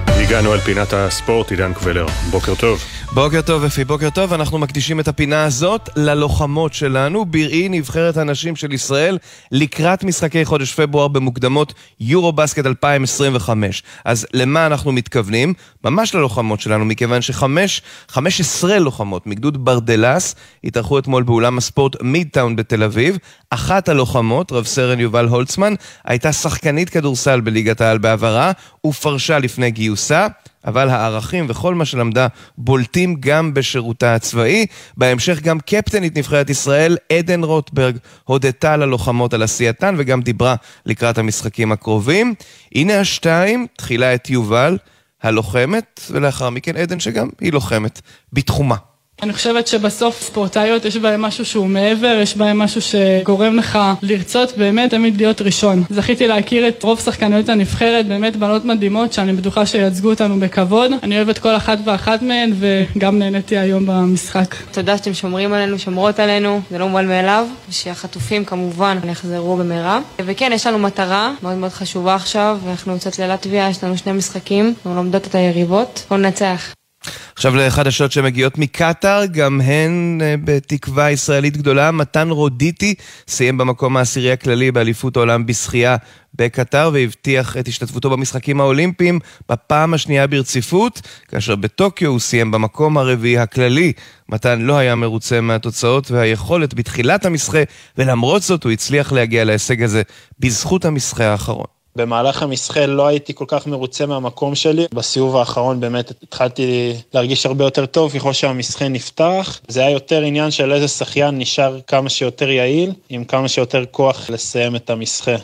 הגענו 0.06 0.54
אל 0.54 0.58
פינת 0.60 0.92
הספורט, 0.92 1.50
עידן 1.50 1.72
קבלר. 1.72 2.06
בוקר 2.30 2.54
טוב. 2.54 2.84
בוקר 3.16 3.42
טוב 3.42 3.64
אפי, 3.64 3.84
בוקר 3.84 4.10
טוב, 4.10 4.32
אנחנו 4.32 4.58
מקדישים 4.58 5.00
את 5.00 5.08
הפינה 5.08 5.44
הזאת 5.44 5.88
ללוחמות 5.96 6.74
שלנו, 6.74 7.24
בראי 7.24 7.68
נבחרת 7.68 8.16
הנשים 8.16 8.56
של 8.56 8.72
ישראל 8.72 9.18
לקראת 9.52 10.04
משחקי 10.04 10.44
חודש 10.44 10.74
פברואר 10.74 11.08
במוקדמות 11.08 11.74
יורו 12.00 12.32
בסקט 12.32 12.66
2025. 12.66 13.82
אז 14.04 14.26
למה 14.32 14.66
אנחנו 14.66 14.92
מתכוונים? 14.92 15.54
ממש 15.84 16.14
ללוחמות 16.14 16.60
שלנו, 16.60 16.84
מכיוון 16.84 17.22
שחמש, 17.22 17.82
15 18.08 18.78
לוחמות 18.78 19.26
מגדוד 19.26 19.64
ברדלס 19.64 20.34
התארחו 20.64 20.98
אתמול 20.98 21.22
באולם 21.22 21.58
הספורט 21.58 22.02
מידטאון 22.02 22.56
בתל 22.56 22.82
אביב. 22.82 23.18
אחת 23.50 23.88
הלוחמות, 23.88 24.52
רב 24.52 24.64
סרן 24.64 25.00
יובל 25.00 25.26
הולצמן, 25.26 25.74
הייתה 26.04 26.32
שחקנית 26.32 26.90
כדורסל 26.90 27.40
בליגת 27.40 27.80
העל 27.80 27.98
בעברה 27.98 28.52
ופרשה 28.86 29.38
לפני 29.38 29.70
גיוסה. 29.70 30.26
אבל 30.66 30.88
הערכים 30.88 31.46
וכל 31.48 31.74
מה 31.74 31.84
שלמדה 31.84 32.26
בולטים 32.58 33.16
גם 33.20 33.54
בשירותה 33.54 34.14
הצבאי. 34.14 34.66
בהמשך 34.96 35.40
גם 35.42 35.60
קפטנית 35.60 36.18
נבחרת 36.18 36.50
ישראל, 36.50 36.96
עדן 37.12 37.44
רוטברג, 37.44 37.96
הודתה 38.24 38.76
ללוחמות 38.76 39.34
על 39.34 39.42
עשייתן 39.42 39.94
וגם 39.98 40.22
דיברה 40.22 40.54
לקראת 40.86 41.18
המשחקים 41.18 41.72
הקרובים. 41.72 42.34
הנה 42.74 43.00
השתיים, 43.00 43.66
תחילה 43.76 44.14
את 44.14 44.30
יובל, 44.30 44.78
הלוחמת, 45.22 46.00
ולאחר 46.10 46.50
מכן 46.50 46.76
עדן 46.76 47.00
שגם 47.00 47.28
היא 47.40 47.52
לוחמת 47.52 48.00
בתחומה. 48.32 48.76
אני 49.22 49.32
חושבת 49.32 49.66
שבסוף 49.66 50.22
ספורטאיות 50.22 50.84
יש 50.84 50.96
בהן 50.96 51.20
משהו 51.20 51.44
שהוא 51.44 51.66
מעבר, 51.66 52.18
יש 52.22 52.36
בהן 52.36 52.56
משהו 52.56 52.80
שגורם 52.80 53.56
לך 53.56 53.78
לרצות 54.02 54.56
באמת 54.56 54.90
תמיד 54.90 55.16
להיות 55.16 55.42
ראשון. 55.42 55.84
זכיתי 55.90 56.26
להכיר 56.26 56.68
את 56.68 56.82
רוב 56.82 57.00
שחקניות 57.00 57.48
הנבחרת, 57.48 58.06
באמת 58.06 58.36
בנות 58.36 58.64
מדהימות 58.64 59.12
שאני 59.12 59.32
בטוחה 59.32 59.66
שייצגו 59.66 60.10
אותנו 60.10 60.40
בכבוד. 60.40 60.90
אני 61.02 61.16
אוהבת 61.16 61.38
כל 61.38 61.56
אחת 61.56 61.78
ואחת 61.84 62.22
מהן 62.22 62.52
וגם 62.58 63.18
נהניתי 63.18 63.58
היום 63.58 63.86
במשחק. 63.86 64.54
תודה 64.72 64.96
שאתם 64.96 65.14
שומרים 65.14 65.52
עלינו, 65.52 65.78
שומרות 65.78 66.18
עלינו, 66.18 66.60
זה 66.70 66.78
לא 66.78 66.88
מובן 66.88 67.08
מאליו, 67.08 67.46
ושהחטופים 67.68 68.44
כמובן 68.44 68.98
יחזרו 69.10 69.56
במהרה. 69.56 70.00
וכן, 70.18 70.50
יש 70.54 70.66
לנו 70.66 70.78
מטרה 70.78 71.32
מאוד 71.42 71.56
מאוד 71.56 71.72
חשובה 71.72 72.14
עכשיו, 72.14 72.58
ואנחנו 72.64 72.92
יוצאות 72.92 73.18
ללטביה, 73.18 73.68
יש 73.70 73.84
לנו 73.84 73.98
שני 73.98 74.12
משחקים, 74.12 74.66
אנחנו 74.66 74.94
לומדות 74.94 75.26
את 75.26 75.34
היריבות, 75.34 76.06
בואו 76.08 76.20
ננצח. 76.20 76.72
עכשיו 77.32 77.56
לחדשות 77.56 78.12
שמגיעות 78.12 78.58
מקטאר, 78.58 79.26
גם 79.26 79.60
הן 79.60 80.18
אה, 80.22 80.34
בתקווה 80.44 81.10
ישראלית 81.10 81.56
גדולה. 81.56 81.90
מתן 81.90 82.30
רודיטי 82.30 82.94
סיים 83.28 83.58
במקום 83.58 83.96
העשירי 83.96 84.32
הכללי 84.32 84.72
באליפות 84.72 85.16
העולם 85.16 85.46
בשחייה 85.46 85.96
בקטאר 86.34 86.90
והבטיח 86.92 87.56
את 87.56 87.68
השתתפותו 87.68 88.10
במשחקים 88.10 88.60
האולימפיים 88.60 89.20
בפעם 89.48 89.94
השנייה 89.94 90.26
ברציפות, 90.26 91.00
כאשר 91.28 91.56
בטוקיו 91.56 92.10
הוא 92.10 92.20
סיים 92.20 92.50
במקום 92.50 92.98
הרביעי 92.98 93.38
הכללי. 93.38 93.92
מתן 94.28 94.60
לא 94.60 94.78
היה 94.78 94.94
מרוצה 94.94 95.40
מהתוצאות 95.40 96.10
והיכולת 96.10 96.74
בתחילת 96.74 97.24
המשחה, 97.24 97.62
ולמרות 97.98 98.42
זאת 98.42 98.64
הוא 98.64 98.72
הצליח 98.72 99.12
להגיע 99.12 99.44
להישג 99.44 99.82
הזה 99.82 100.02
בזכות 100.38 100.84
המשחה 100.84 101.24
האחרון. 101.24 101.75
במהלך 101.96 102.42
המשחה 102.42 102.86
לא 102.86 103.06
הייתי 103.06 103.34
כל 103.34 103.44
כך 103.48 103.66
מרוצה 103.66 104.06
מהמקום 104.06 104.54
שלי. 104.54 104.86
בסיבוב 104.94 105.36
האחרון 105.36 105.80
באמת 105.80 106.12
התחלתי 106.22 106.92
להרגיש 107.14 107.46
הרבה 107.46 107.64
יותר 107.64 107.86
טוב 107.86 108.12
ככל 108.12 108.32
שהמשחה 108.32 108.88
נפתח. 108.88 109.60
זה 109.68 109.80
היה 109.80 109.90
יותר 109.90 110.22
עניין 110.22 110.50
של 110.50 110.72
איזה 110.72 110.88
שחיין 110.88 111.38
נשאר 111.38 111.78
כמה 111.86 112.08
שיותר 112.08 112.50
יעיל, 112.50 112.92
עם 113.08 113.24
כמה 113.24 113.48
שיותר 113.48 113.84
כוח 113.90 114.30
לסיים 114.30 114.76
את 114.76 114.90
המשחה. 114.90 115.36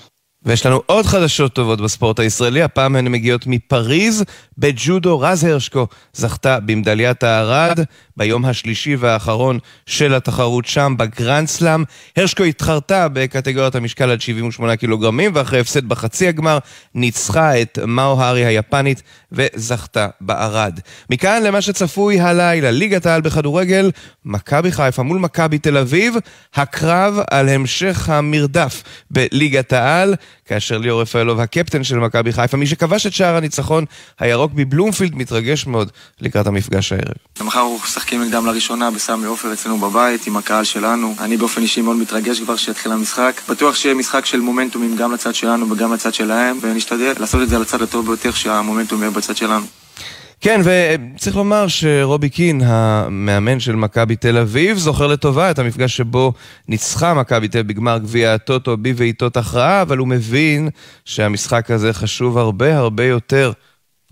ויש 0.45 0.67
לנו 0.67 0.81
עוד 0.87 1.07
חדשות 1.07 1.53
טובות 1.53 1.81
בספורט 1.81 2.21
הישראלי, 2.21 2.63
הפעם 2.63 2.97
הן 2.97 3.09
מגיעות 3.09 3.47
מפריז. 3.47 4.25
בג'ודו 4.59 5.21
רז 5.21 5.45
הרשקו 5.45 5.87
זכתה 6.13 6.61
במדליית 6.61 7.23
הארד 7.23 7.81
ביום 8.17 8.45
השלישי 8.45 8.97
והאחרון 8.97 9.59
של 9.87 10.15
התחרות 10.15 10.67
שם 10.67 10.95
בגרנד 10.99 11.49
סלאם. 11.49 11.85
הרשקו 12.17 12.45
התחרתה 12.45 13.09
בקטגוריית 13.09 13.75
המשקל 13.75 14.11
עד 14.11 14.21
78 14.21 14.77
קילוגרמים, 14.77 15.31
ואחרי 15.35 15.61
הפסד 15.61 15.89
בחצי 15.89 16.29
הגמר 16.29 16.59
ניצחה 16.95 17.63
את 17.63 17.79
מאו 17.87 18.23
הארי 18.23 18.45
היפנית 18.45 19.03
וזכתה 19.33 20.09
בערד. 20.21 20.81
מכאן 21.11 21.43
למה 21.43 21.61
שצפוי 21.61 22.21
הלילה, 22.21 22.71
ליגת 22.71 23.07
העל 23.07 23.21
בכדורגל, 23.21 23.91
מכבי 24.25 24.73
חיפה 24.73 25.03
מול 25.03 25.19
מכבי 25.19 25.59
תל 25.59 25.77
אביב, 25.77 26.15
הקרב 26.55 27.19
על 27.31 27.49
המשך 27.49 28.09
המרדף 28.09 28.83
בליגת 29.11 29.73
העל, 29.73 30.15
כאשר 30.47 30.79
ליאור 30.79 31.01
רפאלוב, 31.01 31.41
הקפטן 31.41 31.85
של 31.85 31.99
מכבי 31.99 32.33
חיפה, 32.33 32.57
מי 32.57 32.67
שכבש 32.67 33.07
את 33.07 33.13
שער 33.13 33.37
הניצחון 33.37 33.85
הירוק 34.21 34.53
מבלומפילד, 34.55 35.15
מתרגש 35.15 35.67
מאוד 35.67 35.91
לקראת 36.21 36.47
המפגש 36.47 36.93
הערב. 36.93 37.15
משחקים 38.03 38.23
נגדם 38.23 38.47
לראשונה 38.47 38.91
בסמי 38.91 39.27
עופר 39.27 39.53
אצלנו 39.53 39.79
בבית 39.79 40.27
עם 40.27 40.37
הקהל 40.37 40.65
שלנו. 40.65 41.15
אני 41.21 41.37
באופן 41.37 41.63
אישי 41.63 41.81
מאוד 41.81 41.97
מתרגש 41.97 42.41
כבר 42.41 42.57
שיתחיל 42.57 42.93
המשחק. 42.93 43.41
בטוח 43.49 43.75
שיהיה 43.75 43.95
משחק 43.95 44.27
של 44.27 44.41
מומנטומים 44.41 44.97
גם 44.97 45.13
לצד 45.13 45.35
שלנו 45.35 45.71
וגם 45.71 45.93
לצד 45.93 46.15
שלהם, 46.15 46.59
ונשתדל 46.61 47.13
לעשות 47.21 47.43
את 47.43 47.49
זה 47.49 47.57
על 47.57 47.63
הצד 47.63 47.83
הטוב 47.83 48.07
ביותר 48.07 48.31
שהמומנטום 48.31 49.01
יהיה 49.01 49.11
בצד 49.11 49.37
שלנו. 49.37 49.67
כן, 50.41 50.61
וצריך 50.65 51.37
לומר 51.37 51.69
שרובי 51.69 52.29
קין, 52.29 52.61
המאמן 52.65 53.61
של 53.61 53.77
מכבי 53.77 54.17
תל 54.17 54.39
אביב, 54.39 54.79
זוכר 54.79 55.07
לטובה 55.07 55.51
את 55.51 55.59
המפגש 55.59 55.97
שבו 55.97 56.33
ניצחה 56.69 57.15
מכבי 57.15 57.49
תל 57.49 57.59
אביב 57.59 57.73
בגמר 57.73 57.99
גביע 57.99 58.35
הטוטו 58.35 58.77
בבעיטות 58.77 59.37
הכרעה, 59.37 59.83
אבל 59.83 59.99
הוא 59.99 60.09
מבין 60.09 60.69
שהמשחק 61.05 61.71
הזה 61.71 61.93
חשוב 61.93 62.39
הרבה 62.39 62.79
הרבה 62.79 63.05
יותר. 63.05 63.53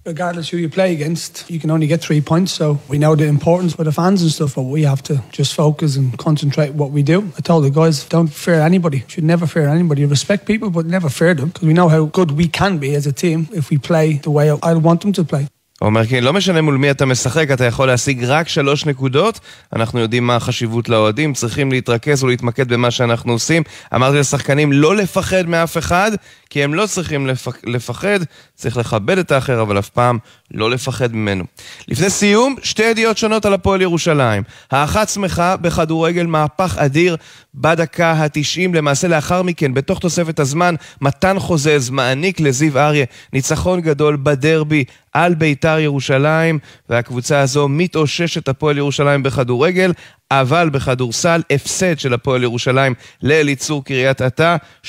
Regardless 0.07 0.49
who 0.49 0.57
you 0.57 0.71
play 0.71 0.95
against, 0.95 1.51
you 1.51 1.61
can 1.61 1.71
only 1.71 1.87
get 1.87 2.01
three 2.01 2.23
points. 2.23 2.53
So 2.53 2.81
we 2.89 2.97
know 2.97 3.15
the 3.15 3.27
importance 3.27 3.75
for 3.75 3.85
the 3.85 3.93
fans 3.93 4.23
and 4.23 4.31
stuff, 4.31 4.55
but 4.55 4.63
we 4.63 4.83
have 4.85 5.03
to 5.03 5.23
just 5.31 5.53
focus 5.53 5.97
and 5.97 6.17
concentrate 6.17 6.73
what 6.73 6.91
we 6.91 7.03
do. 7.03 7.31
I 7.37 7.43
told 7.43 7.65
the 7.65 7.71
guys, 7.71 8.09
don't 8.09 8.29
fear 8.29 8.63
anybody. 8.63 9.05
Should 9.09 9.25
never 9.25 9.47
fear 9.47 9.69
anybody. 9.69 10.07
Respect 10.07 10.47
people, 10.47 10.71
but 10.71 10.87
never 10.87 11.11
fear 11.11 11.35
them 11.35 11.49
because 11.49 11.67
we 11.69 11.75
know 11.75 11.91
how 11.91 12.07
good 12.07 12.31
we 12.31 12.49
can 12.49 12.79
be 12.79 12.95
as 12.95 13.07
a 13.07 13.13
team 13.13 13.49
if 13.53 13.69
we 13.69 13.77
play 13.77 14.15
the 14.15 14.31
way 14.31 14.49
I 14.51 14.73
want 14.75 15.03
them 15.03 15.13
to 15.13 15.25
play. 15.25 15.47
אומר 15.83 16.07
כן, 16.07 16.25
לא 16.25 16.33
משנה 16.33 16.61
מול 16.61 16.77
מי 16.77 16.91
אתה 16.91 17.07
משחק, 17.07 17.51
אתה 17.51 17.65
יכול 17.65 17.87
להשיג 17.87 18.25
רק 18.25 18.49
שלוש 18.49 18.87
נקודות. 18.87 19.41
אנחנו 19.73 20.01
יודעים 20.01 20.27
מה 20.27 20.37
החשיבות 20.37 20.89
לאוהדים, 20.89 21.35
צריכים 21.35 21.73
להתרכז 21.73 22.25
ולהתמקד 22.25 22.73
במה 22.73 22.91
שאנחנו 22.91 23.33
עושים. 23.33 23.63
אמרתי 23.95 24.19
לשחקנים 24.19 24.73
לא 24.73 24.97
לפחד 24.97 25.49
מאף 25.49 25.79
אחד, 25.79 26.11
כי 26.51 26.65
הם 26.65 26.75
לא 26.75 26.87
צריכים 26.87 27.27
לפח... 27.27 27.57
לפחד, 27.65 28.19
צריך 28.55 28.77
לכבד 28.77 29.19
את 29.19 29.33
האחר, 29.33 29.63
אבל 29.63 29.79
אף 29.79 29.89
פעם 29.89 30.19
לא 30.51 30.71
לפחד 30.71 31.15
ממנו. 31.15 31.45
לפני 31.89 32.11
סיום, 32.11 32.57
שתי 32.63 32.83
ידיעות 32.83 33.19
שונות 33.19 33.45
על 33.45 33.55
הפועל 33.55 33.83
ירושלים. 33.83 34.43
האחת 34.71 35.09
שמחה 35.09 35.57
בכדורגל 35.57 36.27
מהפך 36.27 36.79
אדיר 36.79 37.17
בדקה 37.55 38.13
ה-90, 38.13 38.77
למעשה 38.77 39.09
לאחר 39.09 39.43
מכן, 39.43 39.75
בתוך 39.75 39.99
תוספת 39.99 40.41
הזמן, 40.41 40.75
מתן 41.01 41.39
חוזז 41.39 41.91
מעניק 41.91 42.41
לזיו 42.41 42.79
אריה 42.79 43.05
ניצחון 43.33 43.81
גדול 43.81 44.19
בדרבי 44.23 44.85
על 45.13 45.35
ביתר 45.35 45.79
ירושלים, 45.79 46.59
והקבוצה 46.91 47.41
הזו 47.41 47.69
מתאוששת 47.69 48.49
הפועל 48.49 48.79
ירושלים 48.79 49.23
בכדורגל. 49.23 49.93
אבל 50.31 50.69
בכדורסל, 50.69 51.43
הפסד 51.51 51.99
של 51.99 52.15
הפועל 52.15 52.43
ירושלים 52.43 52.95
לאליצור 53.23 53.85
קריית 53.85 54.23
אתא, 54.23 54.57
74-76, 54.85 54.89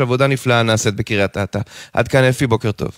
עבודה 0.00 0.26
נפלאה 0.26 0.62
נעשית 0.62 0.94
בקריית 0.94 1.36
אתא. 1.36 1.58
עד 1.92 2.08
כאן 2.08 2.24
אפי, 2.24 2.46
בוקר 2.46 2.72
טוב. 2.72 2.90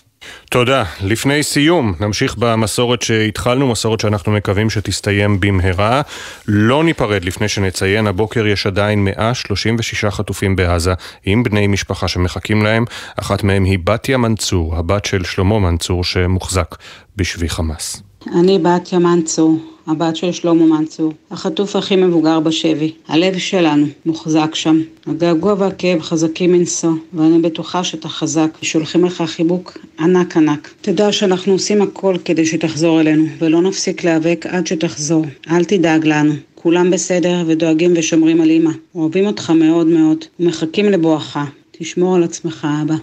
תודה. 0.49 0.83
לפני 1.01 1.43
סיום, 1.43 1.93
נמשיך 1.99 2.35
במסורת 2.37 3.01
שהתחלנו, 3.01 3.67
מסורת 3.67 3.99
שאנחנו 3.99 4.31
מקווים 4.31 4.69
שתסתיים 4.69 5.39
במהרה. 5.39 6.01
לא 6.47 6.83
ניפרד 6.83 7.25
לפני 7.25 7.47
שנציין, 7.47 8.07
הבוקר 8.07 8.47
יש 8.47 8.67
עדיין 8.67 9.03
136 9.03 10.05
חטופים 10.05 10.55
בעזה, 10.55 10.93
עם 11.25 11.43
בני 11.43 11.67
משפחה 11.67 12.07
שמחכים 12.07 12.63
להם. 12.63 12.85
אחת 13.15 13.43
מהם 13.43 13.63
היא 13.63 13.79
בתיה 13.83 14.17
מנצור, 14.17 14.75
הבת 14.75 15.05
של 15.05 15.23
שלמה 15.23 15.59
מנצור, 15.59 16.03
שמוחזק 16.03 16.75
בשבי 17.15 17.49
חמאס. 17.49 18.03
אני 18.39 18.59
בתיה 18.63 18.99
מנצור, 18.99 19.57
הבת 19.89 20.15
של 20.15 20.31
שלמה 20.31 20.65
מנצור, 20.65 21.13
החטוף 21.31 21.75
הכי 21.75 21.95
מבוגר 21.95 22.39
בשבי. 22.39 22.91
הלב 23.07 23.37
שלנו 23.37 23.85
מוחזק 24.05 24.55
שם. 24.55 24.81
הגעגוע 25.07 25.55
והכאב 25.57 26.01
חזקים 26.01 26.51
מנשוא, 26.51 26.91
ואני 27.13 27.39
בטוחה 27.39 27.83
שאתה 27.83 28.09
חזק, 28.09 28.49
שולחים 28.61 29.05
לך 29.05 29.23
חיבוק 29.25 29.77
ענק 29.99 30.37
ענק. 30.37 30.73
תדע 30.81 31.11
שאנחנו 31.11 31.53
עושים 31.53 31.81
הכל 31.81 32.15
כדי 32.25 32.45
שתחזור 32.45 33.01
אלינו, 33.01 33.25
ולא 33.39 33.61
נפסיק 33.61 34.03
להיאבק 34.03 34.45
עד 34.49 34.67
שתחזור. 34.67 35.25
אל 35.51 35.63
תדאג 35.63 36.05
לנו. 36.05 36.33
כולם 36.55 36.91
בסדר 36.91 37.43
ודואגים 37.47 37.93
ושומרים 37.95 38.41
על 38.41 38.51
אמא. 38.51 38.71
אוהבים 38.95 39.25
אותך 39.25 39.49
מאוד 39.49 39.87
מאוד, 39.87 40.25
ומחכים 40.39 40.85
לבואך. 40.85 41.37
תשמור 41.71 42.15
על 42.15 42.23
עצמך, 42.23 42.67
אבא. 42.83 42.95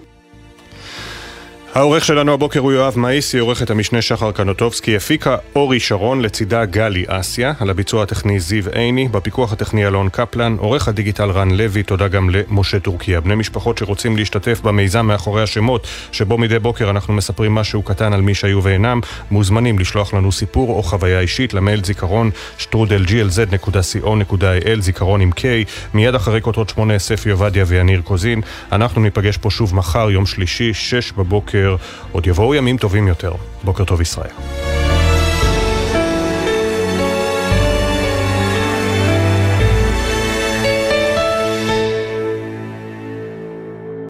העורך 1.76 2.04
שלנו 2.04 2.32
הבוקר 2.32 2.60
הוא 2.60 2.72
יואב 2.72 2.98
מאיסי, 2.98 3.38
עורכת 3.38 3.70
המשנה 3.70 4.02
שחר 4.02 4.32
קנוטובסקי, 4.32 4.96
הפיקה 4.96 5.36
אורי 5.56 5.80
שרון, 5.80 6.20
לצידה 6.20 6.64
גלי 6.64 7.04
אסיה, 7.06 7.52
על 7.60 7.70
הביצוע 7.70 8.02
הטכני 8.02 8.40
זיו 8.40 8.64
עיני, 8.72 9.08
בפיקוח 9.08 9.52
הטכני 9.52 9.86
אלון 9.86 10.08
קפלן, 10.08 10.56
עורך 10.58 10.88
הדיגיטל 10.88 11.30
רן 11.30 11.50
לוי, 11.50 11.82
תודה 11.82 12.08
גם 12.08 12.30
למשה 12.30 12.80
טורקיה. 12.80 13.20
בני 13.20 13.34
משפחות 13.34 13.78
שרוצים 13.78 14.16
להשתתף 14.16 14.60
במיזם 14.60 15.06
מאחורי 15.06 15.42
השמות, 15.42 15.86
שבו 16.12 16.38
מדי 16.38 16.58
בוקר 16.58 16.90
אנחנו 16.90 17.14
מספרים 17.14 17.54
משהו 17.54 17.82
קטן 17.82 18.12
על 18.12 18.20
מי 18.20 18.34
שהיו 18.34 18.62
ואינם, 18.62 19.00
מוזמנים 19.30 19.78
לשלוח 19.78 20.14
לנו 20.14 20.32
סיפור 20.32 20.70
או 20.70 20.82
חוויה 20.82 21.20
אישית 21.20 21.54
למייל 21.54 21.84
זיכרון 21.84 22.30
שטרודל 22.58 23.04
glz.co.il, 23.04 24.80
זיכרון 24.80 25.20
עם 25.20 25.30
K, 25.30 25.42
מיד 25.94 26.14
אחרי 26.14 26.40
כותרות 26.40 26.68
שמונה 26.68 26.98
ספי 26.98 27.30
עובדיה 27.30 27.64
ויניר 27.66 28.00
קוזין. 28.00 28.40
אנחנו 28.72 29.00
ניפגש 29.00 29.36
פה 29.36 29.50
שוב 29.50 29.74
מחר, 29.74 30.10
יום 30.10 30.26
שלישי, 30.26 30.74
שש 30.74 31.12
בבוקר. 31.12 31.65
עוד 32.12 32.26
יבואו 32.26 32.54
ימים 32.54 32.76
טובים 32.76 33.08
יותר. 33.08 33.32
בוקר 33.64 33.84
טוב 33.84 34.00
ישראל. 34.00 34.85